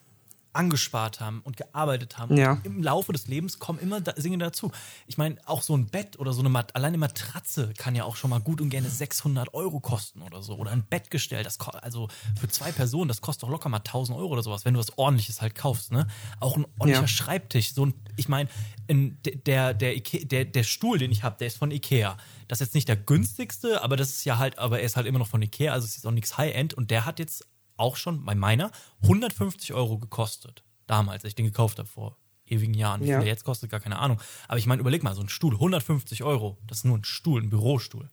angespart 0.56 1.20
haben 1.20 1.40
und 1.42 1.56
gearbeitet 1.56 2.18
haben. 2.18 2.36
Ja. 2.36 2.60
Im 2.64 2.82
Laufe 2.82 3.12
des 3.12 3.28
Lebens 3.28 3.58
kommen 3.58 3.78
immer 3.78 4.00
da, 4.00 4.12
Dinge 4.12 4.38
dazu. 4.38 4.72
Ich 5.06 5.18
meine, 5.18 5.36
auch 5.46 5.62
so 5.62 5.76
ein 5.76 5.86
Bett 5.86 6.18
oder 6.18 6.32
so 6.32 6.40
eine 6.40 6.48
Mat 6.48 6.74
alleine 6.74 6.98
Matratze 6.98 7.72
kann 7.76 7.94
ja 7.94 8.04
auch 8.04 8.16
schon 8.16 8.30
mal 8.30 8.40
gut 8.40 8.60
und 8.60 8.70
gerne 8.70 8.88
600 8.88 9.54
Euro 9.54 9.80
kosten 9.80 10.22
oder 10.22 10.42
so. 10.42 10.56
Oder 10.56 10.72
ein 10.72 10.84
Bettgestell, 10.88 11.42
das 11.44 11.58
also 11.60 12.08
für 12.40 12.48
zwei 12.48 12.72
Personen, 12.72 13.08
das 13.08 13.20
kostet 13.20 13.44
doch 13.44 13.50
locker 13.50 13.68
mal 13.68 13.78
1000 13.78 14.18
Euro 14.18 14.32
oder 14.32 14.42
sowas, 14.42 14.64
wenn 14.64 14.74
du 14.74 14.80
was 14.80 14.96
ordentliches 14.98 15.40
halt 15.42 15.54
kaufst, 15.54 15.92
ne? 15.92 16.06
Auch 16.40 16.56
ein 16.56 16.64
ordentlicher 16.78 17.02
Ja. 17.02 17.08
Schreibtisch, 17.08 17.72
so 17.74 17.86
ein, 17.86 17.94
ich 18.16 18.28
meine, 18.28 18.48
in- 18.86 19.18
der, 19.46 19.74
der, 19.74 19.94
der, 20.00 20.44
der 20.44 20.62
Stuhl, 20.64 20.98
den 20.98 21.12
ich 21.12 21.22
habe, 21.22 21.36
der 21.38 21.46
ist 21.48 21.58
von 21.58 21.70
Ikea. 21.70 22.16
Das 22.48 22.60
ist 22.60 22.68
jetzt 22.68 22.74
nicht 22.74 22.88
der 22.88 22.96
günstigste, 22.96 23.82
aber 23.82 23.96
das 23.96 24.08
ist 24.10 24.24
ja 24.24 24.38
halt, 24.38 24.58
aber 24.58 24.78
er 24.80 24.86
ist 24.86 24.96
halt 24.96 25.06
immer 25.06 25.18
noch 25.18 25.28
von 25.28 25.42
Ikea, 25.42 25.72
also 25.72 25.84
es 25.84 25.96
ist 25.96 26.06
auch 26.06 26.10
nichts 26.12 26.38
High-End 26.38 26.74
und 26.74 26.90
der 26.90 27.04
hat 27.04 27.18
jetzt 27.18 27.44
auch 27.76 27.96
schon 27.96 28.24
bei 28.24 28.34
meiner 28.34 28.70
150 29.02 29.72
Euro 29.74 29.98
gekostet. 29.98 30.62
Damals, 30.86 31.24
als 31.24 31.30
ich 31.30 31.34
den 31.34 31.46
gekauft 31.46 31.78
habe, 31.78 31.88
vor 31.88 32.16
ewigen 32.46 32.74
Jahren. 32.74 33.00
Wie 33.02 33.08
Ja. 33.08 33.20
jetzt 33.22 33.44
kostet, 33.44 33.70
gar 33.70 33.80
keine 33.80 33.98
Ahnung. 33.98 34.20
Aber 34.48 34.58
ich 34.58 34.66
meine, 34.66 34.80
überleg 34.80 35.02
mal, 35.02 35.14
so 35.14 35.20
ein 35.22 35.28
Stuhl, 35.28 35.54
150 35.54 36.22
Euro, 36.22 36.58
das 36.66 36.78
ist 36.78 36.84
nur 36.84 36.96
ein 36.98 37.04
Stuhl, 37.04 37.42
ein 37.42 37.50
Bürostuhl. 37.50 38.08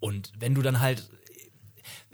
Und 0.00 0.32
wenn 0.38 0.54
du 0.54 0.62
dann 0.62 0.80
halt, 0.80 1.08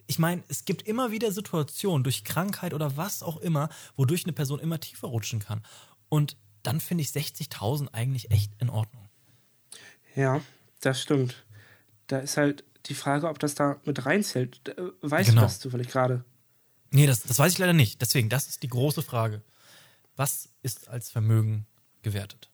ich 0.07 0.19
meine, 0.19 0.43
es 0.49 0.67
gibt 0.67 0.83
immer 0.83 1.11
wieder 1.11 1.33
Situationen 1.33 2.05
durch 2.05 2.25
Krankheit 2.25 2.75
oder 2.75 2.97
was 2.99 3.23
auch 3.23 3.39
immer, 3.39 3.71
wodurch 3.97 4.25
eine 4.25 4.35
Person 4.35 4.61
immer 4.61 4.79
tiefer 4.79 5.09
rutschen 5.09 5.39
kann. 5.41 5.63
Und 6.11 6.37
dann 6.63 6.81
finde 6.81 7.03
ich 7.03 7.09
60.000 7.09 7.89
eigentlich 7.93 8.31
echt 8.31 8.53
in 8.61 8.69
Ordnung. 8.71 9.09
Ja, 10.15 10.41
das 10.81 11.01
stimmt. 11.01 11.45
Da 12.07 12.19
ist 12.19 12.37
halt 12.37 12.65
die 12.87 12.95
Frage, 12.95 13.29
ob 13.29 13.39
das 13.39 13.55
da 13.55 13.81
mit 13.85 14.05
reinzählt. 14.05 14.69
Äh, 14.69 14.83
Weißt 15.01 15.31
Genau. 15.31 15.41
du 15.43 15.47
das 15.47 15.61
zufällig 15.61 15.89
gerade? 15.89 16.25
Nee, 16.95 17.07
das, 17.07 17.25
das 17.25 17.41
weiß 17.41 17.55
ich 17.55 17.59
leider 17.59 17.73
nicht. 17.73 18.01
Deswegen, 18.01 18.29
das 18.29 18.47
ist 18.47 18.63
die 18.63 18.69
große 18.69 19.03
Frage. 19.03 19.43
Was 20.15 20.49
ist 20.63 20.89
als 20.89 21.11
Vermögen 21.11 21.67
gewertet? 22.03 22.51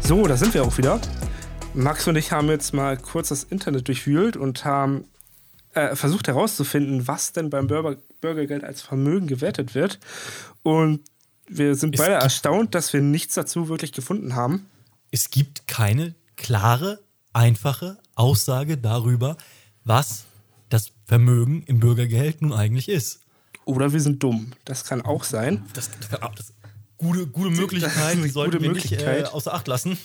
So, 0.00 0.26
da 0.26 0.38
sind 0.38 0.54
wir 0.54 0.64
auch 0.64 0.78
wieder. 0.78 1.02
Max 1.74 2.08
und 2.08 2.16
ich 2.16 2.32
haben 2.32 2.48
jetzt 2.48 2.72
mal 2.72 2.96
kurz 2.96 3.28
das 3.28 3.44
Internet 3.44 3.88
durchwühlt 3.88 4.38
und 4.38 4.64
haben 4.64 5.04
äh, 5.74 5.94
versucht 5.94 6.26
herauszufinden, 6.26 7.06
was 7.06 7.32
denn 7.32 7.50
beim 7.50 7.66
Bürger 7.66 7.98
Bürgergeld 8.22 8.64
als 8.64 8.80
Vermögen 8.80 9.26
gewertet 9.26 9.74
wird. 9.74 9.98
Und 10.62 11.02
wir 11.46 11.74
sind 11.74 11.94
Es 11.94 12.00
beide 12.00 12.14
erstaunt, 12.14 12.74
dass 12.74 12.94
wir 12.94 13.02
nichts 13.02 13.34
dazu 13.34 13.68
wirklich 13.68 13.92
gefunden 13.92 14.34
haben. 14.34 14.66
Es 15.10 15.28
gibt 15.28 15.68
keine 15.68 16.14
klare, 16.36 17.00
einfache 17.34 17.98
Aussage 18.14 18.76
darüber, 18.76 19.36
was 19.84 20.24
das 20.68 20.92
Vermögen 21.06 21.62
im 21.66 21.80
Bürgergeld 21.80 22.42
nun 22.42 22.52
eigentlich 22.52 22.88
ist. 22.88 23.20
Oder 23.64 23.92
wir 23.92 24.00
sind 24.00 24.22
dumm. 24.22 24.52
Das 24.64 24.84
kann 24.84 25.02
auch 25.02 25.24
sein. 25.24 25.64
Das, 25.74 25.90
das, 26.10 26.20
das 26.36 26.52
gute, 26.96 27.26
gute 27.26 27.50
Möglichkeit, 27.50 27.92
Das 28.24 28.32
sollten 28.32 28.52
gute 28.52 28.62
wir 28.62 28.72
nicht 28.72 28.92
äh, 28.92 28.96
Möglichkeit. 28.96 29.32
außer 29.32 29.52
Acht 29.54 29.68
lassen. 29.68 29.98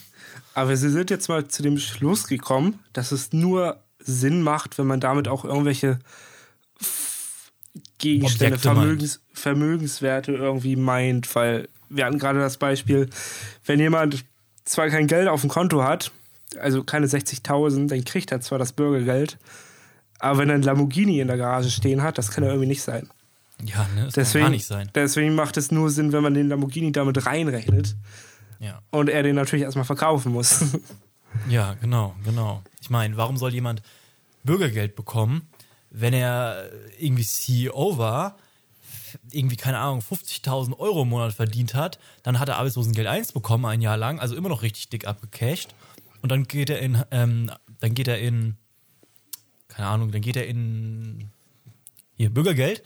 Aber 0.54 0.70
wir 0.70 0.76
sind 0.76 1.10
jetzt 1.10 1.28
mal 1.28 1.46
zu 1.48 1.62
dem 1.62 1.78
Schluss 1.78 2.26
gekommen, 2.26 2.78
dass 2.92 3.12
es 3.12 3.32
nur 3.32 3.82
Sinn 3.98 4.42
macht, 4.42 4.78
wenn 4.78 4.86
man 4.86 5.00
damit 5.00 5.28
auch 5.28 5.44
irgendwelche 5.44 5.98
Gegenstände. 7.98 8.58
Vermögens, 8.58 9.20
Vermögenswerte 9.32 10.32
irgendwie 10.32 10.76
meint, 10.76 11.34
weil 11.34 11.68
wir 11.88 12.04
hatten 12.04 12.18
gerade 12.18 12.38
das 12.38 12.56
Beispiel, 12.56 13.08
wenn 13.64 13.78
jemand 13.78 14.24
zwar 14.64 14.88
kein 14.88 15.06
Geld 15.06 15.28
auf 15.28 15.40
dem 15.42 15.50
Konto 15.50 15.82
hat, 15.82 16.10
also 16.60 16.84
keine 16.84 17.06
60.000, 17.06 17.88
dann 17.88 18.04
kriegt 18.04 18.32
er 18.32 18.40
zwar 18.40 18.58
das 18.58 18.72
Bürgergeld, 18.72 19.38
aber 20.18 20.38
wenn 20.38 20.48
er 20.48 20.54
ein 20.56 20.62
Lamborghini 20.62 21.20
in 21.20 21.28
der 21.28 21.36
Garage 21.36 21.70
stehen 21.70 22.02
hat, 22.02 22.18
das 22.18 22.30
kann 22.30 22.44
ja 22.44 22.50
irgendwie 22.50 22.68
nicht 22.68 22.82
sein. 22.82 23.08
Ja, 23.64 23.86
ne, 23.94 24.04
das 24.04 24.14
Deswegen, 24.14 24.42
kann 24.44 24.52
gar 24.52 24.56
nicht 24.56 24.66
sein. 24.66 24.90
deswegen 24.94 25.34
macht 25.34 25.56
es 25.56 25.70
nur 25.70 25.90
Sinn, 25.90 26.12
wenn 26.12 26.22
man 26.22 26.34
den 26.34 26.48
Lamborghini 26.48 26.92
damit 26.92 27.24
reinrechnet 27.26 27.96
Ja. 28.60 28.80
und 28.90 29.08
er 29.08 29.22
den 29.22 29.34
natürlich 29.36 29.64
erstmal 29.64 29.84
verkaufen 29.84 30.32
muss. 30.32 30.60
Ja, 31.50 31.74
genau, 31.74 32.14
genau. 32.24 32.62
Ich 32.80 32.88
meine, 32.88 33.18
warum 33.18 33.36
soll 33.36 33.52
jemand 33.52 33.82
Bürgergeld 34.42 34.96
bekommen, 34.96 35.42
wenn 35.90 36.14
er 36.14 36.70
irgendwie 36.98 37.24
CEO 37.24 37.98
war, 37.98 38.38
irgendwie, 39.32 39.56
keine 39.56 39.78
Ahnung, 39.78 40.00
50.000 40.00 40.78
Euro 40.78 41.02
im 41.02 41.10
Monat 41.10 41.34
verdient 41.34 41.74
hat, 41.74 41.98
dann 42.22 42.38
hat 42.38 42.48
er 42.48 42.56
Arbeitslosengeld 42.56 43.06
1 43.06 43.32
bekommen, 43.32 43.66
ein 43.66 43.82
Jahr 43.82 43.98
lang, 43.98 44.18
also 44.18 44.34
immer 44.34 44.48
noch 44.48 44.62
richtig 44.62 44.88
dick 44.88 45.06
abgecasht. 45.06 45.74
Und 46.26 46.30
dann 46.30 46.42
geht 46.42 46.70
er 46.70 46.80
in, 46.80 47.00
ähm, 47.12 47.52
dann 47.78 47.94
geht 47.94 48.08
er 48.08 48.18
in, 48.18 48.56
keine 49.68 49.86
Ahnung, 49.86 50.10
dann 50.10 50.22
geht 50.22 50.34
er 50.34 50.44
in, 50.48 51.30
hier, 52.16 52.30
Bürgergeld. 52.30 52.82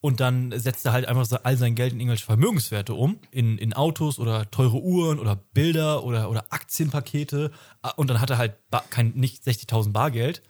Und 0.00 0.20
dann 0.20 0.56
setzt 0.56 0.86
er 0.86 0.92
halt 0.92 1.06
einfach 1.06 1.26
all 1.42 1.56
sein 1.56 1.74
Geld 1.74 1.92
in 1.92 1.98
irgendwelche 1.98 2.24
Vermögenswerte 2.24 2.94
um, 2.94 3.18
in, 3.32 3.58
in 3.58 3.72
Autos 3.72 4.20
oder 4.20 4.48
teure 4.48 4.80
Uhren 4.80 5.18
oder 5.18 5.34
Bilder 5.34 6.04
oder, 6.04 6.30
oder 6.30 6.44
Aktienpakete. 6.50 7.50
Ah, 7.82 7.90
Und 7.96 8.10
dann 8.10 8.20
hat 8.20 8.30
er 8.30 8.38
halt 8.38 8.52
kein, 8.90 9.08
nicht 9.16 9.42
60.000 9.44 9.90
Bargeld 9.90 10.40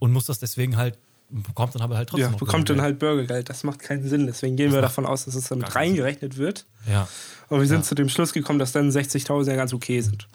und 0.00 0.10
muss 0.12 0.24
das 0.24 0.40
deswegen 0.40 0.76
halt, 0.76 0.98
bekommt 1.28 1.76
dann 1.76 1.82
aber 1.82 1.98
halt 1.98 2.08
trotzdem 2.08 2.32
Ja, 2.32 2.36
bekommt 2.36 2.68
dann 2.68 2.82
halt 2.82 2.98
Bürgergeld. 2.98 3.48
Das 3.48 3.62
macht 3.62 3.78
keinen 3.78 4.08
Sinn. 4.08 4.26
Deswegen 4.26 4.56
gehen 4.56 4.72
wir 4.72 4.80
macht 4.80 4.86
davon 4.90 5.06
aus, 5.06 5.26
dass 5.26 5.36
es 5.36 5.46
damit 5.46 5.72
reingerechnet 5.76 6.36
wird. 6.36 6.66
Ja. 6.88 7.06
Und 7.48 7.60
wir 7.60 7.66
sind 7.68 7.76
Ja. 7.76 7.82
zu 7.84 7.94
dem 7.94 8.08
Schluss 8.08 8.32
gekommen, 8.32 8.58
dass 8.58 8.72
dann 8.72 8.90
60.000 8.90 9.50
ja 9.50 9.54
ganz 9.54 9.72
okay 9.72 10.00
sind. 10.00 10.26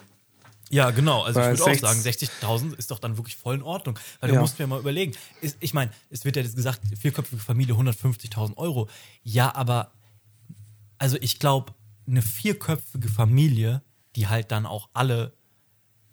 Ja, 0.70 0.90
genau. 0.90 1.22
Also 1.22 1.38
Weil 1.40 1.54
ich 1.54 1.60
würde 1.60 1.70
auch 1.70 1.94
60 2.04 2.28
sagen, 2.40 2.50
60.000 2.70 2.74
ist 2.76 2.90
doch 2.90 2.98
dann 2.98 3.16
wirklich 3.16 3.36
voll 3.36 3.54
in 3.54 3.62
Ordnung. 3.62 3.98
Weil 4.20 4.30
du 4.30 4.34
Ja. 4.34 4.40
musst 4.40 4.58
mir 4.58 4.66
mal 4.66 4.80
überlegen. 4.80 5.12
Ist- 5.40 5.56
Ich 5.60 5.72
meine, 5.74 5.90
es 6.10 6.24
wird 6.24 6.36
ja 6.36 6.42
jetzt 6.42 6.56
gesagt, 6.56 6.80
vierköpfige 6.98 7.40
Familie 7.40 7.74
150.000 7.76 8.56
Euro. 8.58 8.88
Ja, 9.22 9.54
aber 9.54 9.92
also 10.98 11.16
ich 11.20 11.38
glaube, 11.38 11.72
eine 12.08 12.22
vierköpfige 12.22 13.08
Familie, 13.08 13.82
die 14.16 14.26
halt 14.28 14.50
dann 14.50 14.66
auch 14.66 14.88
alle 14.92 15.32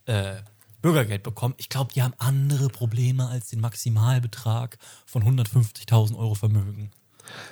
äh, 0.05 0.35
Bürgergeld 0.81 1.23
bekommen, 1.23 1.53
ich 1.57 1.69
glaube, 1.69 1.93
die 1.93 2.03
haben 2.03 2.13
andere 2.17 2.67
Probleme 2.67 3.27
als 3.29 3.47
den 3.47 3.61
Maximalbetrag 3.61 4.77
von 5.05 5.23
150.000 5.23 6.17
Euro 6.17 6.35
Vermögen. 6.35 6.91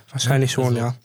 Wahrscheinlich 0.10 0.52
schon, 0.52 0.66
Also, 0.66 0.78
ja. 0.78 0.96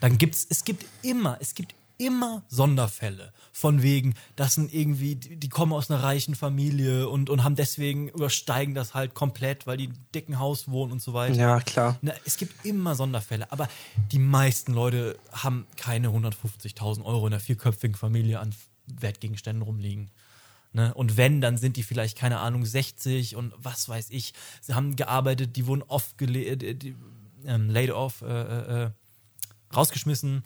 Dann 0.00 0.16
gibt's, 0.16 0.46
es 0.48 0.62
gibt 0.64 0.84
immer, 1.02 1.36
es 1.40 1.54
gibt 1.54 1.74
immer 2.02 2.42
Sonderfälle. 2.48 3.32
Von 3.52 3.82
wegen, 3.82 4.14
das 4.36 4.54
sind 4.54 4.72
irgendwie, 4.72 5.14
die, 5.14 5.48
kommen 5.48 5.72
aus 5.72 5.90
einer 5.90 6.02
reichen 6.02 6.34
Familie 6.34 7.08
und, 7.08 7.30
und 7.30 7.44
haben 7.44 7.54
deswegen 7.54 8.08
übersteigen 8.08 8.74
das 8.74 8.94
halt 8.94 9.14
komplett, 9.14 9.66
weil 9.66 9.76
die 9.76 9.84
im 9.84 9.94
dicken 10.14 10.38
Haus 10.38 10.68
wohnen 10.68 10.92
und 10.92 11.02
so 11.02 11.14
weiter. 11.14 11.34
Ja, 11.34 11.60
klar. 11.60 11.98
Na, 12.02 12.12
es 12.24 12.36
gibt 12.36 12.64
immer 12.64 12.94
Sonderfälle, 12.94 13.50
aber 13.52 13.68
die 14.10 14.18
meisten 14.18 14.72
Leute 14.72 15.18
haben 15.32 15.66
keine 15.76 16.08
150.000 16.08 17.04
Euro 17.04 17.26
in 17.26 17.32
einer 17.32 17.40
vierköpfigen 17.40 17.96
Familie 17.96 18.40
an 18.40 18.54
Wertgegenständen 18.86 19.62
rumliegen. 19.62 20.10
Ne? 20.72 20.92
Und 20.94 21.16
wenn, 21.16 21.40
dann 21.40 21.56
sind 21.58 21.76
die 21.76 21.82
vielleicht, 21.82 22.16
keine 22.16 22.38
Ahnung, 22.38 22.64
60 22.64 23.36
und 23.36 23.52
was 23.56 23.88
weiß 23.88 24.10
ich. 24.10 24.32
Sie 24.60 24.74
haben 24.74 24.96
gearbeitet, 24.96 25.56
die 25.56 25.66
wurden 25.66 25.82
oft 25.82 26.16
gele 26.18 26.56
die, 26.56 26.74
die, 26.74 26.96
ähm, 27.44 27.68
laid 27.68 27.90
off, 27.90 28.22
äh, 28.22 28.84
äh, 28.84 28.90
rausgeschmissen, 29.76 30.42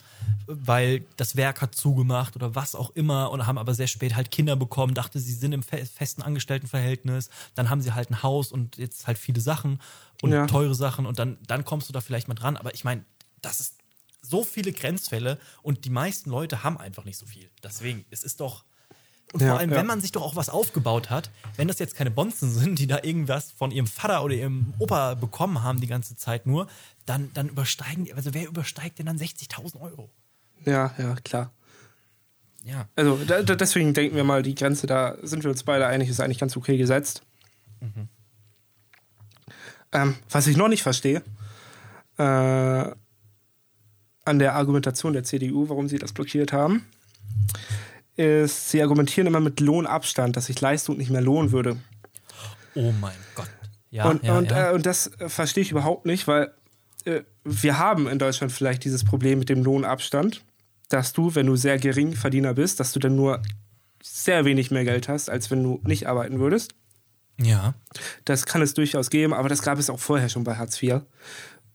weil 0.47 1.05
das 1.17 1.37
Werk 1.37 1.61
hat 1.63 1.75
zugemacht 1.75 2.37
oder 2.37 2.55
was 2.55 2.75
auch 2.75 2.91
immer 2.91 3.31
und 3.31 3.47
haben 3.47 3.59
aber 3.59 3.75
sehr 3.75 3.87
spät 3.87 4.17
halt 4.17 4.31
Kinder 4.31 4.57
bekommen, 4.57 4.95
dachte, 4.95 5.19
sie 5.19 5.33
sind 5.33 5.53
im 5.53 5.63
fe 5.63 5.85
festen 5.87 6.23
Angestelltenverhältnis, 6.23 7.31
dann 7.55 7.71
haben 7.71 7.81
sie 7.81 7.93
halt 7.95 8.11
ein 8.11 8.23
Haus 8.23 8.53
und 8.53 8.77
jetzt 8.77 9.07
halt 9.07 9.19
viele 9.19 9.41
Sachen 9.41 9.81
und 10.23 10.31
Ja. 10.33 10.47
teure 10.47 10.75
Sachen 10.75 11.07
und 11.07 11.19
dann, 11.19 11.39
dann 11.47 11.65
kommst 11.65 11.89
du 11.89 11.93
da 11.93 12.01
vielleicht 12.01 12.29
mal 12.29 12.35
dran. 12.35 12.57
Aber 12.57 12.75
ich 12.75 12.85
meine, 12.85 13.05
das 13.43 13.61
ist 13.61 13.77
so 14.23 14.45
viele 14.45 14.73
Grenzfälle 14.73 15.39
und 15.63 15.85
die 15.85 15.91
meisten 15.91 16.31
Leute 16.31 16.65
haben 16.65 16.79
einfach 16.79 17.05
nicht 17.05 17.19
so 17.19 17.27
viel. 17.27 17.51
Deswegen, 17.63 18.05
es 18.11 18.23
ist 18.23 18.41
doch. 18.41 18.65
Und 19.33 19.43
Ja, 19.43 19.49
vor 19.49 19.59
allem, 19.59 19.71
ja. 19.71 19.77
wenn 19.77 19.87
man 19.87 20.01
sich 20.01 20.13
doch 20.13 20.23
auch 20.23 20.37
was 20.37 20.49
aufgebaut 20.49 21.11
hat, 21.11 21.31
wenn 21.57 21.69
das 21.69 21.79
jetzt 21.79 21.95
keine 21.95 22.11
Bonzen 22.11 22.51
sind, 22.51 22.79
die 22.79 22.87
da 22.87 23.01
irgendwas 23.03 23.53
von 23.53 23.71
ihrem 23.71 23.87
Vater 23.87 24.25
oder 24.25 24.35
ihrem 24.35 24.73
Opa 24.79 25.15
bekommen 25.15 25.63
haben 25.63 25.81
die 25.81 25.87
ganze 25.87 26.17
Zeit 26.17 26.47
nur, 26.47 26.67
dann, 27.05 27.31
dann 27.35 27.49
übersteigen 27.49 28.05
die, 28.05 28.15
also 28.15 28.35
wer 28.35 28.47
übersteigt 28.47 28.99
denn 28.99 29.07
dann 29.07 29.19
60.000 29.19 29.81
Euro? 29.81 30.11
Ja, 30.65 30.93
ja, 30.99 31.15
klar. 31.17 31.53
Ja. 32.65 32.89
Also 32.97 33.17
da, 33.27 33.43
da, 33.43 33.55
deswegen 33.55 33.95
denken 33.95 34.17
wir 34.17 34.25
mal, 34.25 34.43
die 34.43 34.57
Grenze, 34.57 34.89
da 34.89 35.17
sind 35.23 35.45
wir 35.45 35.51
uns 35.51 35.63
beide 35.63 35.87
einig, 35.87 36.09
ist 36.09 36.21
eigentlich 36.21 36.41
ganz 36.41 36.57
okay 36.57 36.77
gesetzt. 36.77 37.23
Ähm, 39.93 40.17
was 40.31 40.49
ich 40.49 40.57
noch 40.57 40.69
nicht 40.69 40.83
verstehe, 40.83 41.23
äh, 42.19 42.23
an 42.23 44.39
der 44.39 44.55
Argumentation 44.55 45.13
der 45.13 45.23
CDU, 45.23 45.69
warum 45.69 45.89
sie 45.89 45.99
das 45.99 46.13
blockiert 46.13 46.53
haben, 46.53 46.85
ist, 48.17 48.71
sie 48.71 48.83
argumentieren 48.83 49.27
immer 49.27 49.41
mit 49.41 49.61
Lohnabstand, 49.61 50.37
dass 50.37 50.47
sich 50.47 50.61
Leistung 50.61 50.97
nicht 50.97 51.11
mehr 51.11 51.21
lohnen 51.21 51.53
würde. 51.53 51.77
Oh 52.75 52.93
mein 53.01 53.17
Gott. 53.35 53.49
Ja, 53.91 54.09
und, 54.11 54.25
ja, 54.25 54.39
und, 54.39 54.51
ja. 54.51 54.71
Äh, 54.71 54.75
und 54.75 54.87
das 54.87 55.07
äh, 55.19 55.29
verstehe 55.29 55.63
ich 55.63 55.71
überhaupt 55.71 56.07
nicht, 56.07 56.27
weil 56.27 56.53
äh, 57.05 57.23
wir 57.45 57.79
haben 57.79 58.09
in 58.09 58.19
Deutschland 58.19 58.53
vielleicht 58.53 58.85
dieses 58.85 59.05
Problem 59.05 59.39
mit 59.39 59.49
dem 59.49 59.63
Lohnabstand, 59.63 60.43
dass 60.89 61.13
du, 61.13 61.35
wenn 61.35 61.47
du 61.47 61.57
sehr 61.57 61.79
gering 61.79 62.15
Verdiener 62.15 62.55
bist, 62.55 62.81
dass 62.81 62.93
du 62.93 63.01
dann 63.01 63.17
nur 63.17 63.43
sehr 64.03 64.45
wenig 64.45 64.71
mehr 64.71 64.85
Geld 64.85 65.09
hast, 65.09 65.31
als 65.31 65.51
wenn 65.51 65.63
du 65.63 65.81
nicht 65.85 66.07
arbeiten 66.07 66.39
würdest. 66.39 66.75
ja. 67.41 67.75
Das 68.25 68.45
kann 68.45 68.63
es 68.63 68.75
durchaus 68.75 69.11
geben, 69.11 69.33
aber 69.33 69.49
das 69.49 69.63
gab 69.63 69.79
es 69.79 69.89
auch 69.89 69.99
vorher 69.99 70.29
schon 70.29 70.45
bei 70.45 70.57
Hartz 70.57 70.83
IV. 70.83 71.01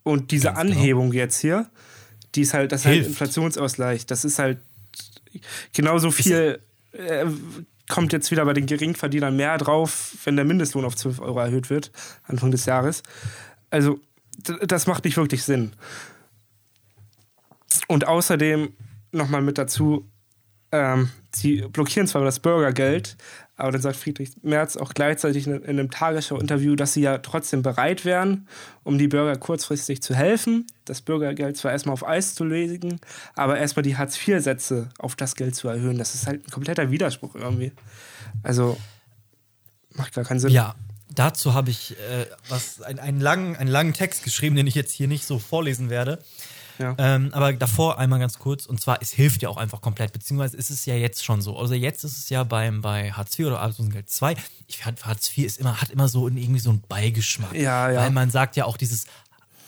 Und 0.03 0.31
diese 0.31 0.47
Ganz 0.47 0.61
genau. 0.61 0.71
Anhebung 0.71 1.13
jetzt 1.13 1.39
hier, 1.39 1.69
die 2.35 2.41
ist 2.41 2.53
halt, 2.53 2.71
das 2.71 2.81
ist 2.81 2.87
halt. 2.87 3.05
Inflationsausgleich. 3.05 4.05
Das 4.05 4.25
ist 4.25 4.39
halt 4.39 4.59
genauso 5.73 6.11
viel, 6.11 6.59
äh, 6.91 7.25
kommt 7.89 8.13
jetzt 8.13 8.31
wieder 8.31 8.45
bei 8.45 8.53
den 8.53 8.65
Geringverdienern 8.65 9.35
mehr 9.35 9.57
drauf, 9.57 10.13
wenn 10.23 10.35
der 10.35 10.45
Mindestlohn 10.45 10.85
auf 10.85 10.95
12 10.95 11.19
Euro 11.19 11.39
erhöht 11.39 11.69
wird, 11.69 11.91
Anfang 12.23 12.51
des 12.51 12.65
Jahres. 12.65 13.03
Also, 13.69 13.99
das 14.61 14.87
macht 14.87 15.03
nicht 15.05 15.17
wirklich 15.17 15.43
Sinn. 15.43 15.73
Und 17.87 18.07
außerdem 18.07 18.73
nochmal 19.11 19.41
mit 19.41 19.57
dazu, 19.57 20.09
ähm, 20.71 21.09
sie 21.33 21.61
blockieren 21.67 22.07
zwar 22.07 22.23
das 22.23 22.39
Bürgergeld, 22.39 23.17
aber 23.57 23.71
dann 23.71 23.81
sagt 23.81 23.95
Friedrich 23.95 24.31
Merz 24.41 24.75
auch 24.75 24.93
gleichzeitig 24.93 25.45
in, 25.45 25.53
in 25.53 25.69
einem 25.79 25.91
Tagesschau-Interview, 25.91 26.75
dass 26.75 26.93
sie 26.93 27.01
ja 27.01 27.19
trotzdem 27.19 27.61
bereit 27.61 28.05
wären, 28.05 28.47
um 28.83 28.97
die 28.97 29.07
Bürger 29.07 29.37
kurzfristig 29.37 30.01
zu 30.01 30.15
helfen, 30.15 30.65
das 30.85 31.01
Bürgergeld 31.01 31.57
zwar 31.57 31.71
erstmal 31.71 31.93
auf 31.93 32.07
Eis 32.07 32.33
zu 32.33 32.43
legen, 32.43 32.99
aber 33.35 33.57
erstmal 33.57 33.83
die 33.83 33.97
Hartz-IV-Sätze 33.97 34.89
auf 34.97 35.15
das 35.15 35.35
Geld 35.35 35.55
zu 35.55 35.67
erhöhen. 35.67 35.97
Das 35.97 36.15
ist 36.15 36.27
halt 36.27 36.47
ein 36.47 36.51
kompletter 36.51 36.89
Widerspruch 36.89 37.35
irgendwie. 37.35 37.71
Also, 38.41 38.77
macht 39.93 40.13
gar 40.13 40.25
keinen 40.25 40.39
Sinn. 40.39 40.51
Ja, 40.51 40.75
dazu 41.13 41.53
habe 41.53 41.69
ich 41.69 41.91
äh, 41.91 42.25
was, 42.49 42.81
ein, 42.81 42.99
einen, 42.99 43.19
langen, 43.19 43.55
einen 43.55 43.69
langen 43.69 43.93
Text 43.93 44.23
geschrieben, 44.23 44.55
den 44.55 44.67
ich 44.67 44.75
jetzt 44.75 44.91
hier 44.91 45.07
nicht 45.07 45.25
so 45.25 45.39
vorlesen 45.39 45.89
werde. 45.89 46.19
Ja. 46.79 46.95
Ähm, 46.97 47.29
aber 47.33 47.53
davor 47.53 47.97
einmal 47.99 48.19
ganz 48.19 48.39
kurz, 48.39 48.65
und 48.65 48.81
zwar, 48.81 49.01
es 49.01 49.11
hilft 49.11 49.41
ja 49.41 49.49
auch 49.49 49.57
einfach 49.57 49.81
komplett, 49.81 50.13
beziehungsweise 50.13 50.57
ist 50.57 50.69
es 50.69 50.85
ja 50.85 50.95
jetzt 50.95 51.23
schon 51.23 51.41
so. 51.41 51.57
Also 51.57 51.73
jetzt 51.73 52.03
ist 52.03 52.17
es 52.17 52.29
ja 52.29 52.43
beim, 52.43 52.81
bei 52.81 53.11
Hartz 53.11 53.37
IV 53.37 53.47
oder 53.47 53.59
Arbeitslosengeld 53.59 54.09
2, 54.09 54.35
ich 54.67 54.77
finde, 54.77 55.01
Hartz 55.03 55.35
IV 55.35 55.45
ist 55.45 55.59
immer, 55.59 55.81
hat 55.81 55.89
immer 55.89 56.07
so 56.07 56.27
irgendwie 56.27 56.59
so 56.59 56.69
einen 56.69 56.81
Beigeschmack. 56.87 57.53
Ja, 57.53 57.89
ja. 57.91 58.01
Weil 58.01 58.11
man 58.11 58.29
sagt 58.31 58.55
ja 58.55 58.65
auch 58.65 58.77
dieses 58.77 59.05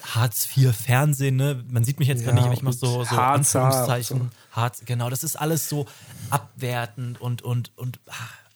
Hartz 0.04 0.48
IV 0.56 0.76
Fernsehen, 0.76 1.38
ne? 1.38 1.64
Man 1.70 1.84
sieht 1.84 2.00
mich 2.00 2.08
jetzt 2.08 2.20
Ja, 2.20 2.26
gerade 2.26 2.36
nicht, 2.38 2.46
aber 2.46 2.54
ich 2.54 2.62
mache 2.62 2.76
so, 2.76 3.04
so 3.04 3.12
Harzer 3.12 3.64
Anführungszeichen. 3.64 4.22
und 4.22 4.32
Harz, 4.52 4.82
genau, 4.86 5.10
das 5.10 5.24
ist 5.24 5.38
alles 5.38 5.70
so 5.70 5.86
abwertend 6.30 7.22
und, 7.22 7.42
und, 7.42 7.72
und 7.78 8.00
ah, 8.08 8.14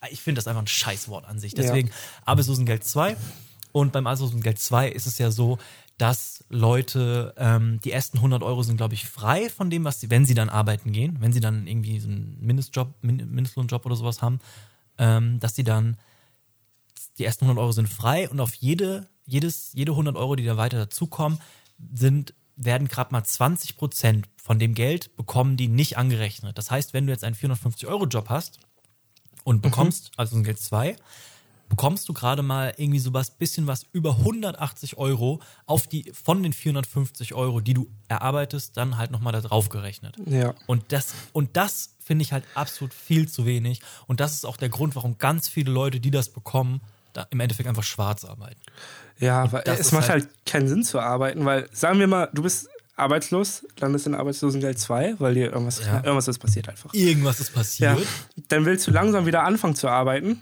ich 0.10 0.22
finde 0.22 0.40
das 0.40 0.48
einfach 0.48 0.62
ein 0.62 0.68
Scheißwort 0.68 1.26
an 1.26 1.40
sich. 1.40 1.54
Ja. 1.54 1.64
Deswegen 1.64 1.92
Arbeitslosengeld 2.26 2.84
2. 2.84 3.16
Und 3.72 3.94
beim 3.94 4.08
Arbeitslosengeld 4.08 4.60
2 4.60 4.90
ist 4.90 5.08
es 5.08 5.18
ja 5.18 5.32
so, 5.32 5.58
dass 5.98 6.37
Leute, 6.50 7.34
ähm, 7.38 7.80
die 7.84 7.92
ersten 7.92 8.18
100 8.18 8.42
Euro 8.44 8.64
sind, 8.64 8.78
glaube 8.78 8.94
ich, 8.94 9.06
frei 9.06 9.50
von 9.50 9.70
dem, 9.70 9.84
was 9.84 10.00
sie, 10.00 10.10
wenn 10.10 10.26
sie 10.26 10.34
dann 10.34 10.50
arbeiten 10.50 10.92
gehen, 10.94 11.18
wenn 11.20 11.34
sie 11.34 11.42
dann 11.42 11.68
irgendwie 11.68 12.00
so 12.00 12.08
einen 12.08 12.38
Mindestjob, 12.40 12.94
Min- 13.02 13.30
Mindestlohnjob 13.30 13.86
oder 13.86 13.96
sowas 13.96 14.22
haben, 14.22 14.40
ähm, 14.98 15.40
dass 15.40 15.56
sie 15.56 15.64
dann 15.64 15.98
die 17.18 17.26
ersten 17.26 17.46
100 17.46 17.62
Euro 17.62 17.72
sind 17.72 17.90
frei 17.90 18.30
und 18.30 18.40
auf 18.40 18.54
jede, 18.54 19.08
jedes, 19.26 19.74
jede 19.74 19.92
100 19.92 20.16
Euro, 20.16 20.36
die 20.36 20.46
da 20.46 20.56
weiter 20.56 20.78
dazukommen, 20.78 21.40
sind, 21.94 22.34
werden 22.56 22.88
gerade 22.88 23.12
mal 23.12 23.24
20 23.24 23.76
Prozent 23.78 24.28
von 24.42 24.58
dem 24.60 24.74
Geld 24.74 25.16
bekommen 25.18 25.58
die 25.58 25.68
nicht 25.68 25.98
angerechnet. 25.98 26.58
Das 26.58 26.72
heißt, 26.72 26.94
wenn 26.94 27.06
du 27.06 27.12
jetzt 27.12 27.24
einen 27.24 27.36
450-Euro-Job 27.36 28.30
hast 28.30 28.60
und 29.44 29.62
bekommst, 29.62 30.12
also 30.16 30.38
ein 30.38 30.44
Geld 30.44 30.60
2, 30.60 30.96
bekommst 31.70 32.08
du 32.10 32.14
gerade 32.14 32.42
mal 32.44 32.74
irgendwie 32.78 33.00
so 33.00 33.14
was, 33.14 33.32
bisschen 33.32 33.68
was 33.68 33.86
über 33.92 34.18
180 34.18 34.98
Euro 34.98 35.42
auf 35.66 35.88
die, 35.88 36.12
von 36.14 36.42
den 36.44 36.54
450 36.54 37.34
Euro, 37.34 37.60
die 37.62 37.74
du 37.74 37.88
erarbeitest, 38.08 38.78
dann 38.78 38.98
halt 38.98 39.12
nochmal 39.12 39.34
da 39.34 39.42
drauf 39.42 39.70
gerechnet. 39.70 40.16
Ja. 40.26 40.54
Und 40.66 40.84
das, 40.92 41.14
und 41.34 41.58
das 41.58 41.96
finde 42.00 42.24
ich 42.24 42.32
halt 42.32 42.46
absolut 42.56 42.94
viel 42.94 43.28
zu 43.28 43.46
wenig. 43.46 43.82
Und 44.08 44.20
das 44.20 44.34
ist 44.34 44.46
auch 44.46 44.58
der 44.58 44.70
Grund, 44.70 44.96
warum 44.96 45.18
ganz 45.18 45.50
viele 45.50 45.72
Leute, 45.72 46.00
die 46.00 46.12
das 46.12 46.30
bekommen, 46.30 46.82
da 47.14 47.28
im 47.32 47.40
Endeffekt 47.40 47.68
einfach 47.68 47.84
schwarz 47.84 48.24
arbeiten. 48.26 48.62
Ja, 49.20 49.52
weil 49.52 49.64
es 49.66 49.92
macht 49.92 50.10
halt- 50.10 50.26
halt 50.26 50.46
keinen 50.46 50.68
Sinn 50.68 50.84
zu 50.84 51.00
arbeiten, 51.00 51.44
weil, 51.46 51.68
sagen 51.74 52.00
wir 52.00 52.08
mal, 52.08 52.30
du 52.34 52.44
bist 52.44 52.70
arbeitslos, 52.96 53.66
landest 53.80 54.08
in 54.08 54.16
Arbeitslosengeld 54.16 54.80
2, 54.80 55.16
weil 55.20 55.34
dir 55.36 55.52
irgendwas, 55.52 55.80
Ja. 55.86 55.98
irgendwas 55.98 56.28
ist 56.28 56.40
passiert 56.40 56.70
einfach. 56.70 56.94
Irgendwas 56.94 57.40
ist 57.40 57.50
Ja, 57.50 57.56
passiert. 57.56 58.08
dann 58.50 58.66
willst 58.66 58.88
du 58.88 58.92
langsam 58.92 59.26
wieder 59.26 59.44
anfangen 59.44 59.76
zu 59.76 59.88
arbeiten. 59.88 60.42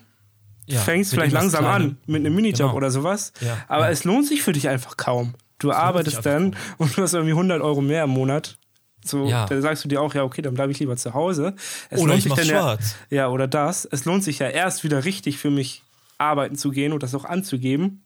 Ja, 0.68 0.80
fängst 0.80 1.12
vielleicht 1.12 1.34
langsam 1.34 1.64
Kleinem. 1.66 1.90
an 1.90 1.98
mit 2.08 2.26
einem 2.26 2.36
Minijob 2.36 2.58
Genau. 2.70 2.74
oder 2.76 2.90
sowas. 2.92 3.34
Ja, 3.42 3.58
aber 3.68 3.86
ja. 3.86 3.92
es 3.92 4.04
lohnt 4.04 4.26
sich 4.28 4.42
für 4.42 4.52
dich 4.52 4.68
einfach 4.68 4.98
kaum. 4.98 5.36
Du 5.60 5.70
sich 5.70 5.78
arbeitest 5.78 6.26
dann 6.26 6.56
und 6.78 6.98
du 6.98 7.02
hast 7.04 7.14
irgendwie 7.14 7.34
100 7.34 7.62
Euro 7.62 7.82
mehr 7.82 8.04
im 8.06 8.10
Monat. 8.10 8.58
So, 9.06 9.30
dann 9.30 9.62
sagst 9.62 9.84
du 9.84 9.88
dir 9.88 10.02
auch, 10.02 10.16
ja, 10.16 10.24
okay, 10.24 10.42
dann 10.42 10.56
bleibe 10.56 10.72
ich 10.72 10.80
lieber 10.80 10.98
zu 10.98 11.14
Hause. 11.14 11.56
Es 11.92 12.02
Oder 12.02 12.16
ich 12.16 12.28
mach 12.28 12.40
schwarz. 12.40 12.96
ja, 13.12 13.28
oder 13.30 13.48
das. 13.48 13.86
Es 13.86 14.06
lohnt 14.06 14.24
sich 14.24 14.40
ja 14.40 14.48
erst 14.48 14.84
wieder 14.84 15.06
richtig 15.06 15.38
für 15.38 15.52
mich 15.52 15.84
arbeiten 16.18 16.56
zu 16.56 16.72
gehen 16.72 16.92
und 16.92 17.04
das 17.04 17.14
auch 17.14 17.26
anzugeben, 17.26 18.04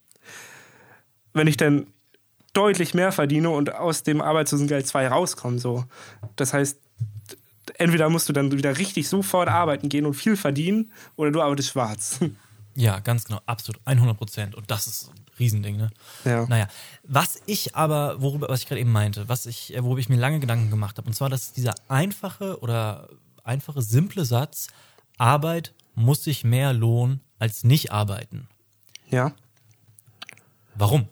wenn 1.34 1.48
ich 1.48 1.56
dann 1.56 1.88
deutlich 2.54 2.94
mehr 2.94 3.12
verdiene 3.14 3.50
und 3.50 3.74
aus 3.76 4.04
dem 4.04 4.20
Arbeitslosengeld 4.22 4.86
2 4.88 5.08
rauskomme. 5.08 5.60
So. 5.60 5.86
Das 6.36 6.54
heißt, 6.54 6.78
entweder 7.76 8.10
musst 8.10 8.28
du 8.28 8.34
dann 8.34 8.52
wieder 8.52 8.78
richtig 8.78 9.08
sofort 9.08 9.48
arbeiten 9.48 9.88
gehen 9.88 10.06
und 10.06 10.16
viel 10.16 10.36
verdienen 10.36 10.92
oder 11.16 11.32
du 11.32 11.42
arbeitest 11.42 11.70
schwarz. 11.70 12.20
Ja, 12.80 13.00
ganz 13.00 13.26
genau, 13.26 13.42
absolut, 13.46 13.82
100 13.84 14.16
Prozent. 14.16 14.56
Und 14.56 14.72
das 14.72 14.88
ist 14.88 15.10
ein 15.10 15.26
Riesending, 15.38 15.76
ne? 15.76 15.90
Ja. 16.24 16.46
Naja, 16.48 16.70
was 17.04 17.42
ich 17.46 17.76
aber, 17.76 18.22
worüber, 18.22 18.48
was 18.48 18.62
ich 18.62 18.68
gerade 18.68 18.80
eben 18.80 18.94
meinte, 18.94 19.28
was 19.28 19.46
ich, 19.48 19.76
äh, 19.76 19.84
worüber 19.84 20.00
ich 20.00 20.08
mir 20.08 20.16
lange 20.16 20.40
Gedanken 20.40 20.70
gemacht 20.70 20.98
habe, 20.98 21.06
und 21.08 21.14
zwar, 21.14 21.28
dass 21.28 21.52
dieser 21.52 21.76
einfache 21.90 22.58
oder 22.62 23.10
einfache, 23.44 23.82
simple 23.82 24.24
Satz, 24.24 24.68
Arbeit 25.18 25.74
muss 25.94 26.24
sich 26.24 26.46
mehr 26.46 26.72
lohnen 26.72 27.20
als 27.38 27.66
nicht 27.66 27.92
arbeiten. 27.92 28.48
Ja. 29.10 29.34
Warum? 30.74 31.10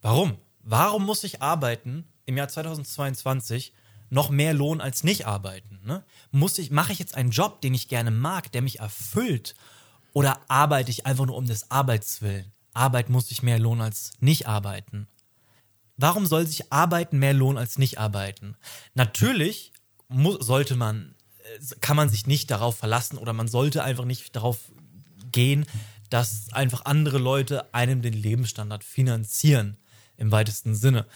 Warum? 0.00 0.38
Warum 0.62 1.04
muss 1.04 1.24
ich 1.24 1.42
arbeiten 1.42 2.06
im 2.24 2.38
Jahr 2.38 2.48
2022 2.48 3.74
noch 4.08 4.30
mehr 4.30 4.54
Lohn 4.54 4.80
als 4.80 5.04
nicht 5.04 5.26
arbeiten? 5.26 5.78
Ne? 5.84 6.04
Muss 6.30 6.56
ich, 6.56 6.70
mache 6.70 6.92
ich 6.92 6.98
jetzt 6.98 7.16
einen 7.16 7.32
Job, 7.32 7.60
den 7.60 7.74
ich 7.74 7.88
gerne 7.88 8.10
mag, 8.10 8.50
der 8.52 8.62
mich 8.62 8.80
erfüllt? 8.80 9.54
Oder 10.12 10.40
arbeite 10.48 10.90
ich 10.90 11.06
einfach 11.06 11.26
nur 11.26 11.36
um 11.36 11.46
des 11.46 11.70
Arbeits 11.70 12.22
willen? 12.22 12.52
Arbeit 12.74 13.10
muss 13.10 13.28
sich 13.28 13.42
mehr 13.42 13.58
lohnen 13.58 13.82
als 13.82 14.12
nicht 14.20 14.46
arbeiten. 14.46 15.08
Warum 15.96 16.26
soll 16.26 16.46
sich 16.46 16.72
Arbeiten 16.72 17.18
mehr 17.18 17.34
lohnen 17.34 17.58
als 17.58 17.78
nicht 17.78 17.98
arbeiten? 17.98 18.56
Natürlich 18.94 19.72
mu- 20.08 20.40
sollte 20.40 20.76
man, 20.76 21.14
äh, 21.44 21.76
kann 21.80 21.96
man 21.96 22.08
sich 22.08 22.26
nicht 22.26 22.50
darauf 22.50 22.76
verlassen 22.76 23.18
oder 23.18 23.32
man 23.32 23.48
sollte 23.48 23.84
einfach 23.84 24.04
nicht 24.04 24.34
darauf 24.34 24.58
gehen, 25.32 25.66
dass 26.08 26.52
einfach 26.52 26.84
andere 26.86 27.18
Leute 27.18 27.72
einem 27.74 28.02
den 28.02 28.14
Lebensstandard 28.14 28.82
finanzieren, 28.82 29.76
im 30.16 30.32
weitesten 30.32 30.74
Sinne. 30.74 31.06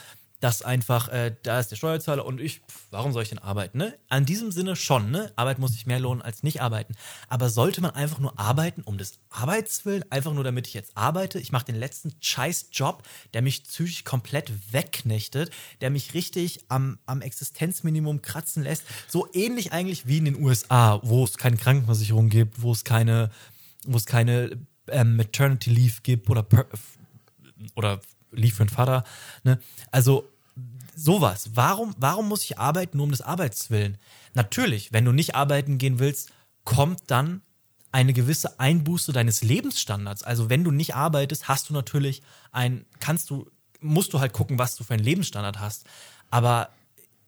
Dass 0.44 0.60
einfach, 0.60 1.08
äh, 1.08 1.34
da 1.42 1.58
ist 1.58 1.70
der 1.70 1.76
Steuerzahler 1.76 2.26
und 2.26 2.38
ich, 2.38 2.58
pf, 2.58 2.88
warum 2.90 3.14
soll 3.14 3.22
ich 3.22 3.30
denn 3.30 3.38
arbeiten? 3.38 3.78
Ne? 3.78 3.96
An 4.10 4.26
diesem 4.26 4.52
Sinne 4.52 4.76
schon, 4.76 5.10
ne? 5.10 5.32
Arbeit 5.36 5.58
muss 5.58 5.72
sich 5.72 5.86
mehr 5.86 5.98
lohnen 5.98 6.20
als 6.20 6.42
nicht 6.42 6.60
arbeiten. 6.60 6.94
Aber 7.30 7.48
sollte 7.48 7.80
man 7.80 7.92
einfach 7.92 8.18
nur 8.18 8.38
arbeiten 8.38 8.82
um 8.82 8.98
des 8.98 9.20
Arbeits 9.30 9.86
willen, 9.86 10.04
einfach 10.10 10.34
nur 10.34 10.44
damit 10.44 10.66
ich 10.66 10.74
jetzt 10.74 10.98
arbeite? 10.98 11.40
Ich 11.40 11.50
mache 11.50 11.64
den 11.64 11.76
letzten 11.76 12.12
scheiß 12.20 12.66
Job, 12.72 13.04
der 13.32 13.40
mich 13.40 13.64
psychisch 13.64 14.04
komplett 14.04 14.52
wegknechtet, 14.70 15.50
der 15.80 15.88
mich 15.88 16.12
richtig 16.12 16.66
am, 16.68 16.98
am 17.06 17.22
Existenzminimum 17.22 18.20
kratzen 18.20 18.64
lässt. 18.64 18.82
So 19.08 19.26
ähnlich 19.32 19.72
eigentlich 19.72 20.06
wie 20.06 20.18
in 20.18 20.26
den 20.26 20.44
USA, 20.44 21.00
wo 21.04 21.24
es 21.24 21.38
keine 21.38 21.56
Krankenversicherung 21.56 22.28
gibt, 22.28 22.60
wo 22.60 22.70
es 22.70 22.84
keine, 22.84 23.30
wo 23.86 23.96
es 23.96 24.04
keine 24.04 24.58
ähm, 24.88 25.16
Maternity 25.16 25.70
Leave 25.70 26.02
gibt 26.02 26.28
oder 26.28 26.42
per, 26.42 26.66
oder 27.76 28.02
Leave 28.30 28.56
für 28.56 28.64
den 28.66 28.68
Vater. 28.68 29.04
Ne? 29.42 29.58
Also 29.90 30.28
sowas. 30.96 31.50
Warum, 31.54 31.94
warum 31.98 32.28
muss 32.28 32.44
ich 32.44 32.58
arbeiten 32.58 32.96
nur 32.96 33.04
um 33.04 33.10
des 33.10 33.20
Arbeits 33.20 33.70
willen? 33.70 33.98
Natürlich, 34.34 34.92
wenn 34.92 35.04
du 35.04 35.12
nicht 35.12 35.34
arbeiten 35.34 35.78
gehen 35.78 35.98
willst, 35.98 36.30
kommt 36.64 37.02
dann 37.08 37.42
eine 37.92 38.12
gewisse 38.12 38.58
Einbuße 38.58 39.12
deines 39.12 39.42
Lebensstandards. 39.42 40.24
Also 40.24 40.50
wenn 40.50 40.64
du 40.64 40.72
nicht 40.72 40.96
arbeitest, 40.96 41.46
hast 41.46 41.68
du 41.68 41.74
natürlich 41.74 42.22
ein, 42.50 42.86
kannst 42.98 43.30
du, 43.30 43.50
musst 43.80 44.12
du 44.12 44.20
halt 44.20 44.32
gucken, 44.32 44.58
was 44.58 44.74
du 44.74 44.82
für 44.82 44.94
einen 44.94 45.04
Lebensstandard 45.04 45.60
hast. 45.60 45.86
Aber 46.30 46.70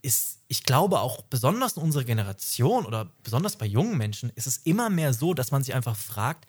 ist, 0.01 0.41
ich 0.47 0.63
glaube 0.63 0.99
auch 0.99 1.21
besonders 1.23 1.77
in 1.77 1.83
unserer 1.83 2.03
Generation 2.03 2.85
oder 2.85 3.09
besonders 3.23 3.55
bei 3.55 3.65
jungen 3.65 3.97
Menschen 3.97 4.29
ist 4.35 4.47
es 4.47 4.57
immer 4.57 4.89
mehr 4.89 5.13
so, 5.13 5.33
dass 5.33 5.51
man 5.51 5.63
sich 5.63 5.73
einfach 5.73 5.95
fragt, 5.95 6.45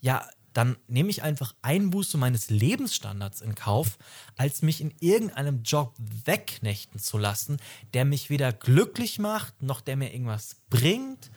ja, 0.00 0.26
dann 0.58 0.76
nehme 0.88 1.08
ich 1.08 1.22
einfach 1.22 1.54
Einbuße 1.62 2.18
meines 2.18 2.50
Lebensstandards 2.50 3.42
in 3.42 3.54
Kauf, 3.54 3.96
als 4.36 4.60
mich 4.60 4.80
in 4.80 4.92
irgendeinem 4.98 5.62
Job 5.62 5.94
wegknechten 6.24 6.98
zu 6.98 7.16
lassen, 7.16 7.58
der 7.94 8.04
mich 8.04 8.28
weder 8.28 8.52
glücklich 8.52 9.20
macht, 9.20 9.62
noch 9.62 9.80
der 9.80 9.96
mir 9.96 10.12
irgendwas 10.12 10.56
bringt, 10.68 11.30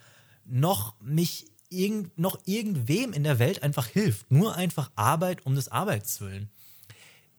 noch 0.43 0.99
mich 1.01 1.45
irgend, 1.69 2.17
noch 2.17 2.39
irgendwem 2.45 3.13
in 3.13 3.23
der 3.23 3.37
Welt 3.37 3.61
einfach 3.61 3.85
hilft. 3.85 4.31
Nur 4.31 4.55
einfach 4.55 4.89
Arbeit 4.95 5.45
um 5.45 5.53
des 5.53 5.67
Arbeits 5.67 6.19
willen 6.19 6.49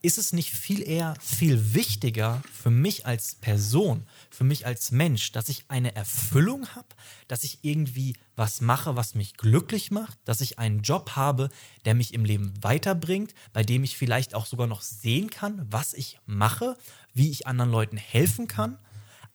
ist 0.02 0.18
es 0.18 0.32
nicht 0.32 0.50
viel 0.50 0.82
eher 0.82 1.14
viel 1.20 1.74
wichtiger 1.74 2.42
für 2.52 2.70
mich 2.70 3.06
als 3.06 3.36
Person, 3.36 4.04
für 4.30 4.42
mich 4.42 4.66
als 4.66 4.90
Mensch, 4.90 5.30
dass 5.30 5.48
ich 5.48 5.64
eine 5.68 5.94
Erfüllung 5.94 6.68
habe, 6.74 6.88
dass 7.28 7.44
ich 7.44 7.60
irgendwie 7.62 8.16
was 8.34 8.60
mache, 8.60 8.96
was 8.96 9.14
mich 9.14 9.36
glücklich 9.36 9.92
macht, 9.92 10.18
dass 10.24 10.40
ich 10.40 10.58
einen 10.58 10.82
Job 10.82 11.12
habe, 11.14 11.50
der 11.84 11.94
mich 11.94 12.14
im 12.14 12.24
Leben 12.24 12.52
weiterbringt, 12.60 13.32
bei 13.52 13.62
dem 13.62 13.84
ich 13.84 13.96
vielleicht 13.96 14.34
auch 14.34 14.46
sogar 14.46 14.66
noch 14.66 14.82
sehen 14.82 15.30
kann, 15.30 15.66
was 15.70 15.94
ich 15.94 16.18
mache, 16.26 16.76
wie 17.14 17.30
ich 17.30 17.46
anderen 17.46 17.70
Leuten 17.70 17.96
helfen 17.96 18.48
kann, 18.48 18.78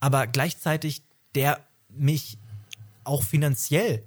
aber 0.02 0.28
gleichzeitig 0.28 1.04
der 1.34 1.66
mich 1.90 2.38
auch 3.06 3.24
finanziell 3.24 4.04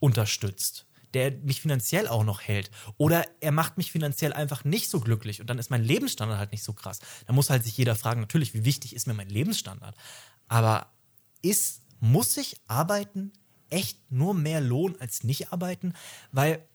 unterstützt 0.00 0.86
der 1.14 1.32
mich 1.32 1.60
finanziell 1.60 2.08
auch 2.08 2.24
noch 2.24 2.40
hält. 2.40 2.70
Oder 2.96 3.24
er 3.40 3.52
macht 3.52 3.76
mich 3.76 3.92
finanziell 3.92 4.32
einfach 4.32 4.64
nicht 4.64 4.90
so 4.90 5.00
glücklich 5.00 5.40
und 5.40 5.48
dann 5.48 5.58
ist 5.58 5.70
mein 5.70 5.84
Lebensstandard 5.84 6.38
halt 6.38 6.52
nicht 6.52 6.64
so 6.64 6.72
krass. 6.72 7.00
Da 7.26 7.32
muss 7.32 7.50
halt 7.50 7.64
sich 7.64 7.76
jeder 7.76 7.96
fragen, 7.96 8.20
natürlich, 8.20 8.54
wie 8.54 8.64
wichtig 8.64 8.94
ist 8.94 9.06
mir 9.06 9.14
mein 9.14 9.28
Lebensstandard? 9.28 9.96
Aber 10.48 10.86
ist, 11.42 11.82
muss 12.00 12.34
sich 12.34 12.56
arbeiten 12.66 13.32
echt 13.70 14.10
nur 14.10 14.34
mehr 14.34 14.60
lohnen 14.60 15.00
als 15.00 15.24
nicht 15.24 15.52
arbeiten? 15.52 15.94
Weil 16.32 16.66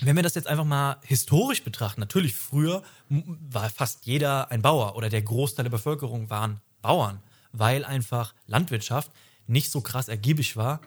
wenn 0.00 0.16
wir 0.16 0.22
das 0.22 0.34
jetzt 0.34 0.46
einfach 0.46 0.64
mal 0.64 1.00
historisch 1.02 1.64
betrachten, 1.64 2.00
natürlich 2.00 2.36
früher 2.36 2.82
war 3.08 3.68
fast 3.70 4.06
jeder 4.06 4.50
ein 4.50 4.62
Bauer 4.62 4.96
oder 4.96 5.08
der 5.08 5.22
Großteil 5.22 5.64
der 5.64 5.70
Bevölkerung 5.70 6.30
waren 6.30 6.60
Bauern, 6.82 7.20
weil 7.52 7.84
einfach 7.84 8.34
Landwirtschaft 8.46 9.10
nicht 9.46 9.70
so 9.70 9.80
krass 9.80 10.08
ergiebig 10.08 10.56
war, 10.56 10.80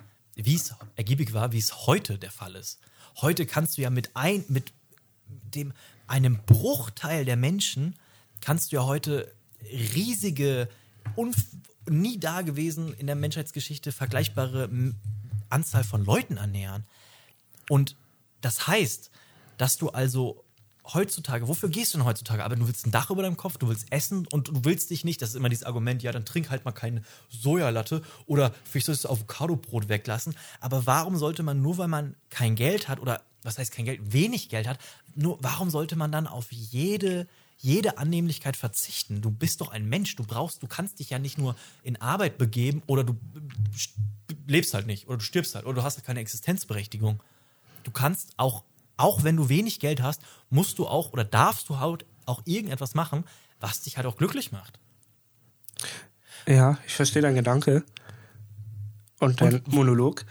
wie 0.43 0.55
es 0.55 0.73
ergiebig 0.95 1.33
war, 1.33 1.51
wie 1.51 1.59
es 1.59 1.87
heute 1.87 2.17
der 2.17 2.31
Fall 2.31 2.55
ist. 2.55 2.79
Heute 3.17 3.45
kannst 3.45 3.77
du 3.77 3.81
ja 3.81 3.89
mit 3.89 4.11
ein, 4.15 4.43
mit 4.47 4.71
dem, 5.27 5.73
einem 6.07 6.39
Bruchteil 6.45 7.25
der 7.25 7.37
Menschen 7.37 7.95
kannst 8.41 8.71
du 8.71 8.77
ja 8.77 8.85
heute 8.85 9.31
riesige, 9.71 10.67
nie 11.87 12.19
dagewesen 12.19 12.93
in 12.95 13.07
der 13.07 13.15
Menschheitsgeschichte 13.15 13.91
vergleichbare 13.91 14.69
Anzahl 15.49 15.83
von 15.83 16.03
Leuten 16.03 16.37
ernähren. 16.37 16.85
Und 17.69 17.95
das 18.41 18.67
heißt, 18.67 19.11
dass 19.57 19.77
du 19.77 19.89
also 19.89 20.40
heutzutage, 20.85 21.47
wofür 21.47 21.69
gehst 21.69 21.93
du 21.93 21.99
denn 21.99 22.05
heutzutage? 22.05 22.43
Aber 22.43 22.55
du 22.55 22.67
willst 22.67 22.85
ein 22.85 22.91
Dach 22.91 23.09
über 23.09 23.21
deinem 23.21 23.37
Kopf, 23.37 23.57
du 23.57 23.67
willst 23.67 23.91
essen 23.91 24.27
und 24.27 24.49
du 24.49 24.65
willst 24.65 24.89
dich 24.89 25.03
nicht, 25.03 25.21
das 25.21 25.29
ist 25.29 25.35
immer 25.35 25.49
dieses 25.49 25.63
Argument, 25.63 26.01
ja, 26.03 26.11
dann 26.11 26.25
trink 26.25 26.49
halt 26.49 26.65
mal 26.65 26.71
keine 26.71 27.03
Sojalatte 27.29 28.01
oder 28.25 28.53
vielleicht 28.63 28.87
sollst 28.87 29.05
du 29.05 29.09
Avocadobrot 29.09 29.89
weglassen. 29.89 30.35
Aber 30.59 30.85
warum 30.85 31.17
sollte 31.17 31.43
man 31.43 31.61
nur, 31.61 31.77
weil 31.77 31.87
man 31.87 32.15
kein 32.29 32.55
Geld 32.55 32.87
hat 32.87 32.99
oder 32.99 33.21
was 33.43 33.57
heißt 33.57 33.71
kein 33.71 33.85
Geld, 33.85 34.13
wenig 34.13 34.49
Geld 34.49 34.67
hat, 34.67 34.79
nur 35.15 35.37
warum 35.41 35.69
sollte 35.69 35.95
man 35.95 36.11
dann 36.11 36.27
auf 36.27 36.51
jede 36.51 37.27
jede 37.61 37.99
Annehmlichkeit 37.99 38.57
verzichten. 38.57 39.21
Du 39.21 39.29
bist 39.29 39.61
doch 39.61 39.69
ein 39.69 39.87
Mensch. 39.87 40.15
Du 40.15 40.23
brauchst, 40.23 40.63
du 40.63 40.67
kannst 40.67 40.99
dich 40.99 41.11
ja 41.11 41.19
nicht 41.19 41.37
nur 41.37 41.55
in 41.83 41.95
Arbeit 42.01 42.39
begeben 42.39 42.81
oder 42.87 43.03
du 43.03 43.15
lebst 44.47 44.73
halt 44.73 44.87
nicht 44.87 45.07
oder 45.07 45.17
du 45.17 45.23
stirbst 45.23 45.53
halt 45.53 45.65
oder 45.65 45.75
du 45.75 45.83
hast 45.83 45.97
halt 45.97 46.05
keine 46.05 46.21
Existenzberechtigung. 46.21 47.21
Du 47.83 47.91
kannst 47.91 48.33
auch, 48.37 48.63
auch 49.01 49.23
wenn 49.23 49.35
du 49.37 49.49
wenig 49.49 49.79
Geld 49.79 50.01
hast, 50.01 50.21
musst 50.49 50.79
du 50.79 50.87
auch 50.87 51.11
oder 51.13 51.23
darfst 51.23 51.69
du 51.69 51.79
halt 51.79 52.05
auch 52.25 52.41
irgendetwas 52.45 52.93
machen, 52.95 53.23
was 53.59 53.81
dich 53.81 53.97
halt 53.97 54.07
auch 54.07 54.17
glücklich 54.17 54.51
macht. 54.51 54.79
Ja, 56.47 56.77
ich 56.87 56.93
verstehe 56.95 57.21
deinen 57.21 57.35
Gedanke 57.35 57.83
und 59.19 59.41
deinen 59.41 59.61
Monolog. 59.67 60.25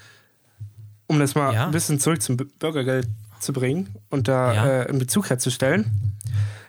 Um 1.06 1.18
das 1.18 1.34
mal 1.34 1.52
Ja. 1.54 1.66
ein 1.66 1.70
bisschen 1.72 1.98
zurück 2.00 2.22
zum 2.22 2.36
Bürgergeld 2.36 3.08
zu 3.40 3.52
bringen 3.52 3.94
und 4.10 4.28
da 4.28 4.52
Ja. 4.52 4.66
äh, 4.66 4.88
in 4.90 4.98
Bezug 4.98 5.30
herzustellen. 5.30 6.16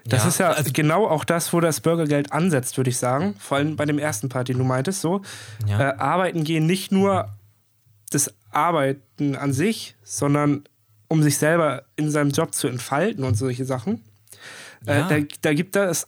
Das 0.05 0.23
Ja, 0.23 0.29
ist 0.29 0.37
ja 0.39 0.49
also- 0.51 0.71
genau 0.73 1.07
auch 1.07 1.23
das, 1.23 1.53
wo 1.53 1.59
das 1.59 1.79
Bürgergeld 1.81 2.31
ansetzt, 2.31 2.77
würde 2.77 2.89
ich 2.89 2.97
sagen. 2.97 3.35
Vor 3.39 3.57
allem 3.57 3.75
bei 3.75 3.85
dem 3.85 3.99
ersten 3.99 4.29
Part, 4.29 4.47
den 4.47 4.57
du 4.57 4.63
meintest, 4.63 5.01
so. 5.01 5.21
Ja. 5.67 5.79
Äh, 5.91 5.95
arbeiten 5.97 6.43
gehen 6.43 6.65
nicht 6.65 6.91
nur 6.91 7.29
das 8.09 8.33
Arbeiten 8.49 9.35
an 9.35 9.53
sich, 9.53 9.95
sondern 10.03 10.63
um 11.11 11.21
sich 11.21 11.37
selber 11.37 11.83
in 11.97 12.09
seinem 12.09 12.31
Job 12.31 12.53
zu 12.53 12.69
entfalten 12.69 13.25
und 13.25 13.35
solche 13.35 13.65
Sachen. 13.65 14.01
Ja. 14.87 15.09
Äh, 15.09 15.21
da, 15.23 15.27
da 15.41 15.53
gibt 15.53 15.75
das 15.75 16.07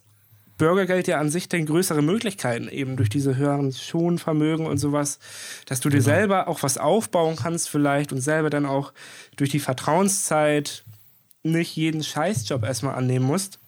Bürgergeld 0.58 1.08
ja 1.10 1.20
an 1.20 1.30
sich 1.30 1.50
dann 1.50 1.66
größere 1.66 2.02
Möglichkeiten, 2.02 2.70
eben 2.70 2.96
durch 2.96 3.10
diese 3.10 3.36
höheren 3.36 3.74
Schonvermögen 3.74 4.66
und 4.66 4.78
sowas, 4.78 5.20
dass 5.66 5.82
du 5.82 5.90
dir 5.90 5.98
Genau. 5.98 6.06
selber 6.06 6.48
auch 6.48 6.64
was 6.64 6.78
aufbauen 6.78 7.36
kannst 7.36 7.70
vielleicht 7.70 8.14
und 8.14 8.22
selber 8.22 8.50
dann 8.50 8.66
auch 8.66 8.94
durch 9.36 9.50
die 9.50 9.60
Vertrauenszeit 9.60 10.86
nicht 11.44 11.76
jeden 11.76 12.02
Scheißjob 12.02 12.64
erstmal 12.64 12.96
annehmen 12.96 13.26
musst, 13.26 13.60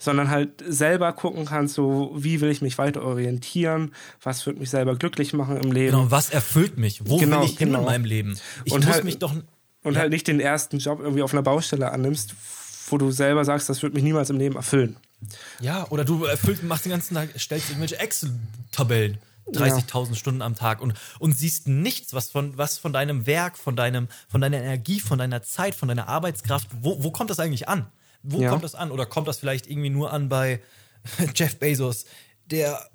sondern 0.00 0.30
halt 0.30 0.64
selber 0.66 1.12
gucken 1.12 1.44
kannst, 1.44 1.74
so 1.74 2.12
wie 2.16 2.40
will 2.40 2.50
ich 2.50 2.60
mich 2.62 2.76
weiter 2.78 3.02
orientieren, 3.02 3.92
was 4.20 4.44
wird 4.46 4.58
mich 4.58 4.70
selber 4.70 4.96
glücklich 4.96 5.32
machen 5.32 5.58
im 5.58 5.70
Leben. 5.70 5.92
Genau, 5.96 6.10
was 6.10 6.30
erfüllt 6.30 6.76
mich? 6.76 7.02
Wo 7.04 7.18
Genau, 7.18 7.40
will 7.42 7.44
ich 7.44 7.58
hin 7.58 7.68
genau. 7.68 7.80
in 7.80 7.84
meinem 7.84 8.04
Leben? 8.04 8.36
Ich 8.64 8.72
Und 8.72 8.84
muss 8.84 8.94
halt- 8.94 9.04
mich 9.04 9.18
doch. 9.20 9.32
Und 9.82 9.94
Ja. 9.94 10.00
halt 10.00 10.10
nicht 10.10 10.26
den 10.28 10.40
ersten 10.40 10.78
Job 10.78 11.00
irgendwie 11.00 11.22
auf 11.22 11.32
einer 11.32 11.42
Baustelle 11.42 11.90
annimmst, 11.90 12.34
wo 12.88 12.98
du 12.98 13.10
selber 13.10 13.44
sagst, 13.44 13.68
das 13.68 13.82
wird 13.82 13.94
mich 13.94 14.02
niemals 14.02 14.30
im 14.30 14.38
Leben 14.38 14.56
erfüllen. 14.56 14.96
Ja, 15.60 15.86
oder 15.90 16.04
du 16.04 16.24
erfüllt, 16.24 16.62
machst 16.62 16.84
den 16.84 16.90
ganzen 16.90 17.14
Tag, 17.14 17.28
stellst 17.38 17.68
irgendwelche 17.68 17.98
Excel-Tabellen. 17.98 19.18
30.000 19.52 20.14
Stunden 20.14 20.40
am 20.40 20.54
Tag 20.54 20.80
und, 20.80 20.94
und 21.18 21.36
siehst 21.36 21.68
nichts, 21.68 22.14
was 22.14 22.30
von, 22.30 22.56
was 22.56 22.78
von 22.78 22.92
deinem 22.92 23.26
Werk, 23.26 23.58
von, 23.58 23.76
deinem, 23.76 24.08
von 24.28 24.40
deiner 24.40 24.56
Energie, 24.58 24.98
von 25.00 25.18
deiner 25.18 25.42
Zeit, 25.42 25.74
von 25.74 25.88
deiner 25.88 26.08
Arbeitskraft, 26.08 26.68
wo, 26.80 27.02
wo 27.02 27.10
kommt 27.10 27.28
das 27.28 27.38
eigentlich 27.38 27.68
an? 27.68 27.86
Wo 28.22 28.40
Ja. 28.40 28.48
kommt 28.48 28.64
das 28.64 28.74
an? 28.74 28.90
Oder 28.90 29.04
kommt 29.04 29.28
das 29.28 29.38
vielleicht 29.38 29.66
irgendwie 29.66 29.90
nur 29.90 30.12
an 30.12 30.28
bei 30.28 30.60
Jeff 31.34 31.58
Bezos, 31.58 32.06
der 32.46 32.88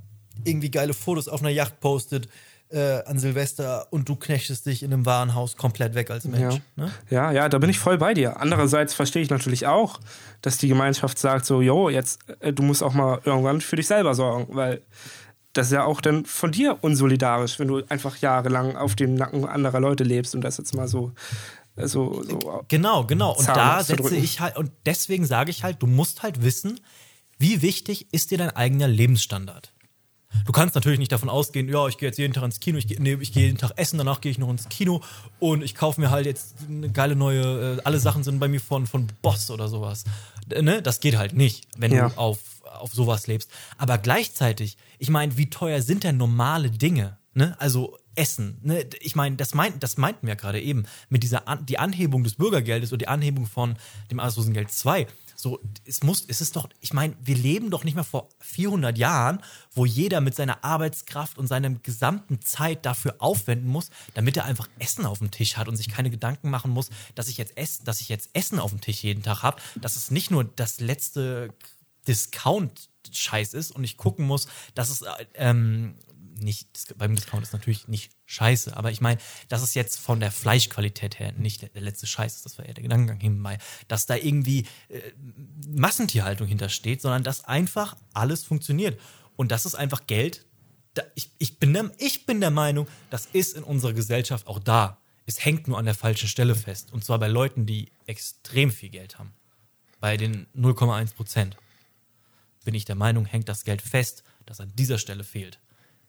irgendwie 0.46 0.72
geile 0.72 0.94
Fotos 0.94 1.28
auf 1.28 1.42
einer 1.42 1.50
Yacht 1.50 1.80
postet 1.80 2.28
äh, 2.70 3.04
an 3.06 3.20
Silvester 3.20 3.88
und 3.92 4.10
du 4.10 4.16
knechtest 4.16 4.66
dich 4.66 4.84
in 4.84 4.94
einem 4.94 5.06
Warenhaus 5.06 5.58
komplett 5.58 5.96
weg 5.96 6.12
als 6.12 6.26
Mensch? 6.26 6.56
Ja. 6.56 6.84
Ne? 6.84 6.92
Ja, 7.10 7.32
ja, 7.32 7.50
da 7.50 7.58
bin 7.58 7.70
ich 7.70 7.80
voll 7.80 7.98
bei 7.98 8.14
dir. 8.14 8.40
Andererseits 8.40 8.94
verstehe 8.94 9.22
ich 9.22 9.30
natürlich 9.30 9.68
auch, 9.68 10.00
dass 10.42 10.58
die 10.58 10.68
Gemeinschaft 10.68 11.18
sagt 11.20 11.46
so, 11.46 11.62
jo, 11.62 11.90
jetzt, 11.90 12.20
äh, 12.40 12.54
du 12.54 12.64
musst 12.64 12.84
auch 12.84 12.94
mal 12.94 13.22
irgendwann 13.24 13.62
für 13.62 13.76
dich 13.76 13.88
selber 13.88 14.14
sorgen, 14.16 14.48
weil 14.56 14.82
das 15.54 15.68
ist 15.68 15.74
ja 15.74 15.86
auch 15.86 16.02
dann 16.02 16.26
von 16.26 16.52
dir 16.52 16.78
unsolidarisch, 16.82 17.58
wenn 17.60 17.68
du 17.68 17.84
einfach 17.90 18.18
jahrelang 18.18 18.76
auf 18.76 18.96
dem 18.96 19.16
Nacken 19.16 19.46
anderer 19.46 19.80
Leute 19.80 20.04
lebst 20.04 20.36
und 20.36 20.42
das 20.42 20.58
jetzt 20.58 20.76
mal 20.76 20.88
so, 20.88 21.14
äh, 21.76 21.88
so, 21.88 22.24
so 22.24 22.64
Genau, 22.68 23.06
genau. 23.06 23.36
Und 23.36 23.48
da 23.48 23.84
setze 23.84 24.16
ich 24.16 24.40
halt, 24.40 24.58
und 24.58 24.72
deswegen 24.86 25.26
sage 25.26 25.52
ich 25.52 25.64
halt, 25.64 25.82
du 25.82 25.88
musst 25.88 26.24
halt 26.24 26.44
wissen, 26.44 26.80
wie 27.40 27.62
wichtig 27.62 28.08
ist 28.12 28.32
dir 28.32 28.38
dein 28.38 28.56
eigener 28.56 28.88
Lebensstandard. 28.88 29.74
Du 30.46 30.52
kannst 30.52 30.76
natürlich 30.76 31.00
nicht 31.00 31.12
davon 31.12 31.30
ausgehen, 31.30 31.70
ja, 31.70 31.88
ich 31.88 31.98
gehe 31.98 32.08
jetzt 32.10 32.18
jeden 32.18 32.34
Tag 32.34 32.44
ins 32.44 32.60
Kino, 32.60 32.78
ich 32.78 32.88
gehe 32.88 33.02
nee, 33.02 33.18
ich 33.20 33.30
jeden 33.36 33.58
Tag 33.58 33.72
essen, 33.76 33.98
danach 33.98 34.22
gehe 34.22 34.32
ich 34.32 34.38
noch 34.38 34.50
ins 34.50 34.68
Kino 34.70 35.02
und 35.40 35.64
ich 35.64 35.76
kaufe 35.76 36.00
mir 36.02 36.10
halt 36.10 36.26
jetzt 36.26 36.56
eine 36.68 36.90
geile 36.90 37.16
neue, 37.16 37.78
äh, 37.78 37.82
alle 37.84 38.00
Sachen 38.00 38.24
sind 38.24 38.40
bei 38.40 38.48
mir 38.48 38.60
von, 38.62 38.88
von 38.88 39.08
Boss 39.22 39.50
oder 39.52 39.68
sowas. 39.68 40.04
Ne? 40.50 40.82
Das 40.82 41.00
geht 41.00 41.18
halt 41.18 41.34
nicht, 41.34 41.68
wenn 41.78 41.94
Ja. 41.94 42.10
du 42.10 42.18
auf, 42.18 42.40
auf 42.80 42.94
sowas 42.94 43.28
lebst. 43.28 43.50
Aber 43.78 43.98
gleichzeitig, 43.98 44.78
ich 45.00 45.10
meine, 45.10 45.38
wie 45.38 45.50
teuer 45.50 45.82
sind 45.82 46.04
denn 46.04 46.18
normale 46.18 46.72
Dinge? 46.72 47.18
Ne? 47.34 47.56
Also 47.60 47.98
Essen. 48.16 48.58
Ne? 48.64 48.86
Ich 49.02 49.16
meine, 49.16 49.36
das, 49.36 49.54
meint, 49.54 49.84
das 49.84 49.98
meinten 49.98 50.28
wir 50.28 50.34
ja 50.34 50.40
gerade 50.40 50.60
eben 50.62 50.86
mit 51.10 51.24
dieser 51.24 51.48
An 51.48 51.66
die 51.66 51.78
Anhebung 51.80 52.24
des 52.24 52.36
Bürgergeldes 52.36 52.92
oder 52.92 52.98
die 53.00 53.08
Anhebung 53.08 53.46
von 53.46 53.76
dem 54.12 54.20
Arbeitslosengeld 54.20 54.72
2. 54.72 55.08
So, 55.40 55.60
es 55.86 56.02
muss, 56.02 56.26
es 56.28 56.42
ist 56.42 56.56
doch, 56.56 56.68
ich 56.82 56.94
meine, 56.94 57.16
wir 57.22 57.36
leben 57.36 57.70
doch 57.70 57.84
nicht 57.84 57.94
mehr 57.94 58.04
vor 58.04 58.28
400 58.40 58.98
Jahren, 58.98 59.40
wo 59.72 59.86
jeder 59.86 60.20
mit 60.20 60.34
seiner 60.34 60.64
Arbeitskraft 60.64 61.38
und 61.38 61.46
seiner 61.46 61.70
gesamten 61.70 62.42
Zeit 62.42 62.88
dafür 62.88 63.18
aufwenden 63.20 63.70
muss, 63.70 63.92
damit 64.16 64.36
er 64.36 64.46
einfach 64.46 64.68
Essen 64.80 65.06
auf 65.06 65.20
dem 65.20 65.30
Tisch 65.30 65.56
hat 65.56 65.68
und 65.68 65.76
sich 65.76 65.90
keine 65.90 66.10
Gedanken 66.10 66.50
machen 66.50 66.72
muss, 66.72 66.90
dass 67.14 67.28
ich 67.28 67.38
jetzt 67.38 67.56
Essen, 67.56 67.86
dass 67.86 68.02
ich 68.02 68.10
jetzt 68.10 68.32
Essen 68.34 68.60
auf 68.60 68.72
dem 68.72 68.82
Tisch 68.82 69.04
jeden 69.04 69.22
Tag 69.22 69.44
habe, 69.44 69.62
dass 69.80 69.96
es 69.96 70.10
nicht 70.10 70.32
nur 70.32 70.44
das 70.44 70.80
letzte 70.80 71.54
Discount-Scheiß 72.08 73.54
ist 73.54 73.70
und 73.70 73.84
ich 73.84 73.96
gucken 73.96 74.26
muss, 74.26 74.48
dass 74.74 74.90
es 74.90 75.04
äh, 75.04 75.26
ähm, 75.36 75.94
nicht, 76.40 76.98
beim 76.98 77.16
Discount 77.16 77.44
ist 77.44 77.54
natürlich 77.54 77.88
nicht 77.88 78.12
scheiße, 78.26 78.76
aber 78.76 78.92
ich 78.92 79.02
meine, 79.02 79.20
dass 79.50 79.62
es 79.62 79.74
jetzt 79.74 80.00
von 80.00 80.20
der 80.20 80.32
Fleischqualität 80.32 81.20
her 81.20 81.34
nicht 81.34 81.74
der, 81.74 81.82
letzte 81.82 82.08
Scheiß 82.08 82.36
ist, 82.36 82.46
das 82.46 82.58
war 82.58 82.66
eher 82.66 82.74
der 82.74 82.84
Gedankengang 82.84 83.18
nebenbei, 83.20 83.58
dass 83.88 84.06
da 84.06 84.16
irgendwie 84.16 84.66
äh, 84.90 85.02
Massentierhaltung 85.68 86.48
hintersteht, 86.48 87.02
sondern 87.02 87.24
dass 87.24 87.46
einfach 87.46 87.98
alles 88.14 88.44
funktioniert. 88.44 89.00
Und 89.36 89.52
das 89.52 89.66
ist 89.66 89.76
einfach 89.76 90.08
Geld. 90.08 90.46
Da, 90.94 91.04
ich, 91.16 91.32
ich, 91.38 91.60
bin 91.60 91.74
der, 91.74 91.92
ich 91.98 92.26
bin 92.26 92.42
der 92.42 92.52
Meinung, 92.52 92.88
das 93.10 93.28
ist 93.28 93.56
in 93.56 93.64
unserer 93.64 93.94
Gesellschaft 93.94 94.48
auch 94.48 94.60
da. 94.60 95.00
Es 95.26 95.44
hängt 95.44 95.68
nur 95.68 95.78
an 95.78 95.86
der 95.86 95.94
falschen 95.94 96.28
Stelle 96.28 96.56
fest. 96.56 96.92
Und 96.92 97.04
zwar 97.04 97.20
bei 97.20 97.28
Leuten, 97.28 97.66
die 97.66 97.92
extrem 98.06 98.72
viel 98.72 98.90
Geld 98.90 99.20
haben. 99.20 99.34
Bei 100.00 100.18
den 100.18 100.48
0,1 100.56 101.14
Prozent 101.14 101.58
bin 102.64 102.76
ich 102.76 102.86
der 102.86 102.96
Meinung, 102.96 103.26
hängt 103.26 103.48
das 103.48 103.64
Geld 103.64 103.82
fest, 103.82 104.24
das 104.46 104.60
an 104.60 104.72
dieser 104.76 104.98
Stelle 104.98 105.24
fehlt. 105.24 105.60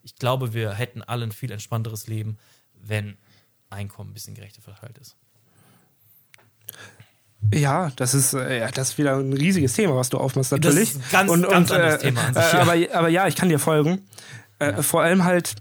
Ich 0.09 0.17
glaube, 0.17 0.55
wir 0.55 0.73
hätten 0.73 1.03
alle 1.03 1.25
ein 1.27 1.33
viel 1.33 1.53
entspannteres 1.53 2.07
Leben, 2.07 2.39
wenn 2.75 3.19
Einkommen 3.69 4.11
ein 4.11 4.15
bisschen 4.15 4.35
gerechter 4.35 4.63
verteilt 4.63 4.97
ist. 4.97 5.17
Ja, 7.53 7.91
das 7.97 8.15
ist, 8.15 8.33
äh, 8.33 8.61
ja, 8.61 8.71
das 8.71 8.91
ist 8.91 8.99
wieder 8.99 9.17
ein 9.19 9.35
riesiges 9.35 9.75
Thema, 9.75 9.95
was 9.97 10.09
du 10.09 10.17
aufmachst, 10.17 10.51
Das 10.53 10.61
natürlich. 10.61 10.91
ist 10.93 10.97
ein 10.97 11.05
ganz- 11.13 11.31
ganz 11.43 11.71
anderes 11.71 12.01
Thema 12.01 12.23
an 12.25 12.35
sich, 12.35 12.43
äh, 12.43 12.57
ja. 12.57 12.61
aber, 12.63 12.75
aber 12.99 13.09
ja, 13.09 13.27
ich 13.29 13.37
kann 13.37 13.51
dir 13.51 13.59
folgen. 13.59 14.01
Äh, 14.59 14.83
Vor 14.83 15.03
allem 15.03 15.25
halt, 15.25 15.55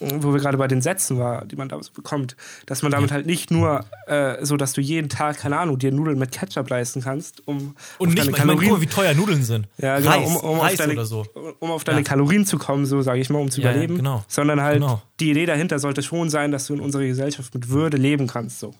wo 0.00 0.32
wir 0.34 0.40
gerade 0.40 0.58
bei 0.58 0.68
den 0.68 0.82
Sätzen 0.82 1.18
waren, 1.18 1.48
die 1.48 1.56
man 1.56 1.68
da 1.68 1.82
so 1.82 1.90
bekommt, 1.92 2.36
dass 2.66 2.82
man 2.82 2.92
damit 2.92 3.12
halt 3.12 3.24
nicht 3.26 3.50
nur 3.50 3.84
äh, 4.06 4.44
so, 4.44 4.56
dass 4.56 4.72
du 4.74 4.80
jeden 4.82 5.08
Tag, 5.08 5.38
keine 5.38 5.58
Ahnung, 5.58 5.78
dir 5.78 5.90
Nudeln 5.92 6.18
mit 6.18 6.32
Ketchup 6.32 6.68
leisten 6.68 7.00
kannst, 7.00 7.46
um 7.48 7.74
Und 7.98 8.10
nicht 8.10 8.18
deine 8.18 8.30
mal, 8.30 8.36
ich 8.38 8.44
meine, 8.46 8.58
Kalorien, 8.60 8.80
wie 8.82 8.86
teuer 8.86 9.14
Nudeln 9.14 9.42
sind. 9.42 9.68
ja, 9.78 9.98
genau, 9.98 10.10
Reis, 10.10 10.26
um, 10.28 10.36
um, 10.36 10.60
Reis 10.60 10.72
auf 10.72 10.76
deine, 10.78 10.92
oder 10.92 11.06
so. 11.06 11.26
um 11.60 11.70
auf 11.70 11.84
deine 11.84 12.00
Ja. 12.00 12.04
Kalorien 12.04 12.44
zu 12.44 12.58
kommen, 12.58 12.84
so 12.84 13.00
sage 13.00 13.20
ich 13.20 13.30
mal, 13.30 13.38
um 13.40 13.50
zu 13.50 13.60
Ja, 13.62 13.68
ja, 13.68 13.72
überleben. 13.72 13.96
genau. 13.96 14.22
Sondern 14.28 14.60
halt 14.60 14.80
Genau. 14.80 15.00
die 15.18 15.30
Idee 15.30 15.46
dahinter 15.46 15.78
sollte 15.78 16.02
schon 16.02 16.28
sein, 16.28 16.52
dass 16.52 16.66
du 16.66 16.74
in 16.74 16.80
unserer 16.80 17.04
Gesellschaft 17.04 17.54
mit 17.54 17.70
Würde 17.70 17.96
leben 17.96 18.26
kannst. 18.26 18.60
So. 18.60 18.74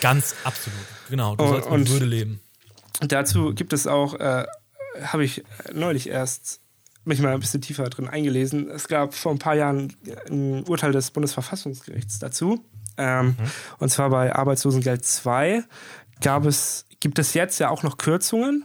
Ganz 0.00 0.34
absolut. 0.44 0.78
Genau, 1.10 1.36
du 1.36 1.44
Und- 1.44 1.50
sollst 1.50 1.70
mit 1.70 1.90
Würde 1.90 2.06
leben. 2.06 2.40
Und 3.02 3.12
dazu 3.12 3.52
gibt 3.54 3.74
es 3.74 3.86
auch, 3.86 4.14
äh, 4.14 4.46
habe 5.04 5.24
ich 5.24 5.42
neulich 5.74 6.08
erst 6.08 6.60
mich 7.04 7.20
mal 7.20 7.32
ein 7.34 7.40
bisschen 7.40 7.60
tiefer 7.60 7.84
drin 7.90 8.08
eingelesen. 8.08 8.68
Es 8.70 8.88
gab 8.88 9.14
vor 9.14 9.32
ein 9.32 9.38
paar 9.38 9.54
Jahren 9.56 9.92
ein 10.30 10.62
Urteil 10.64 10.92
des 10.92 11.10
Bundesverfassungsgerichts 11.10 12.18
dazu. 12.18 12.64
Ähm, 12.96 13.36
Und 13.78 13.88
zwar 13.90 14.10
bei 14.10 14.34
Arbeitslosengeld 14.34 15.04
2 15.04 15.64
gab 16.20 16.44
es, 16.46 16.84
gibt 17.00 17.18
es 17.18 17.34
jetzt 17.34 17.58
ja 17.58 17.70
auch 17.70 17.82
noch 17.82 17.96
Kürzungen. 17.98 18.64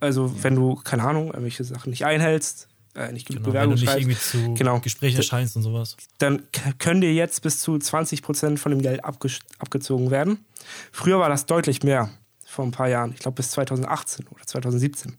Also 0.00 0.42
wenn 0.42 0.54
du, 0.54 0.74
keine 0.76 1.04
Ahnung, 1.04 1.26
irgendwelche 1.28 1.64
Sachen 1.64 1.90
nicht 1.90 2.04
einhältst, 2.04 2.68
äh, 2.94 3.10
nicht 3.12 3.26
genug 3.26 3.44
Genau, 3.44 3.54
wenn 3.54 3.70
Bewerbung 3.70 3.76
du 3.76 3.80
nicht 3.82 3.94
irgendwie 3.96 4.18
zu 4.18 4.54
Genau. 4.54 4.80
Gesprächen 4.80 5.16
erscheinst 5.16 5.56
und 5.56 5.62
sowas. 5.62 5.96
dann 6.18 6.42
können 6.78 7.00
dir 7.00 7.14
jetzt 7.14 7.40
bis 7.42 7.58
zu 7.60 7.72
20% 7.76 8.58
von 8.58 8.70
dem 8.70 8.82
Geld 8.82 9.04
abge 9.04 9.30
abgezogen 9.58 10.10
werden. 10.10 10.44
Früher 10.92 11.18
war 11.18 11.28
das 11.28 11.46
deutlich 11.46 11.82
mehr, 11.82 12.10
vor 12.52 12.66
ein 12.66 12.70
paar 12.70 12.88
Jahren. 12.88 13.12
Ich 13.12 13.20
glaube 13.20 13.36
bis 13.36 13.50
2018 13.52 14.26
oder 14.28 14.46
2017. 14.46 15.16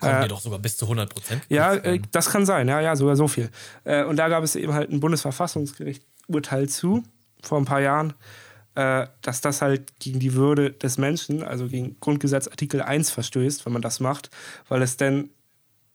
Kommen 0.00 0.12
Äh, 0.12 0.22
dir 0.22 0.28
doch 0.28 0.40
sogar 0.40 0.58
bis 0.58 0.76
zu 0.76 0.86
100 0.86 1.12
Prozent. 1.12 1.42
Ja, 1.48 1.74
äh, 1.74 2.00
das 2.10 2.30
kann 2.30 2.46
sein, 2.46 2.66
ja, 2.66 2.80
ja, 2.80 2.96
sogar 2.96 3.14
so 3.14 3.28
viel. 3.28 3.50
Äh, 3.84 4.04
und 4.04 4.16
da 4.16 4.28
gab 4.28 4.42
es 4.42 4.56
eben 4.56 4.72
halt 4.72 4.90
ein 4.90 5.00
Bundesverfassungsgericht-Urteil 5.00 6.68
zu, 6.68 7.02
vor 7.42 7.58
ein 7.58 7.66
paar 7.66 7.80
Jahren, 7.80 8.14
äh, 8.74 9.06
dass 9.20 9.42
das 9.42 9.60
halt 9.60 9.98
gegen 10.00 10.18
die 10.18 10.32
Würde 10.32 10.72
des 10.72 10.96
Menschen, 10.96 11.42
also 11.42 11.68
gegen 11.68 12.00
Grundgesetz 12.00 12.48
Artikel 12.48 12.80
1 12.80 13.10
verstößt, 13.10 13.66
wenn 13.66 13.74
man 13.74 13.82
das 13.82 14.00
macht, 14.00 14.30
weil 14.68 14.80
es 14.80 14.96
denn 14.96 15.28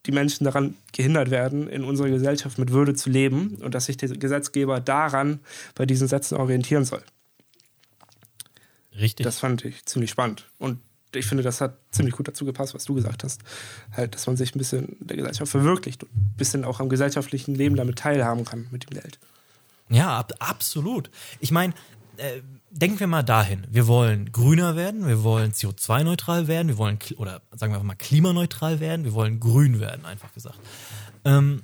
die 0.06 0.12
Menschen 0.12 0.44
daran 0.44 0.76
gehindert 0.92 1.30
werden, 1.30 1.68
in 1.68 1.82
unserer 1.82 2.08
Gesellschaft 2.08 2.56
mit 2.56 2.70
Würde 2.70 2.94
zu 2.94 3.10
leben 3.10 3.58
und 3.62 3.74
dass 3.74 3.86
sich 3.86 3.96
der 3.96 4.10
Gesetzgeber 4.10 4.78
daran 4.78 5.40
bei 5.74 5.86
diesen 5.86 6.06
Sätzen 6.06 6.36
orientieren 6.36 6.84
soll. 6.84 7.02
Richtig. 8.98 9.24
Das 9.24 9.38
fand 9.38 9.64
ich 9.64 9.84
ziemlich 9.86 10.10
spannend. 10.10 10.46
Und 10.58 10.80
ich 11.14 11.26
finde, 11.26 11.42
das 11.42 11.60
hat 11.60 11.78
ziemlich 11.90 12.14
gut 12.14 12.28
dazu 12.28 12.44
gepasst, 12.44 12.74
was 12.74 12.84
du 12.84 12.94
gesagt 12.94 13.24
hast. 13.24 13.42
Halt, 13.92 14.14
dass 14.14 14.26
man 14.26 14.36
sich 14.36 14.54
ein 14.54 14.58
bisschen 14.58 14.96
der 15.00 15.16
Gesellschaft 15.16 15.50
verwirklicht 15.50 16.04
und 16.04 16.10
ein 16.14 16.34
bisschen 16.36 16.64
auch 16.64 16.80
am 16.80 16.88
gesellschaftlichen 16.88 17.54
Leben 17.54 17.76
damit 17.76 17.98
teilhaben 17.98 18.44
kann 18.44 18.66
mit 18.70 18.90
dem 18.90 19.00
Geld. 19.00 19.18
Ja, 19.88 20.18
ab, 20.18 20.34
absolut. 20.38 21.10
Ich 21.40 21.50
meine, 21.50 21.72
äh, 22.18 22.42
denken 22.70 23.00
wir 23.00 23.06
mal 23.06 23.22
dahin. 23.22 23.66
Wir 23.70 23.86
wollen 23.86 24.32
grüner 24.32 24.76
werden, 24.76 25.06
wir 25.06 25.22
wollen 25.22 25.52
CO2-neutral 25.52 26.46
werden, 26.46 26.68
wir 26.68 26.78
wollen, 26.78 26.98
oder 27.16 27.40
sagen 27.52 27.72
wir 27.72 27.76
einfach 27.76 27.86
mal 27.86 27.94
klimaneutral 27.94 28.80
werden, 28.80 29.04
wir 29.04 29.14
wollen 29.14 29.40
grün 29.40 29.80
werden, 29.80 30.04
einfach 30.04 30.32
gesagt. 30.34 30.58
Ähm, 31.24 31.62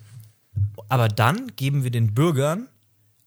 aber 0.88 1.08
dann 1.08 1.54
geben 1.56 1.84
wir 1.84 1.90
den 1.90 2.14
Bürgern 2.14 2.68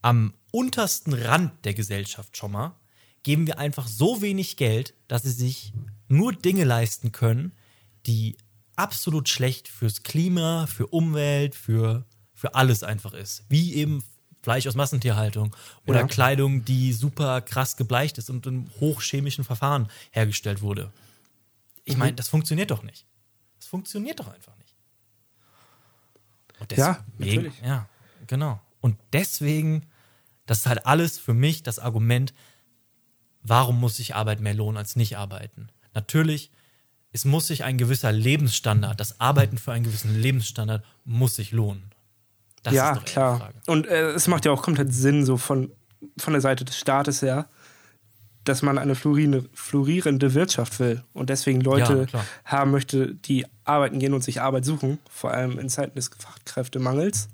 am 0.01 0.33
untersten 0.51 1.13
Rand 1.13 1.51
der 1.65 1.73
Gesellschaft 1.73 2.37
schon 2.37 2.53
mal, 2.53 2.73
geben 3.27 3.45
wir 3.45 3.59
einfach 3.59 3.89
so 3.89 4.21
wenig 4.21 4.55
Geld, 4.55 4.93
dass 5.09 5.23
sie 5.23 5.31
sich 5.31 5.73
nur 6.07 6.31
Dinge 6.31 6.63
leisten 6.63 7.11
können, 7.11 7.51
die 8.05 8.37
absolut 8.77 9.27
schlecht 9.27 9.67
fürs 9.67 10.03
Klima, 10.03 10.65
für 10.65 10.87
Umwelt, 10.87 11.53
für, 11.53 12.05
für 12.33 12.55
alles 12.55 12.83
einfach 12.83 13.13
ist. 13.13 13.43
Wie 13.49 13.73
eben 13.73 14.01
Fleisch 14.43 14.65
aus 14.65 14.75
Massentierhaltung 14.75 15.53
oder 15.85 15.99
Ja. 15.99 16.07
Kleidung, 16.07 16.63
die 16.63 16.93
super 16.93 17.41
krass 17.41 17.75
gebleicht 17.75 18.17
ist 18.17 18.29
und 18.29 18.47
in 18.47 18.71
hochchemischen 18.79 19.43
Verfahren 19.43 19.89
hergestellt 20.11 20.61
wurde. 20.61 20.89
Ich 21.83 21.97
meine, 21.97 22.13
das 22.13 22.29
funktioniert 22.29 22.71
doch 22.71 22.81
nicht. 22.81 23.05
Das 23.59 23.67
funktioniert 23.67 24.21
doch 24.21 24.29
einfach 24.29 24.55
nicht. 24.55 24.73
Und 26.61 26.71
Ja, 26.77 27.03
deswegen- 27.19 27.43
natürlich. 27.43 27.61
Ja, 27.61 27.89
genau. 28.25 28.61
Und 28.79 28.97
deswegen, 29.11 29.85
das 30.45 30.59
ist 30.59 30.65
halt 30.67 30.85
alles 30.85 31.17
für 31.19 31.33
mich 31.33 31.61
das 31.63 31.77
Argument, 31.77 32.33
warum 33.41 33.79
muss 33.79 33.97
sich 33.97 34.15
Arbeit 34.15 34.39
mehr 34.39 34.53
lohnen 34.53 34.77
als 34.77 34.95
nicht 34.95 35.17
arbeiten? 35.17 35.69
Natürlich, 35.93 36.51
es 37.11 37.25
muss 37.25 37.47
sich 37.47 37.63
ein 37.63 37.77
gewisser 37.77 38.11
Lebensstandard, 38.11 38.99
das 38.99 39.19
Arbeiten 39.19 39.57
für 39.57 39.71
einen 39.71 39.83
gewissen 39.85 40.19
Lebensstandard 40.19 40.83
muss 41.05 41.35
sich 41.35 41.51
lohnen. 41.51 41.91
Das 42.63 42.73
ja, 42.73 42.95
klar. 42.97 43.39
Frage. 43.39 43.61
Und 43.67 43.87
äh, 43.87 44.11
es 44.11 44.27
macht 44.27 44.45
ja 44.45 44.51
auch 44.51 44.61
komplett 44.61 44.93
Sinn, 44.93 45.25
so 45.25 45.37
von, 45.37 45.71
von 46.17 46.33
der 46.33 46.41
Seite 46.41 46.65
des 46.65 46.77
Staates 46.77 47.21
her, 47.21 47.47
dass 48.43 48.61
man 48.61 48.77
eine 48.77 48.95
florierende, 48.95 50.33
Wirtschaft 50.33 50.79
will 50.79 51.03
und 51.13 51.29
deswegen 51.29 51.61
Ja, 51.61 51.65
Leute 51.71 52.05
klar. 52.05 52.25
haben 52.45 52.71
möchte, 52.71 53.15
die 53.15 53.45
arbeiten 53.63 53.99
gehen 53.99 54.13
und 54.13 54.23
sich 54.23 54.41
Arbeit 54.41 54.63
suchen, 54.65 54.99
vor 55.09 55.31
allem 55.31 55.59
in 55.59 55.69
Zeiten 55.69 55.95
des 55.95 56.09
Fachkräftemangels. 56.17 57.29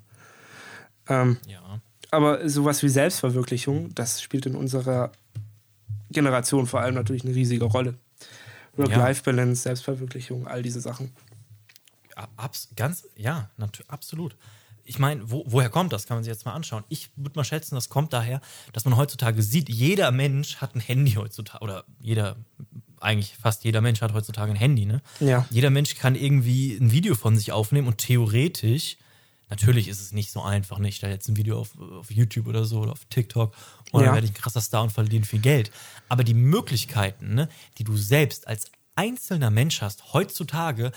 Ähm, 1.08 1.38
Ja. 1.46 1.80
aber 2.10 2.48
sowas 2.48 2.82
wie 2.82 2.88
Selbstverwirklichung, 2.88 3.94
das 3.94 4.22
spielt 4.22 4.46
in 4.46 4.56
unserer 4.56 5.12
Generation 6.14 6.66
vor 6.66 6.80
allem 6.80 6.94
natürlich 6.94 7.24
eine 7.24 7.34
riesige 7.34 7.64
Rolle. 7.64 7.98
Work-Life-Balance, 8.76 9.62
Selbstverwirklichung, 9.62 10.46
all 10.48 10.62
diese 10.62 10.80
Sachen. 10.80 11.12
Abs 12.36 12.70
ganz, 12.76 13.06
ja, 13.16 13.50
natürlich, 13.56 13.90
absolut. 13.90 14.36
Ich 14.84 14.98
meine, 14.98 15.30
wo, 15.30 15.44
woher 15.46 15.70
kommt 15.70 15.92
das? 15.92 16.06
Kann 16.06 16.16
man 16.16 16.24
sich 16.24 16.30
jetzt 16.30 16.44
mal 16.44 16.52
anschauen. 16.52 16.84
Ich 16.88 17.10
würde 17.16 17.38
mal 17.38 17.44
schätzen, 17.44 17.74
das 17.74 17.88
kommt 17.88 18.12
daher, 18.12 18.40
dass 18.72 18.84
man 18.84 18.96
heutzutage 18.96 19.42
sieht, 19.42 19.68
jeder 19.68 20.10
Mensch 20.10 20.56
hat 20.56 20.74
ein 20.74 20.80
Handy 20.80 21.12
heutzutage, 21.12 21.62
oder 21.64 21.84
jeder, 22.00 22.36
eigentlich 23.00 23.36
fast 23.40 23.64
jeder 23.64 23.80
Mensch 23.80 24.00
hat 24.00 24.12
heutzutage 24.12 24.52
ein 24.52 24.56
Handy, 24.56 24.86
ne? 24.86 25.00
Ja. 25.20 25.46
Jeder 25.50 25.70
Mensch 25.70 25.94
kann 25.96 26.14
irgendwie 26.14 26.76
ein 26.76 26.92
Video 26.92 27.14
von 27.14 27.36
sich 27.36 27.52
aufnehmen 27.52 27.88
und 27.88 27.98
theoretisch, 27.98 28.98
natürlich 29.54 29.86
ist 29.88 30.00
es 30.00 30.10
nicht 30.12 30.32
so 30.32 30.42
einfach, 30.42 30.78
nicht? 30.78 31.02
Da 31.02 31.08
jetzt 31.08 31.28
ein 31.28 31.36
Video 31.36 31.60
auf, 31.60 31.78
auf 31.78 32.10
YouTube 32.10 32.46
oder 32.48 32.64
so 32.64 32.80
oder 32.80 32.92
auf 32.92 33.04
TikTok 33.04 33.54
und 33.92 34.00
Ja. 34.00 34.06
dann 34.06 34.14
werde 34.14 34.26
ich 34.26 34.32
ein 34.32 34.36
krasser 34.36 34.60
Star 34.60 34.82
und 34.82 34.90
verdiene 34.90 35.24
viel 35.24 35.40
Geld. 35.40 35.70
Aber 36.08 36.24
die 36.24 36.34
Möglichkeiten, 36.34 37.34
ne, 37.34 37.48
die 37.78 37.84
du 37.84 37.96
selbst 37.96 38.48
als 38.48 38.70
einzelner 38.96 39.50
Mensch 39.50 39.80
hast, 39.80 40.12
heutzutage 40.12 40.90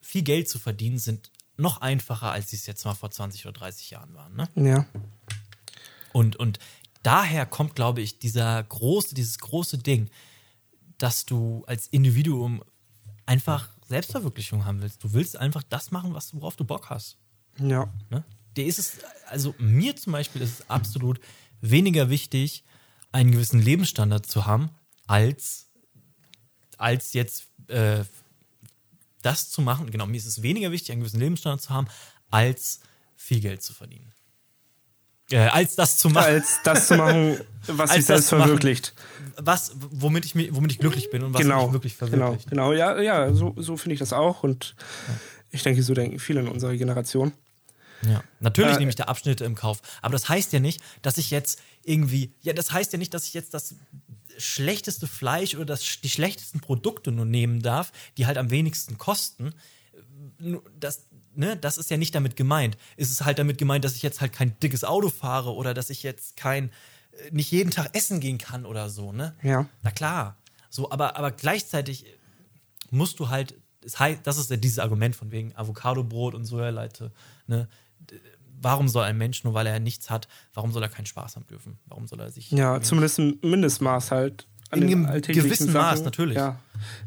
viel 0.00 0.22
Geld 0.22 0.48
zu 0.48 0.58
verdienen, 0.58 0.98
sind 0.98 1.30
noch 1.56 1.80
einfacher, 1.80 2.30
als 2.32 2.50
sie 2.50 2.56
es 2.56 2.66
jetzt 2.66 2.84
mal 2.84 2.94
vor 2.94 3.10
20 3.10 3.46
oder 3.46 3.52
30 3.54 3.90
Jahren 3.90 4.14
waren. 4.14 4.34
Ne? 4.36 4.48
Ja. 4.56 4.86
Und, 6.12 6.36
und 6.36 6.58
daher 7.02 7.46
kommt, 7.46 7.74
glaube 7.74 8.00
ich, 8.02 8.18
dieser 8.18 8.62
große, 8.62 9.14
dieses 9.14 9.38
große 9.38 9.78
Ding, 9.78 10.10
dass 10.98 11.24
du 11.24 11.64
als 11.66 11.86
Individuum 11.86 12.62
einfach 13.26 13.68
Selbstverwirklichung 13.88 14.64
haben 14.64 14.80
willst. 14.82 15.02
Du 15.02 15.12
willst 15.12 15.36
einfach 15.36 15.62
das 15.62 15.90
machen, 15.90 16.14
was 16.14 16.34
worauf 16.34 16.56
du 16.56 16.64
Bock 16.64 16.90
hast. 16.90 17.16
Ja. 17.58 17.92
Ne? 18.10 18.24
Dir 18.56 18.66
ist 18.66 18.78
es, 18.78 18.98
also 19.28 19.54
mir 19.58 19.96
zum 19.96 20.12
Beispiel 20.12 20.42
ist 20.42 20.60
es 20.60 20.70
absolut 20.70 21.20
weniger 21.60 22.10
wichtig, 22.10 22.64
einen 23.12 23.32
gewissen 23.32 23.60
Lebensstandard 23.60 24.26
zu 24.26 24.46
haben, 24.46 24.70
als, 25.06 25.68
als 26.78 27.12
jetzt 27.12 27.44
äh, 27.68 28.04
das 29.22 29.50
zu 29.50 29.60
machen. 29.62 29.90
Genau, 29.90 30.06
mir 30.06 30.16
ist 30.16 30.26
es 30.26 30.42
weniger 30.42 30.70
wichtig, 30.72 30.92
einen 30.92 31.00
gewissen 31.00 31.20
Lebensstandard 31.20 31.60
zu 31.62 31.70
haben, 31.70 31.88
als 32.30 32.80
viel 33.16 33.40
Geld 33.40 33.62
zu 33.62 33.72
verdienen. 33.74 34.12
Äh, 35.30 35.38
als 35.48 35.76
das 35.76 35.98
zu 35.98 36.08
machen. 36.10 36.24
Als 36.26 36.58
das 36.64 36.88
zu 36.88 36.96
machen, 36.96 37.38
was 37.66 37.92
sich 37.92 38.04
selbst 38.06 38.28
zu 38.28 38.36
machen. 38.36 38.46
verwirklicht. 38.48 38.94
was, 39.36 39.72
womit 39.76 40.24
ich, 40.24 40.34
womit 40.54 40.72
ich 40.72 40.78
glücklich 40.78 41.10
bin 41.10 41.22
und 41.22 41.34
was 41.34 41.42
Genau. 41.42 41.64
mich 41.66 41.72
wirklich 41.74 41.98
Genau, 41.98 42.10
verwirklicht. 42.10 42.48
genau. 42.50 42.72
Ja, 42.72 43.00
ja 43.00 43.32
so, 43.32 43.54
so 43.56 43.76
finde 43.76 43.94
ich 43.94 44.00
das 44.00 44.12
auch. 44.12 44.42
Und 44.42 44.74
ich 45.50 45.62
denke, 45.62 45.82
so 45.82 45.94
denken 45.94 46.18
viele 46.18 46.40
in 46.40 46.48
unserer 46.48 46.76
Generation. 46.76 47.32
Ja. 48.02 48.22
Natürlich 48.40 48.76
Äh, 48.76 48.78
nehme 48.78 48.90
ich 48.90 48.96
da 48.96 49.04
Abschnitte 49.04 49.44
im 49.44 49.54
Kauf. 49.54 49.82
Aber 50.00 50.12
das 50.12 50.28
heißt 50.28 50.52
ja 50.52 50.60
nicht, 50.60 50.80
dass 51.02 51.18
ich 51.18 51.30
jetzt 51.30 51.60
irgendwie, 51.84 52.32
ja, 52.40 52.52
das 52.52 52.72
heißt 52.72 52.92
ja 52.92 52.98
nicht, 52.98 53.12
dass 53.12 53.24
ich 53.26 53.34
jetzt 53.34 53.52
das 53.52 53.74
schlechteste 54.38 55.06
Fleisch 55.06 55.54
oder 55.54 55.66
das, 55.66 56.00
die 56.02 56.08
schlechtesten 56.08 56.60
Produkte 56.60 57.12
nur 57.12 57.26
nehmen 57.26 57.60
darf, 57.62 57.92
die 58.16 58.26
halt 58.26 58.38
am 58.38 58.50
wenigsten 58.50 58.96
kosten. 58.96 59.52
Nur 60.38 60.62
Das, 60.78 61.04
ne, 61.34 61.56
das 61.56 61.76
ist 61.76 61.90
ja 61.90 61.98
nicht 61.98 62.14
damit 62.14 62.36
gemeint. 62.36 62.78
Es 62.96 63.10
ist 63.10 63.24
halt 63.24 63.38
damit 63.38 63.58
gemeint, 63.58 63.84
dass 63.84 63.94
ich 63.96 64.02
jetzt 64.02 64.20
halt 64.22 64.32
kein 64.32 64.58
dickes 64.60 64.84
Auto 64.84 65.10
fahre 65.10 65.52
oder 65.52 65.74
dass 65.74 65.90
ich 65.90 66.02
jetzt 66.02 66.36
kein, 66.36 66.70
äh, 67.12 67.30
nicht 67.32 67.50
jeden 67.50 67.70
Tag 67.70 67.94
essen 67.94 68.20
gehen 68.20 68.38
kann 68.38 68.64
oder 68.64 68.88
so, 68.88 69.12
ne? 69.12 69.34
Ja. 69.42 69.68
Na 69.82 69.90
klar. 69.90 70.38
So, 70.70 70.90
aber, 70.90 71.16
aber 71.16 71.32
gleichzeitig 71.32 72.06
musst 72.90 73.18
du 73.20 73.28
halt, 73.28 73.54
es 73.84 73.98
heißt, 73.98 74.20
das 74.24 74.38
ist 74.38 74.50
ja 74.50 74.56
dieses 74.56 74.78
Argument 74.78 75.16
von 75.16 75.30
wegen 75.30 75.54
Avocadobrot 75.56 76.34
und 76.34 76.44
Sojaleite, 76.44 77.12
ne? 77.46 77.68
Warum 78.62 78.88
soll 78.88 79.04
ein 79.04 79.16
Mensch, 79.16 79.42
nur 79.42 79.54
weil 79.54 79.66
er 79.66 79.80
nichts 79.80 80.10
hat, 80.10 80.28
warum 80.52 80.70
soll 80.70 80.82
er 80.82 80.90
keinen 80.90 81.06
Spaß 81.06 81.36
haben 81.36 81.46
dürfen? 81.46 81.78
Warum 81.86 82.06
soll 82.06 82.20
er 82.20 82.30
sich. 82.30 82.50
Ja, 82.50 82.82
zumindest 82.82 83.18
ein 83.18 83.38
Mindestmaß 83.40 84.10
halt. 84.10 84.46
In 84.72 84.86
den 84.86 85.06
einem 85.06 85.22
gewissen 85.22 85.72
Maß, 85.72 86.04
natürlich. 86.04 86.36
Ja, 86.36 86.60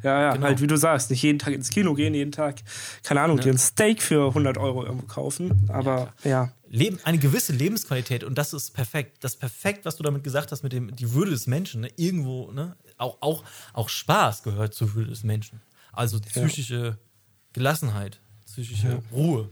ja, 0.04 0.22
ja 0.22 0.34
Genau. 0.34 0.48
halt 0.48 0.62
wie 0.62 0.68
du 0.68 0.76
sagst, 0.78 1.10
nicht 1.12 1.22
jeden 1.22 1.40
Tag 1.40 1.54
ins 1.54 1.70
Kino 1.70 1.94
gehen, 1.94 2.14
jeden 2.14 2.32
Tag, 2.32 2.62
keine 3.04 3.22
Ahnung, 3.22 3.40
dir 3.40 3.52
ein 3.52 3.58
Steak 3.58 4.02
für 4.02 4.30
100 4.30 4.58
Euro 4.58 4.84
irgendwo 4.84 5.06
kaufen. 5.06 5.70
Aber 5.70 6.12
ja, 6.24 6.52
Leben, 6.68 7.00
eine 7.04 7.20
gewisse 7.20 7.54
Lebensqualität 7.54 8.24
und 8.24 8.38
das 8.38 8.52
ist 8.54 8.72
perfekt. 8.72 9.24
Das 9.24 9.36
ist 9.36 9.40
perfekt, 9.40 9.86
was 9.86 9.96
du 9.96 10.04
damit 10.04 10.24
gesagt 10.24 10.52
hast, 10.52 10.64
mit 10.64 10.74
dem 10.74 10.94
die 10.96 11.14
Würde 11.14 11.32
des 11.32 11.48
Menschen. 11.48 11.82
Ne? 11.82 11.90
Irgendwo, 11.96 12.52
ne? 12.52 12.76
auch, 12.98 13.18
auch, 13.22 13.44
auch 13.74 13.90
Spaß 13.90 14.44
gehört 14.44 14.74
zur 14.74 14.94
Würde 14.96 15.12
des 15.12 15.24
Menschen. 15.24 15.62
Also 15.94 16.20
psychische 16.20 16.98
Gelassenheit, 17.54 18.20
psychische 18.46 19.02
Ruhe, 19.12 19.48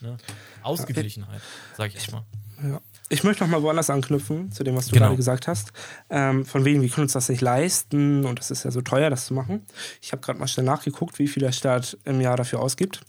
ne? 0.00 0.16
Ausgeglichenheit, 0.62 1.40
sag 1.76 1.94
ich 1.94 2.10
mal. 2.12 2.24
Ja. 2.62 2.80
Ich 3.08 3.22
möchte 3.22 3.44
noch 3.44 3.50
mal 3.50 3.62
woanders 3.62 3.88
anknüpfen, 3.88 4.50
zu 4.50 4.64
dem, 4.64 4.74
was 4.74 4.86
du 4.86 4.92
Genau. 4.94 5.06
gerade 5.06 5.16
gesagt 5.16 5.46
hast. 5.46 5.72
Ähm, 6.10 6.44
von 6.44 6.64
wegen, 6.64 6.82
wir 6.82 6.88
können 6.88 7.04
uns 7.04 7.12
das 7.12 7.28
nicht 7.28 7.40
leisten 7.40 8.24
und 8.24 8.40
es 8.40 8.50
ist 8.50 8.64
ja 8.64 8.70
so 8.72 8.80
teuer, 8.80 9.10
das 9.10 9.26
zu 9.26 9.34
machen. 9.34 9.64
Ich 10.02 10.10
habe 10.10 10.22
gerade 10.22 10.38
mal 10.40 10.48
schnell 10.48 10.66
nachgeguckt, 10.66 11.18
wie 11.20 11.28
viel 11.28 11.42
der 11.42 11.52
Staat 11.52 11.96
im 12.04 12.20
Jahr 12.20 12.36
dafür 12.36 12.58
ausgibt. 12.60 13.02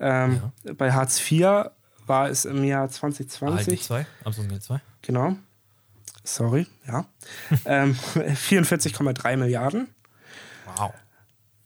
Ähm, 0.00 0.42
Bei 0.76 0.92
Hartz 0.92 1.20
IV 1.30 1.66
war 2.06 2.28
es 2.28 2.44
im 2.44 2.64
Jahr 2.64 2.88
2020, 2.90 3.68
ALG 3.68 3.82
2, 3.82 4.06
Amazon 4.24 4.60
2. 4.60 4.80
genau, 5.02 5.36
sorry, 6.24 6.66
ja, 6.88 7.06
ähm, 7.66 7.94
44,3 7.94 9.36
Milliarden. 9.36 9.93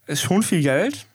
Ist 0.09 0.23
schon 0.23 0.43
viel 0.43 0.63
Geld. 0.63 1.07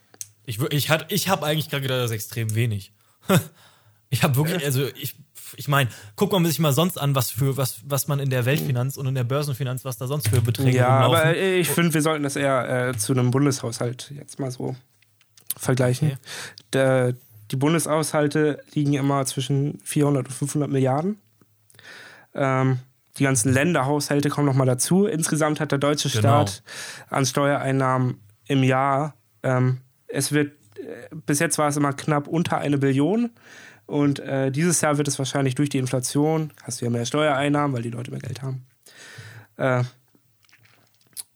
Ich, 0.45 0.59
ich, 0.71 0.89
hat- 0.89 1.11
ich 1.11 1.27
habe 1.29 1.45
eigentlich 1.45 1.69
gerade 1.69 1.81
gedacht, 1.81 1.99
das 1.99 2.11
ist 2.11 2.15
extrem 2.15 2.55
wenig. 2.55 2.93
ich 4.09 4.23
habe 4.23 4.35
wirklich, 4.35 4.63
also 4.63 4.85
ich, 4.95 5.15
ich 5.55 5.67
meine, 5.67 5.89
guck 6.15 6.31
mal 6.31 6.45
sich 6.45 6.59
mal 6.59 6.73
sonst 6.73 6.97
an, 6.99 7.15
was 7.15 7.31
für 7.31 7.57
was, 7.57 7.77
was 7.85 8.07
man 8.07 8.19
in 8.19 8.29
der 8.29 8.45
Weltfinanz 8.45 8.97
und 8.97 9.07
in 9.07 9.15
der 9.15 9.23
Börsenfinanz, 9.23 9.85
was 9.85 9.97
da 9.97 10.07
sonst 10.07 10.27
für 10.29 10.41
Beträge 10.41 10.77
Ja, 10.77 11.03
rumlaufen. 11.05 11.27
aber 11.29 11.37
ich 11.37 11.69
finde, 11.69 11.93
wir 11.93 12.01
sollten 12.01 12.23
das 12.23 12.35
eher 12.35 12.89
äh, 12.89 12.97
zu 12.97 13.13
einem 13.13 13.31
Bundeshaushalt 13.31 14.11
jetzt 14.15 14.39
mal 14.39 14.51
so 14.51 14.75
vergleichen. 15.57 16.09
Okay. 16.09 16.17
Der, 16.73 17.13
die 17.51 17.55
Bundeshaushalte 17.55 18.63
liegen 18.73 18.93
immer 18.93 19.25
zwischen 19.25 19.79
400 19.83 20.27
und 20.27 20.33
500 20.33 20.69
Milliarden. 20.71 21.17
Ähm, 22.33 22.79
die 23.17 23.23
ganzen 23.23 23.53
Länderhaushalte 23.53 24.29
kommen 24.29 24.47
nochmal 24.47 24.65
dazu. 24.65 25.05
Insgesamt 25.05 25.59
hat 25.59 25.71
der 25.71 25.77
deutsche 25.77 26.09
Genau. 26.09 26.19
Staat 26.47 26.63
an 27.09 27.25
Steuereinnahmen 27.27 28.19
im 28.47 28.63
Jahr, 28.63 29.15
ähm, 29.43 29.79
es 30.07 30.31
wird, 30.31 30.53
äh, 30.77 31.15
bis 31.25 31.39
jetzt 31.39 31.57
war 31.57 31.67
es 31.69 31.77
immer 31.77 31.93
knapp 31.93 32.27
unter 32.27 32.57
eine 32.57 32.77
Billion. 32.77 33.29
Und 33.85 34.19
äh, 34.19 34.49
dieses 34.51 34.81
Jahr 34.81 34.97
wird 34.97 35.07
es 35.07 35.19
wahrscheinlich 35.19 35.55
durch 35.55 35.69
die 35.69 35.77
Inflation, 35.77 36.53
hast 36.63 36.81
du 36.81 36.85
ja 36.85 36.91
mehr 36.91 37.05
Steuereinnahmen, 37.05 37.75
weil 37.75 37.83
die 37.83 37.89
Leute 37.89 38.11
mehr 38.11 38.21
Geld 38.21 38.41
haben, 38.41 38.65
äh, 39.57 39.83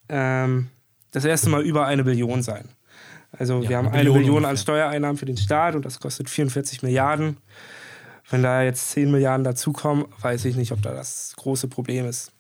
ähm, 0.09 0.69
das 1.11 1.25
erste 1.25 1.49
Mal 1.49 1.63
über 1.63 1.85
eine 1.85 2.03
Billion 2.03 2.41
sein. 2.41 2.69
Also 3.31 3.61
Ja, 3.61 3.69
wir 3.69 3.77
haben 3.77 3.87
eine 3.89 3.97
Billion 3.97 4.23
Billion 4.23 4.45
an. 4.45 4.57
Steuereinnahmen 4.57 5.17
für 5.17 5.25
den 5.25 5.37
Staat 5.37 5.75
und 5.75 5.85
das 5.85 5.99
kostet 5.99 6.29
44 6.29 6.83
Milliarden. 6.83 7.37
Wenn 8.29 8.43
da 8.43 8.61
jetzt 8.61 8.91
10 8.91 9.11
Milliarden 9.11 9.43
dazukommen, 9.43 10.05
weiß 10.21 10.45
ich 10.45 10.55
nicht, 10.55 10.71
ob 10.71 10.81
da 10.81 10.93
das 10.93 11.33
große 11.37 11.67
Problem 11.67 12.05
ist. 12.05 12.31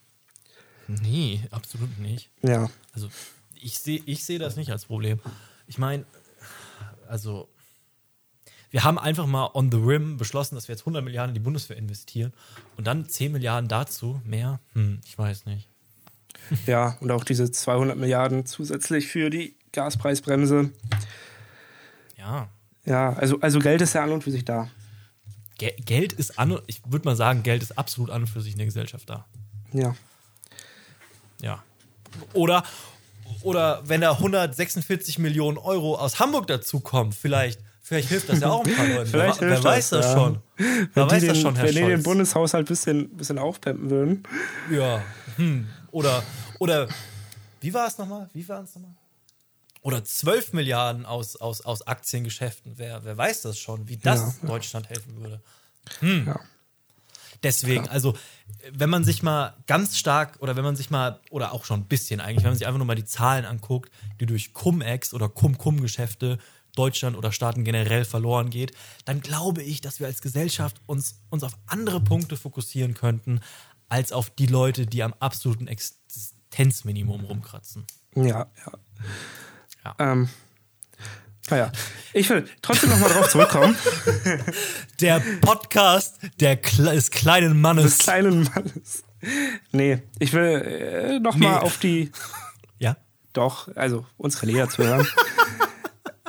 Nee, 0.87 1.41
absolut 1.51 1.97
nicht. 1.99 2.29
Ja, 2.41 2.69
Also 2.93 3.09
ich 3.61 3.79
sehe 3.79 4.01
ich 4.05 4.23
seh 4.25 4.37
das 4.37 4.55
nicht 4.55 4.71
als 4.71 4.85
Problem. 4.85 5.19
Ich 5.67 5.77
meine, 5.77 6.05
also 7.07 7.49
wir 8.69 8.83
haben 8.83 8.99
einfach 8.99 9.25
mal 9.25 9.49
on 9.53 9.71
the 9.71 9.77
rim 9.77 10.17
beschlossen, 10.17 10.55
dass 10.55 10.67
wir 10.67 10.73
jetzt 10.75 10.81
100 10.81 11.03
Milliarden 11.03 11.29
in 11.29 11.33
die 11.35 11.43
Bundeswehr 11.43 11.77
investieren 11.77 12.33
und 12.75 12.85
dann 12.85 13.07
10 13.09 13.31
Milliarden 13.31 13.67
dazu, 13.69 14.21
mehr, 14.25 14.59
hm, 14.73 14.99
ich 15.05 15.17
weiß 15.17 15.45
nicht. 15.45 15.67
ja, 16.65 16.97
und 16.99 17.09
auch 17.11 17.23
diese 17.23 17.49
200 17.51 17.97
Milliarden 17.97 18.45
zusätzlich 18.45 19.07
für 19.07 19.29
die 19.29 19.55
Gaspreisbremse. 19.71 20.71
Ja, 22.17 22.49
Ja, 22.85 23.13
also, 23.13 23.39
also 23.41 23.59
Geld 23.59 23.81
ist 23.81 23.93
ja 23.93 24.03
an 24.03 24.11
und 24.11 24.23
für 24.23 24.31
sich 24.31 24.45
da. 24.45 24.69
Ge 25.57 25.73
Geld 25.85 26.13
ist 26.13 26.37
an, 26.39 26.51
und- 26.53 26.63
ich 26.67 26.81
würde 26.85 27.05
mal 27.05 27.15
sagen, 27.15 27.43
Geld 27.43 27.61
ist 27.63 27.77
absolut 27.77 28.09
an 28.11 28.21
und 28.21 28.27
für 28.27 28.41
sich 28.41 28.53
in 28.53 28.57
der 28.59 28.67
Gesellschaft 28.67 29.09
da. 29.09 29.25
Ja. 29.73 29.95
Ja. 31.41 31.63
Oder, 32.33 32.63
oder 33.43 33.81
wenn 33.85 34.01
da 34.01 34.11
146 34.13 35.19
Millionen 35.19 35.57
Euro 35.57 35.95
aus 35.95 36.19
Hamburg 36.19 36.47
dazukommen, 36.47 37.13
vielleicht, 37.13 37.59
vielleicht 37.81 38.09
hilft 38.09 38.29
das 38.29 38.39
ja 38.39 38.49
auch 38.49 38.65
ein 38.65 38.75
paar 38.75 38.87
Leuten. 38.87 39.09
Vielleicht 39.09 39.41
wer, 39.41 39.49
wer 39.49 39.63
weiß 39.63 39.89
das, 39.89 40.05
das, 40.05 40.13
ja. 40.13 40.17
schon. 40.19 40.39
Wer 40.57 40.89
Wenn 40.93 41.11
weiß 41.11 41.21
die 41.21 41.27
das 41.27 41.37
den, 41.37 41.41
schon, 41.41 41.55
Herr 41.55 41.63
wenn 41.65 41.73
die 41.73 41.79
den 41.79 41.89
Scholz. 41.89 42.03
Bundeshaushalt 42.03 42.65
ein 42.65 42.67
bisschen, 42.67 43.09
bisschen 43.17 43.37
aufpempen 43.37 43.89
würden. 43.89 44.23
Ja. 44.71 45.01
Hm. 45.37 45.67
Oder, 45.91 46.23
oder, 46.59 46.87
wie 47.61 47.73
war 47.73 47.87
es 47.87 47.97
nochmal? 47.97 48.29
Wie 48.33 48.47
war 48.47 48.63
es 48.63 48.75
nochmal? 48.75 48.95
Oder 49.81 50.03
12 50.03 50.53
Milliarden 50.53 51.05
aus, 51.05 51.37
aus, 51.37 51.61
aus 51.61 51.85
Aktiengeschäften. 51.87 52.73
Wer, 52.75 53.05
wer 53.05 53.17
weiß 53.17 53.43
das 53.43 53.57
schon, 53.57 53.87
wie 53.87 53.97
das 53.97 54.39
Ja. 54.41 54.47
Deutschland 54.47 54.89
helfen 54.89 55.15
würde. 55.21 55.41
Ja. 56.01 56.39
Deswegen, 57.43 57.87
also, 57.87 58.15
wenn 58.71 58.89
man 58.89 59.03
sich 59.03 59.23
mal 59.23 59.55
ganz 59.67 59.97
stark 59.97 60.37
oder 60.39 60.55
wenn 60.55 60.63
man 60.63 60.75
sich 60.75 60.89
mal, 60.89 61.19
oder 61.29 61.53
auch 61.53 61.65
schon 61.65 61.81
ein 61.81 61.85
bisschen 61.85 62.19
eigentlich, 62.19 62.43
wenn 62.43 62.51
man 62.51 62.57
sich 62.57 62.67
einfach 62.67 62.79
nur 62.79 62.87
mal 62.87 62.95
die 62.95 63.05
Zahlen 63.05 63.45
anguckt, 63.45 63.91
die 64.19 64.25
durch 64.25 64.53
Cum-Ex 64.53 65.13
oder 65.13 65.29
Cum-Cum-Geschäfte 65.29 66.39
Deutschland 66.75 67.17
oder 67.17 67.31
Staaten 67.31 67.63
generell 67.63 68.05
verloren 68.05 68.49
geht, 68.49 68.71
dann 69.05 69.21
glaube 69.21 69.63
ich, 69.63 69.81
dass 69.81 69.99
wir 69.99 70.07
als 70.07 70.21
Gesellschaft 70.21 70.79
uns, 70.85 71.21
uns 71.29 71.43
auf 71.43 71.57
andere 71.65 71.99
Punkte 71.99 72.37
fokussieren 72.37 72.93
könnten, 72.93 73.41
als 73.89 74.11
auf 74.11 74.29
die 74.29 74.45
Leute, 74.45 74.85
die 74.85 75.03
am 75.03 75.13
absoluten 75.19 75.67
Existenzminimum 75.67 77.25
rumkratzen. 77.25 77.85
Ja, 78.15 78.47
ja. 78.65 78.71
Ja. 79.83 79.95
Ähm, 79.99 80.29
naja, 81.49 81.71
ich 82.13 82.29
will 82.29 82.47
trotzdem 82.61 82.89
nochmal 82.89 83.09
drauf 83.09 83.29
zurückkommen. 83.29 83.75
Der 85.01 85.21
Podcast 85.41 86.17
der 86.39 86.57
Kle 86.57 86.93
des 86.93 87.11
kleinen 87.11 87.53
des 87.53 87.61
Mannes. 87.61 87.97
kleinen 87.99 88.43
Mannes. 88.43 89.03
Nee, 89.71 89.99
ich 90.19 90.33
will 90.33 90.43
äh, 90.43 91.19
nochmal 91.19 91.53
Nee. 91.59 91.65
auf 91.65 91.77
die, 91.79 92.11
ja? 92.79 92.95
doch, 93.33 93.69
also 93.75 94.05
unsere 94.17 94.45
Lehrer 94.47 94.69
zu 94.69 94.83
hören. 94.83 95.07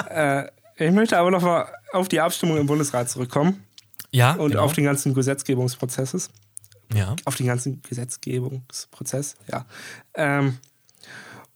äh, 0.09 0.47
ich 0.77 0.93
möchte 0.93 1.19
aber 1.19 1.31
nochmal 1.31 1.67
auf 1.93 2.09
die 2.09 2.21
Abstimmung 2.21 2.57
im 2.59 2.67
Bundesrat 2.67 3.11
zurückkommen 3.11 3.65
Ja. 4.11 4.33
und 4.35 4.51
genau. 4.53 4.63
auf 4.63 4.73
den 4.73 4.85
ganzen 4.85 5.15
Gesetzgebungsprozesses. 5.15 6.31
Ja. 6.95 7.15
auf 7.27 7.35
den 7.37 7.47
ganzen 7.47 7.83
Gesetzgebungsprozess, 7.83 9.37
ja. 9.53 9.67
Ähm, 10.15 10.57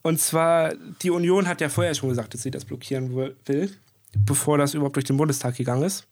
und 0.03 0.20
zwar, 0.20 0.74
die 1.03 1.11
Union 1.11 1.47
hat 1.49 1.61
ja 1.61 1.69
vorher 1.69 1.95
schon 1.95 2.09
gesagt, 2.09 2.35
dass 2.35 2.43
sie 2.43 2.51
das 2.51 2.65
blockieren 2.65 3.15
will. 3.15 3.73
bevor 4.15 4.59
das 4.59 4.74
überhaupt 4.74 4.97
durch 4.97 5.07
den 5.07 5.16
Bundestag 5.16 5.57
gegangen 5.57 5.85
ist. 5.85 6.07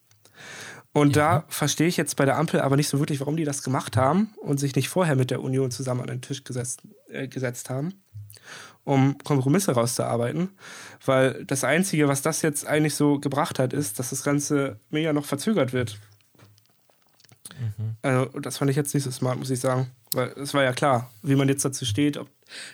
Und 0.92 1.14
da 1.16 1.44
verstehe 1.48 1.86
ich 1.86 1.96
jetzt 1.96 2.16
bei 2.16 2.24
der 2.24 2.36
Ampel 2.36 2.60
aber 2.60 2.76
nicht 2.76 2.88
so 2.88 2.98
wirklich, 2.98 3.20
warum 3.20 3.36
die 3.36 3.44
das 3.44 3.62
gemacht 3.62 3.96
haben 3.96 4.34
und 4.40 4.58
sich 4.58 4.74
nicht 4.74 4.88
vorher 4.88 5.14
mit 5.14 5.30
der 5.30 5.42
Union 5.42 5.70
zusammen 5.70 6.00
an 6.00 6.08
den 6.08 6.20
Tisch 6.20 6.42
gesetzt, 6.42 6.82
äh, 7.08 7.28
gesetzt 7.28 7.70
haben, 7.70 8.02
um 8.82 9.16
Kompromisse 9.18 9.72
rauszuarbeiten. 9.72 10.50
Weil 11.04 11.44
das 11.44 11.62
Einzige, 11.62 12.08
was 12.08 12.22
das 12.22 12.42
jetzt 12.42 12.66
eigentlich 12.66 12.96
so 12.96 13.20
gebracht 13.20 13.60
hat, 13.60 13.72
ist, 13.72 14.00
dass 14.00 14.10
das 14.10 14.24
Ganze 14.24 14.80
mega 14.90 15.12
noch 15.12 15.26
verzögert 15.26 15.72
wird. 15.72 16.00
Also, 18.02 18.38
das 18.40 18.58
fand 18.58 18.70
ich 18.70 18.76
jetzt 18.76 18.94
nicht 18.94 19.04
so 19.04 19.10
smart, 19.10 19.38
muss 19.38 19.50
ich 19.50 19.60
sagen. 19.60 19.90
Weil 20.12 20.28
es 20.36 20.54
war 20.54 20.62
ja 20.62 20.72
klar, 20.72 21.10
wie 21.22 21.36
man 21.36 21.48
jetzt 21.48 21.64
dazu 21.64 21.84
steht, 21.84 22.16
ob 22.16 22.28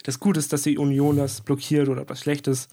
das 0.05 0.19
gut 0.21 0.37
ist, 0.37 0.53
dass 0.53 0.63
die 0.63 0.79
Union 0.79 1.17
das 1.17 1.41
blockiert 1.43 1.89
oder 1.89 2.03
ob 2.03 2.09
das 2.09 2.21
schlecht 2.21 2.47
ist. 2.47 2.71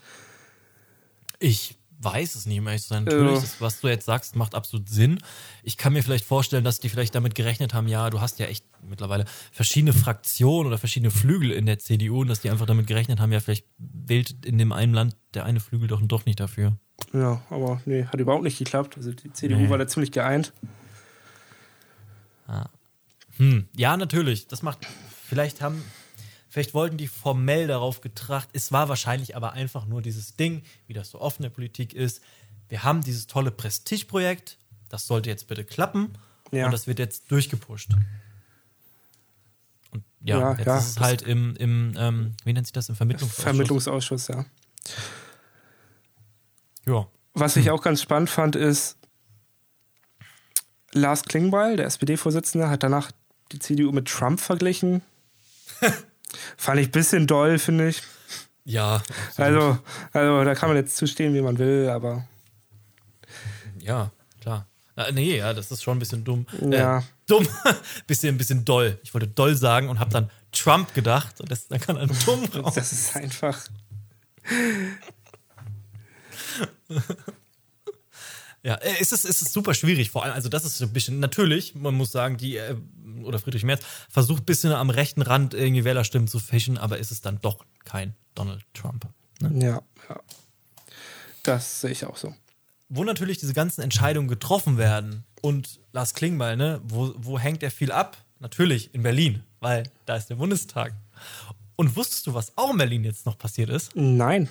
Ich 1.38 1.76
weiß 2.00 2.34
es 2.34 2.46
nicht, 2.46 2.58
um 2.60 2.66
ehrlich 2.66 2.82
zu 2.82 2.88
sein. 2.88 3.04
Natürlich, 3.04 3.34
Ja. 3.36 3.40
das, 3.40 3.60
was 3.60 3.80
du 3.80 3.88
jetzt 3.88 4.04
sagst, 4.04 4.36
macht 4.36 4.54
absolut 4.54 4.88
Sinn. 4.88 5.18
Ich 5.62 5.76
kann 5.76 5.92
mir 5.92 6.02
vielleicht 6.02 6.24
vorstellen, 6.24 6.64
dass 6.64 6.78
die 6.80 6.88
vielleicht 6.88 7.14
damit 7.14 7.34
gerechnet 7.34 7.72
haben, 7.72 7.88
ja, 7.88 8.10
du 8.10 8.20
hast 8.20 8.38
ja 8.38 8.46
echt 8.46 8.64
mittlerweile 8.82 9.24
verschiedene 9.52 9.92
Fraktionen 9.94 10.66
oder 10.66 10.76
verschiedene 10.78 11.10
Flügel 11.10 11.50
in 11.50 11.66
der 11.66 11.78
CDU 11.78 12.20
und 12.20 12.28
dass 12.28 12.40
die 12.40 12.50
einfach 12.50 12.66
damit 12.66 12.86
gerechnet 12.86 13.20
haben, 13.20 13.32
ja, 13.32 13.40
vielleicht 13.40 13.66
wählt 13.78 14.44
in 14.44 14.58
dem 14.58 14.72
einen 14.72 14.92
Land 14.92 15.16
der 15.32 15.44
eine 15.44 15.60
Flügel 15.60 15.88
doch 15.88 16.00
doch 16.02 16.26
nicht 16.26 16.40
dafür. 16.40 16.76
Ja, 17.12 17.42
aber 17.50 17.80
nee, 17.86 18.04
hat 18.04 18.20
überhaupt 18.20 18.44
nicht 18.44 18.58
geklappt. 18.58 18.96
Also 18.96 19.12
die 19.12 19.32
CDU 19.32 19.56
Nee. 19.58 19.70
war 19.70 19.78
da 19.78 19.86
ziemlich 19.86 20.12
geeint. 20.12 20.52
Hm, 23.36 23.68
ja, 23.74 23.96
natürlich. 23.96 24.46
Das 24.46 24.62
macht. 24.62 24.86
Vielleicht 25.28 25.60
haben. 25.60 25.82
Vielleicht 26.48 26.72
wollten 26.72 26.96
die 26.96 27.08
formell 27.08 27.66
darauf 27.66 28.00
getracht. 28.00 28.48
Es 28.52 28.70
war 28.70 28.88
wahrscheinlich 28.88 29.34
aber 29.34 29.54
einfach 29.54 29.86
nur 29.86 30.02
dieses 30.02 30.36
Ding, 30.36 30.62
wie 30.86 30.92
das 30.92 31.10
so 31.10 31.20
oft 31.20 31.40
in 31.40 31.42
der 31.42 31.50
Politik 31.50 31.94
ist. 31.94 32.20
Wir 32.68 32.84
haben 32.84 33.02
dieses 33.02 33.26
tolle 33.26 33.50
Prestigeprojekt. 33.50 34.56
Das 34.88 35.08
sollte 35.08 35.30
jetzt 35.30 35.48
bitte 35.48 35.64
klappen. 35.64 36.16
Ja. 36.52 36.66
Und 36.66 36.72
das 36.72 36.86
wird 36.86 37.00
jetzt 37.00 37.30
durchgepusht. 37.32 37.90
Und 39.90 40.04
ja, 40.20 40.38
Ja, 40.38 40.52
jetzt 40.52 40.66
ja, 40.66 40.78
ist 40.78 40.88
es 40.90 41.00
halt 41.00 41.22
im, 41.22 41.56
im 41.56 41.94
ähm, 41.98 42.34
wie 42.44 42.52
nennt 42.52 42.66
sich 42.66 42.72
das, 42.72 42.88
im 42.88 42.94
Vermittlungsausschuss. 42.94 43.42
Vermittlungsausschuss, 43.42 44.28
ja. 44.28 44.44
Ja. 46.86 47.08
Was 47.32 47.56
ich 47.56 47.70
auch 47.72 47.82
ganz 47.82 48.00
spannend 48.00 48.30
fand, 48.30 48.54
ist, 48.54 48.96
Lars 50.94 51.24
Klingbeil, 51.24 51.76
der 51.76 51.86
SPD-Vorsitzende, 51.86 52.68
hat 52.68 52.82
danach 52.82 53.10
die 53.52 53.58
CDU 53.58 53.92
mit 53.92 54.08
Trump 54.08 54.40
verglichen. 54.40 55.02
fand 56.56 56.80
ich 56.80 56.88
ein 56.88 56.92
bisschen 56.92 57.26
doll, 57.26 57.58
finde 57.58 57.88
ich. 57.88 58.02
Ja. 58.64 59.02
Also, 59.36 59.78
also, 60.12 60.44
da 60.44 60.54
kann 60.54 60.70
man 60.70 60.76
jetzt 60.76 60.96
zustehen, 60.96 61.34
wie 61.34 61.42
man 61.42 61.58
will, 61.58 61.90
aber 61.90 62.26
Ja, 63.80 64.10
klar. 64.40 64.66
Na, 64.96 65.10
nee, 65.10 65.36
ja, 65.38 65.52
das 65.52 65.70
ist 65.70 65.82
schon 65.82 65.96
ein 65.96 65.98
bisschen 65.98 66.24
dumm. 66.24 66.46
Ja. 66.60 66.98
Äh, 66.98 67.02
dumm. 67.26 67.46
bisschen, 68.06 68.38
bisschen 68.38 68.64
doll. 68.64 68.98
Ich 69.02 69.12
wollte 69.12 69.26
doll 69.26 69.56
sagen 69.56 69.88
und 69.88 69.98
habe 69.98 70.10
dann 70.10 70.30
Trump 70.52 70.94
gedacht. 70.94 71.40
Und 71.40 71.50
das, 71.50 71.66
dann 71.68 71.80
kann 71.80 71.98
ein 71.98 72.10
dumm 72.24 72.44
raus. 72.62 72.74
das 72.74 72.92
ist 72.92 73.16
einfach. 73.16 73.58
Ja, 78.64 78.74
äh, 78.76 78.94
es 79.00 79.12
ist, 79.12 79.24
es 79.24 79.42
ist 79.42 79.52
super 79.52 79.74
schwierig. 79.74 80.10
Vor 80.10 80.24
allem, 80.24 80.32
also 80.32 80.48
das 80.48 80.64
ist 80.64 80.78
so 80.78 80.86
ein 80.86 80.92
bisschen, 80.92 81.20
natürlich, 81.20 81.74
man 81.74 81.94
muss 81.94 82.10
sagen, 82.10 82.38
die, 82.38 82.56
äh, 82.56 82.74
oder 83.22 83.38
Friedrich 83.38 83.62
Merz 83.62 83.82
versucht 84.08 84.42
ein 84.42 84.46
bisschen 84.46 84.72
am 84.72 84.90
rechten 84.90 85.22
Rand 85.22 85.54
irgendwie 85.54 85.84
Wählerstimmen 85.84 86.26
zu 86.26 86.38
fischen, 86.38 86.78
aber 86.78 86.98
ist 86.98 87.12
es 87.12 87.20
dann 87.20 87.38
doch 87.42 87.64
kein 87.84 88.14
Donald 88.34 88.62
Trump. 88.72 89.06
Ne? 89.40 89.64
Ja, 89.64 89.82
ja. 90.08 90.20
Das 91.42 91.82
sehe 91.82 91.90
ich 91.90 92.06
auch 92.06 92.16
so. 92.16 92.34
Wo 92.88 93.04
natürlich 93.04 93.38
diese 93.38 93.54
ganzen 93.54 93.82
Entscheidungen 93.82 94.28
getroffen 94.28 94.78
werden 94.78 95.24
und 95.42 95.80
Lars 95.92 96.14
Klingbeil, 96.14 96.56
ne, 96.56 96.80
wo, 96.84 97.14
wo 97.18 97.38
hängt 97.38 97.62
er 97.62 97.70
viel 97.70 97.92
ab? 97.92 98.16
Natürlich 98.40 98.94
in 98.94 99.02
Berlin, 99.02 99.42
weil 99.60 99.84
da 100.06 100.16
ist 100.16 100.28
der 100.28 100.36
Bundestag. 100.36 100.94
Und 101.76 101.96
wusstest 101.96 102.26
du, 102.26 102.34
was 102.34 102.56
auch 102.56 102.70
in 102.70 102.78
Berlin 102.78 103.04
jetzt 103.04 103.26
noch 103.26 103.36
passiert 103.36 103.68
ist? 103.68 103.94
Nein. 103.94 104.48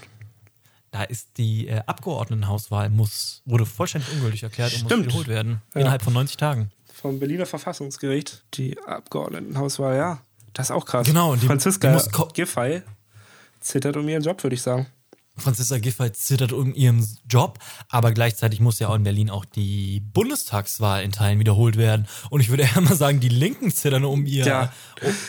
Da 0.94 1.02
ist 1.02 1.38
die 1.38 1.68
äh, 1.70 1.82
Abgeordnetenhauswahl 1.88 2.90
muss, 2.92 3.42
wurde 3.46 3.66
vollständig 3.66 4.12
ungültig 4.14 4.44
erklärt 4.44 4.74
und 4.74 4.84
muss 4.84 4.92
Stimmt. 4.92 5.06
wiederholt 5.08 5.28
werden. 5.28 5.62
Ja. 5.74 5.82
Innerhalb 5.82 6.04
von 6.04 6.14
90 6.14 6.38
Tagen. 6.38 6.72
Vom 6.94 7.18
Berliner 7.20 7.48
Verfassungsgericht, 7.48 8.44
die 8.54 8.78
Abgeordnetenhauswahl, 8.86 9.98
ja. 9.98 10.22
Das 10.54 10.68
ist 10.68 10.72
auch 10.72 10.86
krass. 10.86 11.08
Genau, 11.08 11.32
und 11.32 11.42
die- 11.42 11.48
Franziska 11.48 11.98
die 11.98 12.34
Giffey 12.34 12.84
zittert 13.60 13.98
um 13.98 14.08
ihren 14.08 14.22
Job, 14.22 14.44
würde 14.44 14.54
ich 14.54 14.62
sagen. 14.62 14.86
Franziska 15.36 15.80
Giffey 15.80 16.12
zittert 16.12 16.54
um 16.54 16.74
ihren 16.76 17.08
Job, 17.28 17.58
aber 17.90 18.12
gleichzeitig 18.12 18.60
muss 18.60 18.78
ja 18.80 18.90
auch 18.90 18.96
in 18.96 19.04
Berlin 19.04 19.32
auch 19.32 19.46
die 19.46 20.00
Bundestagswahl 20.14 21.04
in 21.04 21.12
Teilen 21.12 21.40
wiederholt 21.40 21.76
werden. 21.76 22.08
Und 22.30 22.40
ich 22.42 22.50
würde 22.50 22.64
eher 22.76 22.82
mal 22.82 22.96
sagen, 22.96 23.20
die 23.20 23.30
Linken 23.30 23.72
zittern 23.72 24.06
um 24.06 24.26
ihr, 24.28 24.46
Ja. 24.46 24.74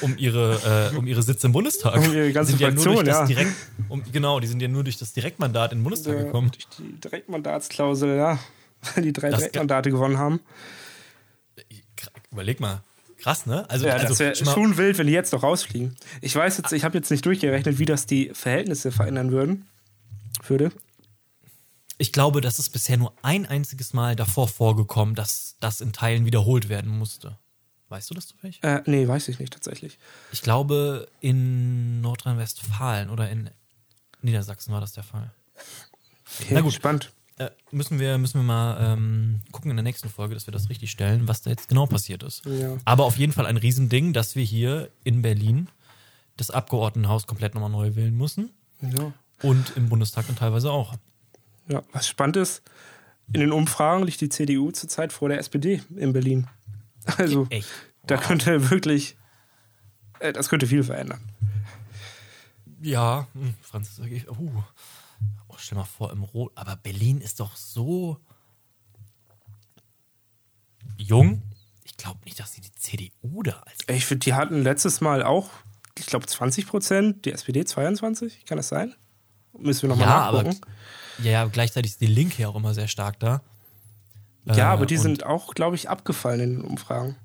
um, 0.01 0.11
um 0.13 0.19
ihre, 0.19 0.91
äh, 0.93 0.97
um 0.97 1.07
ihre 1.07 1.23
Sitze 1.23 1.47
im 1.47 1.53
Bundestag. 1.55 1.97
Um 1.97 2.13
ihre 2.13 2.33
ganze 2.33 2.51
sind 2.53 2.61
ja 2.61 2.71
nur 2.71 2.85
durch 2.85 2.97
Fraktion, 2.97 3.07
das 3.07 3.19
ja. 3.21 3.27
Direkt, 3.27 3.53
um, 3.89 4.03
genau, 4.13 4.41
die 4.41 4.47
sind 4.47 4.61
ja 4.61 4.69
nur 4.69 4.85
durch 4.85 4.99
das 4.99 5.15
Direktmandat 5.15 5.73
in 5.73 5.79
den 5.79 5.85
Bundestag 5.85 6.15
Ja, 6.17 6.23
gekommen. 6.25 6.51
durch 6.51 6.67
die 6.79 7.01
Direktmandatsklausel, 7.01 8.17
ja. 8.17 8.39
Weil 8.95 9.05
die 9.05 9.13
drei 9.15 9.31
Das- 9.31 9.39
Direktmandate 9.39 9.91
gewonnen 9.91 10.19
haben. 10.19 10.41
Überleg 12.31 12.61
mal. 12.61 12.83
Krass, 13.19 13.47
ne? 13.47 13.65
Also, 13.71 13.87
Ja, 13.87 13.95
also 13.95 14.09
das 14.09 14.19
wäre 14.19 14.35
schon 14.37 14.77
wild, 14.77 14.99
wenn 14.99 15.07
die 15.07 15.13
jetzt 15.15 15.33
noch 15.33 15.43
rausfliegen. 15.43 15.97
Ich 16.21 16.35
weiß 16.37 16.59
jetzt, 16.59 16.73
ich 16.73 16.85
habe 16.85 16.99
jetzt 16.99 17.11
nicht 17.11 17.25
durchgerechnet, 17.25 17.79
wie 17.79 17.87
das 17.87 18.05
die 18.07 18.31
Verhältnisse 18.35 18.93
verändern 18.93 19.31
würden. 19.33 19.67
Würde. 20.49 20.73
ich 21.99 22.13
glaube, 22.13 22.41
das 22.41 22.59
ist 22.59 22.71
bisher 22.71 22.97
nur 22.97 23.15
ein 23.23 23.47
einziges 23.47 23.93
Mal 23.93 24.17
davor 24.17 24.49
vorgekommen, 24.49 25.15
dass 25.15 25.57
das 25.61 25.81
in 25.81 25.93
Teilen 25.93 26.25
wiederholt 26.27 26.69
werden 26.69 26.91
musste. 26.91 27.39
Weißt 27.89 28.11
du 28.11 28.15
das 28.15 28.27
zufällig? 28.27 28.59
Äh, 28.63 28.83
nee, 28.87 29.07
weiß 29.07 29.29
ich 29.29 29.39
nicht 29.39 29.53
tatsächlich. 29.53 29.99
Ich 30.33 30.43
glaube, 30.43 31.07
in 31.21 32.01
Nordrhein-Westfalen 32.01 33.11
oder 33.11 33.31
in 33.31 33.51
Niedersachsen 34.23 34.73
war 34.73 34.81
das 34.81 34.93
der 34.93 35.05
Fall. 35.05 35.31
Okay, 36.41 36.55
Na 36.55 36.61
gut. 36.63 36.73
Spannend. 36.73 37.13
Äh, 37.37 37.51
müssen, 37.71 37.99
wir, 37.99 38.17
müssen 38.19 38.41
wir 38.41 38.45
mal 38.45 38.93
ähm, 38.93 39.41
gucken 39.53 39.71
in 39.71 39.77
der 39.77 39.83
nächsten 39.83 40.09
Folge, 40.09 40.35
dass 40.35 40.47
wir 40.47 40.53
das 40.53 40.69
richtig 40.71 40.91
stellen, 40.91 41.27
was 41.29 41.43
da 41.43 41.51
jetzt 41.51 41.69
genau 41.69 41.87
passiert 41.87 42.23
ist. 42.23 42.45
Ja. 42.47 42.77
Aber 42.85 43.05
auf 43.05 43.19
jeden 43.19 43.33
Fall 43.33 43.47
ein 43.47 43.57
Riesending, 43.57 44.13
dass 44.13 44.37
wir 44.37 44.45
hier 44.45 44.89
in 45.03 45.21
Berlin 45.23 45.69
das 46.37 46.51
Abgeordnetenhaus 46.51 47.27
komplett 47.27 47.55
nochmal 47.55 47.71
neu 47.71 47.95
wählen 47.97 48.17
müssen. 48.17 48.51
Ja. 48.81 49.13
Und 49.43 49.77
im 49.77 49.89
Bundestag 49.89 50.27
dann 50.27 50.37
teilweise 50.37 50.71
auch. 50.71 50.95
ja. 51.69 51.83
Was 51.93 52.09
spannend 52.09 52.37
ist, 52.37 52.63
in 53.33 53.41
den 53.41 53.53
Umfragen 53.53 54.05
liegt 54.05 54.21
die 54.21 54.29
CDU 54.29 54.71
zurzeit 54.71 55.13
vor 55.13 55.29
der 55.29 55.39
SPD 55.39 55.83
in 55.97 56.13
Berlin. 56.13 56.47
Also, 57.19 57.47
Echt. 57.51 57.69
da 58.07 58.17
könnte 58.17 58.71
wirklich, 58.71 59.17
äh, 60.21 60.33
das 60.33 60.49
könnte 60.49 60.67
viel 60.67 60.83
verändern. 60.83 61.21
Ja, 62.81 63.29
hm, 63.35 63.55
Franz, 63.61 63.99
uh. 63.99 64.63
oh, 65.49 65.55
stell 65.59 65.79
mal 65.79 65.85
vor, 65.85 66.13
im 66.13 66.23
Rot. 66.23 66.53
Aber 66.55 66.77
Berlin 66.77 67.21
ist 67.21 67.41
doch 67.41 67.57
so 67.57 68.19
jung. 70.97 71.43
Ich 71.85 71.97
glaube 71.97 72.21
nicht, 72.25 72.39
dass 72.39 72.53
sie 72.53 72.61
die 72.61 72.73
CDU 72.75 73.43
da 73.43 73.61
als. 73.61 73.79
Ich 73.89 74.07
finde, 74.07 74.25
die 74.25 74.35
hatten 74.35 74.63
letztes 74.63 75.01
Mal 75.01 75.23
auch, 75.23 75.51
ich 75.99 76.07
glaube, 76.07 76.27
20 76.27 76.67
Prozent, 76.67 77.25
die 77.25 77.33
SPD 77.33 77.65
22, 77.65 78.45
kann 78.47 78.57
das 78.57 78.69
sein? 78.69 78.95
Müssen 79.59 79.83
wir 79.83 79.89
nochmal 79.91 80.07
Ja, 80.09 80.21
aber, 80.23 80.43
nachgucken. 80.43 80.67
ja, 81.23 81.31
ja, 81.31 81.45
gleichzeitig 81.47 81.93
ist 81.93 82.01
die 82.01 82.07
Linke 82.07 82.43
ja 82.43 82.49
auch 82.49 82.57
immer 82.57 82.75
sehr 82.75 82.89
stark 82.89 83.19
da. 83.21 83.41
ja, 84.47 84.55
Äh, 84.57 84.61
aber 84.63 84.87
die 84.87 84.97
und- 84.97 85.03
sind 85.03 85.25
auch, 85.25 85.55
glaube 85.55 85.77
ich, 85.77 85.89
abgefallen 85.89 86.41
in 86.41 86.51
den 86.57 86.61
Umfragen. 86.63 87.17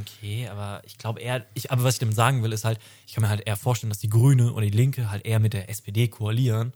Okay, 0.00 0.48
aber 0.48 0.82
ich 0.84 0.98
glaube 0.98 1.20
eher, 1.20 1.46
ich, 1.54 1.70
aber 1.70 1.84
was 1.84 1.94
ich 1.94 2.00
damit 2.00 2.16
sagen 2.16 2.42
will, 2.42 2.52
ist 2.52 2.64
halt, 2.64 2.80
ich 3.06 3.14
kann 3.14 3.22
mir 3.22 3.28
halt 3.28 3.46
eher 3.46 3.56
vorstellen, 3.56 3.90
dass 3.90 3.98
die 4.00 4.08
Grüne 4.10 4.52
oder 4.52 4.64
die 4.66 4.76
Linke 4.76 5.08
halt 5.10 5.24
eher 5.24 5.38
mit 5.38 5.52
der 5.52 5.68
SPD 5.70 6.08
koalieren 6.08 6.72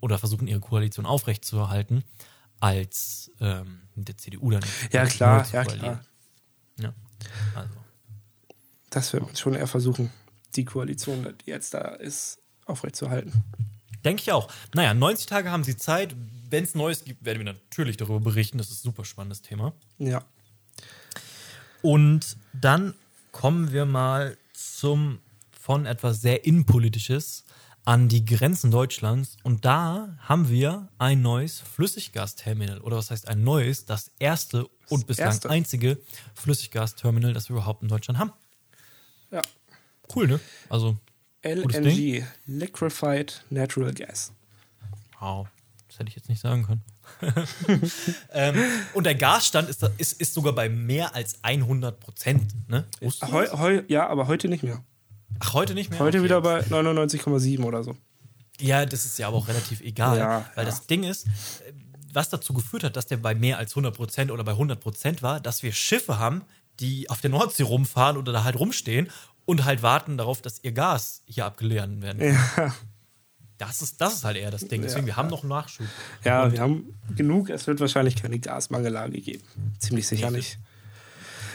oder 0.00 0.18
versuchen, 0.18 0.48
ihre 0.48 0.58
Koalition 0.58 1.06
aufrechtzuerhalten, 1.06 2.02
als 2.58 3.30
ähm, 3.40 3.82
mit 3.94 4.08
der 4.08 4.18
CDU 4.18 4.50
dann. 4.50 4.62
Ja, 4.92 5.06
klar, 5.06 5.46
ja, 5.52 5.62
koalieren. 5.62 6.00
klar. 6.00 6.04
Ja, 6.80 6.92
also. 7.54 7.74
Das 8.90 9.12
wird 9.12 9.24
man 9.24 9.36
schon 9.36 9.54
eher 9.54 9.66
versuchen, 9.68 10.10
die 10.56 10.64
Koalition, 10.64 11.32
die 11.46 11.50
jetzt 11.50 11.74
da 11.74 11.80
ist, 11.94 12.38
aufrechtzuerhalten. 12.66 13.32
Denke 14.04 14.22
ich 14.22 14.32
auch. 14.32 14.48
Naja, 14.74 14.94
90 14.94 15.26
Tage 15.26 15.50
haben 15.50 15.64
sie 15.64 15.76
Zeit. 15.76 16.14
Wenn 16.50 16.64
es 16.64 16.74
Neues 16.74 17.04
gibt, 17.04 17.24
werden 17.24 17.38
wir 17.38 17.52
natürlich 17.52 17.96
darüber 17.96 18.20
berichten. 18.20 18.58
Das 18.58 18.70
ist 18.70 18.80
ein 18.80 18.90
super 18.90 19.04
spannendes 19.04 19.42
Thema. 19.42 19.74
Ja. 19.98 20.24
Und 21.82 22.36
dann 22.52 22.94
kommen 23.32 23.72
wir 23.72 23.84
mal 23.84 24.36
zum 24.52 25.20
von 25.68 25.84
etwas 25.84 26.22
sehr 26.22 26.46
Innenpolitisches 26.46 27.44
an 27.84 28.08
die 28.08 28.24
Grenzen 28.24 28.70
Deutschlands. 28.70 29.36
Und 29.42 29.64
da 29.64 30.16
haben 30.20 30.48
wir 30.48 30.88
ein 30.98 31.20
neues 31.20 31.60
Flüssiggasterminal. 31.60 32.80
Oder 32.80 32.96
was 32.96 33.10
heißt 33.10 33.28
ein 33.28 33.44
neues? 33.44 33.84
Das 33.84 34.10
erste 34.18 34.66
und 34.88 35.06
bislang 35.06 35.28
erste. 35.28 35.50
einzige 35.50 35.98
Flüssiggasterminal, 36.34 37.32
das 37.32 37.48
wir 37.48 37.56
überhaupt 37.56 37.82
in 37.82 37.88
Deutschland 37.88 38.18
haben. 38.18 38.32
Ja. 39.30 39.42
Cool, 40.14 40.26
ne? 40.26 40.40
Also, 40.70 40.96
LNG, 41.54 42.24
Liquefied 42.46 43.44
Natural 43.50 43.92
Gas. 43.92 44.32
wow. 45.20 45.46
das 45.88 45.98
hätte 45.98 46.08
ich 46.08 46.16
jetzt 46.16 46.28
nicht 46.28 46.40
sagen 46.40 46.64
können. 46.64 46.82
ähm, 48.32 48.56
und 48.94 49.04
der 49.04 49.14
Gasstand 49.14 49.68
ist, 49.68 49.82
ist, 49.96 50.20
ist 50.20 50.34
sogar 50.34 50.52
bei 50.52 50.68
mehr 50.68 51.14
als 51.14 51.42
100 51.42 51.98
Prozent. 51.98 52.52
Ne? 52.68 52.84
Heu, 53.32 53.46
heu, 53.52 53.82
ja, 53.88 54.06
aber 54.08 54.26
heute 54.26 54.48
nicht 54.48 54.62
mehr. 54.62 54.82
Ach, 55.40 55.54
heute 55.54 55.74
nicht 55.74 55.90
mehr? 55.90 55.98
Heute 56.00 56.18
Okay. 56.18 56.24
wieder 56.24 56.40
bei 56.40 56.60
99,7 56.60 57.62
oder 57.64 57.82
so. 57.82 57.96
Ja, 58.60 58.84
das 58.86 59.04
ist 59.04 59.18
ja 59.18 59.28
aber 59.28 59.36
auch 59.36 59.48
relativ 59.48 59.80
egal. 59.80 60.18
Ja, 60.18 60.50
weil 60.54 60.64
ja. 60.64 60.70
das 60.70 60.86
Ding 60.86 61.04
ist, 61.04 61.26
was 62.12 62.28
dazu 62.28 62.52
geführt 62.52 62.84
hat, 62.84 62.96
dass 62.96 63.06
der 63.06 63.18
bei 63.18 63.34
mehr 63.34 63.58
als 63.58 63.74
100% 63.74 64.30
oder 64.30 64.44
bei 64.44 64.52
100% 64.52 65.22
war, 65.22 65.40
dass 65.40 65.62
wir 65.62 65.72
Schiffe 65.72 66.18
haben, 66.18 66.42
die 66.80 67.08
auf 67.10 67.20
der 67.20 67.30
Nordsee 67.30 67.62
rumfahren 67.62 68.16
oder 68.16 68.32
da 68.32 68.44
halt 68.44 68.58
rumstehen 68.58 69.10
und 69.48 69.64
halt 69.64 69.82
warten 69.82 70.18
darauf, 70.18 70.42
dass 70.42 70.62
ihr 70.62 70.72
Gas 70.72 71.22
hier 71.24 71.46
abgeladen 71.46 72.02
werden 72.02 72.18
kann. 72.18 72.64
Ja, 72.66 72.74
Das, 73.56 73.80
ist, 73.80 73.98
das 74.00 74.16
ist 74.16 74.24
halt 74.24 74.36
eher 74.36 74.50
das 74.50 74.68
Ding. 74.68 74.82
Deswegen, 74.82 75.06
wir 75.06 75.16
haben 75.16 75.30
noch 75.30 75.40
einen 75.40 75.48
Nachschub. 75.48 75.86
ja 76.22 76.44
Und 76.44 76.52
wir 76.52 76.60
haben 76.60 76.94
genug. 77.16 77.48
Es 77.48 77.66
wird 77.66 77.80
wahrscheinlich 77.80 78.14
keine 78.14 78.38
Gasmangellage 78.38 79.20
geben. 79.20 79.42
Ziemlich 79.78 80.06
sicher 80.06 80.30
nicht. 80.30 80.58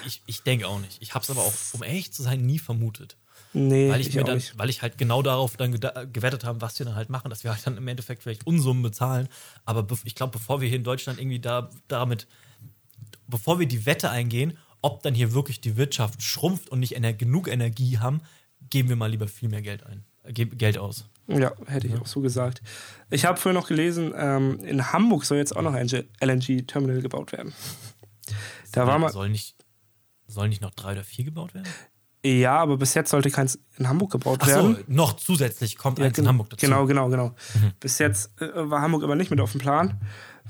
Ich, 0.07 0.21
ich 0.25 0.41
denke 0.41 0.67
auch 0.67 0.79
nicht. 0.79 1.01
Ich 1.01 1.13
habe 1.13 1.23
es 1.23 1.29
aber 1.29 1.41
auch, 1.41 1.53
um 1.73 1.83
ehrlich 1.83 2.11
zu 2.11 2.23
sein, 2.23 2.41
nie 2.45 2.57
vermutet. 2.59 3.15
Nee, 3.53 3.89
Weil 3.91 4.01
ich, 4.01 4.07
ich 4.09 4.15
mir 4.15 4.23
dann, 4.23 4.37
nicht. 4.37 4.57
weil 4.57 4.71
ich 4.71 4.81
halt 4.81 4.97
genau 4.97 5.21
darauf 5.21 5.55
dann 5.55 5.71
gewettet 5.71 6.43
habe, 6.43 6.59
was 6.61 6.77
wir 6.79 6.87
dann 6.87 6.95
halt 6.95 7.09
machen, 7.11 7.29
dass 7.29 7.43
wir 7.43 7.51
halt 7.51 7.65
dann 7.67 7.77
im 7.77 7.87
Endeffekt 7.87 8.23
vielleicht 8.23 8.47
Unsummen 8.47 8.81
bezahlen. 8.81 9.29
Aber 9.63 9.85
ich 10.03 10.15
glaube, 10.15 10.31
bevor 10.31 10.59
wir 10.61 10.67
hier 10.67 10.77
in 10.77 10.83
Deutschland 10.83 11.19
irgendwie 11.19 11.39
da 11.39 11.69
damit, 11.87 12.25
bevor 13.27 13.59
wir 13.59 13.67
die 13.67 13.85
Wette 13.85 14.09
eingehen, 14.09 14.57
ob 14.83 15.01
dann 15.01 15.15
hier 15.15 15.33
wirklich 15.33 15.59
die 15.61 15.75
Wirtschaft 15.77 16.21
schrumpft 16.21 16.69
und 16.69 16.79
nicht 16.79 16.95
ener 16.95 17.13
genug 17.13 17.47
Energie 17.47 17.97
haben, 17.97 18.21
geben 18.69 18.89
wir 18.89 18.95
mal 18.95 19.09
lieber 19.09 19.27
viel 19.27 19.49
mehr 19.49 19.61
Geld 19.63 19.83
ein, 19.85 20.03
ge- 20.33 20.45
Geld 20.45 20.77
aus. 20.77 21.05
Ja, 21.27 21.53
hätte 21.67 21.87
ich 21.87 21.95
auch 21.99 22.05
so 22.05 22.19
gesagt. 22.21 22.61
Ich 23.09 23.25
habe 23.25 23.39
vorhin 23.39 23.59
noch 23.59 23.67
gelesen, 23.67 24.13
ähm, 24.15 24.59
in 24.63 24.91
Hamburg 24.93 25.23
soll 25.25 25.37
jetzt 25.37 25.55
auch 25.55 25.61
noch 25.61 25.73
ein 25.73 25.87
LNG-Terminal 26.21 27.01
gebaut 27.01 27.31
werden. 27.31 27.53
Da 28.71 28.85
war 28.87 28.99
mal, 28.99 29.09
soll 29.11 29.29
nicht, 29.29 29.55
soll 30.27 30.49
nicht 30.49 30.61
noch 30.61 30.71
drei 30.71 30.93
oder 30.93 31.03
vier 31.03 31.25
gebaut 31.25 31.53
werden? 31.53 31.67
ja, 32.25 32.57
aber 32.57 32.77
bis 32.77 32.93
jetzt 32.93 33.09
sollte 33.09 33.29
keins 33.29 33.59
in 33.77 33.87
Hamburg 33.89 34.11
gebaut 34.11 34.39
Ach 34.41 34.47
so, 34.47 34.53
werden. 34.55 34.77
noch 34.87 35.13
zusätzlich 35.13 35.77
kommt 35.77 35.99
Ja, 35.99 36.05
eins 36.05 36.17
in 36.17 36.27
Hamburg 36.27 36.49
dazu. 36.49 36.65
Mhm. 36.65 36.69
Genau, 36.69 36.85
genau, 36.87 37.09
genau. 37.09 37.35
Bis 37.81 37.99
jetzt 37.99 38.31
äh, 38.41 38.47
war 38.53 38.81
Hamburg 38.81 39.03
aber 39.03 39.15
nicht 39.15 39.29
mit 39.29 39.39
auf 39.41 39.51
dem 39.51 39.59
Plan, 39.61 39.99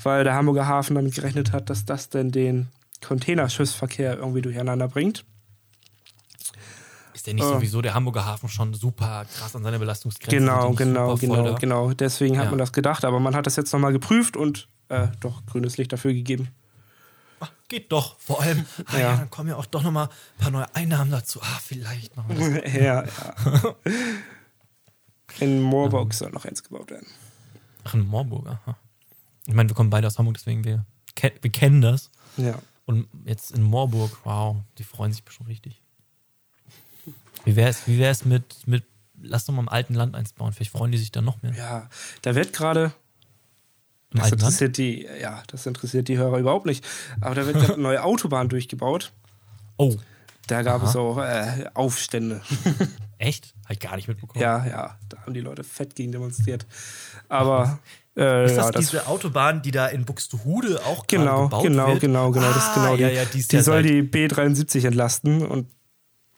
weil 0.02 0.24
der 0.24 0.36
Hamburger 0.36 0.68
Hafen 0.68 0.96
damit 0.96 1.16
gerechnet 1.16 1.52
hat, 1.52 1.70
dass 1.72 1.86
das 1.86 2.10
denn 2.10 2.32
den 2.32 2.68
Containerschiffsverkehr 3.04 4.18
irgendwie 4.18 4.42
durcheinander 4.42 4.88
bringt. 4.88 5.26
Ist 7.14 7.28
der 7.28 7.36
nicht 7.36 7.44
Äh. 7.44 7.48
sowieso 7.48 7.82
der 7.82 7.94
Hamburger 7.94 8.26
Hafen 8.26 8.50
schon 8.50 8.74
super 8.74 9.26
krass 9.38 9.56
an 9.56 9.64
seiner 9.64 9.80
Belastungsgrenze? 9.80 10.36
Genau, 10.38 10.72
genau, 10.74 11.16
genau, 11.16 11.56
genau. 11.56 11.94
Deswegen 11.94 12.38
hat 12.38 12.46
Ja. 12.46 12.50
man 12.52 12.60
das 12.60 12.74
gedacht, 12.74 13.06
aber 13.06 13.20
man 13.20 13.36
hat 13.36 13.46
das 13.46 13.56
jetzt 13.56 13.72
nochmal 13.72 13.94
geprüft 13.94 14.36
und 14.36 14.68
äh, 14.90 15.08
doch 15.20 15.46
grünes 15.46 15.78
Licht 15.78 15.94
dafür 15.94 16.14
gegeben. 16.14 16.50
Ach, 17.40 17.52
geht 17.68 17.92
doch. 17.92 18.18
Vor 18.20 18.42
allem, 18.42 18.66
ah, 18.88 18.94
ja. 18.94 19.00
Ja. 19.00 19.16
dann 19.18 19.30
kommen 19.30 19.50
ja 19.50 19.56
auch 19.58 19.66
doch 19.66 19.84
nochmal 19.84 20.06
ein 20.08 20.42
paar 20.42 20.52
neue 20.52 20.76
Einnahmen 20.76 21.12
dazu. 21.12 21.40
Ah, 21.42 21.60
vielleicht 21.64 22.14
das. 22.18 22.26
ja, 22.74 23.04
ja. 23.04 23.76
In 25.40 25.62
Moorburg 25.62 26.14
soll 26.14 26.32
noch 26.32 26.46
eins 26.46 26.64
gebaut 26.64 26.92
werden. 26.92 27.08
Ach, 27.84 27.94
in 27.94 28.06
Moorburg, 28.08 28.48
aha. 28.48 28.78
Ich 29.46 29.54
meine, 29.54 29.70
wir 29.70 29.76
kommen 29.76 29.90
beide 29.90 30.08
aus 30.08 30.18
Hamburg, 30.18 30.36
deswegen 30.38 30.64
wir, 30.64 30.86
wir 31.20 31.52
kennen 31.52 31.82
das. 31.82 32.10
Ja. 32.38 32.56
Und 32.86 33.08
jetzt 33.26 33.52
in 33.52 33.64
Moorburg, 33.64 34.12
wow, 34.26 34.58
die 34.78 34.84
freuen 34.84 35.12
sich 35.14 35.24
bestimmt 35.24 35.50
richtig. 35.50 35.82
Wie 37.46 37.56
wäre 37.56 37.70
es 37.70 37.88
wie 37.88 37.98
wär's 38.00 38.26
mit, 38.26 38.68
mit, 38.68 38.84
lass 39.22 39.46
doch 39.46 39.54
mal 39.54 39.62
im 39.62 39.70
alten 39.70 39.94
Land 39.94 40.16
eins 40.16 40.34
bauen, 40.34 40.54
vielleicht 40.54 40.72
freuen 40.72 40.92
die 40.92 40.98
sich 40.98 41.12
dann 41.12 41.26
noch 41.26 41.42
mehr. 41.42 41.54
Ja, 41.54 41.90
da 42.22 42.36
wird 42.36 42.54
gerade 42.54 42.94
Das 44.12 44.32
interessiert 44.32 44.78
die, 44.78 45.08
ja, 45.22 45.44
das 45.48 45.66
interessiert 45.66 46.08
die 46.08 46.18
Hörer 46.18 46.38
überhaupt 46.38 46.66
nicht. 46.66 46.86
Aber 47.22 47.36
da 47.36 47.46
wird 47.46 47.56
gerade 47.58 47.74
eine 47.74 47.84
neue 47.84 48.04
Autobahn 48.04 48.50
durchgebaut. 48.50 49.12
Oh, 49.78 49.96
Da 50.48 50.62
gab 50.62 50.82
Aha. 50.82 50.90
es 50.90 50.96
auch 50.96 51.18
äh, 51.20 51.66
Aufstände. 51.74 52.42
echt? 53.18 53.54
Hab 53.64 53.72
ich 53.72 53.80
gar 53.80 53.96
nicht 53.96 54.08
mitbekommen. 54.08 54.42
ja, 54.42 54.66
ja, 54.66 54.98
da 55.10 55.22
haben 55.22 55.34
die 55.34 55.42
Leute 55.42 55.64
fett 55.64 55.96
gegen 55.96 56.12
demonstriert. 56.12 56.66
Aber 57.30 57.80
äh, 58.16 58.46
Ist 58.46 58.56
das 58.58 58.66
ja, 58.66 58.72
das, 58.72 58.86
diese 58.86 59.08
Autobahn, 59.08 59.62
die 59.62 59.72
da 59.72 59.88
in 59.88 60.06
Buxtehude 60.06 60.82
auch 60.86 61.08
gerade 61.08 61.24
genau, 61.24 61.44
gebaut 61.44 61.64
genau, 61.64 61.88
wird? 61.88 62.00
genau, 62.02 62.32
genau, 62.32 62.48
das 62.48 62.58
ist 62.58 62.70
Ah, 62.70 62.74
genau 62.76 62.96
die. 62.96 63.02
ja, 63.04 63.10
ja, 63.10 63.26
die, 63.26 63.40
ist 63.40 63.52
die 63.52 63.60
soll 63.62 63.84
die 63.84 64.02
B73 64.04 64.86
entlasten 64.88 65.46
und 65.46 65.68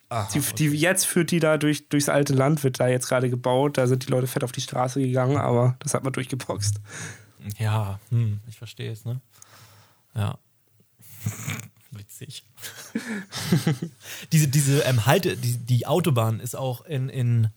Aha, 0.08 0.28
die, 0.32 0.40
die 0.40 0.76
jetzt 0.76 1.04
führt 1.06 1.30
die 1.32 1.40
da 1.40 1.58
durch, 1.58 1.88
durchs 1.88 2.08
alte 2.08 2.32
Land, 2.32 2.62
wird 2.62 2.78
da 2.78 2.86
jetzt 2.88 3.08
gerade 3.08 3.28
gebaut. 3.28 3.76
Da 3.76 3.86
sind 3.88 4.06
die 4.06 4.10
Leute 4.10 4.26
fett 4.28 4.44
auf 4.44 4.52
die 4.52 4.60
Straße 4.60 5.00
gegangen, 5.00 5.36
aber 5.36 5.76
das 5.80 5.94
hat 5.94 6.04
man 6.04 6.12
durchgeboxt. 6.12 6.76
Ja, 7.58 7.98
hm, 8.10 8.40
ich 8.48 8.56
verstehe 8.56 8.90
es, 8.92 9.04
ne? 9.04 9.20
Ja. 10.14 10.38
Witzig. 11.90 12.44
diese 14.32 14.48
diese 14.48 14.80
ähm, 14.82 15.06
Halte, 15.06 15.36
die, 15.36 15.56
die 15.58 15.86
Autobahn 15.86 16.40
ist 16.40 16.54
auch 16.56 16.84
in, 16.84 17.08
in, 17.08 17.48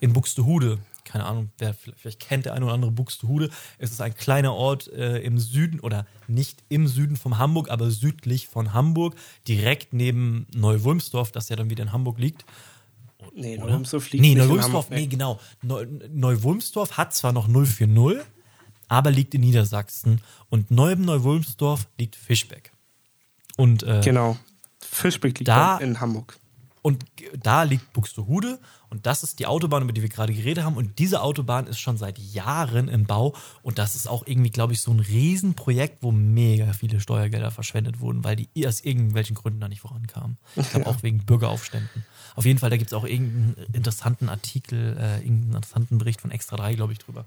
in 0.00 0.12
Buxtehude. 0.12 0.78
Keine 1.10 1.24
Ahnung, 1.24 1.50
wer 1.58 1.74
vielleicht 1.74 2.20
kennt 2.20 2.44
der 2.44 2.54
eine 2.54 2.64
oder 2.66 2.74
andere 2.74 2.92
Buxtehude. 2.92 3.50
Es 3.78 3.90
ist 3.90 4.00
ein 4.00 4.14
kleiner 4.14 4.54
Ort 4.54 4.86
äh, 4.92 5.18
im 5.18 5.38
Süden 5.38 5.80
oder 5.80 6.06
nicht 6.28 6.62
im 6.68 6.86
Süden 6.86 7.16
von 7.16 7.36
Hamburg, 7.38 7.68
aber 7.68 7.90
südlich 7.90 8.46
von 8.46 8.72
Hamburg, 8.74 9.16
direkt 9.48 9.92
neben 9.92 10.46
Neu-Wulmsdorf, 10.54 11.32
das 11.32 11.48
ja 11.48 11.56
dann 11.56 11.68
wieder 11.68 11.82
in 11.82 11.92
Hamburg 11.92 12.18
liegt. 12.20 12.44
Nee? 13.34 13.58
Neuwulmsdorf 13.58 14.10
liegt 14.12 14.22
Nee, 14.22 14.34
nicht 14.34 14.44
in 14.48 14.62
Hamburg, 14.62 14.90
nee, 14.90 15.06
genau. 15.06 15.40
Neu- 15.62 15.86
Neu-Wulmsdorf 16.10 16.96
hat 16.96 17.12
zwar 17.14 17.32
noch 17.32 17.48
040, 17.48 18.24
aber 18.88 19.10
liegt 19.10 19.34
in 19.34 19.40
Niedersachsen. 19.42 20.20
Und 20.48 20.70
neben 20.70 21.04
Neu-Wulmsdorf 21.04 21.86
liegt 21.98 22.16
Fischbeck. 22.16 22.72
Und, 23.56 23.82
äh, 23.82 24.00
Genau. 24.04 24.36
Fischbeck 24.80 25.38
liegt 25.38 25.48
Da- 25.48 25.76
in 25.78 26.00
Hamburg. 26.00 26.38
Und 26.82 27.04
da 27.38 27.62
liegt 27.64 27.92
Buxtehude. 27.92 28.58
Und 28.88 29.06
das 29.06 29.22
ist 29.22 29.38
die 29.38 29.46
Autobahn, 29.46 29.82
über 29.82 29.92
die 29.92 30.02
wir 30.02 30.08
gerade 30.08 30.32
geredet 30.32 30.64
haben. 30.64 30.76
Und 30.76 30.98
diese 30.98 31.22
Autobahn 31.22 31.66
ist 31.66 31.78
schon 31.78 31.96
seit 31.96 32.18
Jahren 32.18 32.88
im 32.88 33.04
Bau. 33.04 33.36
Und 33.62 33.78
das 33.78 33.94
ist 33.94 34.08
auch 34.08 34.26
irgendwie, 34.26 34.50
glaube 34.50 34.72
ich, 34.72 34.80
so 34.80 34.90
ein 34.90 35.00
Riesenprojekt, 35.00 36.02
wo 36.02 36.10
mega 36.10 36.72
viele 36.72 37.00
Steuergelder 37.00 37.50
verschwendet 37.50 38.00
wurden, 38.00 38.24
weil 38.24 38.36
die 38.36 38.66
aus 38.66 38.80
irgendwelchen 38.80 39.36
Gründen 39.36 39.60
da 39.60 39.68
nicht 39.68 39.80
vorankamen. 39.80 40.38
Ich 40.56 40.70
glaube 40.70 40.86
auch 40.86 41.02
wegen 41.02 41.24
Bürgeraufständen. 41.24 42.04
Auf 42.34 42.46
jeden 42.46 42.58
Fall, 42.58 42.70
da 42.70 42.76
gibt 42.76 42.90
es 42.90 42.94
auch 42.94 43.04
irgendeinen 43.04 43.66
interessanten 43.72 44.28
Artikel, 44.28 44.96
äh, 44.98 45.18
irgendeinen 45.18 45.56
interessanten 45.56 45.98
Bericht 45.98 46.20
von 46.20 46.30
Extra 46.30 46.56
3, 46.56 46.74
glaube 46.74 46.92
ich, 46.92 46.98
drüber. 46.98 47.26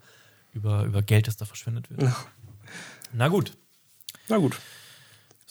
Über, 0.54 0.84
über 0.84 1.02
Geld, 1.02 1.28
das 1.28 1.38
da 1.38 1.46
verschwendet 1.46 1.90
wird. 1.90 2.12
Na 3.12 3.28
gut. 3.28 3.54
Na 4.28 4.38
gut. 4.38 4.60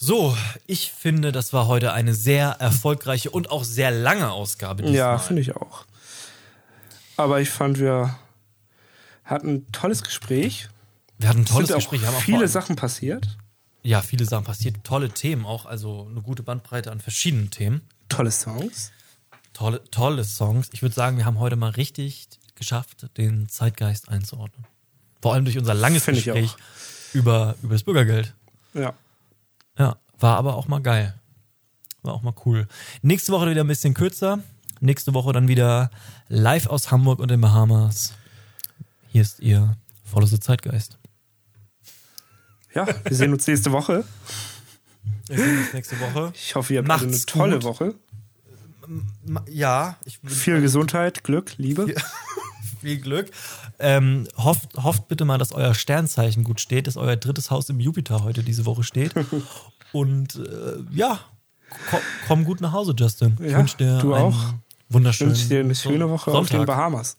So, 0.04 0.36
ich 0.66 0.90
finde, 0.90 1.30
das 1.30 1.52
war 1.52 1.68
heute 1.68 1.92
eine 1.92 2.12
sehr 2.12 2.56
erfolgreiche 2.58 3.30
und 3.30 3.52
auch 3.52 3.62
sehr 3.62 3.92
lange 3.92 4.32
Ausgabe. 4.32 4.82
Ja, 4.82 4.88
diesmal. 4.88 5.18
finde 5.20 5.42
ich 5.42 5.54
auch. 5.54 5.86
Aber 7.16 7.40
ich 7.40 7.50
fand, 7.50 7.78
wir 7.78 8.18
hatten 9.22 9.48
ein 9.54 9.70
tolles 9.70 10.02
Gespräch. 10.02 10.68
Wir 11.18 11.28
hatten 11.28 11.42
ein 11.42 11.44
Es 11.44 11.50
tolles 11.50 11.68
sind 11.68 11.76
Gespräch. 11.76 12.04
haben 12.04 12.16
auch 12.16 12.20
viele 12.20 12.48
Sachen 12.48 12.74
passiert. 12.74 13.38
Ja, 13.84 14.02
viele 14.02 14.24
Sachen 14.24 14.44
passiert. 14.44 14.82
Tolle 14.82 15.08
Themen 15.10 15.46
auch. 15.46 15.66
Also 15.66 16.08
eine 16.10 16.20
gute 16.20 16.42
Bandbreite 16.42 16.90
an 16.90 16.98
verschiedenen 16.98 17.52
Themen. 17.52 17.82
Tolle 18.08 18.32
Songs. 18.32 18.90
Tolle, 19.52 19.84
tolle 19.92 20.24
Songs. 20.24 20.70
Ich 20.72 20.82
würde 20.82 20.96
sagen, 20.96 21.16
wir 21.16 21.26
haben 21.26 21.38
heute 21.38 21.54
mal 21.54 21.70
richtig 21.70 22.26
geschafft, 22.56 23.06
den 23.18 23.48
Zeitgeist 23.48 24.08
einzuordnen. 24.08 24.66
Vor 25.20 25.34
allem 25.34 25.44
durch 25.44 25.58
unser 25.58 25.74
langes 25.74 26.06
Gespräch 26.06 26.56
über, 27.12 27.54
über 27.62 27.74
das 27.74 27.84
Bürgergeld. 27.84 28.34
Ja. 28.74 28.94
Ja, 29.78 29.96
war 30.18 30.36
aber 30.36 30.54
auch 30.56 30.68
mal 30.68 30.80
geil. 30.80 31.20
War 32.02 32.14
auch 32.14 32.22
mal 32.22 32.34
cool. 32.44 32.66
Nächste 33.02 33.32
Woche 33.32 33.50
wieder 33.50 33.62
ein 33.62 33.68
bisschen 33.68 33.94
kürzer. 33.94 34.40
Nächste 34.80 35.14
Woche 35.14 35.32
dann 35.32 35.48
wieder 35.48 35.90
live 36.28 36.66
aus 36.66 36.90
Hamburg 36.90 37.20
und 37.20 37.30
den 37.30 37.40
Bahamas. 37.40 38.14
Hier 39.08 39.22
ist 39.22 39.40
ihr 39.40 39.76
voller 40.04 40.26
Zeitgeist. 40.26 40.98
Ja, 42.74 42.86
wir 43.04 43.16
sehen 43.16 43.32
uns 43.32 43.46
nächste 43.46 43.70
Woche. 43.70 44.04
Wir 45.28 45.38
sehen 45.38 45.58
uns 45.58 45.72
nächste 45.72 46.00
Woche. 46.00 46.32
Ich 46.34 46.54
hoffe, 46.54 46.72
ihr 46.72 46.78
habt 46.78 46.88
Macht's 46.88 47.04
eine 47.04 47.26
tolle 47.26 47.54
gut. 47.56 47.64
Woche. 47.64 47.94
Ja, 49.48 49.96
ich 50.04 50.18
Viel 50.24 50.60
Gesundheit, 50.60 51.22
Glück, 51.22 51.52
Liebe. 51.58 51.94
Viel 52.82 53.00
Glück. 53.00 53.30
Ähm, 53.78 54.28
hofft, 54.36 54.74
hofft 54.76 55.09
bitte 55.09 55.24
mal, 55.24 55.38
dass 55.38 55.52
euer 55.52 55.74
Sternzeichen 55.74 56.44
gut 56.44 56.60
steht, 56.60 56.86
dass 56.86 56.96
euer 56.96 57.16
drittes 57.16 57.50
Haus 57.50 57.68
im 57.70 57.80
Jupiter 57.80 58.22
heute 58.22 58.42
diese 58.42 58.66
Woche 58.66 58.84
steht. 58.84 59.14
Und 59.92 60.36
äh, 60.36 60.82
ja, 60.92 61.18
komm, 61.90 62.00
komm 62.28 62.44
gut 62.44 62.60
nach 62.60 62.72
Hause, 62.72 62.94
Justin. 62.96 63.36
Ich 63.40 63.50
Ja, 63.52 63.59
wünsche 63.59 63.76
dir 63.76 63.98
du 63.98 64.14
einen 64.14 64.32
auch. 64.34 64.54
wunderschönen 64.88 65.32
Ich 65.32 65.38
wünsche 65.40 65.48
dir 65.54 65.60
eine 65.60 65.74
schöne 65.74 66.09
Woche 66.10 66.30
auf 66.30 66.48
den 66.48 66.59
Sonntag. 66.59 66.66
Bahamas. 66.76 67.16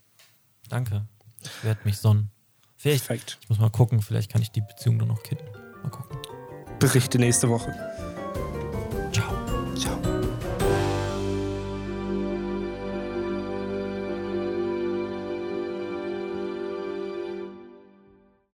Danke. 0.69 1.05
Ich 1.41 1.63
werde 1.63 1.81
mich 1.83 1.97
sonnen. 1.97 2.29
Vielleicht, 2.77 3.07
Perfekt. 3.07 3.37
ich 3.41 3.49
muss 3.49 3.59
mal 3.59 3.69
gucken, 3.69 4.01
vielleicht 4.01 4.31
kann 4.31 4.41
ich 4.41 4.51
die 4.51 4.61
Beziehung 4.61 4.99
dann 4.99 5.07
noch 5.09 5.23
kitten. 5.23 5.45
Mal 5.83 5.89
gucken. 5.89 6.17
Berichte 6.79 7.17
nächste 7.19 7.49
Woche. 7.49 7.73